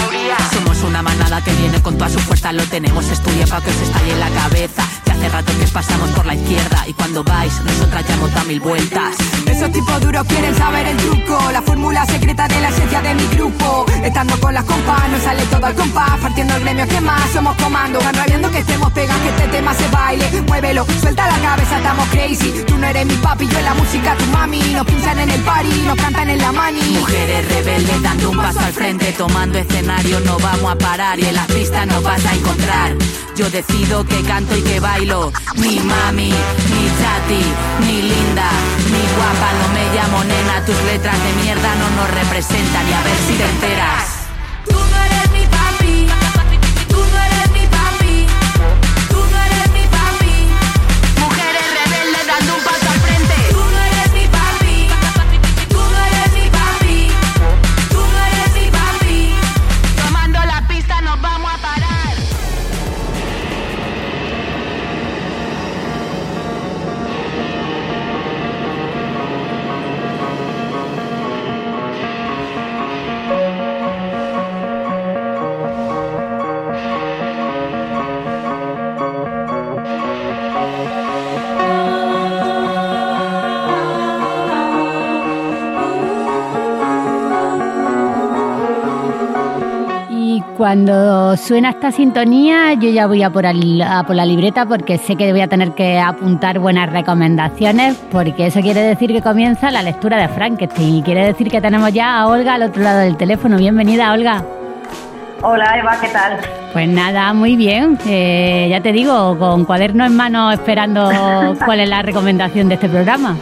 manada 1.03 1.43
que 1.43 1.53
viene 1.55 1.81
con 1.83 1.97
toda 1.97 2.11
su 2.11 2.19
fuerza, 2.19 2.53
lo 2.53 2.65
tenemos 2.65 3.09
estudiado 3.09 3.49
para 3.51 3.65
que 3.65 3.71
os 3.71 3.81
estalle 3.81 4.13
en 4.13 4.21
la 4.21 4.31
cabeza. 4.31 4.83
Ya 5.05 5.13
hace 5.13 5.29
rato 5.29 5.53
que 5.59 5.67
pasamos 5.69 6.11
por 6.11 6.27
la 6.27 6.35
izquierda 6.35 6.85
y 6.87 6.93
cuando 6.95 7.23
vais, 7.25 7.53
nosotras 7.63 8.05
ya 8.07 8.15
hemos 8.15 8.33
dado 8.33 8.47
mil 8.47 8.61
vueltas. 8.61 9.17
Esos 9.47 9.71
tipos 9.73 10.01
duros 10.01 10.27
quieren 10.27 10.55
saber 10.57 10.87
el 10.87 10.97
truco, 10.97 11.39
la 11.53 11.63
fórmula 11.63 12.05
secreta 12.07 12.49
de 12.49 12.61
la 12.61 12.69
esencia 12.69 13.01
de 13.03 13.15
mi 13.15 13.27
grupo. 13.29 13.87
Estando 14.03 14.39
con 14.41 14.55
las 14.55 14.65
compas, 14.65 15.09
nos 15.11 15.23
sale 15.23 15.43
todo 15.47 15.67
al 15.67 15.75
compás, 15.75 16.19
partiendo 16.21 16.57
el 16.57 16.63
gremio 16.63 16.87
que 16.89 17.01
más 17.01 17.31
somos 17.33 17.57
comando. 17.57 17.99
Van 18.01 18.15
rabiando 18.15 18.51
que 18.51 18.59
estemos 18.59 18.93
pegados, 18.93 19.23
que 19.23 19.29
este 19.29 19.49
tema 19.49 19.75
se 19.75 19.89
baile. 19.89 20.43
Muévelo, 20.43 20.87
suelta 21.01 21.27
la 21.27 21.39
cabeza, 21.39 21.77
estamos 21.77 22.09
crazy. 22.09 22.65
Tú 22.67 22.77
no 22.77 22.87
eres 22.87 23.07
mi 23.07 23.15
papi, 23.17 23.49
yo 23.49 23.59
en 23.59 23.65
la 23.65 23.75
música, 23.75 24.17
tu 24.17 24.27
mami. 24.27 24.61
Nos 24.73 24.87
pinchan 24.87 25.19
en 25.19 25.31
el 25.31 25.41
party, 25.43 25.83
nos 25.87 25.97
cantan 25.97 26.31
en 26.31 26.39
la 26.39 26.53
mani. 26.53 26.81
Mujeres 26.99 27.49
rebeldes 27.49 28.03
dando 28.03 28.31
un 28.31 28.37
paso 28.37 28.61
al 28.61 28.73
frente, 28.73 29.13
tomando 29.13 29.59
escenario, 29.59 30.21
no 30.21 30.39
vamos 30.39 30.73
a 30.73 30.77
parar 30.87 31.19
y 31.19 31.25
en 31.25 31.35
las 31.35 31.47
pistas 31.47 31.85
nos 31.87 32.03
vas 32.03 32.25
a 32.25 32.35
encontrar. 32.35 32.97
Yo 33.35 33.51
decido 33.51 34.05
que 34.05 34.23
canto 34.23 34.57
y 34.57 34.63
que 34.63 34.79
bailo. 34.79 35.33
Ni 35.57 35.81
mami, 35.81 36.31
ni 36.73 36.85
chati, 36.99 37.43
ni 37.87 38.03
linda, 38.03 38.49
ni 38.93 39.03
guapa, 39.17 39.49
no 39.61 39.67
me 39.75 39.85
llamo 39.95 40.25
nena. 40.25 40.65
Tus 40.65 40.81
letras 40.85 41.19
de 41.25 41.43
mierda 41.43 41.75
no 41.75 41.91
nos 41.97 42.11
representan 42.11 42.89
y 42.89 42.93
a 42.93 43.03
ver 43.03 43.19
si 43.27 43.35
te 43.35 43.45
enteras. 43.45 44.16
Cuando 90.71 91.37
suena 91.37 91.71
esta 91.71 91.93
sintonía, 91.93 92.73
yo 92.75 92.91
ya 92.91 93.07
voy 93.07 93.23
a 93.23 93.31
por, 93.31 93.47
al- 93.47 93.81
a 93.83 94.03
por 94.03 94.17
la 94.17 94.25
libreta 94.27 94.67
porque 94.67 94.99
sé 94.99 95.15
que 95.15 95.31
voy 95.31 95.41
a 95.41 95.47
tener 95.47 95.75
que 95.75 96.01
apuntar 96.01 96.59
buenas 96.59 96.91
recomendaciones, 96.91 97.95
porque 98.11 98.47
eso 98.47 98.61
quiere 98.63 98.81
decir 98.83 99.13
que 99.13 99.23
comienza 99.23 99.71
la 99.71 99.85
lectura 99.85 100.17
de 100.21 100.27
Frankenstein. 100.27 100.97
Y 100.97 101.03
quiere 101.03 101.25
decir 101.25 101.53
que 101.53 101.61
tenemos 101.61 101.93
ya 101.93 102.19
a 102.19 102.27
Olga 102.27 102.55
al 102.55 102.65
otro 102.65 102.83
lado 102.83 102.99
del 102.99 103.17
teléfono. 103.17 103.59
Bienvenida, 103.59 104.13
Olga. 104.13 104.43
Hola 105.43 105.79
Eva, 105.79 105.99
¿qué 106.01 106.09
tal? 106.09 106.37
Pues 106.73 106.89
nada, 106.89 107.33
muy 107.33 107.55
bien. 107.55 107.97
Eh, 108.05 108.67
ya 108.69 108.81
te 108.81 108.91
digo, 108.91 109.39
con 109.39 109.67
cuaderno 109.67 110.05
en 110.05 110.17
mano 110.17 110.51
esperando 110.51 111.09
cuál 111.65 111.79
es 111.79 111.89
la 111.89 112.03
recomendación 112.03 112.69
de 112.69 112.75
este 112.75 112.89
programa. 112.89 113.37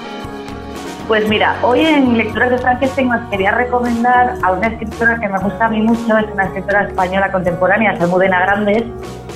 Pues 1.06 1.28
mira, 1.28 1.56
hoy 1.60 1.80
en 1.80 2.16
Lecturas 2.16 2.48
de 2.48 2.56
Frankenstein 2.56 3.12
os 3.12 3.20
quería 3.30 3.50
recomendar 3.50 4.36
a 4.42 4.52
una 4.52 4.68
escritora 4.68 5.18
que 5.20 5.28
me 5.28 5.38
gusta 5.38 5.66
a 5.66 5.68
mí 5.68 5.82
mucho, 5.82 6.16
es 6.16 6.24
una 6.32 6.44
escritora 6.44 6.84
española 6.84 7.30
contemporánea, 7.30 7.90
Almudena 8.00 8.40
Grandes, 8.40 8.84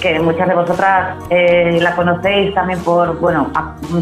que 0.01 0.19
muchas 0.19 0.49
de 0.49 0.55
vosotras 0.55 1.19
eh, 1.29 1.79
la 1.83 1.95
conocéis 1.95 2.55
también 2.55 2.81
por, 2.81 3.21
bueno, 3.21 3.51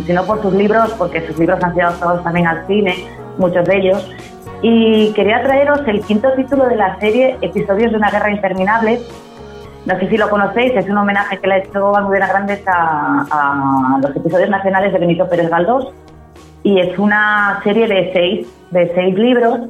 si 0.07 0.13
no 0.13 0.25
por 0.25 0.41
sus 0.43 0.55
libros, 0.55 0.95
porque 0.97 1.27
sus 1.27 1.37
libros 1.39 1.61
han 1.61 1.75
sido 1.75 1.89
adaptados 1.89 2.23
también 2.23 2.47
al 2.47 2.65
cine, 2.69 3.05
muchos 3.37 3.65
de 3.65 3.77
ellos. 3.77 4.15
Y 4.63 5.13
quería 5.15 5.43
traeros 5.43 5.81
el 5.89 6.03
quinto 6.03 6.33
título 6.35 6.67
de 6.69 6.77
la 6.77 6.97
serie 7.01 7.37
Episodios 7.41 7.91
de 7.91 7.97
una 7.97 8.11
guerra 8.13 8.31
interminable, 8.31 9.01
no 9.87 9.99
sé 9.99 10.09
si 10.09 10.17
lo 10.17 10.31
conocéis, 10.31 10.73
es 10.77 10.89
un 10.89 10.99
homenaje 10.99 11.39
que 11.39 11.49
le 11.49 11.55
ha 11.55 11.59
hecho 11.59 11.97
Almudena 11.97 12.29
Grandes 12.29 12.63
a, 12.69 13.27
a 13.29 13.99
los 14.01 14.15
episodios 14.15 14.51
nacionales 14.51 14.93
de 14.93 15.01
Benito 15.01 15.29
Pérez 15.29 15.51
Galdós 15.51 15.93
y 16.67 16.81
es 16.81 16.99
una 16.99 17.61
serie 17.63 17.87
de 17.87 18.13
seis, 18.13 18.69
de 18.73 18.93
seis 18.93 19.15
libros 19.15 19.69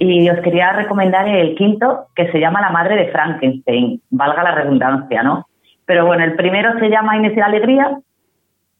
y 0.00 0.28
os 0.28 0.40
quería 0.40 0.72
recomendar 0.72 1.28
el 1.28 1.54
quinto 1.54 2.06
que 2.16 2.32
se 2.32 2.40
llama 2.40 2.60
La 2.60 2.70
madre 2.70 2.96
de 2.96 3.12
Frankenstein, 3.12 4.02
valga 4.10 4.42
la 4.42 4.50
redundancia, 4.50 5.22
¿no? 5.22 5.46
Pero 5.86 6.04
bueno, 6.04 6.24
el 6.24 6.34
primero 6.34 6.76
se 6.80 6.90
llama 6.90 7.16
Inés 7.16 7.34
y 7.34 7.36
la 7.36 7.46
alegría, 7.46 7.96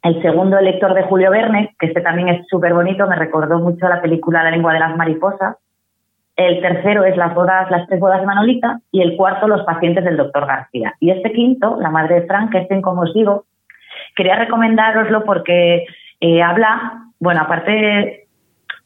el 0.03 0.21
segundo 0.23 0.59
El 0.59 0.65
lector 0.65 0.93
de 0.95 1.05
Julio 1.05 1.31
Verne, 1.31 1.77
que 1.79 1.87
este 1.87 2.01
también 2.01 2.31
es 2.31 2.45
súper 2.49 2.75
bonito, 2.75 3.07
me 3.07 3.15
recordó 3.15 3.61
mucho 3.61 3.89
la 3.89 4.03
película 4.03 4.43
La 4.43 4.51
lengua 4.51 4.73
de 4.73 4.81
las 4.81 4.97
mariposas. 4.97 5.57
El 6.35 6.61
tercero 6.63 7.05
es 7.05 7.17
Las 7.17 7.33
bodas, 7.33 7.71
las 7.71 7.87
tres 7.87 8.01
bodas 8.01 8.23
de 8.23 8.27
Manolita 8.27 8.81
y 8.91 9.03
el 9.03 9.17
cuarto 9.17 9.47
Los 9.47 9.63
pacientes 9.63 10.03
del 10.03 10.17
doctor 10.17 10.49
García. 10.49 10.95
Y 10.99 11.13
este 11.13 11.31
quinto, 11.31 11.77
La 11.81 11.91
madre 11.91 12.23
de 12.23 12.27
Frankenstein, 12.27 12.83
como 12.83 13.03
os 13.03 13.15
digo, 13.15 13.45
quería 14.17 14.35
recomendároslo 14.35 15.25
porque 15.25 15.87
eh, 16.25 16.41
habla, 16.41 17.03
bueno, 17.23 17.43
aparte, 17.43 18.27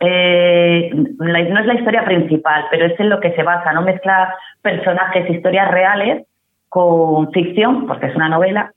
eh, 0.00 0.90
no 0.92 1.36
es 1.60 1.66
la 1.66 1.74
historia 1.74 2.04
principal, 2.04 2.66
pero 2.70 2.84
es 2.84 3.00
en 3.00 3.08
lo 3.08 3.18
que 3.18 3.32
se 3.32 3.42
basa, 3.42 3.72
¿no? 3.72 3.80
Mezcla 3.80 4.34
personajes, 4.60 5.30
historias 5.30 5.70
reales 5.70 6.26
con 6.68 7.32
ficción, 7.32 7.86
porque 7.86 8.06
es 8.08 8.14
una 8.16 8.28
novela, 8.28 8.72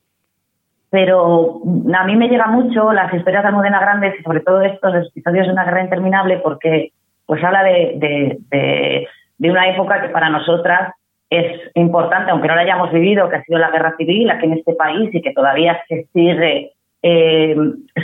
pero 0.89 1.59
a 1.93 2.03
mí 2.05 2.15
me 2.15 2.29
llega 2.29 2.47
mucho 2.47 2.93
las 2.93 3.13
historias 3.13 3.43
de 3.43 3.49
Almudena 3.49 3.81
Grandes 3.81 4.17
y 4.17 4.23
sobre 4.23 4.39
todo 4.39 4.61
estos 4.61 5.07
episodios 5.07 5.45
de 5.47 5.51
una 5.53 5.65
guerra 5.65 5.83
interminable 5.83 6.37
porque 6.37 6.91
pues 7.25 7.43
habla 7.43 7.63
de, 7.63 7.93
de, 7.97 8.37
de- 8.49 9.07
de 9.37 9.51
una 9.51 9.67
época 9.69 10.01
que 10.01 10.09
para 10.09 10.29
nosotras 10.29 10.93
es 11.29 11.61
importante, 11.75 12.31
aunque 12.31 12.47
no 12.47 12.55
la 12.55 12.61
hayamos 12.61 12.91
vivido, 12.91 13.29
que 13.29 13.35
ha 13.37 13.43
sido 13.43 13.59
la 13.59 13.69
guerra 13.71 13.95
civil 13.97 14.29
aquí 14.31 14.45
en 14.45 14.53
este 14.53 14.73
país 14.73 15.09
y 15.13 15.21
que 15.21 15.31
todavía 15.33 15.79
se 15.87 16.07
sigue, 16.13 16.71
eh, 17.01 17.55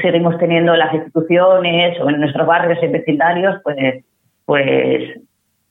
seguimos 0.02 0.38
teniendo 0.38 0.74
en 0.74 0.80
las 0.80 0.94
instituciones 0.94 2.00
o 2.02 2.10
en 2.10 2.20
nuestros 2.20 2.48
barrios 2.48 2.80
y 2.82 2.88
vecindarios, 2.88 3.56
pues, 3.64 4.04
pues 4.46 5.20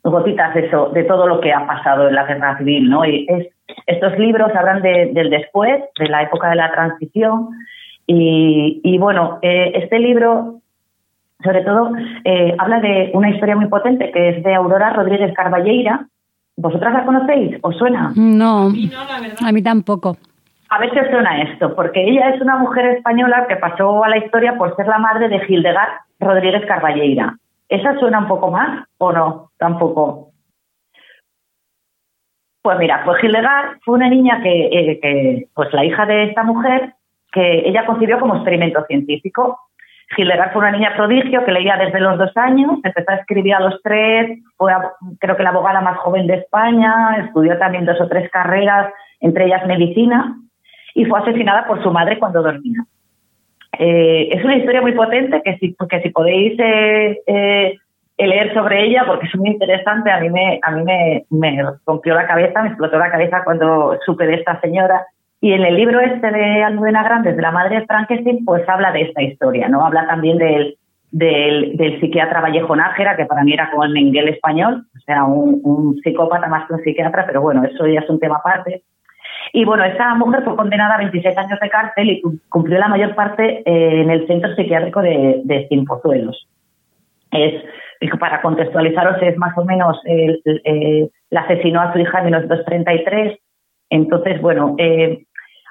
gotitas 0.02 0.54
de 0.54 0.66
eso, 0.66 0.90
de 0.90 1.04
todo 1.04 1.26
lo 1.26 1.40
que 1.40 1.52
ha 1.52 1.66
pasado 1.66 2.08
en 2.08 2.14
la 2.14 2.26
guerra 2.26 2.58
civil, 2.58 2.90
¿no? 2.90 3.04
Y 3.06 3.26
es, 3.28 3.48
estos 3.86 4.18
libros 4.18 4.50
hablan 4.54 4.82
de- 4.82 5.10
del 5.14 5.30
después, 5.30 5.82
de 5.98 6.08
la 6.08 6.22
época 6.22 6.50
de 6.50 6.56
la 6.56 6.70
transición, 6.72 7.48
y, 8.06 8.80
y 8.84 8.98
bueno, 8.98 9.38
eh, 9.40 9.72
este 9.76 9.98
libro, 9.98 10.60
sobre 11.42 11.62
todo, 11.62 11.92
eh, 12.24 12.54
habla 12.58 12.80
de 12.80 13.10
una 13.14 13.30
historia 13.30 13.56
muy 13.56 13.66
potente 13.68 14.10
que 14.12 14.28
es 14.30 14.42
de 14.44 14.54
Aurora 14.54 14.90
Rodríguez 14.90 15.32
Carballeira. 15.34 16.06
¿Vosotras 16.56 16.92
la 16.92 17.04
conocéis? 17.04 17.56
¿Os 17.62 17.76
suena? 17.78 18.12
No, 18.14 18.66
a 19.44 19.52
mí 19.52 19.62
tampoco. 19.62 20.10
A 20.10 20.12
si 20.92 20.98
os 20.98 21.08
suena 21.08 21.42
esto, 21.42 21.74
porque 21.74 22.02
ella 22.02 22.30
es 22.30 22.40
una 22.40 22.56
mujer 22.56 22.86
española 22.86 23.46
que 23.48 23.56
pasó 23.56 24.04
a 24.04 24.08
la 24.08 24.18
historia 24.18 24.56
por 24.56 24.74
ser 24.76 24.86
la 24.86 24.98
madre 24.98 25.28
de 25.28 25.42
Hildegard 25.46 26.00
Rodríguez 26.20 26.64
Carballeira. 26.66 27.36
¿Esa 27.68 27.98
suena 27.98 28.18
un 28.18 28.28
poco 28.28 28.50
más 28.50 28.86
o 28.98 29.12
no? 29.12 29.50
Tampoco. 29.58 30.30
Pues 32.62 32.78
mira, 32.78 33.02
pues 33.04 33.22
Hildegard 33.22 33.78
fue 33.84 33.96
una 33.96 34.08
niña 34.08 34.42
que, 34.42 34.66
eh, 34.66 35.00
que, 35.00 35.46
pues 35.54 35.72
la 35.72 35.84
hija 35.84 36.06
de 36.06 36.24
esta 36.24 36.42
mujer, 36.42 36.94
que 37.32 37.68
ella 37.68 37.84
concibió 37.84 38.18
como 38.18 38.36
experimento 38.36 38.84
científico. 38.86 39.58
Hildegard 40.16 40.52
fue 40.52 40.62
una 40.62 40.70
niña 40.70 40.94
prodigio 40.96 41.44
que 41.44 41.52
leía 41.52 41.76
desde 41.76 42.00
los 42.00 42.18
dos 42.18 42.34
años, 42.36 42.78
empezó 42.82 43.10
a 43.10 43.16
escribir 43.16 43.54
a 43.54 43.60
los 43.60 43.82
tres, 43.82 44.38
fue 44.56 44.72
creo 45.18 45.36
que 45.36 45.42
la 45.42 45.50
abogada 45.50 45.80
más 45.80 45.98
joven 45.98 46.26
de 46.26 46.34
España, 46.34 47.16
estudió 47.26 47.58
también 47.58 47.84
dos 47.84 48.00
o 48.00 48.08
tres 48.08 48.30
carreras, 48.30 48.92
entre 49.20 49.46
ellas 49.46 49.66
medicina, 49.66 50.36
y 50.94 51.04
fue 51.04 51.18
asesinada 51.18 51.66
por 51.66 51.82
su 51.82 51.90
madre 51.90 52.18
cuando 52.18 52.42
dormía. 52.42 52.84
Eh, 53.78 54.28
es 54.30 54.44
una 54.44 54.56
historia 54.56 54.80
muy 54.80 54.92
potente 54.92 55.42
que 55.44 55.58
si, 55.58 55.74
que 55.88 56.00
si 56.00 56.10
podéis 56.10 56.58
eh, 56.58 57.20
eh, 57.26 57.78
leer 58.16 58.54
sobre 58.54 58.84
ella, 58.86 59.04
porque 59.06 59.26
es 59.26 59.36
muy 59.36 59.50
interesante, 59.50 60.10
a 60.10 60.20
mí, 60.20 60.30
me, 60.30 60.60
a 60.62 60.70
mí 60.70 60.84
me, 60.84 61.24
me 61.30 61.62
rompió 61.84 62.14
la 62.14 62.26
cabeza, 62.26 62.62
me 62.62 62.68
explotó 62.68 62.98
la 62.98 63.10
cabeza 63.10 63.42
cuando 63.44 63.98
supe 64.06 64.26
de 64.26 64.34
esta 64.34 64.60
señora. 64.60 65.04
Y 65.40 65.52
en 65.52 65.62
el 65.62 65.76
libro 65.76 66.00
este 66.00 66.30
de 66.30 66.62
Almudena 66.62 67.02
Grandes, 67.02 67.36
de 67.36 67.42
la 67.42 67.50
madre 67.50 67.80
de 67.80 67.86
Frankenstein, 67.86 68.44
pues 68.44 68.66
habla 68.68 68.92
de 68.92 69.02
esta 69.02 69.22
historia, 69.22 69.68
¿no? 69.68 69.84
Habla 69.84 70.06
también 70.06 70.38
del, 70.38 70.76
del, 71.10 71.76
del 71.76 72.00
psiquiatra 72.00 72.40
Vallejo 72.40 72.74
Nájera, 72.76 73.16
que 73.16 73.26
para 73.26 73.42
mí 73.42 73.52
era 73.52 73.70
como 73.70 73.84
el 73.84 73.92
Menguel 73.92 74.28
español, 74.28 74.86
o 74.96 75.00
sea, 75.00 75.24
un, 75.24 75.60
un 75.64 76.00
psicópata 76.02 76.46
más 76.46 76.66
que 76.66 76.74
un 76.74 76.82
psiquiatra, 76.82 77.26
pero 77.26 77.42
bueno, 77.42 77.64
eso 77.64 77.86
ya 77.86 78.00
es 78.00 78.08
un 78.08 78.20
tema 78.20 78.36
aparte. 78.36 78.84
Y 79.56 79.64
bueno, 79.64 79.84
esa 79.84 80.16
mujer 80.16 80.42
fue 80.42 80.56
condenada 80.56 80.96
a 80.96 80.98
26 80.98 81.38
años 81.38 81.60
de 81.60 81.70
cárcel 81.70 82.10
y 82.10 82.22
cumplió 82.48 82.76
la 82.76 82.88
mayor 82.88 83.14
parte 83.14 83.62
eh, 83.64 84.00
en 84.02 84.10
el 84.10 84.26
centro 84.26 84.52
psiquiátrico 84.56 85.00
de, 85.00 85.42
de 85.44 85.68
Cienpozuelos. 85.68 86.48
Es, 87.30 87.62
para 88.18 88.42
contextualizaros, 88.42 89.22
es 89.22 89.36
más 89.36 89.56
o 89.56 89.64
menos, 89.64 89.96
el, 90.06 90.42
eh, 90.44 91.08
la 91.30 91.42
asesinó 91.42 91.82
a 91.82 91.92
su 91.92 92.00
hija 92.00 92.18
en 92.18 92.24
1933. 92.24 93.38
Entonces, 93.90 94.42
bueno, 94.42 94.74
eh, 94.76 95.22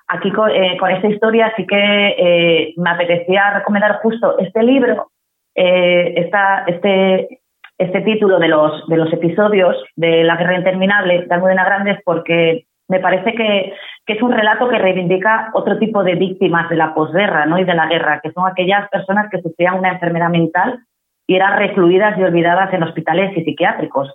aquí 0.08 0.32
con, 0.32 0.50
esta 0.50 1.08
historia 1.10 1.52
sí 1.58 1.68
que 1.68 2.74
me 2.78 2.90
apetecía 2.90 3.56
recomendar 3.56 4.00
justo 4.02 4.40
este 4.40 4.64
libro, 4.64 5.12
esta, 5.56 6.64
este, 6.68 7.42
este 7.78 8.00
título 8.00 8.40
de 8.40 8.48
los, 8.48 8.88
de 8.88 8.96
los 8.96 9.12
episodios 9.12 9.76
de 9.98 10.24
La 10.24 10.38
Guerra 10.38 10.56
Interminable 10.56 11.26
de 11.26 11.36
Almudena 11.36 11.66
Grandes, 11.66 12.00
porque 12.06 12.66
me 12.94 13.00
parece 13.00 13.34
que, 13.34 13.74
es 14.06 14.22
un 14.22 14.32
relato 14.32 14.70
que 14.70 14.78
reivindica 14.78 15.50
otro 15.54 15.80
tipo 15.80 16.04
de 16.04 16.14
víctimas 16.14 16.70
de 16.70 16.76
la 16.76 16.94
posguerra 16.94 17.48
¿no? 17.48 17.58
y 17.58 17.64
de 17.64 17.74
la 17.74 17.88
guerra, 17.88 18.20
que 18.22 18.32
son 18.32 18.46
aquellas 18.46 18.88
personas 18.90 19.30
que 19.32 19.42
sufrían 19.42 19.80
una 19.80 19.94
enfermedad 19.94 20.30
mental 20.30 20.80
y 21.26 21.36
eran 21.36 21.58
recluidas 21.58 22.16
y 22.20 22.24
olvidadas 22.24 22.72
en 22.72 22.84
hospitales 22.84 23.36
y 23.36 23.44
psiquiátricos. 23.44 24.14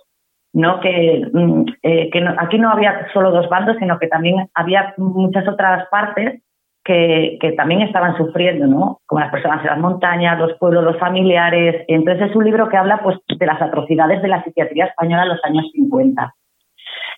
¿no? 0.53 0.79
Que, 0.79 1.27
mm, 1.33 1.65
eh, 1.83 2.09
aquí 2.37 2.57
no 2.57 2.71
había 2.71 3.07
solo 3.11 3.31
dos 3.31 3.49
bandos, 3.49 3.75
sino 3.79 3.99
que 3.99 4.07
también 4.07 4.47
había 4.53 4.93
muchas 4.97 5.45
otras 5.45 5.89
partes 5.89 6.41
que, 6.85 7.37
que, 7.41 7.51
también 7.51 7.81
estaban 7.81 8.15
sufriendo, 8.15 8.65
¿no? 8.65 9.01
como 9.07 9.19
las 9.19 9.31
personas 9.31 9.59
en 9.61 9.71
las 9.71 9.79
montañas, 9.79 10.39
los 10.39 10.57
pueblos, 10.57 10.85
los 10.85 10.97
familiares. 10.97 11.83
Entonces 11.89 12.29
es 12.29 12.35
un 12.35 12.45
libro 12.45 12.69
que 12.69 12.77
habla 12.77 13.01
pues, 13.03 13.17
de 13.27 13.45
las 13.45 13.61
atrocidades 13.61 14.21
de 14.21 14.29
la 14.29 14.41
psiquiatría 14.41 14.85
española 14.85 15.23
en 15.23 15.29
los 15.29 15.43
años 15.43 15.65
50. 15.73 16.33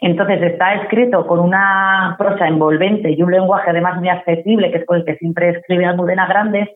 Entonces 0.02 0.42
está 0.42 0.74
escrito 0.74 1.28
con 1.28 1.40
una 1.40 2.16
prosa 2.18 2.48
envolvente 2.48 3.12
y 3.12 3.22
un 3.22 3.32
lenguaje 3.32 3.70
además 3.70 4.00
muy 4.00 4.10
accesible, 4.10 4.72
que 4.72 4.80
es 4.80 4.86
con 4.86 4.98
el 4.98 5.06
que 5.06 5.16
siempre 5.18 5.50
escribe 5.50 5.86
Almudena 5.86 6.26
Grandes, 6.26 6.70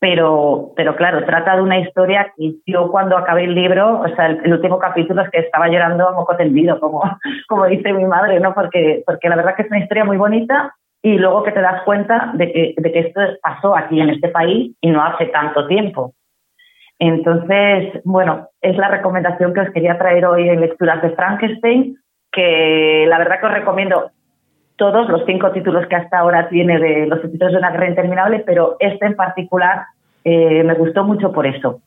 pero, 0.00 0.72
pero 0.74 0.96
claro, 0.96 1.24
trata 1.26 1.56
de 1.56 1.62
una 1.62 1.78
historia 1.78 2.32
que 2.36 2.54
yo 2.66 2.90
cuando 2.90 3.18
acabé 3.18 3.44
el 3.44 3.54
libro, 3.54 4.00
o 4.00 4.08
sea, 4.16 4.26
el, 4.26 4.52
último 4.52 4.78
capítulo 4.78 5.22
es 5.22 5.30
que 5.30 5.40
estaba 5.40 5.68
llorando 5.68 6.08
a 6.08 6.12
moco 6.12 6.36
tendido, 6.36 6.80
como, 6.80 7.02
como 7.48 7.66
dice 7.66 7.92
mi 7.92 8.04
madre, 8.04 8.40
¿no? 8.40 8.54
Porque, 8.54 9.02
porque 9.06 9.28
la 9.28 9.36
verdad 9.36 9.56
que 9.56 9.62
es 9.62 9.70
una 9.70 9.80
historia 9.80 10.04
muy 10.06 10.16
bonita 10.16 10.74
y 11.02 11.18
luego 11.18 11.42
que 11.42 11.52
te 11.52 11.60
das 11.60 11.82
cuenta 11.84 12.32
de 12.32 12.50
que, 12.50 12.74
de 12.78 12.92
que 12.92 12.98
esto 13.00 13.20
pasó 13.42 13.76
aquí 13.76 14.00
en 14.00 14.08
este 14.08 14.28
país 14.28 14.74
y 14.80 14.90
no 14.90 15.02
hace 15.04 15.26
tanto 15.26 15.66
tiempo. 15.66 16.14
Entonces, 16.98 18.00
bueno, 18.04 18.48
es 18.62 18.76
la 18.78 18.88
recomendación 18.88 19.52
que 19.52 19.60
os 19.60 19.70
quería 19.70 19.98
traer 19.98 20.24
hoy 20.24 20.48
en 20.48 20.60
Lecturas 20.62 21.02
de 21.02 21.10
Frankenstein 21.10 21.98
que 22.34 23.06
la 23.08 23.18
verdad 23.18 23.40
que 23.40 23.46
os 23.46 23.52
recomiendo 23.52 24.10
todos 24.76 25.08
los 25.08 25.24
cinco 25.24 25.52
títulos 25.52 25.86
que 25.86 25.96
hasta 25.96 26.18
ahora 26.18 26.48
tiene 26.48 26.78
de 26.78 27.06
los 27.06 27.22
títulos 27.22 27.52
de 27.52 27.58
una 27.58 27.70
guerra 27.70 27.88
interminable, 27.88 28.40
pero 28.40 28.76
este 28.80 29.06
en 29.06 29.14
particular 29.14 29.84
eh, 30.24 30.64
me 30.64 30.74
gustó 30.74 31.04
mucho 31.04 31.32
por 31.32 31.46
eso. 31.46 31.80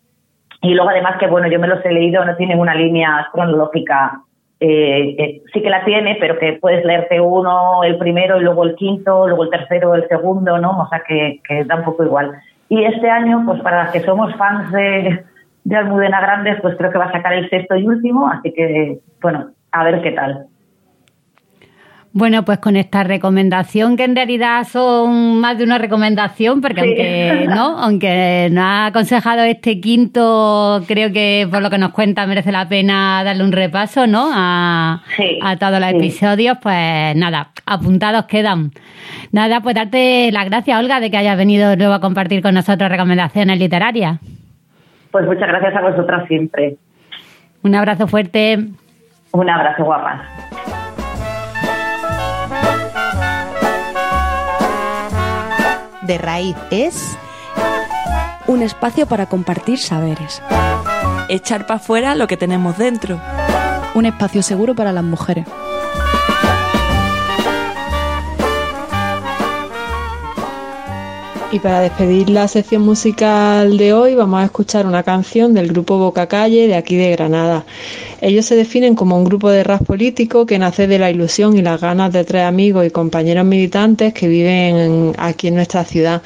Y 0.61 0.73
luego 0.73 0.89
además 0.89 1.17
que, 1.19 1.27
bueno, 1.27 1.47
yo 1.47 1.59
me 1.59 1.67
los 1.67 1.83
he 1.85 1.91
leído, 1.91 2.23
no 2.25 2.35
tienen 2.35 2.59
una 2.59 2.73
línea 2.73 3.27
cronológica, 3.31 4.21
eh, 4.59 5.15
eh, 5.19 5.41
sí 5.53 5.61
que 5.61 5.69
la 5.69 5.83
tiene, 5.83 6.17
pero 6.19 6.39
que 6.39 6.53
puedes 6.53 6.83
leerte 6.83 7.21
uno, 7.21 7.83
el 7.83 7.97
primero 7.97 8.39
y 8.39 8.43
luego 8.43 8.63
el 8.63 8.75
quinto, 8.75 9.27
luego 9.27 9.43
el 9.43 9.49
tercero, 9.49 9.93
el 9.93 10.07
segundo, 10.07 10.57
¿no? 10.57 10.79
O 10.79 10.89
sea 10.89 11.03
que, 11.07 11.41
que 11.47 11.63
da 11.65 11.75
un 11.75 11.83
poco 11.83 12.03
igual. 12.03 12.31
Y 12.69 12.83
este 12.83 13.09
año, 13.09 13.43
pues 13.45 13.61
para 13.61 13.83
las 13.83 13.91
que 13.91 13.99
somos 13.99 14.33
fans 14.35 14.71
de, 14.71 15.23
de 15.63 15.75
Almudena 15.75 16.21
Grandes, 16.21 16.59
pues 16.61 16.75
creo 16.77 16.91
que 16.91 16.97
va 16.97 17.05
a 17.05 17.11
sacar 17.11 17.33
el 17.33 17.49
sexto 17.49 17.75
y 17.75 17.85
último, 17.85 18.27
así 18.27 18.51
que, 18.51 18.99
bueno, 19.21 19.51
a 19.72 19.84
ver 19.84 20.02
qué 20.02 20.11
tal. 20.11 20.48
Bueno, 22.18 22.44
pues 22.44 22.57
con 22.57 22.77
esta 22.77 23.03
recomendación, 23.03 23.95
que 23.95 24.03
en 24.03 24.15
realidad 24.15 24.64
son 24.64 25.39
más 25.39 25.56
de 25.60 25.64
una 25.64 25.77
recomendación, 25.77 26.61
porque 26.61 26.81
aunque 26.81 27.45
no, 27.48 27.77
aunque 27.84 28.48
nos 28.52 28.64
ha 28.64 28.85
aconsejado 28.88 29.44
este 29.44 29.80
quinto, 29.80 30.81
creo 30.88 31.14
que 31.14 31.48
por 31.52 31.61
lo 31.61 31.69
que 31.69 31.77
nos 31.77 31.91
cuenta 31.91 32.26
merece 32.26 32.52
la 32.52 32.68
pena 32.68 33.22
darle 33.23 33.44
un 33.44 33.52
repaso, 33.52 34.07
¿no? 34.07 34.31
A, 34.34 35.03
todos 35.60 35.80
los 35.80 35.91
episodios, 35.91 36.57
pues 36.60 37.15
nada, 37.15 37.52
apuntados 37.68 38.26
quedan. 38.26 38.72
Nada, 39.31 39.61
pues 39.61 39.76
darte 39.76 40.31
las 40.31 40.45
gracias, 40.45 40.80
Olga, 40.80 40.99
de 40.99 41.11
que 41.11 41.18
hayas 41.18 41.38
venido 41.38 41.76
luego 41.76 41.94
a 41.94 42.02
compartir 42.02 42.41
con 42.41 42.56
nosotros 42.56 42.89
recomendaciones 42.89 43.60
literarias. 43.60 44.18
Pues 45.11 45.23
muchas 45.26 45.48
gracias 45.48 45.76
a 45.76 45.81
vosotras 45.81 46.27
siempre. 46.27 46.77
Un 47.61 47.76
abrazo 47.76 48.07
fuerte. 48.07 48.57
Un 49.31 49.49
abrazo, 49.49 49.83
guapa. 49.83 50.23
De 56.01 56.17
raíz 56.17 56.55
es 56.71 57.17
un 58.47 58.61
espacio 58.61 59.05
para 59.07 59.25
compartir 59.25 59.77
saberes. 59.77 60.41
Echar 61.27 61.67
para 61.67 61.77
afuera 61.77 62.15
lo 62.15 62.27
que 62.27 62.37
tenemos 62.37 62.77
dentro. 62.77 63.19
Un 63.93 64.05
espacio 64.05 64.41
seguro 64.41 64.73
para 64.73 64.93
las 64.93 65.03
mujeres. 65.03 65.45
Y 71.51 71.59
para 71.59 71.79
despedir 71.79 72.29
la 72.29 72.47
sección 72.47 72.81
musical 72.81 73.77
de 73.77 73.93
hoy 73.93 74.15
vamos 74.15 74.41
a 74.41 74.45
escuchar 74.45 74.85
una 74.85 75.03
canción 75.03 75.53
del 75.53 75.69
grupo 75.69 75.97
Boca 75.97 76.27
Calle 76.27 76.67
de 76.67 76.75
aquí 76.75 76.97
de 76.97 77.11
Granada. 77.11 77.63
Ellos 78.19 78.45
se 78.45 78.56
definen 78.56 78.95
como 78.95 79.15
un 79.15 79.26
grupo 79.26 79.52
de 79.52 79.64
rap 79.64 79.84
político 79.84 80.45
que 80.48 80.57
nace 80.57 80.88
de 80.88 80.98
la 80.98 81.11
ilusión 81.11 81.56
y 81.56 81.61
las 81.61 81.80
ganas 81.80 82.11
de 82.11 82.23
tres 82.23 82.44
amigos 82.44 82.85
y 82.85 82.89
compañeros 82.89 83.45
militantes 83.45 84.14
que 84.14 84.27
viven 84.27 85.14
aquí 85.18 85.49
en 85.49 85.56
nuestra 85.56 85.84
ciudad. 85.84 86.23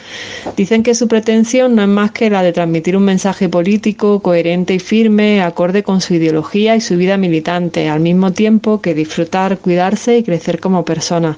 Dicen 0.55 0.83
que 0.83 0.95
su 0.95 1.09
pretensión 1.09 1.75
no 1.75 1.81
es 1.81 1.89
más 1.89 2.11
que 2.11 2.29
la 2.29 2.43
de 2.43 2.53
transmitir 2.53 2.95
un 2.95 3.03
mensaje 3.03 3.49
político 3.49 4.21
coherente 4.21 4.73
y 4.73 4.79
firme, 4.79 5.41
acorde 5.41 5.83
con 5.83 5.99
su 5.99 6.13
ideología 6.13 6.77
y 6.77 6.81
su 6.81 6.95
vida 6.95 7.17
militante, 7.17 7.89
al 7.89 7.99
mismo 7.99 8.31
tiempo 8.31 8.79
que 8.79 8.93
disfrutar, 8.93 9.57
cuidarse 9.57 10.17
y 10.17 10.23
crecer 10.23 10.61
como 10.61 10.85
personas. 10.85 11.35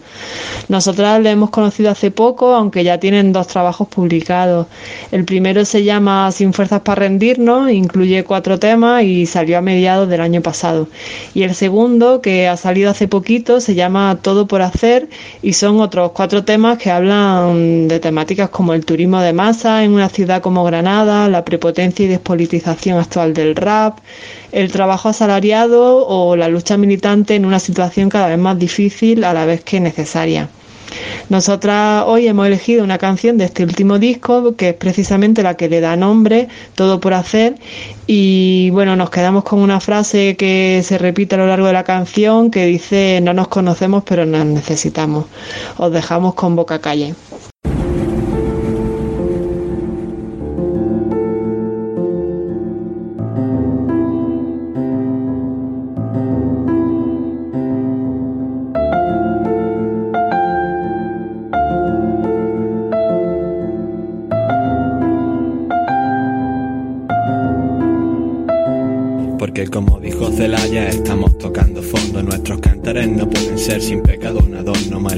Nosotras 0.69 1.19
le 1.21 1.31
hemos 1.31 1.49
conocido 1.49 1.89
hace 1.89 2.11
poco, 2.11 2.53
aunque 2.53 2.83
ya 2.83 2.99
tienen 2.99 3.33
dos 3.33 3.47
trabajos 3.47 3.87
publicados. 3.87 4.67
El 5.11 5.25
primero 5.25 5.65
se 5.65 5.83
llama 5.83 6.31
Sin 6.31 6.53
fuerzas 6.53 6.81
para 6.81 7.01
rendirnos, 7.01 7.71
incluye 7.71 8.23
cuatro 8.23 8.59
temas 8.59 9.03
y 9.03 9.25
salió 9.25 9.57
a 9.57 9.61
mediados 9.61 10.07
del 10.07 10.21
año 10.21 10.42
pasado. 10.43 10.87
Y 11.33 11.43
el 11.43 11.55
segundo, 11.55 12.21
que 12.21 12.47
ha 12.47 12.57
salido 12.57 12.91
hace 12.91 13.07
poquito, 13.07 13.59
se 13.59 13.73
llama 13.73 14.19
Todo 14.21 14.45
por 14.47 14.61
hacer 14.61 15.09
y 15.41 15.53
son 15.53 15.79
otros 15.79 16.11
cuatro 16.11 16.43
temas 16.43 16.77
que 16.77 16.91
hablan 16.91 17.87
de 17.87 17.99
temáticas 17.99 18.49
como 18.49 18.73
el 18.73 18.85
turismo 18.85 19.19
de 19.21 19.33
masa 19.33 19.83
en 19.83 19.93
una 19.93 20.09
ciudad 20.09 20.41
como 20.41 20.63
Granada, 20.63 21.27
la 21.29 21.43
prepotencia 21.43 22.05
y 22.05 22.09
despolitización 22.09 22.99
actual 22.99 23.33
del 23.33 23.55
rap, 23.55 23.99
el 24.51 24.71
trabajo 24.71 25.09
asalariado 25.09 26.05
o 26.07 26.35
la 26.35 26.49
lucha 26.49 26.77
militante 26.77 27.35
en 27.35 27.45
una 27.45 27.59
situación 27.59 28.09
cada 28.09 28.27
vez 28.27 28.37
más 28.37 28.59
difícil 28.59 29.23
a 29.23 29.33
la 29.33 29.45
vez 29.45 29.63
que 29.63 29.79
necesaria. 29.79 30.49
Nosotras 31.29 32.03
hoy 32.07 32.27
hemos 32.27 32.47
elegido 32.47 32.83
una 32.83 32.97
canción 32.97 33.37
de 33.37 33.45
este 33.45 33.63
último 33.63 33.99
disco 33.99 34.55
que 34.55 34.69
es 34.69 34.75
precisamente 34.75 35.43
la 35.43 35.55
que 35.55 35.69
le 35.69 35.81
da 35.81 35.95
nombre, 35.95 36.47
Todo 36.75 36.99
por 36.99 37.13
hacer, 37.13 37.55
y 38.07 38.69
bueno, 38.71 38.95
nos 38.95 39.09
quedamos 39.09 39.43
con 39.43 39.59
una 39.59 39.79
frase 39.79 40.35
que 40.35 40.81
se 40.83 40.97
repite 40.97 41.35
a 41.35 41.37
lo 41.37 41.47
largo 41.47 41.67
de 41.67 41.73
la 41.73 41.83
canción 41.83 42.51
que 42.51 42.65
dice 42.65 43.19
no 43.21 43.33
nos 43.33 43.47
conocemos 43.47 44.03
pero 44.05 44.25
nos 44.25 44.45
necesitamos. 44.45 45.25
Os 45.77 45.91
dejamos 45.91 46.33
con 46.33 46.55
boca 46.55 46.79
calle. 46.79 47.15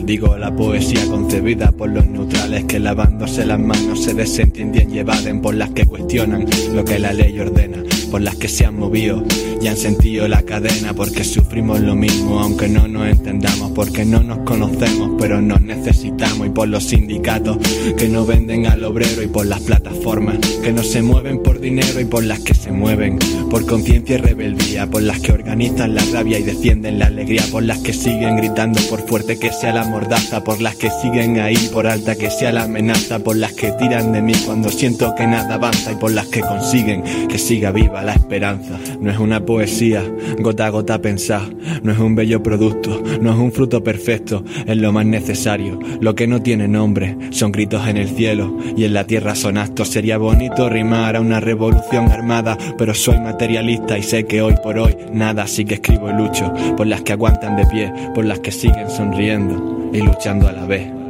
Maldigo 0.05 0.37
la 0.37 0.55
poesía 0.55 1.03
concebida 1.07 1.71
por 1.71 1.89
los 1.89 2.05
neutrales 2.05 2.65
que 2.65 2.77
lavándose 2.79 3.43
las 3.43 3.59
manos 3.59 4.03
se 4.03 4.13
desentienden 4.13 4.93
y 4.93 4.99
evaden 4.99 5.41
por 5.41 5.55
las 5.55 5.71
que 5.71 5.87
cuestionan 5.87 6.45
lo 6.75 6.85
que 6.85 6.99
la 6.99 7.11
ley 7.11 7.39
ordena. 7.39 7.81
Por 8.11 8.21
las 8.21 8.35
que 8.35 8.47
se 8.47 8.67
han 8.67 8.77
movido 8.77 9.23
y 9.65 9.67
han 9.67 9.77
sentido 9.77 10.27
la 10.27 10.43
cadena 10.43 10.93
porque 10.93 11.23
sufrimos 11.23 11.79
lo 11.79 11.95
mismo 11.95 12.39
aunque 12.39 12.67
no 12.67 12.87
nos 12.87 13.07
entendamos 13.07 13.71
porque 13.71 14.05
no 14.05 14.21
nos 14.21 14.37
conocemos 14.39 15.15
pero 15.19 15.41
nos 15.41 15.59
necesitamos. 15.61 16.47
Y 16.47 16.49
por 16.51 16.67
los 16.67 16.83
sindicatos 16.83 17.57
que 17.97 18.07
no 18.07 18.25
venden 18.25 18.67
al 18.67 18.83
obrero 18.83 19.23
y 19.23 19.27
por 19.27 19.47
las 19.47 19.61
plataformas 19.61 20.37
que 20.61 20.71
no 20.71 20.83
se 20.83 21.01
mueven 21.01 21.41
por 21.41 21.59
dinero 21.59 21.99
y 21.99 22.05
por 22.05 22.23
las 22.23 22.39
que 22.41 22.53
se 22.53 22.71
mueven 22.71 23.17
por 23.49 23.65
conciencia 23.65 24.15
y 24.15 24.17
rebeldía 24.19 24.87
por 24.87 25.01
las 25.01 25.19
que 25.19 25.31
organizan 25.31 25.95
la 25.95 26.03
rabia 26.13 26.37
y 26.37 26.43
defienden 26.43 26.99
la 26.99 27.07
alegría 27.07 27.43
por 27.51 27.63
las 27.63 27.79
que 27.79 27.93
siguen 27.93 28.37
gritando 28.37 28.79
por 28.89 29.07
fuerte 29.07 29.39
que 29.39 29.51
sea 29.51 29.73
la 29.73 29.85
mordaza 29.85 30.43
por 30.43 30.61
las 30.61 30.75
que 30.75 30.91
siguen 31.01 31.39
ahí 31.39 31.69
por 31.73 31.87
alta 31.87 32.15
que 32.15 32.29
sea 32.29 32.51
la 32.51 32.63
amenaza 32.63 33.19
por 33.19 33.35
las 33.35 33.53
que 33.53 33.71
tiran 33.71 34.11
de 34.11 34.21
mí 34.21 34.33
cuando 34.45 34.69
siento 34.69 35.15
que 35.15 35.25
nada 35.25 35.55
avanza 35.55 35.91
y 35.91 35.95
por 35.95 36.11
las 36.11 36.27
que 36.27 36.41
consiguen 36.41 37.03
que 37.27 37.39
siga 37.39 37.71
viva 37.71 38.03
la 38.03 38.13
esperanza. 38.13 38.79
No 38.99 39.11
es 39.11 39.17
una 39.17 39.45
poesía, 39.55 40.03
gota 40.39 40.65
a 40.65 40.69
gota 40.69 41.01
pensar. 41.01 41.43
No 41.81 41.93
es 41.93 41.97
un 41.97 42.13
bello 42.13 42.43
producto, 42.43 43.01
no 43.21 43.31
es 43.31 43.39
un 43.39 43.53
fruto 43.53 43.81
perfecto, 43.81 44.43
es 44.65 44.75
lo 44.75 44.91
más 44.91 45.05
necesario. 45.05 45.79
Lo 46.01 46.13
que 46.13 46.27
no 46.27 46.41
tiene 46.41 46.67
nombre 46.67 47.15
son 47.29 47.53
gritos 47.53 47.87
en 47.87 47.95
el 47.95 48.09
cielo 48.09 48.57
y 48.75 48.83
en 48.83 48.93
la 48.93 49.07
tierra 49.07 49.33
son 49.33 49.57
actos. 49.57 49.87
Sería 49.87 50.17
bonito 50.17 50.67
rimar 50.67 51.15
a 51.15 51.21
una 51.21 51.39
revolución 51.39 52.11
armada, 52.11 52.57
pero 52.77 52.93
soy 52.93 53.17
materialista 53.21 53.97
y 53.97 54.03
sé 54.03 54.25
que 54.25 54.41
hoy 54.41 54.55
por 54.61 54.77
hoy 54.77 54.93
nada, 55.13 55.43
así 55.43 55.63
que 55.63 55.75
escribo 55.75 56.09
y 56.09 56.13
lucho 56.13 56.51
por 56.75 56.87
las 56.87 57.03
que 57.03 57.13
aguantan 57.13 57.55
de 57.55 57.65
pie, 57.67 57.93
por 58.13 58.25
las 58.25 58.39
que 58.39 58.51
siguen 58.51 58.89
sonriendo 58.89 59.89
y 59.93 60.01
luchando 60.01 60.49
a 60.49 60.51
la 60.51 60.65
vez. 60.65 61.04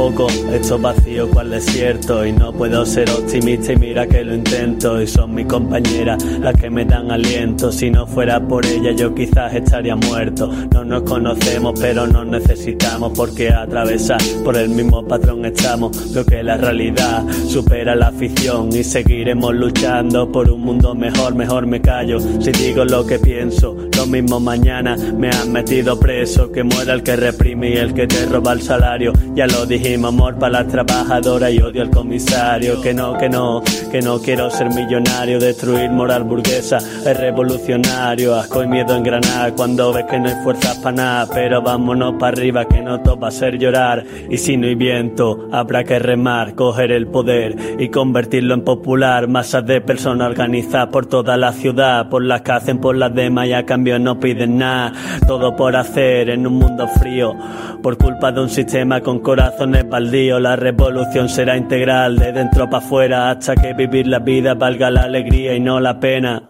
Somos 0.00 0.14
pocos, 0.14 0.34
estos 0.50 0.80
vacíos 0.80 1.28
cual 1.30 1.50
desierto 1.50 2.24
Y 2.24 2.32
no 2.32 2.54
puedo 2.54 2.86
ser 2.86 3.10
optimista 3.10 3.74
y 3.74 3.76
mira 3.76 4.06
que 4.06 4.24
lo 4.24 4.34
intento 4.34 5.00
Y 5.00 5.06
son 5.06 5.34
mis 5.34 5.44
compañeras 5.44 6.22
las 6.40 6.54
que 6.54 6.70
me 6.70 6.86
dan 6.86 7.10
aliento. 7.10 7.70
Si 7.70 7.90
no 7.90 8.06
fuera 8.06 8.40
por 8.40 8.64
ella 8.64 8.92
yo 8.92 9.14
quizás 9.14 9.52
estaría 9.52 9.96
muerto. 9.96 10.50
No 10.72 10.84
nos 10.84 11.02
conocemos 11.02 11.78
pero 11.78 12.06
nos 12.06 12.26
necesitamos 12.26 13.12
Porque 13.14 13.50
atravesar 13.50 14.20
por 14.42 14.56
el 14.56 14.70
mismo 14.70 15.06
patrón 15.06 15.44
estamos. 15.44 16.12
Lo 16.12 16.24
que 16.24 16.42
la 16.42 16.56
realidad 16.56 17.22
supera 17.46 17.94
la 17.94 18.10
ficción 18.10 18.70
Y 18.72 18.82
seguiremos 18.82 19.54
luchando 19.54 20.32
por 20.32 20.50
un 20.50 20.62
mundo 20.62 20.94
mejor, 20.94 21.34
mejor 21.34 21.66
me 21.66 21.82
callo. 21.82 22.18
Si 22.20 22.52
digo 22.52 22.86
lo 22.86 23.04
que 23.04 23.18
pienso, 23.18 23.76
lo 23.94 24.06
mismo 24.06 24.40
mañana 24.40 24.96
Me 24.96 25.28
han 25.28 25.52
metido 25.52 26.00
preso, 26.00 26.50
que 26.50 26.62
muera 26.62 26.94
el 26.94 27.02
que 27.02 27.16
reprime 27.16 27.74
y 27.74 27.76
el 27.76 27.92
que 27.92 28.06
te 28.06 28.24
roba 28.24 28.54
el 28.54 28.62
salario 28.62 29.12
Ya 29.34 29.46
lo 29.46 29.66
dijimos, 29.90 30.14
amor 30.14 30.38
para 30.38 30.62
las 30.62 30.68
trabajadoras 30.68 31.52
y 31.52 31.60
odio 31.60 31.82
al 31.82 31.90
comisario. 31.90 32.80
Que 32.80 32.94
no, 32.94 33.18
que 33.18 33.28
no, 33.28 33.62
que 33.90 34.00
no 34.00 34.18
quiero 34.20 34.50
ser 34.50 34.68
millonario, 34.70 35.38
destruir 35.38 35.90
moral 35.90 36.24
burguesa, 36.24 36.78
es 36.78 37.16
revolucionario. 37.16 38.34
Asco 38.34 38.62
y 38.62 38.68
miedo 38.68 38.96
en 38.96 39.02
Granada 39.02 39.52
cuando 39.54 39.92
ves 39.92 40.04
que 40.08 40.18
no 40.18 40.28
hay 40.28 40.34
fuerzas 40.42 40.78
para 40.78 40.96
nada. 40.96 41.28
Pero 41.32 41.62
vámonos 41.62 42.14
para 42.18 42.36
arriba, 42.36 42.64
que 42.66 42.80
no 42.80 43.00
todo 43.00 43.18
va 43.18 43.28
a 43.28 43.32
ser 43.32 43.58
llorar. 43.58 44.04
Y 44.30 44.38
si 44.38 44.56
no 44.56 44.66
hay 44.66 44.74
viento, 44.74 45.48
habrá 45.52 45.84
que 45.84 45.98
remar, 45.98 46.54
coger 46.54 46.92
el 46.92 47.06
poder 47.06 47.56
y 47.78 47.88
convertirlo 47.88 48.54
en 48.54 48.62
popular. 48.62 49.28
Masas 49.28 49.66
de 49.66 49.80
personas 49.80 50.28
organizadas 50.30 50.88
por 50.88 51.06
toda 51.06 51.36
la 51.36 51.52
ciudad, 51.52 52.08
por 52.08 52.24
las 52.24 52.42
que 52.42 52.52
hacen 52.52 52.78
por 52.78 52.96
las 52.96 53.14
demás 53.14 53.48
y 53.48 53.52
a 53.52 53.66
cambio 53.66 53.98
no 53.98 54.20
piden 54.20 54.58
nada. 54.58 54.92
Todo 55.26 55.56
por 55.56 55.76
hacer 55.76 56.30
en 56.30 56.46
un 56.46 56.54
mundo 56.54 56.86
frío, 56.88 57.34
por 57.82 57.96
culpa 57.96 58.30
de 58.32 58.40
un 58.40 58.50
sistema 58.50 59.00
con 59.00 59.20
corazones 59.20 59.79
baldíos. 59.88 60.40
La 60.40 60.56
revolución 60.56 61.28
será 61.28 61.56
integral 61.56 62.16
de 62.16 62.32
dentro 62.32 62.68
para 62.68 62.84
afuera 62.84 63.30
hasta 63.30 63.54
que 63.54 63.74
vivir 63.74 64.06
la 64.06 64.18
vida 64.18 64.54
valga 64.54 64.90
la 64.90 65.02
alegría 65.02 65.54
y 65.54 65.60
no 65.60 65.80
la 65.80 65.98
pena. 65.98 66.49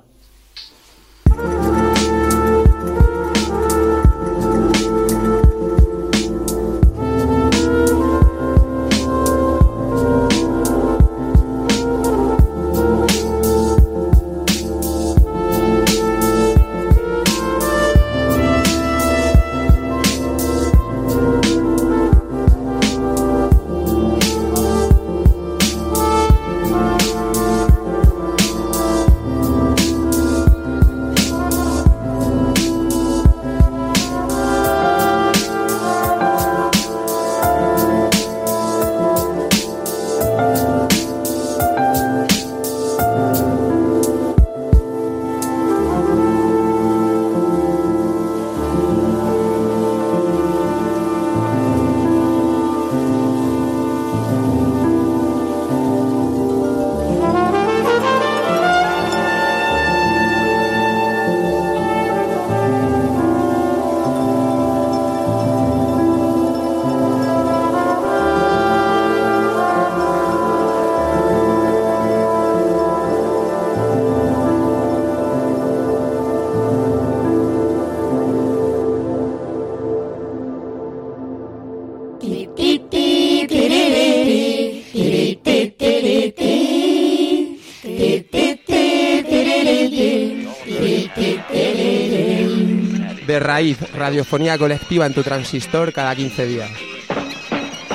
Raíz, 93.61 93.78
radiofonía 93.93 94.57
colectiva 94.57 95.05
en 95.05 95.12
tu 95.12 95.23
transistor 95.23 95.93
cada 95.93 96.16
15 96.16 96.47
días. 96.47 96.70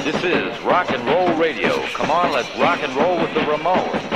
This 0.03 0.15
is 0.23 0.61
rock 0.63 0.91
and 0.91 1.03
roll 1.07 1.35
radio. 1.39 1.73
Come 1.97 2.11
on, 2.11 2.31
let's 2.31 2.49
rock 2.59 2.83
and 2.83 2.95
roll 2.95 3.17
with 3.17 3.33
the 3.33 3.41
Ramones. 3.41 4.14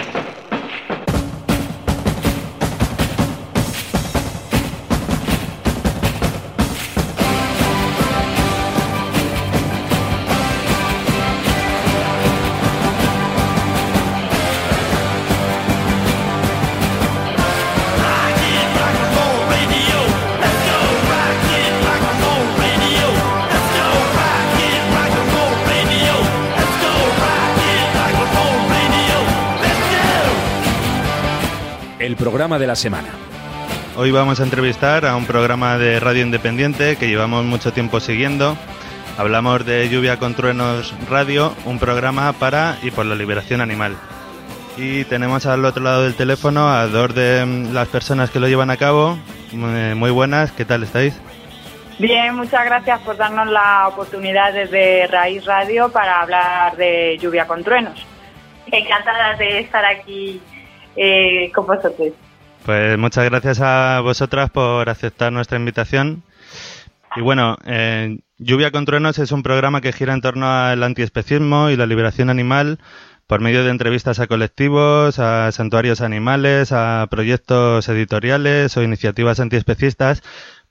Programa 32.50 32.64
de 32.64 32.68
la 32.68 32.76
semana. 32.76 33.10
Hoy 33.96 34.10
vamos 34.10 34.40
a 34.40 34.44
entrevistar 34.44 35.06
a 35.06 35.16
un 35.16 35.28
programa 35.28 35.78
de 35.78 36.00
radio 36.00 36.24
independiente 36.24 36.96
que 36.96 37.08
llevamos 37.08 37.46
mucho 37.46 37.74
tiempo 37.74 38.00
siguiendo. 38.00 38.58
Hablamos 39.20 39.68
de 39.68 39.88
Lluvia 39.88 40.18
con 40.18 40.34
Truenos 40.34 40.96
Radio, 41.12 41.54
un 41.66 41.78
programa 41.78 42.34
para 42.34 42.80
y 42.82 42.90
por 42.90 43.06
la 43.06 43.14
liberación 43.14 43.62
animal. 43.62 43.96
Y 44.78 45.04
tenemos 45.04 45.46
al 45.46 45.64
otro 45.64 45.84
lado 45.84 46.02
del 46.02 46.16
teléfono 46.16 46.70
a 46.70 46.88
dos 46.88 47.14
de 47.14 47.46
mm, 47.46 47.72
las 47.72 47.88
personas 47.88 48.32
que 48.32 48.40
lo 48.40 48.48
llevan 48.48 48.72
a 48.72 48.78
cabo. 48.78 49.20
Muy 49.52 50.10
buenas, 50.10 50.52
¿qué 50.52 50.66
tal 50.66 50.82
estáis? 50.82 51.22
Bien, 52.00 52.34
muchas 52.34 52.66
gracias 52.66 53.00
por 53.02 53.16
darnos 53.16 53.48
la 53.48 53.88
oportunidad 53.90 54.54
desde 54.54 55.06
Raíz 55.06 55.46
Radio 55.46 55.90
para 55.90 56.22
hablar 56.22 56.76
de 56.78 57.16
lluvia 57.22 57.46
con 57.46 57.64
truenos. 57.64 58.04
Encantada 58.72 59.36
de 59.36 59.60
estar 59.60 59.86
aquí 59.86 60.42
eh, 60.96 61.52
con 61.54 61.68
vosotros. 61.68 62.14
Pues 62.66 62.98
muchas 62.98 63.26
gracias 63.30 63.62
a 63.62 64.02
vosotras 64.02 64.50
por 64.50 64.90
aceptar 64.90 65.32
nuestra 65.32 65.58
invitación. 65.58 66.24
Y 67.16 67.22
bueno, 67.22 67.58
eh, 67.66 68.20
Lluvia 68.38 68.72
con 68.72 68.86
Truenos 68.86 69.20
es 69.20 69.32
un 69.32 69.44
programa 69.44 69.82
que 69.82 69.92
gira 69.92 70.14
en 70.14 70.22
torno 70.22 70.48
al 70.48 70.84
antiespecismo 70.84 71.70
y 71.70 71.76
la 71.76 71.86
liberación 71.86 72.30
animal 72.30 72.80
por 73.28 73.42
medio 73.42 73.64
de 73.64 73.72
entrevistas 73.72 74.20
a 74.20 74.28
colectivos, 74.28 75.20
a 75.20 75.52
santuarios 75.52 76.02
animales, 76.02 76.72
a 76.72 77.08
proyectos 77.10 77.88
editoriales 77.90 78.76
o 78.78 78.84
iniciativas 78.84 79.40
antiespecistas. 79.40 80.22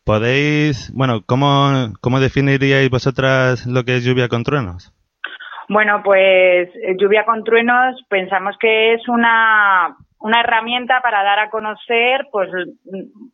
¿Podéis, 0.04 0.90
bueno, 0.94 1.22
cómo, 1.26 1.92
cómo 2.00 2.20
definiríais 2.20 2.90
vosotras 2.90 3.66
lo 3.66 3.84
que 3.84 3.96
es 3.96 4.04
Lluvia 4.04 4.28
con 4.28 4.42
Truenos? 4.42 4.92
Bueno, 5.68 6.00
pues 6.02 6.70
eh, 6.82 6.96
lluvia 6.98 7.24
con 7.26 7.44
truenos 7.44 7.94
pensamos 8.08 8.56
que 8.58 8.94
es 8.94 9.06
una, 9.06 9.96
una 10.20 10.40
herramienta 10.40 11.00
para 11.00 11.22
dar 11.22 11.38
a 11.38 11.50
conocer 11.50 12.26
pues 12.32 12.50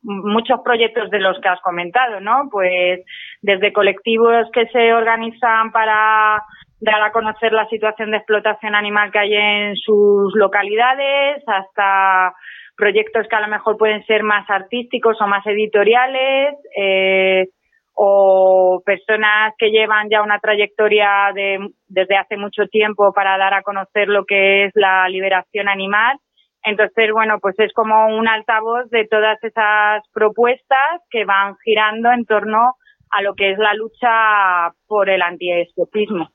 muchos 0.03 0.61
proyectos 0.63 1.11
de 1.11 1.21
los 1.21 1.39
que 1.41 1.49
has 1.49 1.61
comentado, 1.61 2.21
¿no? 2.21 2.49
Pues 2.51 3.01
desde 3.41 3.73
colectivos 3.73 4.49
que 4.53 4.67
se 4.67 4.93
organizan 4.93 5.73
para 5.73 6.43
dar 6.81 7.03
a 7.03 7.13
conocer 7.13 7.53
la 7.53 7.67
situación 7.69 8.11
de 8.11 8.19
explotación 8.19 8.75
animal 8.75 9.11
que 9.11 9.19
hay 9.19 9.35
en 9.35 9.77
sus 9.77 10.35
localidades 10.35 11.43
hasta 11.47 12.35
proyectos 12.77 13.27
que 13.29 13.37
a 13.37 13.41
lo 13.41 13.49
mejor 13.49 13.79
pueden 13.79 14.05
ser 14.05 14.23
más 14.23 14.49
artísticos 14.51 15.17
o 15.21 15.27
más 15.27 15.47
editoriales 15.47 16.55
eh, 16.77 17.47
o 17.95 18.83
personas 18.85 19.55
que 19.57 19.71
llevan 19.71 20.09
ya 20.11 20.23
una 20.23 20.41
trayectoria 20.41 21.31
de, 21.35 21.59
desde 21.87 22.17
hace 22.17 22.37
mucho 22.37 22.67
tiempo 22.67 23.13
para 23.15 23.39
dar 23.39 23.55
a 23.55 23.63
conocer 23.63 24.09
lo 24.09 24.25
que 24.25 24.67
es 24.67 24.73
la 24.75 25.09
liberación 25.09 25.69
animal. 25.69 26.19
Entonces, 26.65 27.11
bueno, 27.13 27.39
pues 27.41 27.55
es 27.59 27.73
como 27.75 28.07
un 28.17 28.27
altavoz 28.27 28.89
de 28.91 29.07
todas 29.07 29.39
esas 29.43 30.03
propuestas 30.13 31.01
que 31.11 31.25
van 31.25 31.57
girando 31.65 32.11
en 32.11 32.25
torno 32.25 32.75
a 33.11 33.23
lo 33.23 33.35
que 33.35 33.53
es 33.53 33.59
la 33.59 33.75
lucha 33.75 34.75
por 34.87 35.09
el 35.11 35.23
antiespecismo. 35.23 36.31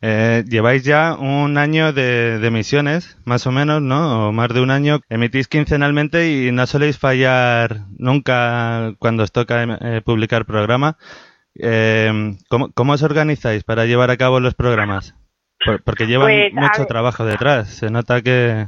Eh, 0.00 0.42
lleváis 0.48 0.84
ya 0.84 1.14
un 1.18 1.56
año 1.56 1.92
de, 1.92 2.38
de 2.38 2.46
emisiones, 2.48 3.16
más 3.24 3.46
o 3.46 3.52
menos, 3.52 3.80
¿no? 3.80 4.28
O 4.28 4.32
más 4.32 4.48
de 4.48 4.60
un 4.60 4.70
año. 4.70 5.00
Emitís 5.08 5.48
quincenalmente 5.48 6.28
y 6.30 6.50
no 6.52 6.66
soléis 6.66 6.98
fallar 6.98 7.76
nunca 7.96 8.92
cuando 8.98 9.22
os 9.22 9.32
toca 9.32 9.62
eh, 9.62 10.02
publicar 10.04 10.46
programa. 10.46 10.96
Eh, 11.56 12.34
¿cómo, 12.48 12.72
cómo 12.74 12.92
os 12.94 13.02
organizáis 13.02 13.62
para 13.64 13.86
llevar 13.86 14.10
a 14.10 14.16
cabo 14.16 14.40
los 14.40 14.54
programas? 14.54 15.14
Por- 15.64 15.82
porque 15.84 16.06
llevan 16.06 16.26
Pues, 16.28 16.52
mucho 16.52 16.84
trabajo 16.86 17.24
detrás. 17.24 17.68
Se 17.68 17.90
nota 17.90 18.20
que... 18.22 18.66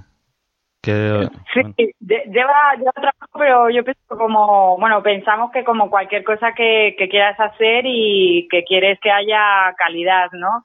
que 0.86 1.28
Sí, 1.52 1.94
de- 2.00 2.22
lleva, 2.32 2.74
lleva 2.78 2.92
trabajo, 2.92 3.38
pero 3.38 3.68
yo 3.70 3.84
pienso 3.84 4.16
como, 4.16 4.78
bueno, 4.78 5.02
pensamos 5.02 5.50
que 5.50 5.64
como 5.64 5.90
cualquier 5.90 6.24
cosa 6.24 6.52
que, 6.52 6.94
que 6.96 7.08
quieras 7.08 7.38
hacer 7.38 7.84
y 7.86 8.46
que 8.50 8.62
quieres 8.64 8.98
que 9.00 9.10
haya 9.10 9.74
calidad, 9.76 10.28
¿no? 10.32 10.62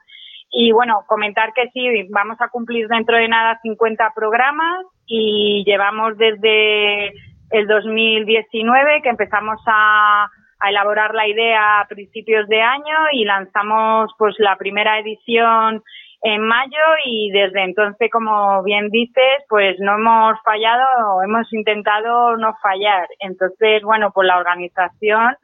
Y 0.51 0.71
bueno, 0.73 1.03
comentar 1.07 1.53
que 1.53 1.69
sí, 1.73 2.07
vamos 2.11 2.37
a 2.41 2.49
cumplir 2.49 2.87
dentro 2.87 3.17
de 3.17 3.27
nada 3.27 3.59
50 3.63 4.11
programas 4.15 4.85
y 5.07 5.63
llevamos 5.65 6.17
desde 6.17 7.07
el 7.51 7.67
2019 7.67 9.01
que 9.01 9.09
empezamos 9.09 9.59
a, 9.65 10.27
a 10.59 10.69
elaborar 10.69 11.13
la 11.15 11.27
idea 11.27 11.79
a 11.81 11.87
principios 11.87 12.47
de 12.47 12.61
año 12.61 12.97
y 13.13 13.25
lanzamos 13.25 14.11
pues 14.17 14.35
la 14.39 14.57
primera 14.57 14.99
edición 14.99 15.83
en 16.23 16.41
mayo 16.41 16.83
y 17.05 17.31
desde 17.31 17.63
entonces, 17.63 18.09
como 18.11 18.61
bien 18.63 18.89
dices, 18.89 19.43
pues 19.49 19.77
no 19.79 19.95
hemos 19.95 20.39
fallado, 20.43 21.23
hemos 21.23 21.51
intentado 21.51 22.37
no 22.37 22.53
fallar. 22.61 23.07
Entonces, 23.19 23.81
bueno, 23.83 24.11
pues 24.13 24.27
la 24.27 24.37
organización, 24.37 25.35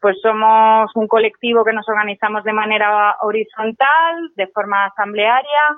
pues 0.00 0.16
somos 0.22 0.90
un 0.94 1.06
colectivo 1.06 1.64
que 1.64 1.74
nos 1.74 1.88
organizamos 1.88 2.44
de 2.44 2.52
manera 2.52 3.16
horizontal, 3.20 4.30
de 4.36 4.46
forma 4.48 4.86
asamblearia, 4.86 5.76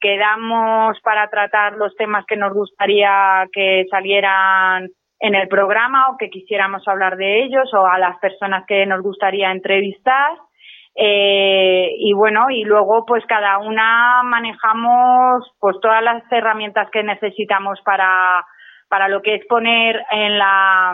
quedamos 0.00 0.98
para 1.02 1.28
tratar 1.28 1.74
los 1.74 1.94
temas 1.96 2.24
que 2.26 2.36
nos 2.36 2.54
gustaría 2.54 3.46
que 3.52 3.84
salieran 3.90 4.88
en 5.20 5.34
el 5.34 5.48
programa 5.48 6.08
o 6.08 6.16
que 6.16 6.30
quisiéramos 6.30 6.86
hablar 6.88 7.16
de 7.16 7.44
ellos 7.44 7.72
o 7.74 7.86
a 7.86 7.98
las 7.98 8.18
personas 8.18 8.64
que 8.66 8.86
nos 8.86 9.02
gustaría 9.02 9.52
entrevistar. 9.52 10.30
Eh, 11.02 11.94
y 11.96 12.12
bueno, 12.12 12.50
y 12.50 12.62
luego 12.64 13.06
pues 13.06 13.24
cada 13.24 13.56
una 13.56 14.22
manejamos 14.22 15.50
pues 15.58 15.78
todas 15.80 16.02
las 16.02 16.22
herramientas 16.30 16.90
que 16.90 17.02
necesitamos 17.02 17.80
para, 17.86 18.44
para 18.86 19.08
lo 19.08 19.22
que 19.22 19.36
es 19.36 19.46
poner 19.46 20.04
en 20.10 20.38
la, 20.38 20.92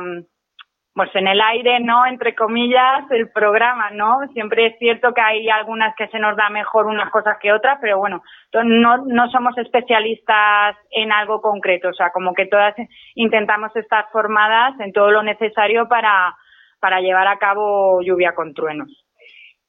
pues 0.94 1.10
en 1.16 1.26
el 1.26 1.40
aire, 1.40 1.80
¿no? 1.80 2.06
Entre 2.06 2.36
comillas, 2.36 3.10
el 3.10 3.32
programa, 3.32 3.90
¿no? 3.90 4.18
Siempre 4.32 4.66
es 4.66 4.78
cierto 4.78 5.12
que 5.12 5.22
hay 5.22 5.48
algunas 5.50 5.96
que 5.96 6.06
se 6.06 6.20
nos 6.20 6.36
da 6.36 6.50
mejor 6.50 6.86
unas 6.86 7.10
cosas 7.10 7.38
que 7.40 7.52
otras, 7.52 7.78
pero 7.80 7.98
bueno, 7.98 8.22
no, 8.62 8.98
no 8.98 9.28
somos 9.30 9.58
especialistas 9.58 10.76
en 10.92 11.10
algo 11.10 11.40
concreto, 11.40 11.88
o 11.88 11.94
sea, 11.94 12.10
como 12.10 12.32
que 12.32 12.46
todas 12.46 12.76
intentamos 13.16 13.74
estar 13.74 14.06
formadas 14.12 14.78
en 14.78 14.92
todo 14.92 15.10
lo 15.10 15.24
necesario 15.24 15.88
para, 15.88 16.36
para 16.78 17.00
llevar 17.00 17.26
a 17.26 17.38
cabo 17.38 18.00
lluvia 18.02 18.36
con 18.36 18.54
truenos. 18.54 19.05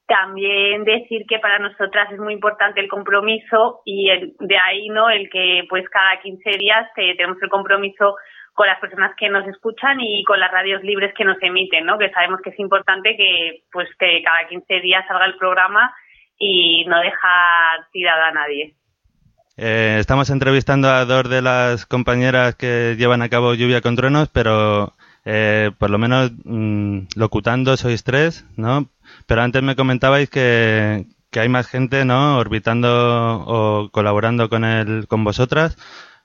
También 0.08 0.84
decir 0.84 1.26
que 1.28 1.38
para 1.38 1.58
nosotras 1.58 2.10
es 2.10 2.18
muy 2.18 2.32
importante 2.32 2.80
el 2.80 2.88
compromiso 2.88 3.82
y 3.84 4.08
el- 4.08 4.34
de 4.40 4.56
ahí 4.58 4.88
no 4.88 5.10
el 5.10 5.28
que 5.30 5.64
pues 5.68 5.88
cada 5.90 6.20
15 6.20 6.50
días 6.58 6.88
eh, 6.96 7.14
tenemos 7.16 7.36
el 7.42 7.50
compromiso 7.50 8.16
con 8.54 8.66
las 8.66 8.80
personas 8.80 9.12
que 9.16 9.28
nos 9.28 9.46
escuchan 9.46 10.00
y 10.00 10.24
con 10.24 10.40
las 10.40 10.50
radios 10.50 10.82
libres 10.82 11.12
que 11.16 11.24
nos 11.24 11.40
emiten, 11.42 11.84
¿no? 11.86 11.98
Que 11.98 12.10
sabemos 12.10 12.40
que 12.42 12.50
es 12.50 12.58
importante 12.58 13.16
que 13.16 13.62
pues 13.70 13.88
que 13.98 14.22
cada 14.24 14.48
15 14.48 14.80
días 14.80 15.04
salga 15.06 15.26
el 15.26 15.36
programa 15.36 15.94
y 16.38 16.84
no 16.86 16.98
dejar 17.00 17.86
tirada 17.92 18.28
a 18.28 18.32
nadie. 18.32 18.74
Eh, 19.56 19.96
estamos 19.98 20.30
entrevistando 20.30 20.88
a 20.88 21.04
dos 21.04 21.28
de 21.28 21.42
las 21.42 21.84
compañeras 21.84 22.54
que 22.56 22.94
llevan 22.96 23.22
a 23.22 23.28
cabo 23.28 23.54
Lluvia 23.54 23.80
con 23.80 23.94
Truenos, 23.96 24.28
pero 24.30 24.92
eh, 25.24 25.70
por 25.78 25.90
lo 25.90 25.98
menos 25.98 26.32
mm, 26.44 27.08
locutando 27.16 27.76
sois 27.76 28.02
tres, 28.04 28.46
¿no? 28.56 28.86
Pero 29.28 29.42
antes 29.42 29.62
me 29.62 29.76
comentabais 29.76 30.28
que, 30.30 31.04
que 31.30 31.40
hay 31.40 31.48
más 31.48 31.68
gente, 31.68 32.04
¿no? 32.04 32.38
Orbitando 32.38 32.88
o 33.46 33.90
colaborando 33.92 34.48
con 34.48 34.64
el, 34.64 35.06
con 35.06 35.22
vosotras 35.22 35.76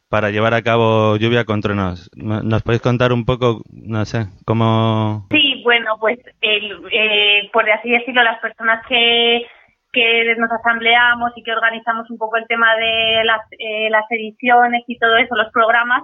para 0.09 0.29
llevar 0.29 0.53
a 0.53 0.61
cabo 0.61 1.17
Lluvia 1.17 1.43
con 1.43 1.59
Truenos. 1.61 2.09
¿No- 2.15 2.41
¿Nos 2.41 2.63
podéis 2.63 2.81
contar 2.81 3.11
un 3.13 3.25
poco, 3.25 3.61
no 3.71 4.05
sé, 4.05 4.27
cómo... 4.45 5.27
Sí, 5.31 5.61
bueno, 5.63 5.97
pues 5.99 6.19
el, 6.41 6.81
eh, 6.91 7.49
por 7.51 7.69
así 7.69 7.89
decirlo, 7.89 8.23
las 8.23 8.39
personas 8.39 8.85
que, 8.87 9.41
que 9.91 10.35
nos 10.37 10.51
asambleamos 10.51 11.31
y 11.35 11.43
que 11.43 11.51
organizamos 11.51 12.09
un 12.09 12.17
poco 12.17 12.37
el 12.37 12.47
tema 12.47 12.75
de 12.75 13.23
las, 13.25 13.41
eh, 13.59 13.89
las 13.89 14.05
ediciones 14.11 14.83
y 14.87 14.97
todo 14.97 15.17
eso, 15.17 15.35
los 15.35 15.51
programas, 15.51 16.03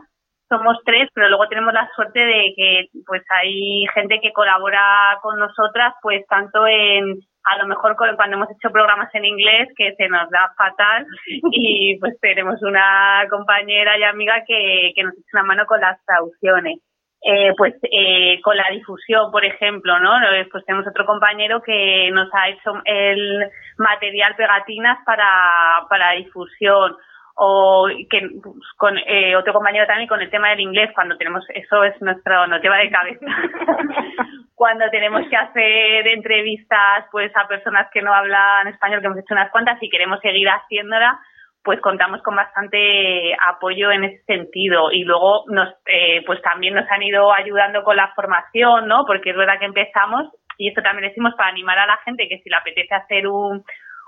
somos 0.49 0.77
tres, 0.83 1.07
pero 1.13 1.29
luego 1.29 1.47
tenemos 1.47 1.73
la 1.73 1.89
suerte 1.95 2.19
de 2.19 2.53
que 2.55 2.87
pues 3.05 3.23
hay 3.29 3.85
gente 3.93 4.19
que 4.19 4.33
colabora 4.33 5.17
con 5.21 5.39
nosotras, 5.39 5.93
pues 6.01 6.25
tanto 6.27 6.65
en 6.67 7.19
a 7.45 7.57
lo 7.57 7.67
mejor 7.67 7.95
cuando 7.95 8.35
hemos 8.35 8.49
hecho 8.51 8.71
programas 8.71 9.13
en 9.15 9.25
inglés 9.25 9.69
que 9.77 9.95
se 9.95 10.09
nos 10.09 10.29
da 10.29 10.51
fatal 10.57 11.05
y 11.51 11.97
pues 11.99 12.19
tenemos 12.19 12.61
una 12.61 13.25
compañera 13.29 13.97
y 13.97 14.03
amiga 14.03 14.43
que, 14.45 14.91
que 14.95 15.03
nos 15.03 15.13
echa 15.13 15.29
una 15.33 15.43
mano 15.43 15.65
con 15.65 15.79
las 15.79 16.03
traducciones. 16.05 16.79
Eh, 17.21 17.53
pues 17.57 17.75
eh, 17.83 18.39
con 18.41 18.55
la 18.55 18.69
difusión, 18.71 19.29
por 19.29 19.43
ejemplo, 19.43 19.99
¿no? 19.99 20.23
Eh, 20.31 20.47
Pues 20.49 20.63
tenemos 20.63 20.87
otro 20.87 21.05
compañero 21.05 21.61
que 21.61 22.09
nos 22.13 22.29
ha 22.33 22.47
hecho 22.47 22.71
el 22.85 23.45
material 23.77 24.35
pegatinas 24.37 24.99
para, 25.05 25.85
para 25.89 26.11
difusión 26.11 26.95
o 27.41 27.87
que 28.09 28.19
pues, 28.43 28.55
con 28.75 28.97
eh, 28.97 29.33
otro 29.37 29.53
compañero 29.53 29.87
también 29.87 30.09
con 30.09 30.21
el 30.21 30.29
tema 30.29 30.49
del 30.49 30.59
inglés 30.59 30.91
cuando 30.93 31.15
tenemos 31.15 31.45
eso 31.53 31.85
es 31.85 31.99
nuestro 32.01 32.47
no 32.47 32.59
tema 32.59 32.77
de 32.77 32.91
cabeza. 32.91 33.25
Cuando 34.55 34.89
tenemos 34.89 35.21
que 35.29 35.37
hacer 35.37 36.05
entrevistas 36.09 37.05
pues 37.13 37.31
a 37.33 37.47
personas 37.47 37.87
que 37.93 38.01
no 38.01 38.13
hablan 38.13 38.67
español 38.67 38.99
que 38.99 39.05
hemos 39.05 39.19
hecho 39.19 39.33
unas 39.33 39.51
cuantas 39.51 39.81
y 39.81 39.89
queremos 39.89 40.19
seguir 40.19 40.49
haciéndola 40.49 41.17
pues 41.63 41.79
contamos 41.79 42.21
con 42.23 42.35
bastante 42.35 43.33
apoyo 43.47 43.89
en 43.89 44.03
ese 44.03 44.21
sentido. 44.25 44.91
Y 44.91 45.05
luego 45.05 45.45
nos 45.47 45.69
eh, 45.85 46.21
pues 46.25 46.41
también 46.41 46.75
nos 46.75 46.91
han 46.91 47.03
ido 47.03 47.31
ayudando 47.33 47.83
con 47.83 47.95
la 47.95 48.11
formación 48.15 48.85
no 48.85 49.05
porque 49.07 49.29
es 49.29 49.37
verdad 49.37 49.59
que 49.59 49.65
empezamos 49.65 50.27
y 50.57 50.67
esto 50.67 50.81
también 50.81 51.07
decimos 51.07 51.33
para 51.37 51.51
animar 51.51 51.79
a 51.79 51.87
la 51.87 51.97
gente 52.03 52.27
que 52.27 52.39
si 52.39 52.49
le 52.49 52.57
apetece 52.57 52.93
hacer 52.93 53.27
un, 53.27 53.63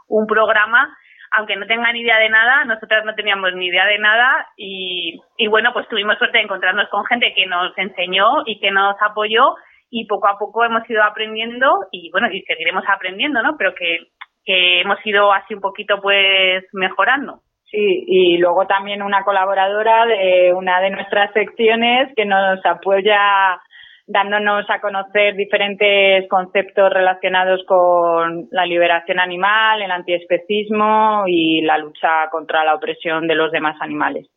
un 0.10 0.28
programa 0.28 0.94
aunque 1.32 1.56
no 1.56 1.66
tengan 1.66 1.96
idea 1.96 2.18
de 2.20 2.30
nada, 2.30 2.66
nosotras 2.66 3.06
no 3.06 3.16
teníamos 3.16 3.54
ni 3.54 3.68
idea 3.68 3.86
de 3.86 4.00
nada 4.00 4.48
y, 4.58 5.20
y 5.38 5.48
bueno, 5.48 5.72
pues 5.74 5.88
tuvimos 5.88 6.18
suerte 6.18 6.38
de 6.38 6.44
encontrarnos 6.44 6.90
con 6.90 7.06
gente 7.06 7.34
que 7.34 7.46
nos 7.46 7.78
enseñó 7.78 8.44
y 8.46 8.60
que 8.60 8.72
nos 8.72 8.96
apoyó 9.02 9.56
y 9.90 10.06
poco 10.08 10.28
a 10.28 10.38
poco 10.38 10.64
hemos 10.64 10.90
ido 10.90 11.04
aprendiendo 11.04 11.86
y 11.92 12.12
bueno, 12.12 12.28
y 12.32 12.42
seguiremos 12.42 12.84
aprendiendo, 12.88 13.42
¿no? 13.44 13.56
Pero 13.58 13.74
que, 13.76 14.00
que 14.44 14.82
hemos 14.82 14.98
ido 15.06 15.32
así 15.32 15.54
un 15.54 15.62
poquito 15.62 16.02
pues 16.02 16.64
mejorando. 16.74 17.42
Sí, 17.66 18.04
y 18.06 18.38
luego 18.38 18.68
también 18.68 19.02
una 19.02 19.24
colaboradora 19.24 20.06
de 20.06 20.54
una 20.54 20.82
de 20.82 20.90
nuestras 20.90 21.32
secciones 21.32 22.12
que 22.18 22.26
nos 22.26 22.66
apoya 22.66 23.62
dándonos 24.08 24.70
a 24.70 24.82
conocer 24.82 25.36
diferentes 25.36 26.28
conceptos 26.30 26.92
relacionados 26.92 27.64
con 27.68 28.48
la 28.52 28.66
liberación 28.66 29.20
animal, 29.20 29.82
el 29.82 29.92
antiespecismo 29.92 31.24
y 31.28 31.62
la 31.62 31.78
lucha 31.78 32.30
contra 32.32 32.64
la 32.64 32.76
opresión 32.76 33.28
de 33.28 33.36
los 33.36 33.52
demás 33.52 33.78
animales. 33.80 34.28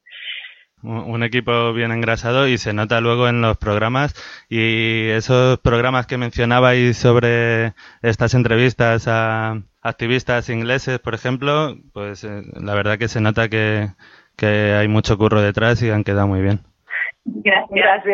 Un 0.84 1.22
equipo 1.22 1.72
bien 1.72 1.92
engrasado 1.92 2.46
y 2.46 2.58
se 2.58 2.74
nota 2.74 3.00
luego 3.00 3.26
en 3.26 3.40
los 3.40 3.56
programas 3.56 4.12
y 4.50 5.08
esos 5.08 5.58
programas 5.60 6.06
que 6.06 6.18
mencionabais 6.18 6.98
sobre 6.98 7.72
estas 8.02 8.34
entrevistas 8.34 9.08
a 9.08 9.62
activistas 9.80 10.50
ingleses, 10.50 10.98
por 10.98 11.14
ejemplo, 11.14 11.74
pues 11.94 12.24
eh, 12.24 12.42
la 12.62 12.74
verdad 12.74 12.98
que 12.98 13.08
se 13.08 13.22
nota 13.22 13.48
que, 13.48 13.86
que 14.36 14.74
hay 14.78 14.88
mucho 14.88 15.16
curro 15.16 15.40
detrás 15.40 15.82
y 15.82 15.90
han 15.90 16.04
quedado 16.04 16.28
muy 16.28 16.42
bien. 16.42 16.60
Gracias. 17.24 18.04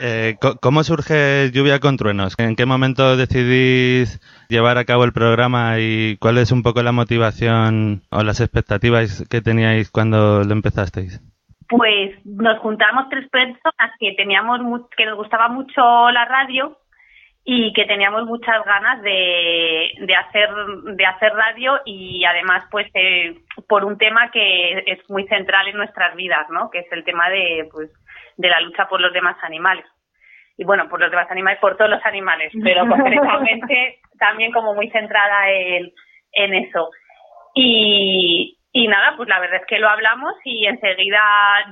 Eh, 0.00 0.36
¿Cómo 0.60 0.82
surge 0.82 1.50
Lluvia 1.52 1.78
con 1.78 1.96
Truenos? 1.96 2.34
¿En 2.38 2.56
qué 2.56 2.66
momento 2.66 3.16
decidís 3.16 4.20
llevar 4.48 4.78
a 4.78 4.84
cabo 4.84 5.04
el 5.04 5.12
programa 5.12 5.78
y 5.78 6.16
cuál 6.18 6.38
es 6.38 6.50
un 6.50 6.62
poco 6.62 6.82
la 6.82 6.92
motivación 6.92 8.02
o 8.10 8.22
las 8.22 8.40
expectativas 8.40 9.24
que 9.30 9.40
teníais 9.40 9.90
cuando 9.90 10.42
lo 10.42 10.52
empezasteis? 10.52 11.20
Pues 11.68 12.16
nos 12.24 12.58
juntamos 12.58 13.08
tres 13.10 13.28
personas 13.30 13.92
que 14.00 14.12
teníamos 14.16 14.60
que 14.96 15.06
nos 15.06 15.16
gustaba 15.16 15.48
mucho 15.48 16.10
la 16.10 16.24
radio 16.24 16.76
y 17.44 17.72
que 17.72 17.84
teníamos 17.84 18.26
muchas 18.26 18.64
ganas 18.64 19.00
de, 19.02 19.92
hacer 20.18 20.50
de 20.96 21.06
hacer 21.06 21.32
radio 21.32 21.80
y 21.84 22.24
además 22.24 22.64
pues 22.70 22.86
eh, 22.94 23.38
por 23.68 23.84
un 23.84 23.96
tema 23.98 24.30
que 24.30 24.82
es 24.86 24.98
muy 25.08 25.26
central 25.28 25.68
en 25.68 25.76
nuestras 25.76 26.14
vidas, 26.16 26.48
¿no? 26.50 26.70
Que 26.70 26.80
es 26.80 26.92
el 26.92 27.04
tema 27.04 27.30
de 27.30 27.68
pues 27.72 27.90
de 28.40 28.48
la 28.48 28.60
lucha 28.60 28.88
por 28.88 29.00
los 29.00 29.12
demás 29.12 29.36
animales. 29.42 29.84
Y 30.56 30.64
bueno, 30.64 30.88
por 30.88 31.00
los 31.00 31.10
demás 31.10 31.30
animales, 31.30 31.60
por 31.60 31.76
todos 31.76 31.90
los 31.90 32.04
animales, 32.04 32.52
pero 32.62 32.86
concretamente 32.86 34.00
también 34.18 34.52
como 34.52 34.74
muy 34.74 34.90
centrada 34.90 35.50
en, 35.50 35.90
en 36.32 36.54
eso. 36.54 36.90
Y, 37.54 38.58
y 38.72 38.88
nada, 38.88 39.14
pues 39.16 39.28
la 39.28 39.40
verdad 39.40 39.60
es 39.60 39.66
que 39.66 39.78
lo 39.78 39.88
hablamos 39.88 40.34
y 40.44 40.66
enseguida 40.66 41.20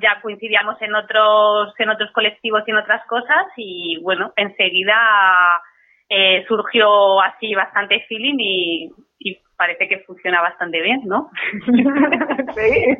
ya 0.02 0.20
coincidíamos 0.20 0.80
en 0.80 0.94
otros, 0.94 1.74
en 1.78 1.90
otros 1.90 2.10
colectivos 2.12 2.62
y 2.66 2.70
en 2.70 2.78
otras 2.78 3.06
cosas 3.06 3.46
y 3.56 4.00
bueno, 4.02 4.32
enseguida 4.36 5.60
eh, 6.08 6.44
surgió 6.48 7.20
así 7.20 7.54
bastante 7.54 8.04
feeling 8.08 8.36
y, 8.38 8.90
y 9.18 9.38
parece 9.56 9.86
que 9.88 9.98
funciona 10.00 10.40
bastante 10.40 10.80
bien, 10.80 11.02
¿no? 11.04 11.30
sí. 12.54 12.96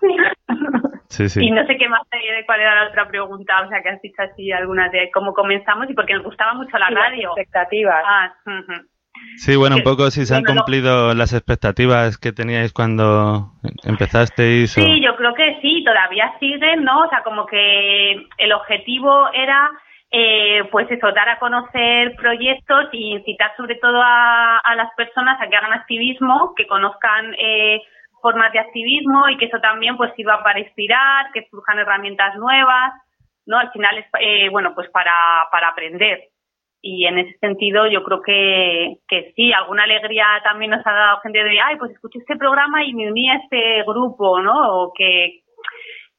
Y 1.18 1.50
no 1.50 1.66
sé 1.66 1.76
qué 1.76 1.88
más 1.88 2.02
de 2.12 2.46
cuál 2.46 2.60
era 2.60 2.74
la 2.74 2.88
otra 2.88 3.08
pregunta, 3.08 3.62
o 3.64 3.68
sea, 3.68 3.82
que 3.82 3.88
has 3.90 4.00
dicho 4.00 4.22
así 4.22 4.52
algunas 4.52 4.92
de 4.92 5.10
cómo 5.12 5.34
comenzamos 5.34 5.90
y 5.90 5.94
porque 5.94 6.14
nos 6.14 6.22
gustaba 6.22 6.54
mucho 6.54 6.78
la 6.78 6.88
radio. 6.88 7.30
expectativas. 7.36 8.04
Ah, 8.06 8.32
Sí, 9.36 9.56
bueno, 9.56 9.76
un 9.76 9.82
poco 9.82 10.10
si 10.10 10.24
se 10.24 10.34
han 10.34 10.44
cumplido 10.44 11.14
las 11.14 11.32
expectativas 11.32 12.16
que 12.16 12.32
teníais 12.32 12.72
cuando 12.72 13.52
empezasteis. 13.84 14.72
Sí, 14.72 15.02
yo 15.02 15.16
creo 15.16 15.34
que 15.34 15.58
sí, 15.60 15.82
todavía 15.84 16.32
siguen, 16.38 16.84
¿no? 16.84 17.04
O 17.04 17.08
sea, 17.08 17.22
como 17.22 17.44
que 17.44 18.12
el 18.38 18.52
objetivo 18.52 19.28
era, 19.34 19.70
eh, 20.10 20.62
pues 20.70 20.90
eso, 20.90 21.12
dar 21.12 21.28
a 21.28 21.38
conocer 21.38 22.14
proyectos 22.16 22.88
y 22.92 23.12
incitar 23.16 23.54
sobre 23.56 23.74
todo 23.74 24.00
a, 24.00 24.58
a 24.58 24.74
las 24.76 24.88
personas 24.94 25.40
a 25.40 25.48
que 25.48 25.56
hagan 25.56 25.72
activismo, 25.72 26.54
que 26.56 26.66
conozcan 26.66 27.34
eh, 27.34 27.82
formas 28.20 28.52
de 28.52 28.58
activismo 28.58 29.28
y 29.28 29.36
que 29.36 29.46
eso 29.46 29.60
también 29.60 29.96
pues 29.96 30.12
sirva 30.14 30.42
para 30.42 30.60
inspirar, 30.60 31.32
que 31.32 31.46
surjan 31.50 31.78
herramientas 31.78 32.36
nuevas, 32.36 32.92
¿no? 33.46 33.58
Al 33.58 33.70
final 33.72 33.98
es, 33.98 34.06
eh, 34.20 34.48
bueno, 34.50 34.74
pues 34.74 34.88
para, 34.90 35.12
para 35.50 35.68
aprender. 35.68 36.28
Y 36.82 37.06
en 37.06 37.18
ese 37.18 37.36
sentido 37.38 37.86
yo 37.86 38.02
creo 38.02 38.22
que, 38.22 38.96
que 39.06 39.32
sí, 39.36 39.52
alguna 39.52 39.82
alegría 39.82 40.26
también 40.42 40.70
nos 40.70 40.86
ha 40.86 40.92
dado 40.92 41.20
gente 41.20 41.44
de, 41.44 41.60
ay, 41.60 41.76
pues 41.76 41.92
escuché 41.92 42.20
este 42.20 42.36
programa 42.36 42.84
y 42.84 42.94
me 42.94 43.10
uní 43.10 43.30
a 43.30 43.36
este 43.36 43.82
grupo, 43.82 44.40
¿no? 44.40 44.80
O 44.80 44.92
que, 44.96 45.40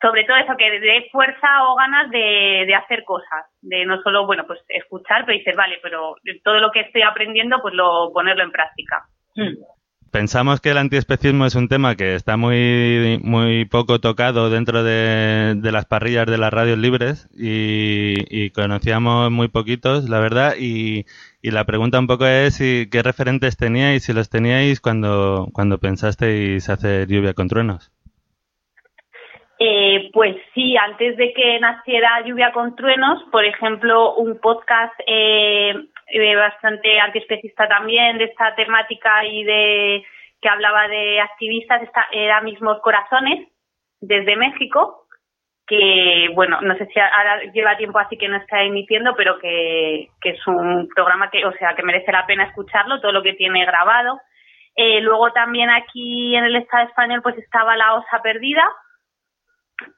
sobre 0.02 0.23
todo 0.26 0.38
eso, 0.38 0.56
que 0.57 0.80
dé 0.80 1.10
fuerza 1.11 1.64
o 1.68 1.76
ganas 1.76 2.11
de, 2.11 2.65
de 2.68 2.76
hacer 2.76 3.03
cosas, 3.03 3.45
de 3.61 3.86
no 3.86 4.02
solo, 4.02 4.26
bueno, 4.26 4.45
pues 4.45 4.60
escuchar, 4.68 5.26
pero 5.26 5.38
decir, 5.38 5.56
vale, 5.56 5.80
pero 5.82 6.15
todo 6.44 6.60
lo 6.60 6.72
que 6.72 6.82
estoy 6.82 7.02
aprendiendo, 7.02 7.60
pues 7.61 7.73
lo 7.73 8.11
ponerlo 8.14 8.44
en 8.44 8.52
práctica. 8.52 9.06
Pensamos 10.12 10.60
que 10.60 10.72
el 10.72 10.78
antiespecismo 10.78 11.46
es 11.46 11.56
un 11.56 11.70
tema 11.70 11.96
que 11.96 12.16
está 12.16 12.36
muy, 12.36 13.18
muy 13.24 13.64
poco 13.64 14.02
tocado 14.02 14.50
dentro 14.50 14.84
de, 14.84 15.58
las 15.64 15.86
parrillas 15.86 16.26
de 16.26 16.38
las 16.38 16.52
radios 16.52 16.78
libres 16.78 17.30
y, 17.34 18.50
conocíamos 18.50 19.32
muy 19.32 19.48
poquitos, 19.48 20.10
la 20.10 20.20
verdad, 20.20 20.56
y, 20.60 21.06
la 21.42 21.64
pregunta 21.64 21.98
un 21.98 22.08
poco 22.08 22.26
es 22.26 22.56
si, 22.56 22.90
qué 22.92 23.02
referentes 23.02 23.56
teníais, 23.56 24.04
si 24.04 24.12
los 24.12 24.30
teníais 24.30 24.82
cuando, 24.82 25.48
cuando 25.54 25.78
pensasteis 25.78 26.70
hacer 26.70 27.08
lluvia 27.08 27.34
con 27.34 27.48
truenos. 27.48 27.90
Eh, 29.64 30.10
pues 30.12 30.36
sí, 30.56 30.76
antes 30.76 31.16
de 31.18 31.34
que 31.34 31.60
naciera 31.60 32.26
Lluvia 32.26 32.52
con 32.52 32.76
Truenos, 32.76 33.24
por 33.32 33.46
ejemplo, 33.46 34.16
un 34.16 34.40
podcast 34.40 34.94
eh, 35.06 35.76
eh, 36.12 36.36
bastante 36.36 37.00
antiespecista 37.00 37.68
también 37.68 38.18
de 38.18 38.26
esta 38.26 38.54
temática 38.56 39.26
y 39.26 39.44
de 39.44 40.06
que 40.42 40.50
hablaba 40.50 40.88
de 40.88 41.22
activistas 41.22 41.82
era 42.12 42.42
Mismos 42.42 42.80
Corazones 42.82 43.48
desde 44.00 44.36
México 44.36 45.06
que 45.68 46.30
bueno 46.34 46.60
no 46.62 46.76
sé 46.78 46.86
si 46.88 47.00
ahora 47.00 47.44
lleva 47.54 47.78
tiempo 47.78 48.00
así 48.00 48.18
que 48.18 48.28
no 48.28 48.38
está 48.38 48.62
emitiendo 48.62 49.16
pero 49.16 49.40
que, 49.40 50.10
que 50.20 50.32
es 50.32 50.48
un 50.48 50.90
programa 50.94 51.30
que 51.30 51.46
o 51.46 51.54
sea 51.54 51.76
que 51.76 51.84
merece 51.84 52.12
la 52.12 52.26
pena 52.26 52.44
escucharlo 52.46 53.00
todo 53.00 53.12
lo 53.12 53.24
que 53.24 53.34
tiene 53.34 53.66
grabado. 53.66 54.20
Eh, 54.76 55.02
luego 55.02 55.32
también 55.32 55.70
aquí 55.70 56.36
en 56.36 56.46
el 56.46 56.56
Estado 56.56 56.88
español 56.88 57.22
pues 57.22 57.38
estaba 57.38 57.76
la 57.76 57.96
Osa 57.96 58.22
Perdida 58.22 58.66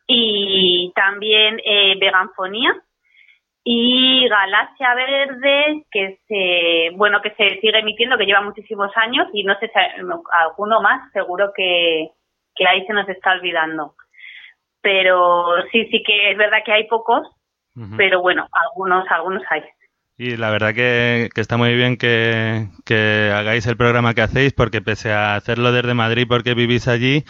y 0.07 0.91
también 0.95 1.59
eh, 1.65 1.95
Veganfonía 1.99 2.75
y 3.63 4.27
Galaxia 4.27 4.93
Verde 4.93 5.85
que 5.89 6.19
se 6.27 6.95
bueno 6.97 7.21
que 7.21 7.31
se 7.31 7.59
sigue 7.61 7.79
emitiendo 7.79 8.17
que 8.17 8.25
lleva 8.25 8.41
muchísimos 8.41 8.91
años 8.95 9.27
y 9.33 9.43
no 9.43 9.57
sé 9.59 9.67
si 9.67 9.73
alguno 10.33 10.81
más 10.81 11.11
seguro 11.13 11.51
que, 11.55 12.09
que 12.55 12.67
ahí 12.67 12.85
se 12.85 12.93
nos 12.93 13.07
está 13.07 13.31
olvidando. 13.31 13.95
Pero 14.81 15.63
sí 15.71 15.85
sí 15.85 16.03
que 16.05 16.31
es 16.31 16.37
verdad 16.37 16.59
que 16.65 16.73
hay 16.73 16.87
pocos 16.87 17.27
pero 17.97 18.21
bueno 18.21 18.47
algunos 18.51 19.05
algunos 19.09 19.43
hay. 19.49 19.61
Y 20.15 20.37
la 20.37 20.51
verdad 20.51 20.75
que, 20.75 21.29
está 21.35 21.57
muy 21.57 21.73
bien 21.75 21.97
que, 21.97 22.67
que, 22.85 23.31
hagáis 23.33 23.65
el 23.65 23.77
programa 23.77 24.13
que 24.13 24.21
hacéis, 24.21 24.53
porque 24.53 24.79
pese 24.79 25.11
a 25.11 25.35
hacerlo 25.35 25.71
desde 25.71 25.95
Madrid 25.95 26.27
porque 26.29 26.53
vivís 26.53 26.87
allí, 26.87 27.23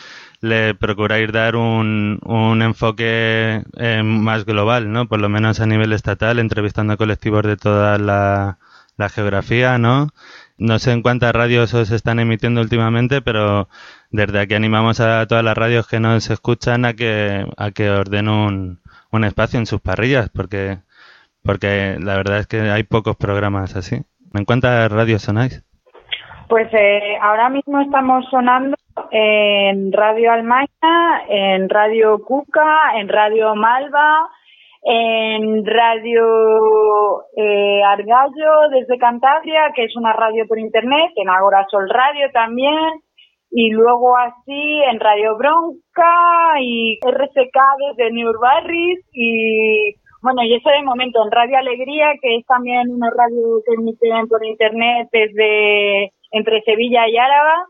le 0.44 0.76
procuráis 0.76 1.32
dar 1.32 1.56
un, 1.56 2.20
un 2.26 2.62
enfoque 2.62 3.64
eh, 3.78 4.04
más 4.04 4.44
global, 4.44 4.92
¿no? 4.92 5.08
Por 5.08 5.22
lo 5.22 5.30
menos 5.30 5.62
a 5.62 5.66
nivel 5.66 5.94
estatal, 5.94 6.38
entrevistando 6.38 6.98
colectivos 6.98 7.44
de 7.44 7.56
toda 7.56 7.98
la, 7.98 8.58
la 8.98 9.08
geografía, 9.08 9.78
¿no? 9.78 10.10
No 10.58 10.80
sé 10.80 10.92
en 10.92 11.02
cuántas 11.02 11.34
radios 11.34 11.74
os 11.74 11.92
están 11.92 12.20
emitiendo 12.20 12.60
últimamente, 12.60 13.22
pero 13.22 13.70
desde 14.12 14.42
aquí 14.42 14.54
animamos 14.54 15.00
a 15.00 15.26
todas 15.28 15.46
las 15.46 15.58
radios 15.58 15.88
que 15.88 16.02
nos 16.02 16.30
escuchan 16.30 16.84
a 16.84 16.94
que, 16.94 17.48
a 17.56 17.72
que 17.72 17.90
ordenen 17.90 18.28
un, 18.28 18.82
un 19.12 19.24
espacio 19.24 19.60
en 19.60 19.66
sus 19.66 19.80
parrillas, 19.80 20.30
porque 20.30 20.80
porque 21.42 21.98
la 22.02 22.16
verdad 22.18 22.40
es 22.40 22.48
que 22.48 22.60
hay 22.70 22.84
pocos 22.84 23.16
programas 23.16 23.78
así. 23.78 24.02
¿En 24.34 24.44
cuántas 24.44 24.92
radios 24.92 25.22
sonáis? 25.22 25.64
Pues 26.50 26.68
eh, 26.74 27.18
ahora 27.22 27.50
mismo 27.50 27.80
estamos 27.80 28.26
sonando 28.30 28.76
en 29.12 29.92
Radio 29.92 30.32
Almaina, 30.32 31.24
en 31.28 31.70
Radio 31.70 32.20
Cuca, 32.24 32.98
en 32.98 33.10
Radio 33.10 33.56
Malva, 33.56 34.30
en 34.84 35.66
Radio 35.66 37.24
eh, 37.38 37.82
Argallo 37.84 38.70
desde 38.72 38.98
Cantabria, 38.98 39.72
que 39.76 39.86
es 39.86 39.96
una 39.96 40.14
radio 40.14 40.46
por 40.48 40.60
internet, 40.60 41.12
en 41.16 41.30
Agora 41.30 41.66
Sol 41.70 41.90
Radio 41.90 42.30
también, 42.34 43.02
y 43.50 43.70
luego 43.70 44.18
así 44.18 44.82
en 44.90 45.00
Radio 45.00 45.38
Bronca 45.38 46.60
y 46.60 47.00
RCK 47.06 47.58
desde 47.96 48.12
New 48.12 48.32
Barris 48.42 49.00
y 49.14 49.96
bueno, 50.24 50.42
y 50.44 50.56
eso 50.56 50.70
de 50.70 50.82
momento 50.84 51.20
en 51.22 51.32
Radio 51.32 51.58
Alegría, 51.58 52.14
que 52.22 52.38
es 52.38 52.46
también 52.46 52.90
una 52.90 53.10
radio 53.10 53.60
que 53.66 53.74
emiten 53.74 54.28
por 54.30 54.44
internet 54.46 55.10
desde 55.12 56.14
entre 56.32 56.62
Sevilla 56.62 57.08
y 57.10 57.18
Áraba. 57.18 57.68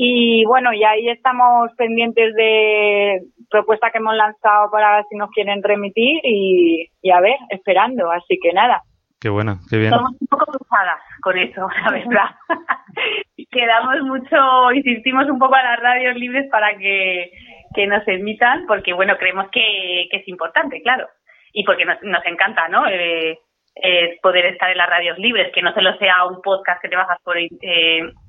Y 0.00 0.44
bueno, 0.44 0.72
y 0.72 0.84
ahí 0.84 1.08
estamos 1.08 1.72
pendientes 1.76 2.32
de 2.36 3.20
propuesta 3.50 3.90
que 3.90 3.98
hemos 3.98 4.14
lanzado 4.14 4.70
para 4.70 5.02
si 5.10 5.16
nos 5.16 5.28
quieren 5.30 5.60
remitir 5.60 6.20
y, 6.22 6.86
y 7.02 7.10
a 7.10 7.20
ver, 7.20 7.34
esperando. 7.50 8.08
Así 8.12 8.38
que 8.40 8.52
nada, 8.52 8.80
Qué 9.20 9.28
bueno, 9.28 9.58
qué 9.68 9.78
bien. 9.78 9.90
Somos 9.90 10.12
un 10.20 10.28
poco 10.28 10.46
cruzadas 10.52 11.00
con 11.20 11.36
eso, 11.36 11.66
la 11.82 11.90
verdad. 11.98 12.30
Quedamos 13.50 14.02
mucho, 14.02 14.72
insistimos 14.72 15.28
un 15.28 15.40
poco 15.40 15.56
a 15.56 15.62
las 15.64 15.80
radios 15.80 16.14
libres 16.14 16.48
para 16.48 16.78
que, 16.78 17.32
que 17.74 17.88
nos 17.88 18.06
emitan, 18.06 18.66
porque 18.68 18.92
bueno, 18.92 19.16
creemos 19.18 19.48
que, 19.50 20.06
que 20.12 20.18
es 20.18 20.28
importante, 20.28 20.80
claro. 20.82 21.08
Y 21.52 21.64
porque 21.64 21.84
nos, 21.84 22.00
nos 22.02 22.24
encanta, 22.24 22.68
¿no? 22.68 22.86
Eh, 22.86 23.36
eh, 23.82 24.18
poder 24.22 24.46
estar 24.46 24.70
en 24.70 24.78
las 24.78 24.88
radios 24.90 25.18
libres, 25.18 25.50
que 25.54 25.62
no 25.62 25.72
solo 25.74 25.96
sea 25.98 26.24
un 26.28 26.40
podcast 26.42 26.80
que 26.82 26.88
te 26.88 26.96
bajas 26.96 27.18
por 27.24 27.36
eh, 27.38 27.48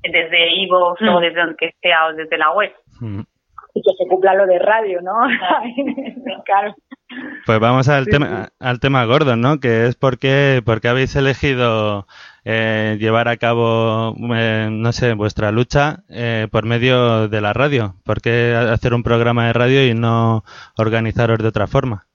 desde 0.02 0.52
Ivo 0.54 0.78
o 0.90 0.94
Mm. 1.00 1.20
desde 1.20 1.40
donde 1.40 1.74
sea 1.80 2.06
o 2.06 2.12
desde 2.14 2.38
la 2.38 2.50
web. 2.52 2.72
Mm. 3.00 3.20
y 3.72 3.82
que 3.82 3.90
se 3.96 4.08
cumpla 4.08 4.34
lo 4.34 4.46
de 4.46 4.58
radio, 4.58 5.00
¿no? 5.00 5.12
claro. 6.44 6.74
Pues 7.44 7.58
vamos 7.58 7.88
al 7.88 8.04
Sí, 8.04 8.10
tema 8.12 8.50
al 8.60 8.78
tema 8.78 9.04
gordo, 9.04 9.34
¿no? 9.34 9.58
Que 9.58 9.86
es 9.86 9.96
por 9.96 10.18
qué, 10.20 10.62
por 10.64 10.80
qué 10.80 10.86
habéis 10.88 11.16
elegido 11.16 12.06
eh, 12.44 12.98
llevar 13.00 13.26
a 13.26 13.36
cabo, 13.36 14.14
eh, 14.36 14.68
no 14.70 14.92
sé, 14.92 15.14
vuestra 15.14 15.50
lucha 15.50 16.04
eh, 16.08 16.46
por 16.52 16.66
medio 16.66 17.26
de 17.26 17.40
la 17.40 17.52
radio. 17.52 17.94
¿Por 18.04 18.20
qué 18.20 18.54
hacer 18.54 18.94
un 18.94 19.02
programa 19.02 19.46
de 19.48 19.52
radio 19.54 19.84
y 19.84 19.94
no 19.94 20.44
organizaros 20.78 21.38
de 21.38 21.48
otra 21.48 21.66
forma? 21.66 22.06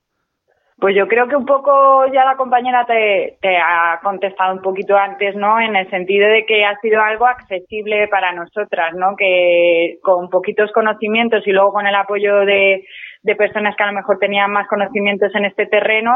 Pues 0.78 0.94
yo 0.94 1.08
creo 1.08 1.28
que 1.30 1.38
un 1.38 1.46
poco 1.46 2.06
ya 2.08 2.26
la 2.26 2.36
compañera 2.36 2.86
te, 2.86 3.38
ha 3.58 3.98
contestado 4.04 4.54
un 4.54 4.62
poquito 4.62 4.98
antes, 4.98 5.34
¿no? 5.36 5.60
En 5.60 5.74
el 5.76 5.90
sentido 5.90 6.28
de 6.28 6.46
que 6.46 6.66
ha 6.66 6.78
sido 6.80 7.02
algo 7.02 7.26
accesible 7.26 8.10
para 8.10 8.34
nosotras, 8.34 8.94
¿no? 8.94 9.16
Que 9.18 10.00
con 10.04 10.30
poquitos 10.30 10.72
conocimientos 10.74 11.48
y 11.48 11.52
luego 11.52 11.72
con 11.72 11.88
el 11.88 11.96
apoyo 11.96 12.40
de, 12.40 12.86
de 13.24 13.36
personas 13.36 13.76
que 13.78 13.84
a 13.84 13.88
lo 13.88 13.94
mejor 13.94 14.20
tenían 14.20 14.52
más 14.52 14.68
conocimientos 14.68 15.34
en 15.36 15.46
este 15.46 15.66
terreno, 15.66 16.12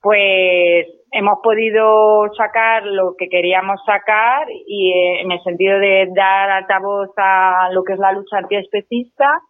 pues 0.00 0.86
hemos 1.10 1.38
podido 1.42 2.32
sacar 2.36 2.84
lo 2.84 3.14
que 3.18 3.28
queríamos 3.28 3.80
sacar 3.84 4.46
y 4.68 4.92
eh, 4.92 5.20
en 5.22 5.32
el 5.32 5.42
sentido 5.42 5.80
de 5.80 6.08
dar 6.14 6.50
altavoz 6.50 7.10
a 7.16 7.70
lo 7.72 7.82
que 7.82 7.94
es 7.94 7.98
la 7.98 8.12
lucha 8.12 8.38
antiespecista 8.38 9.40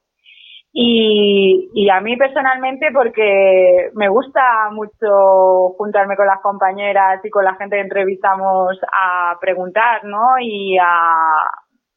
y, 0.78 1.70
y 1.73 1.89
a 1.89 2.03
mí 2.03 2.19
personalmente 2.19 2.89
porque 2.93 3.89
me 3.94 4.11
gusta 4.11 4.69
mucho 4.73 5.70
juntarme 5.78 6.16
con 6.16 6.27
las 6.27 6.43
compañeras 6.43 7.24
y 7.24 7.31
con 7.31 7.47
la 7.47 7.55
gente 7.55 7.77
que 7.77 7.82
entrevistamos 7.82 8.78
a 8.93 9.39
preguntar, 9.40 10.05
¿no? 10.05 10.39
Y 10.39 10.77
a, 10.77 11.24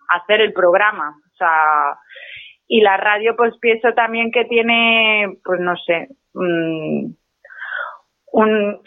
hacer 0.07 0.39
el 0.39 0.53
programa. 0.53 1.09
O 1.09 1.35
sea, 1.35 1.97
y 2.69 2.79
la 2.79 2.95
radio 2.95 3.35
pues 3.35 3.53
pienso 3.59 3.93
también 3.93 4.31
que 4.31 4.45
tiene, 4.45 5.27
pues 5.43 5.59
no 5.59 5.75
sé, 5.75 6.07
mm, 6.33 7.11
un, 8.31 8.81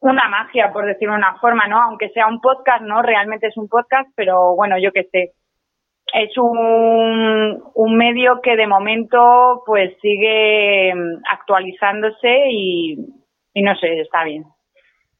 una 0.00 0.28
magia, 0.28 0.74
por 0.74 0.84
decirlo 0.84 1.14
de 1.14 1.20
una 1.20 1.38
forma, 1.38 1.66
¿no? 1.68 1.80
Aunque 1.80 2.10
sea 2.10 2.26
un 2.26 2.38
podcast, 2.42 2.82
¿no? 2.82 3.00
Realmente 3.00 3.46
es 3.46 3.56
un 3.56 3.70
podcast, 3.70 4.10
pero 4.14 4.54
bueno, 4.56 4.76
yo 4.78 4.92
qué 4.92 5.04
sé. 5.10 5.32
Es 6.12 6.36
un, 6.36 7.62
un 7.74 7.96
medio 7.96 8.40
que 8.42 8.56
de 8.56 8.66
momento 8.66 9.62
pues 9.66 9.96
sigue 10.00 10.92
mm, 10.94 11.22
actualizándose 11.30 12.48
y, 12.50 12.96
no 13.56 13.74
sé, 13.76 14.00
está 14.00 14.24
bien. 14.24 14.44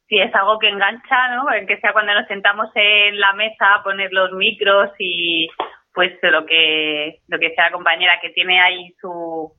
si 0.09 0.19
es 0.19 0.35
algo 0.35 0.59
que 0.59 0.69
engancha, 0.69 1.37
¿no? 1.37 1.45
Que 1.67 1.79
sea 1.79 1.93
cuando 1.93 2.15
nos 2.15 2.27
sentamos 2.29 2.69
en 2.75 3.19
la 3.19 3.33
mesa 3.35 3.75
a 3.75 3.83
poner 3.83 4.13
los 4.13 4.33
micros 4.33 4.91
y 4.99 5.49
pues 5.95 6.13
lo 6.23 6.45
que 6.47 7.21
lo 7.29 7.39
que 7.39 7.55
sea 7.55 7.67
la 7.67 7.73
compañera 7.73 8.19
que 8.21 8.31
tiene 8.31 8.61
ahí 8.61 8.93
su 9.01 9.53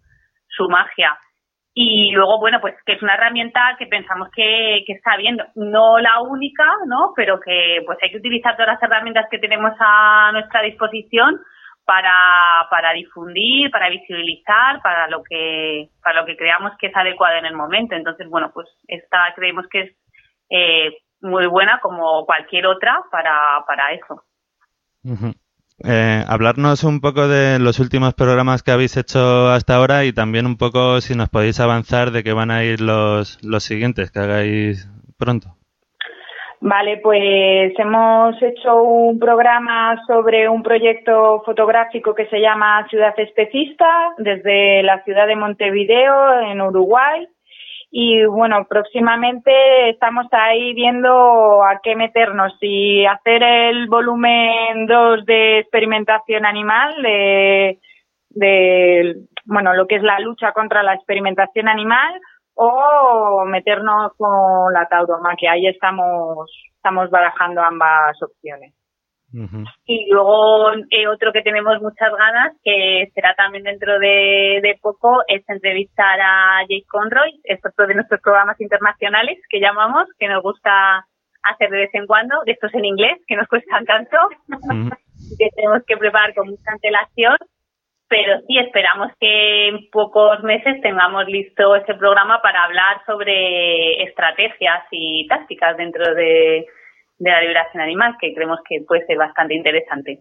su 0.50 0.70
magia. 0.70 1.18
Y 1.76 2.12
luego, 2.12 2.40
bueno, 2.40 2.62
pues 2.62 2.76
que 2.86 2.94
es 2.94 3.02
una 3.02 3.16
herramienta 3.16 3.76
que 3.80 3.88
pensamos 3.88 4.30
que, 4.36 4.84
que 4.86 4.94
está 4.94 5.18
bien, 5.18 5.38
no 5.56 5.98
la 5.98 6.22
única, 6.22 6.66
¿no? 6.86 7.14
Pero 7.16 7.40
que 7.40 7.82
pues 7.86 7.98
hay 8.02 8.12
que 8.12 8.18
utilizar 8.18 8.56
todas 8.56 8.74
las 8.74 8.84
herramientas 8.84 9.26
que 9.32 9.40
tenemos 9.40 9.74
a 9.80 10.32
nuestra 10.34 10.62
disposición 10.62 11.40
para, 11.86 12.68
para 12.70 12.94
difundir, 12.94 13.72
para 13.72 13.90
visibilizar, 13.90 14.82
para 14.82 15.08
lo 15.08 15.24
que, 15.24 15.90
para 16.04 16.22
lo 16.22 16.26
que 16.28 16.38
creamos 16.38 16.74
que 16.78 16.88
es 16.88 16.96
adecuado 16.96 17.38
en 17.38 17.46
el 17.46 17.56
momento. 17.56 17.96
Entonces, 17.96 18.30
bueno, 18.30 18.52
pues 18.54 18.68
esta 18.88 19.34
creemos 19.36 19.66
que 19.68 19.82
es 19.82 19.96
eh, 20.50 20.98
muy 21.22 21.48
buena 21.48 21.80
como 21.82 22.26
cualquier 22.26 22.68
otra 22.68 23.02
para, 23.12 23.64
para 23.68 23.94
eso. 23.94 24.24
Eh, 25.84 26.24
hablarnos 26.28 26.84
un 26.84 27.02
poco 27.02 27.28
de 27.28 27.60
los 27.60 27.80
últimos 27.80 28.14
programas 28.14 28.64
que 28.64 28.72
habéis 28.72 28.96
hecho 28.96 29.50
hasta 29.50 29.76
ahora 29.76 30.06
y 30.06 30.14
también 30.14 30.46
un 30.46 30.58
poco 30.58 31.02
si 31.02 31.16
nos 31.16 31.30
podéis 31.30 31.60
avanzar 31.60 32.12
de 32.12 32.24
qué 32.24 32.32
van 32.32 32.52
a 32.52 32.64
ir 32.64 32.80
los, 32.80 33.44
los 33.44 33.64
siguientes 33.64 34.12
que 34.12 34.20
hagáis 34.20 34.88
pronto. 35.18 35.56
Vale, 36.66 37.02
pues 37.04 37.78
hemos 37.78 38.42
hecho 38.42 38.84
un 38.84 39.20
programa 39.20 40.02
sobre 40.08 40.48
un 40.48 40.64
proyecto 40.64 41.42
fotográfico 41.46 42.16
que 42.16 42.28
se 42.28 42.40
llama 42.40 42.88
Ciudad 42.90 43.14
Especista 43.18 44.14
desde 44.18 44.82
la 44.84 45.04
ciudad 45.04 45.28
de 45.28 45.36
Montevideo, 45.36 46.40
en 46.40 46.62
Uruguay. 46.62 47.28
Y 47.96 48.26
bueno, 48.26 48.66
próximamente 48.68 49.52
estamos 49.92 50.26
ahí 50.32 50.74
viendo 50.74 51.64
a 51.64 51.80
qué 51.84 51.96
meternos, 51.96 52.52
si 52.60 53.06
hacer 53.06 53.44
el 53.44 53.88
volumen 53.88 54.88
2 54.88 55.24
de 55.28 55.60
experimentación 55.60 56.44
animal, 56.44 57.00
de, 57.04 57.78
de, 58.32 59.16
bueno, 59.46 59.76
lo 59.76 59.86
que 59.86 59.98
es 59.98 60.02
la 60.02 60.20
lucha 60.22 60.54
contra 60.54 60.82
la 60.82 60.96
experimentación 60.96 61.68
animal, 61.68 62.20
o 62.56 63.46
meternos 63.46 64.14
con 64.18 64.74
la 64.74 64.88
tauromaquia. 64.88 65.52
Ahí 65.52 65.68
estamos, 65.68 66.50
estamos 66.76 67.12
barajando 67.12 67.62
ambas 67.62 68.20
opciones. 68.24 68.74
Y 69.86 70.12
luego 70.12 70.72
eh, 70.92 71.08
otro 71.08 71.32
que 71.34 71.42
tenemos 71.42 71.82
muchas 71.82 72.12
ganas, 72.16 72.56
que 72.64 73.10
será 73.16 73.34
también 73.36 73.64
dentro 73.64 73.98
de, 74.00 74.60
de 74.62 74.78
poco, 74.82 75.24
es 75.28 75.44
entrevistar 75.50 76.20
a 76.22 76.62
Jake 76.62 76.86
Conroy, 76.88 77.42
es 77.44 77.60
otro 77.66 77.88
de 77.88 77.96
nuestros 77.96 78.22
programas 78.22 78.60
internacionales 78.62 79.40
que 79.50 79.60
llamamos, 79.60 80.08
que 80.20 80.28
nos 80.28 80.44
gusta 80.44 81.06
hacer 81.44 81.70
de 81.70 81.78
vez 81.78 81.90
en 81.94 82.06
cuando, 82.06 82.44
de 82.46 82.54
estos 82.54 82.74
en 82.76 82.86
inglés, 82.86 83.20
que 83.28 83.36
nos 83.36 83.48
cuestan 83.48 83.86
tanto, 83.86 84.18
que 85.38 85.50
tenemos 85.56 85.84
que 85.88 85.98
preparar 85.98 86.34
con 86.36 86.50
mucha 86.50 86.72
antelación, 86.72 87.38
pero 88.08 88.40
sí 88.48 88.60
esperamos 88.60 89.12
que 89.20 89.70
en 89.70 89.90
pocos 89.90 90.44
meses 90.44 90.80
tengamos 90.82 91.26
listo 91.26 91.76
ese 91.76 91.96
programa 91.96 92.42
para 92.42 92.64
hablar 92.66 93.04
sobre 93.08 94.04
estrategias 94.04 94.84
y 94.92 95.28
tácticas 95.28 95.76
dentro 95.78 96.14
de, 96.14 96.68
de 97.24 97.32
la 97.32 97.42
liberación 97.42 97.82
animal, 97.82 98.16
que 98.20 98.34
creemos 98.34 98.60
que 98.68 98.84
puede 98.88 99.06
ser 99.06 99.18
bastante 99.18 99.56
interesante. 99.56 100.20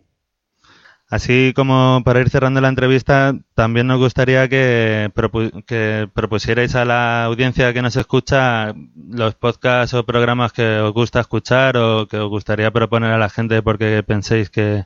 Así 1.11 1.53
como 1.55 2.01
para 2.07 2.21
ir 2.21 2.31
cerrando 2.31 2.63
la 2.63 2.69
entrevista, 2.69 3.35
también 3.55 3.87
nos 3.87 3.99
gustaría 3.99 4.49
que, 4.49 5.11
propu- 5.15 5.63
que 5.67 6.09
propusierais 6.15 6.75
a 6.75 6.87
la 6.87 7.25
audiencia 7.25 7.75
que 7.75 7.83
nos 7.83 7.97
escucha 7.97 8.73
los 9.11 9.35
podcasts 9.35 9.93
o 9.93 10.07
programas 10.07 10.55
que 10.55 10.79
os 10.79 10.95
gusta 10.95 11.21
escuchar 11.21 11.77
o 11.77 12.07
que 12.07 12.17
os 12.17 12.31
gustaría 12.31 12.71
proponer 12.71 13.11
a 13.11 13.19
la 13.19 13.29
gente 13.29 13.61
porque 13.61 14.03
penséis 14.03 14.49
que, 14.49 14.85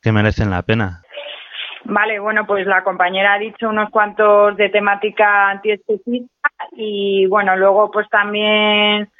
que 0.00 0.12
merecen 0.12 0.48
la 0.48 0.62
pena. 0.62 1.02
Vale, 1.84 2.20
bueno, 2.20 2.46
pues 2.46 2.66
la 2.66 2.82
compañera 2.82 3.34
ha 3.34 3.38
dicho 3.38 3.68
unos 3.68 3.90
cuantos 3.90 4.56
de 4.56 4.70
temática 4.70 5.50
antiespecista 5.50 6.50
y 6.72 7.26
bueno, 7.26 7.54
luego 7.56 7.90
pues 7.90 8.08
también 8.08 9.10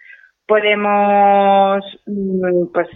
podemos, 0.50 1.84
mm, 2.06 2.72
pues 2.74 2.88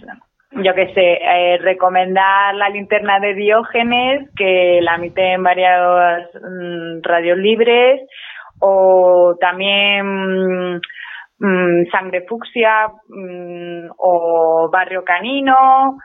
yo 0.51 0.75
qué 0.75 0.93
sé, 0.93 1.19
eh, 1.23 1.59
recomendar 1.59 2.53
la 2.57 2.69
linterna 2.69 3.21
de 3.21 3.35
Diógenes, 3.35 4.29
que 4.37 4.81
la 4.83 4.97
emiten 4.97 5.41
varias 5.43 6.29
mm, 6.35 7.01
radios 7.03 7.39
libres, 7.39 8.01
o 8.59 9.37
también 9.41 10.05
mm, 10.05 10.81
mm, 11.39 11.87
Sangre 11.93 12.25
Fucsia, 12.29 12.89
mm, 13.09 13.91
o 13.99 14.69
Barrio 14.73 15.05
Canino, 15.05 15.97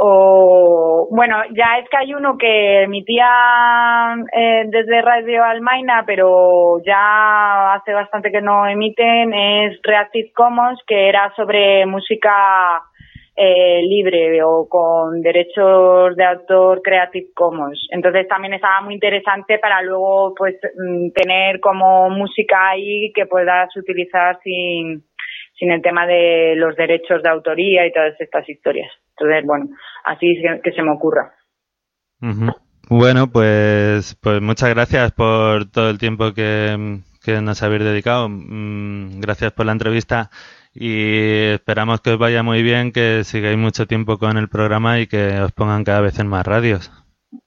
o 0.00 1.08
bueno, 1.10 1.42
ya 1.56 1.78
es 1.80 1.88
que 1.90 1.96
hay 1.96 2.14
uno 2.14 2.38
que 2.38 2.82
emitía 2.82 4.14
eh, 4.32 4.64
desde 4.68 5.02
Radio 5.02 5.42
Almaina, 5.42 6.04
pero 6.06 6.80
ya 6.86 7.74
hace 7.74 7.92
bastante 7.92 8.30
que 8.30 8.40
no 8.40 8.68
emiten, 8.68 9.34
es 9.34 9.80
Reactive 9.82 10.30
Commons, 10.36 10.80
que 10.86 11.08
era 11.08 11.32
sobre 11.34 11.84
música 11.86 12.80
eh, 13.34 13.82
libre 13.82 14.40
o 14.44 14.68
con 14.68 15.20
derechos 15.20 16.14
de 16.14 16.24
autor 16.24 16.80
Creative 16.80 17.30
Commons. 17.34 17.88
Entonces 17.90 18.28
también 18.28 18.54
estaba 18.54 18.80
muy 18.82 18.94
interesante 18.94 19.58
para 19.58 19.82
luego 19.82 20.32
pues 20.36 20.54
mm, 20.76 21.10
tener 21.10 21.58
como 21.58 22.08
música 22.10 22.70
ahí 22.70 23.12
que 23.12 23.26
puedas 23.26 23.76
utilizar 23.76 24.38
sin, 24.44 25.02
sin 25.58 25.72
el 25.72 25.82
tema 25.82 26.06
de 26.06 26.54
los 26.56 26.76
derechos 26.76 27.22
de 27.22 27.28
autoría 27.28 27.86
y 27.86 27.92
todas 27.92 28.18
estas 28.20 28.48
historias. 28.48 28.90
Entonces, 29.10 29.44
bueno, 29.44 29.66
así 30.04 30.40
que, 30.40 30.60
que 30.62 30.72
se 30.72 30.82
me 30.82 30.92
ocurra. 30.92 31.34
Bueno, 32.90 33.26
pues, 33.30 34.16
pues 34.22 34.40
muchas 34.40 34.70
gracias 34.70 35.12
por 35.12 35.70
todo 35.70 35.90
el 35.90 35.98
tiempo 35.98 36.32
que, 36.32 37.00
que 37.24 37.40
nos 37.40 37.62
habéis 37.62 37.84
dedicado. 37.84 38.28
Mm, 38.28 39.20
Gracias 39.20 39.52
por 39.52 39.66
la 39.66 39.72
entrevista 39.72 40.30
y 40.74 41.52
esperamos 41.54 42.00
que 42.00 42.10
os 42.10 42.18
vaya 42.18 42.42
muy 42.42 42.62
bien, 42.62 42.92
que 42.92 43.24
sigáis 43.24 43.58
mucho 43.58 43.86
tiempo 43.86 44.18
con 44.18 44.38
el 44.38 44.48
programa 44.48 45.00
y 45.00 45.06
que 45.06 45.40
os 45.40 45.52
pongan 45.52 45.84
cada 45.84 46.00
vez 46.00 46.18
en 46.18 46.28
más 46.28 46.46
radios. 46.46 46.92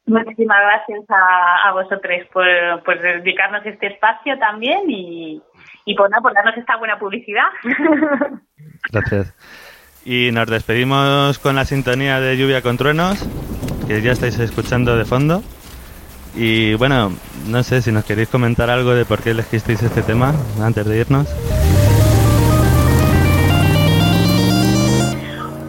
Muchísimas 0.06 0.58
gracias 0.62 1.10
a, 1.10 1.70
a 1.70 1.74
vosotros 1.74 2.18
por, 2.34 2.46
por 2.84 3.02
dedicarnos 3.02 3.66
este 3.66 3.88
espacio 3.88 4.38
también 4.38 4.82
y, 4.90 5.42
y 5.86 5.96
por, 5.96 6.10
nada, 6.10 6.22
por 6.22 6.34
darnos 6.34 6.58
esta 6.58 6.78
buena 6.78 6.98
publicidad. 7.00 7.46
Gracias. 8.92 9.34
Y 10.04 10.32
nos 10.32 10.48
despedimos 10.48 11.38
con 11.40 11.56
la 11.56 11.66
sintonía 11.66 12.20
de 12.20 12.38
Lluvia 12.38 12.62
con 12.62 12.78
Truenos, 12.78 13.28
que 13.88 14.02
ya 14.02 14.12
estáis 14.12 14.40
escuchando 14.40 14.98
de 14.98 15.06
fondo. 15.06 15.44
Y 16.36 16.76
bueno, 16.76 17.12
no 17.48 17.64
sé 17.64 17.82
si 17.82 17.92
nos 17.92 18.06
queréis 18.06 18.30
comentar 18.30 18.70
algo 18.70 18.94
de 18.94 19.06
por 19.06 19.22
qué 19.22 19.32
elegisteis 19.32 19.84
este 19.84 20.02
tema 20.02 20.34
antes 20.62 20.86
de 20.86 21.00
irnos. 21.00 21.28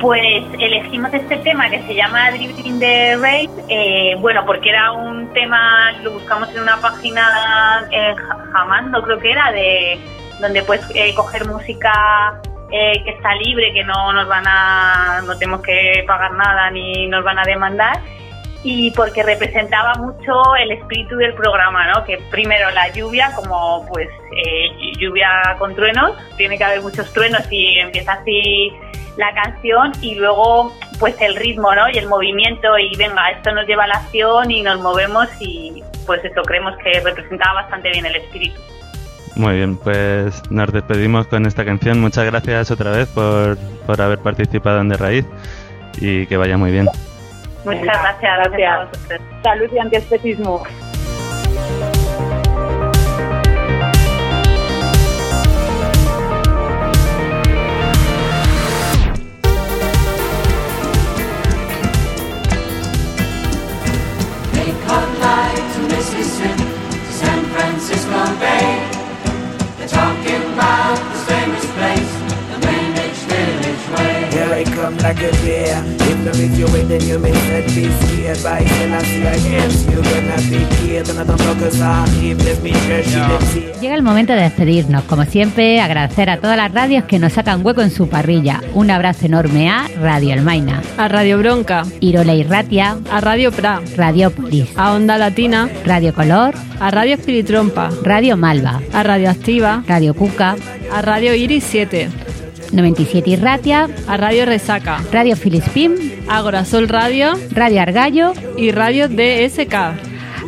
Pues 0.02 0.42
elegimos 0.58 1.14
este 1.14 1.36
tema 1.38 1.70
que 1.70 1.80
se 1.84 1.94
llama 1.94 2.32
Driving 2.32 2.80
the 2.80 3.16
Race, 3.18 3.64
eh, 3.68 4.16
bueno, 4.18 4.44
porque 4.44 4.70
era 4.70 4.90
un 4.90 5.32
tema, 5.32 5.92
lo 6.02 6.14
buscamos 6.14 6.48
en 6.50 6.60
una 6.60 6.80
página 6.80 7.86
en 7.88 8.16
Jamando, 8.16 9.00
creo 9.04 9.20
que 9.20 9.30
era, 9.30 9.52
de 9.52 10.00
donde 10.40 10.60
puedes 10.64 10.84
eh, 10.96 11.14
coger 11.14 11.46
música 11.46 12.42
eh, 12.72 13.00
que 13.04 13.10
está 13.10 13.36
libre, 13.36 13.72
que 13.72 13.84
no 13.84 14.12
nos 14.12 14.26
van 14.26 14.42
a, 14.44 15.22
no 15.24 15.38
tenemos 15.38 15.62
que 15.62 16.02
pagar 16.04 16.32
nada 16.32 16.68
ni 16.72 17.06
nos 17.06 17.22
van 17.22 17.38
a 17.38 17.44
demandar 17.44 18.00
y 18.64 18.90
porque 18.92 19.22
representaba 19.22 19.94
mucho 19.94 20.32
el 20.58 20.72
espíritu 20.72 21.16
del 21.16 21.34
programa, 21.34 21.86
¿no? 21.92 22.04
Que 22.04 22.18
primero 22.28 22.70
la 22.70 22.88
lluvia, 22.88 23.32
como 23.36 23.86
pues 23.86 24.08
eh, 24.36 24.92
lluvia 24.98 25.28
con 25.60 25.76
truenos, 25.76 26.16
tiene 26.36 26.58
que 26.58 26.64
haber 26.64 26.82
muchos 26.82 27.12
truenos 27.12 27.42
y 27.52 27.78
empieza 27.78 28.14
así 28.14 28.72
la 29.16 29.32
canción 29.34 29.92
y 30.00 30.14
luego 30.14 30.72
pues 30.98 31.14
el 31.20 31.36
ritmo, 31.36 31.74
¿no? 31.74 31.88
Y 31.92 31.98
el 31.98 32.08
movimiento 32.08 32.78
y 32.78 32.96
venga, 32.96 33.30
esto 33.30 33.52
nos 33.52 33.66
lleva 33.66 33.84
a 33.84 33.88
la 33.88 33.94
acción 33.94 34.50
y 34.50 34.62
nos 34.62 34.80
movemos 34.80 35.28
y 35.40 35.82
pues 36.06 36.24
eso 36.24 36.42
creemos 36.42 36.74
que 36.78 37.00
representaba 37.00 37.62
bastante 37.62 37.90
bien 37.90 38.06
el 38.06 38.16
espíritu. 38.16 38.60
Muy 39.34 39.56
bien, 39.56 39.76
pues 39.76 40.42
nos 40.50 40.72
despedimos 40.72 41.26
con 41.26 41.46
esta 41.46 41.64
canción. 41.64 42.00
Muchas 42.00 42.26
gracias 42.26 42.70
otra 42.70 42.90
vez 42.90 43.08
por, 43.08 43.56
por 43.86 44.00
haber 44.00 44.18
participado 44.18 44.80
en 44.80 44.88
De 44.90 44.96
Raíz 44.96 45.26
y 45.98 46.26
que 46.26 46.36
vaya 46.36 46.56
muy 46.56 46.70
bien. 46.70 46.86
Muchas 47.64 47.82
gracias, 47.82 48.38
gracias. 48.38 48.72
a 48.72 48.84
vosotros. 48.84 49.20
Salud 49.42 49.70
y 49.72 49.78
antiespecismo. 49.78 50.62
baby. 68.42 68.71
I 74.62 74.64
come 74.76 74.96
like 74.98 75.18
a 75.18 75.32
deer. 75.42 75.82
If 75.98 76.24
there 76.24 76.44
is 76.44 76.56
your 76.56 76.70
way, 76.70 76.84
then 76.84 77.00
you 77.02 77.18
may 77.18 77.32
set 77.32 77.66
be 77.74 77.90
scared 77.90 78.42
by 78.44 78.64
Selassie 78.64 79.26
against 79.26 79.90
you. 79.90 79.96
Gonna 79.96 80.36
be 80.48 80.64
killed, 80.76 81.10
and 81.10 81.18
I 81.18 81.24
don't 81.24 81.40
know 81.40 81.54
cause 81.54 81.80
I 81.80 82.06
if 82.22 82.38
there's 82.38 82.62
me 82.62 82.72
sure 82.72 83.02
she 83.02 83.18
did 83.18 83.42
see. 83.50 83.80
Llega 83.80 83.94
el 83.96 84.02
momento 84.02 84.34
de 84.34 84.42
despedirnos. 84.42 85.02
Como 85.04 85.24
siempre, 85.24 85.80
agradecer 85.80 86.30
a 86.30 86.38
todas 86.38 86.56
las 86.56 86.72
radios 86.72 87.04
que 87.04 87.18
nos 87.18 87.32
sacan 87.32 87.66
hueco 87.66 87.82
en 87.82 87.90
su 87.90 88.08
parrilla. 88.08 88.60
Un 88.74 88.92
abrazo 88.92 89.26
enorme 89.26 89.68
a 89.68 89.88
Radio 90.00 90.34
Almaina, 90.34 90.80
A 90.96 91.08
Radio 91.08 91.38
Bronca, 91.38 91.84
Irola 91.98 92.34
y 92.34 92.44
Ratia, 92.44 92.98
a 93.10 93.20
Radio 93.20 93.50
Pra, 93.50 93.80
Radiopolis, 93.96 94.68
a 94.76 94.92
Onda 94.92 95.18
Latina, 95.18 95.68
Radio 95.84 96.14
Color, 96.14 96.54
a 96.78 96.90
Radio 96.92 97.14
Espiritrompa, 97.14 97.90
Radio 98.04 98.36
Malva, 98.36 98.80
a 98.92 99.02
Radio 99.02 99.28
Activa, 99.30 99.82
Radio 99.88 100.14
Cuca, 100.14 100.54
a 100.92 101.02
Radio 101.02 101.34
Iris 101.34 101.64
7, 101.64 102.08
97 102.72 103.30
y 103.30 103.36
Ratia, 103.36 103.88
a 104.06 104.16
Radio 104.16 104.46
Resaca, 104.46 105.02
Radio 105.12 105.36
Filispim, 105.36 105.94
Agora 106.28 106.64
Sol 106.64 106.88
Radio 106.88 107.32
Radio 107.50 107.82
Argallo 107.82 108.32
y 108.56 108.70
Radio 108.70 109.08
DSK. 109.08 109.74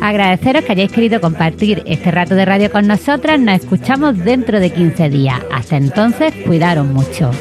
Agradeceros 0.01 0.65
que 0.65 0.71
hayáis 0.73 0.91
querido 0.91 1.21
compartir 1.21 1.83
este 1.85 2.11
rato 2.11 2.35
de 2.35 2.45
radio 2.45 2.71
con 2.71 2.87
nosotras. 2.87 3.39
Nos 3.39 3.55
escuchamos 3.55 4.17
dentro 4.17 4.59
de 4.59 4.71
15 4.71 5.09
días. 5.09 5.39
Hasta 5.51 5.77
entonces, 5.77 6.33
cuidaros 6.45 6.85
mucho. 6.85 7.31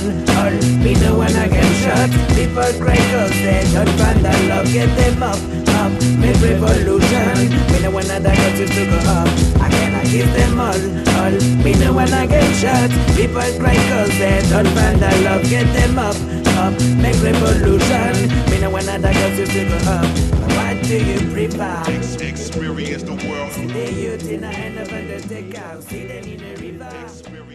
The 0.00 0.12
mud 0.12 0.30
all 0.36 0.78
me 0.82 0.94
know 0.94 1.18
when 1.18 1.34
I 1.36 1.48
get 1.48 1.70
shot. 1.82 2.10
People 2.34 2.70
cry 2.80 2.96
cause 3.12 3.30
they 3.30 3.62
don't 3.72 3.88
find 3.98 4.24
that 4.24 4.40
love. 4.48 4.66
Get 4.72 4.88
them 4.96 5.22
up, 5.22 5.38
up, 5.80 5.92
make 6.18 6.40
revolution. 6.40 7.50
Me 7.72 7.80
know 7.82 7.90
when 7.90 8.10
I 8.10 8.18
die 8.18 8.56
to 8.56 8.66
go 8.66 8.98
up 9.10 9.58
I 9.98 10.04
give 10.04 10.32
them 10.32 10.60
all, 10.60 10.82
all. 11.18 11.32
Me 11.64 11.72
know 11.74 11.92
when 11.92 12.12
I 12.12 12.26
get 12.26 12.54
shot. 12.54 12.90
People 13.16 13.42
cry 13.58 13.74
cause 13.90 14.14
they 14.18 14.40
don't 14.48 14.68
find 14.68 15.00
that 15.00 15.18
love. 15.24 15.42
Get 15.50 15.66
them 15.74 15.98
up, 15.98 16.14
up, 16.56 16.72
make 17.02 17.20
revolution. 17.20 18.14
Me 18.50 18.60
know 18.60 18.70
when 18.70 18.88
I 18.88 18.98
die 18.98 19.12
just 19.36 19.52
to 19.52 19.64
go 19.64 19.76
up 19.90 20.06
What 20.54 20.84
do 20.84 21.04
you 21.04 21.18
prefer? 21.32 21.82
Experience 22.22 23.02
the 23.02 23.16
world. 23.28 23.52
See 23.52 23.66
the 23.66 23.92
youth 23.92 24.30
in 24.30 24.42
the 24.42 24.48
end 24.48 24.78
of 24.78 24.88
the 24.88 25.20
take 25.28 25.56
See 25.82 26.06
them 26.06 26.24
in 26.24 26.38
the 26.38 26.62
river. 26.62 27.04
Experience. 27.04 27.24
the. 27.24 27.47